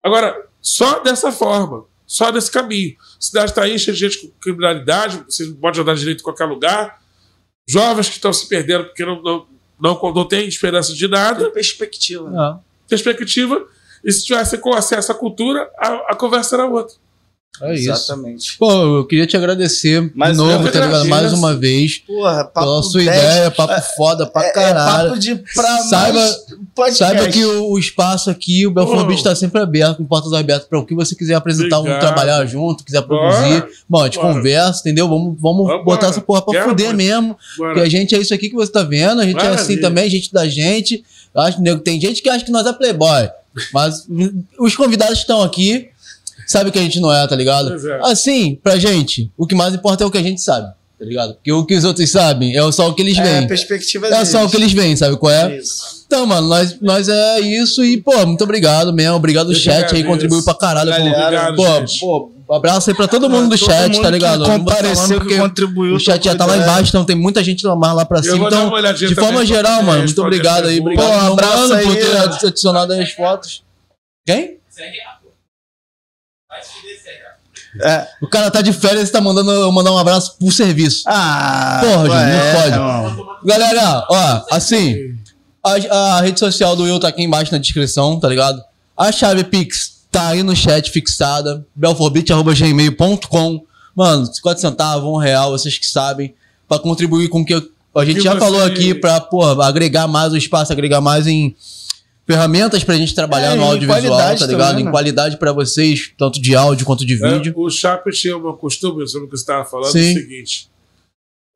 Agora, 0.04 0.46
só 0.60 0.98
dessa 1.00 1.32
forma, 1.32 1.86
só 2.06 2.30
desse 2.30 2.50
caminho. 2.50 2.94
A 3.00 3.20
cidade 3.20 3.50
está 3.50 3.62
aí 3.62 3.78
cheia 3.78 3.94
de 3.94 4.00
gente 4.00 4.18
com 4.18 4.32
criminalidade, 4.38 5.24
você 5.26 5.46
não 5.46 5.56
pode 5.56 5.80
andar 5.80 5.94
direito 5.94 6.20
em 6.20 6.24
qualquer 6.24 6.44
lugar. 6.44 7.00
Jovens 7.66 8.08
que 8.10 8.16
estão 8.16 8.32
se 8.32 8.46
perdendo 8.46 8.84
porque 8.84 9.04
não, 9.04 9.22
não, 9.22 9.46
não, 9.80 10.12
não 10.12 10.28
têm 10.28 10.46
esperança 10.46 10.92
de 10.92 11.08
nada 11.08 11.50
Perspectiva. 11.50 12.30
É. 12.30 12.88
perspectiva. 12.88 13.66
E 14.04 14.12
se 14.12 14.24
tivesse 14.24 14.58
com 14.58 14.74
acesso 14.74 15.10
à 15.10 15.14
cultura, 15.14 15.70
a, 15.78 16.12
a 16.12 16.14
conversa 16.14 16.56
era 16.56 16.66
outra. 16.66 16.94
É 17.62 17.72
isso. 17.74 17.88
Exatamente. 17.90 18.58
Pô, 18.58 18.98
eu 18.98 19.04
queria 19.06 19.26
te 19.28 19.36
agradecer 19.36 20.10
Mas 20.14 20.32
de 20.32 20.38
novo, 20.38 20.68
tá 20.70 20.80
ligado? 20.80 21.06
Mais 21.08 21.32
uma 21.32 21.54
vez. 21.54 21.98
Porra, 21.98 22.44
papo 22.44 22.66
Pela 22.66 22.82
sua 22.82 23.02
10. 23.04 23.16
ideia, 23.16 23.50
papo 23.52 23.80
foda 23.96 24.26
pra 24.26 24.42
É, 24.44 24.48
é 24.48 24.52
caralho. 24.52 25.08
papo 25.10 25.20
de 25.20 25.36
pra 25.54 25.78
Saiba- 25.84 26.18
mais 26.18 26.36
podcast. 26.74 26.98
Saiba 27.16 27.28
que 27.32 27.44
o, 27.44 27.70
o 27.70 27.78
espaço 27.78 28.28
aqui, 28.28 28.66
o 28.66 28.72
Belfort. 28.72 29.06
Beach 29.06 29.18
está 29.20 29.34
sempre 29.36 29.60
aberto, 29.60 29.98
com 29.98 30.04
portas 30.04 30.32
abertas 30.32 30.66
para 30.68 30.80
o 30.80 30.84
que 30.84 30.94
você 30.96 31.14
quiser 31.14 31.34
apresentar, 31.34 31.80
trabalhar 32.00 32.44
junto, 32.44 32.82
quiser 32.84 33.02
Bora. 33.02 33.30
produzir. 33.36 33.64
Bom, 33.88 34.02
a 34.02 34.04
gente 34.06 34.18
Bora. 34.18 34.34
conversa, 34.34 34.80
entendeu? 34.80 35.08
Vamos, 35.08 35.36
vamos 35.40 35.84
botar 35.84 36.08
essa 36.08 36.20
porra 36.20 36.42
pra 36.42 36.54
Quero 36.54 36.68
fuder 36.70 36.92
mesmo. 36.92 37.36
Bora. 37.56 37.72
Porque 37.74 37.86
a 37.86 37.88
gente 37.88 38.16
é 38.16 38.18
isso 38.18 38.34
aqui 38.34 38.48
que 38.48 38.56
você 38.56 38.72
tá 38.72 38.82
vendo, 38.82 39.20
a 39.20 39.24
gente 39.24 39.36
é 39.38 39.42
assim 39.42 39.50
Maravilha. 39.76 39.80
também, 39.80 40.10
gente 40.10 40.32
da 40.32 40.48
gente. 40.48 41.04
Eu 41.32 41.40
acho, 41.40 41.60
nego, 41.62 41.80
tem 41.80 42.00
gente 42.00 42.20
que 42.20 42.28
acha 42.28 42.44
que 42.44 42.50
nós 42.50 42.66
é 42.66 42.72
playboy, 42.72 43.28
mas 43.72 44.06
os 44.58 44.74
convidados 44.76 45.18
estão 45.18 45.40
aqui, 45.42 45.88
sabe 46.46 46.70
que 46.70 46.78
a 46.78 46.82
gente 46.82 47.00
não 47.00 47.12
é, 47.12 47.26
tá 47.26 47.36
ligado? 47.36 47.74
É. 47.88 48.00
Assim, 48.10 48.58
pra 48.62 48.76
gente, 48.78 49.30
o 49.36 49.46
que 49.46 49.54
mais 49.54 49.74
importa 49.74 50.04
é 50.04 50.06
o 50.06 50.10
que 50.10 50.18
a 50.18 50.22
gente 50.22 50.40
sabe, 50.40 50.66
tá 50.98 51.04
ligado? 51.04 51.34
Porque 51.34 51.52
o 51.52 51.64
que 51.64 51.74
os 51.74 51.84
outros 51.84 52.10
sabem 52.10 52.56
é 52.56 52.72
só 52.72 52.88
o 52.88 52.94
que 52.94 53.02
eles 53.02 53.18
é, 53.18 53.22
veem. 53.22 53.46
perspectiva 53.46 54.06
É 54.08 54.24
só 54.24 54.44
o 54.44 54.50
que 54.50 54.56
eles 54.56 54.72
veem, 54.72 54.96
sabe 54.96 55.16
qual 55.16 55.32
é? 55.32 55.56
Isso. 55.56 56.04
Então, 56.06 56.26
mano, 56.26 56.46
nós, 56.48 56.76
nós 56.80 57.08
é 57.08 57.40
isso 57.40 57.84
e, 57.84 57.96
pô, 57.96 58.24
muito 58.26 58.44
obrigado 58.44 58.92
mesmo. 58.92 59.16
Obrigado 59.16 59.48
que 59.48 59.54
chat 59.56 59.94
aí, 59.94 60.04
contribuiu 60.04 60.42
pra 60.44 60.54
caralho. 60.54 60.94
com- 60.94 61.10
Galera, 61.10 61.54
pô, 61.54 61.66
gente. 61.80 61.98
pô, 62.00 62.30
um 62.48 62.54
abraço 62.54 62.90
aí 62.90 62.94
pra 62.96 63.08
todo 63.08 63.28
mundo 63.28 63.48
do 63.48 63.58
Todo 63.58 63.66
chat, 63.70 63.90
mundo 63.94 64.02
tá 64.02 64.10
ligado? 64.10 64.44
Compareceu, 64.44 65.18
que 65.18 65.24
porque 65.24 65.38
contribuiu. 65.38 65.94
o 65.96 65.98
chat 65.98 66.22
já 66.22 66.34
tá 66.36 66.44
lá 66.44 66.58
embaixo, 66.58 66.90
então 66.90 67.04
tem 67.04 67.16
muita 67.16 67.42
gente 67.42 67.66
lá 67.66 67.74
mais 67.74 67.96
lá 67.96 68.04
pra 68.04 68.22
cima. 68.22 68.46
Então, 68.46 68.70
de 68.94 69.14
forma 69.14 69.44
geral, 69.46 69.82
mano, 69.82 70.02
muito 70.04 70.22
obrigado 70.22 70.66
aí. 70.68 70.78
Obrigado, 70.78 71.06
Pô, 71.06 71.12
um 71.30 71.32
abraço 71.32 71.68
mano, 71.70 71.82
por 71.82 71.96
aí, 71.96 71.96
ter 72.40 72.46
adicionado 72.46 72.92
aí 72.92 73.02
as 73.02 73.10
fotos. 73.12 73.62
Quem? 74.26 74.58
É. 77.82 78.06
O 78.22 78.28
cara 78.28 78.50
tá 78.50 78.60
de 78.62 78.72
férias 78.72 79.08
e 79.08 79.12
tá 79.12 79.20
mandando 79.20 79.50
eu 79.50 79.70
mandar 79.72 79.92
um 79.92 79.98
abraço 79.98 80.36
por 80.38 80.52
serviço. 80.52 81.02
Ah, 81.06 81.80
Porra, 81.82 82.06
Júnior, 82.06 82.26
não 82.26 82.28
é, 82.28 82.54
pode. 82.54 83.46
Galera, 83.46 84.06
ó, 84.08 84.42
assim, 84.52 85.16
a, 85.62 86.16
a 86.16 86.20
rede 86.20 86.38
social 86.38 86.76
do 86.76 86.84
Will 86.84 87.00
tá 87.00 87.08
aqui 87.08 87.22
embaixo 87.22 87.50
na 87.52 87.58
descrição, 87.58 88.18
tá 88.20 88.28
ligado? 88.28 88.62
A 88.96 89.10
chave 89.10 89.42
Pix 89.44 90.04
tá 90.10 90.28
aí 90.28 90.42
no 90.44 90.54
chat 90.54 90.88
fixada, 90.90 91.66
belforbit.gmail.com. 91.74 93.64
Mano, 93.94 94.26
50 94.32 94.60
centavos, 94.60 95.08
um 95.08 95.16
real, 95.16 95.50
vocês 95.52 95.76
que 95.78 95.86
sabem, 95.86 96.34
pra 96.68 96.78
contribuir 96.78 97.28
com 97.28 97.40
o 97.40 97.44
que 97.44 97.54
a 97.54 98.04
gente 98.04 98.16
que 98.16 98.22
já 98.22 98.32
você- 98.34 98.40
falou 98.40 98.64
aqui, 98.64 98.94
pra, 98.94 99.20
porra, 99.20 99.66
agregar 99.66 100.06
mais 100.08 100.32
o 100.32 100.36
espaço, 100.36 100.72
agregar 100.72 101.00
mais 101.00 101.26
em 101.26 101.54
ferramentas 102.26 102.82
pra 102.84 102.96
gente 102.96 103.14
trabalhar 103.14 103.52
É, 103.52 103.54
no 103.56 103.64
audiovisual, 103.64 104.18
tá 104.18 104.46
ligado? 104.46 104.68
também, 104.68 104.82
em 104.82 104.84
né? 104.86 104.90
qualidade 104.90 105.36
pra 105.36 105.52
vocês, 105.52 106.12
tanto 106.18 106.40
de 106.40 106.54
áudio 106.56 106.86
quanto 106.86 107.04
de 107.04 107.14
vídeo. 107.16 107.52
É, 107.56 107.60
o 107.60 107.70
Chape 107.70 108.10
tinha 108.12 108.36
um 108.36 108.56
costume, 108.56 109.06
sobre 109.06 109.26
o 109.26 109.30
que 109.30 109.36
você 109.36 109.42
estava 109.42 109.64
falando, 109.64 109.92
Sim. 109.92 110.08
é 110.08 110.10
o 110.10 110.14
seguinte: 110.22 110.70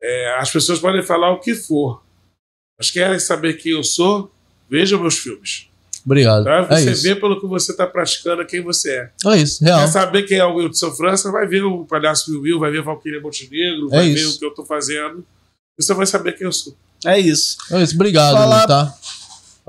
é, 0.01 0.35
as 0.39 0.49
pessoas 0.51 0.79
podem 0.79 1.01
falar 1.03 1.31
o 1.31 1.39
que 1.39 1.55
for, 1.55 2.01
mas 2.77 2.91
querem 2.91 3.19
saber 3.19 3.53
quem 3.55 3.71
eu 3.73 3.83
sou, 3.83 4.31
vejam 4.69 4.99
meus 5.01 5.17
filmes. 5.17 5.67
Obrigado. 6.05 6.45
Tá? 6.45 6.65
É 6.71 6.77
Você 6.81 6.91
isso. 6.91 7.03
vê 7.03 7.13
pelo 7.15 7.39
que 7.41 7.45
você 7.45 7.71
está 7.71 7.85
praticando 7.85 8.45
quem 8.45 8.61
você 8.61 8.89
é. 8.91 9.11
É 9.33 9.37
isso, 9.37 9.63
real. 9.63 9.81
Quer 9.81 9.87
saber 9.87 10.23
quem 10.23 10.37
é 10.37 10.45
o 10.45 10.55
Wilson 10.55 10.91
França? 10.91 11.29
Vai 11.29 11.45
ver 11.45 11.63
o 11.63 11.85
Palhaço 11.85 12.31
Will 12.31 12.41
Will, 12.41 12.59
vai 12.59 12.71
ver 12.71 12.81
Valquíria 12.81 13.19
Montenegro, 13.19 13.87
É 13.91 13.97
vai 13.97 14.05
ver 14.07 14.13
isso. 14.21 14.37
o 14.37 14.39
que 14.39 14.45
eu 14.45 14.49
estou 14.49 14.65
fazendo. 14.65 15.25
Você 15.77 15.93
vai 15.93 16.05
saber 16.05 16.33
quem 16.33 16.45
eu 16.47 16.53
sou. 16.53 16.73
É 17.05 17.19
isso. 17.19 17.57
É 17.71 17.83
isso, 17.83 17.95
obrigado, 17.95 18.33
Falar 18.33 18.65
tá? 18.65 18.97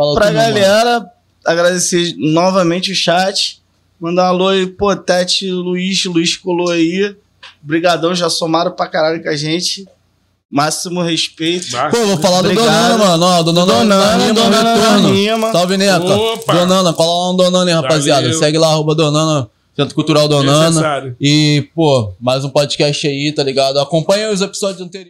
Fala 0.00 0.14
Pra 0.14 0.30
meu 0.30 0.40
mano. 0.40 0.54
galera, 0.54 1.06
agradecer 1.44 2.14
novamente 2.16 2.90
o 2.90 2.94
chat. 2.94 3.60
Mandar 4.00 4.24
um 4.24 4.26
alô 4.28 4.48
aí, 4.48 4.66
pô, 4.66 4.96
Tete, 4.96 5.50
Luiz, 5.50 6.04
Luiz 6.06 6.36
colou 6.36 6.70
aí. 6.70 7.14
Brigadão, 7.60 8.14
já 8.14 8.30
somaram 8.30 8.70
pra 8.70 8.86
caralho 8.86 9.22
com 9.22 9.28
a 9.28 9.36
gente. 9.36 9.86
Máximo 10.50 11.02
respeito. 11.02 11.66
Pô, 11.90 12.06
vou 12.06 12.16
falar 12.18 12.40
do 12.42 12.48
Obrigado. 12.50 12.66
Donana, 12.98 12.98
mano. 12.98 13.24
Ó, 13.26 13.42
Donana, 13.42 13.66
Donana, 13.72 13.96
na 13.96 14.16
rima, 14.16 14.34
Donana 14.34 14.62
na 14.62 14.74
retorno. 14.74 15.14
rima. 15.14 15.52
Salve, 15.52 15.76
Neca. 15.76 16.02
Opa. 16.16 16.52
Donana, 16.54 16.92
cola 16.94 17.26
lá 17.26 17.32
no 17.32 17.36
Donana, 17.36 17.70
hein, 17.70 17.76
rapaziada. 17.76 18.22
Valeu. 18.22 18.38
Segue 18.38 18.58
lá, 18.58 18.68
arroba 18.68 18.94
Donana, 18.94 19.48
Centro 19.76 19.94
Cultural 19.94 20.26
Donana. 20.26 20.68
Necessário. 20.70 21.16
E, 21.20 21.68
pô, 21.74 22.12
mais 22.18 22.44
um 22.44 22.48
podcast 22.48 23.06
aí, 23.06 23.30
tá 23.32 23.44
ligado? 23.44 23.78
Acompanha 23.78 24.32
os 24.32 24.40
episódios 24.40 24.80
anteriores. 24.80 25.08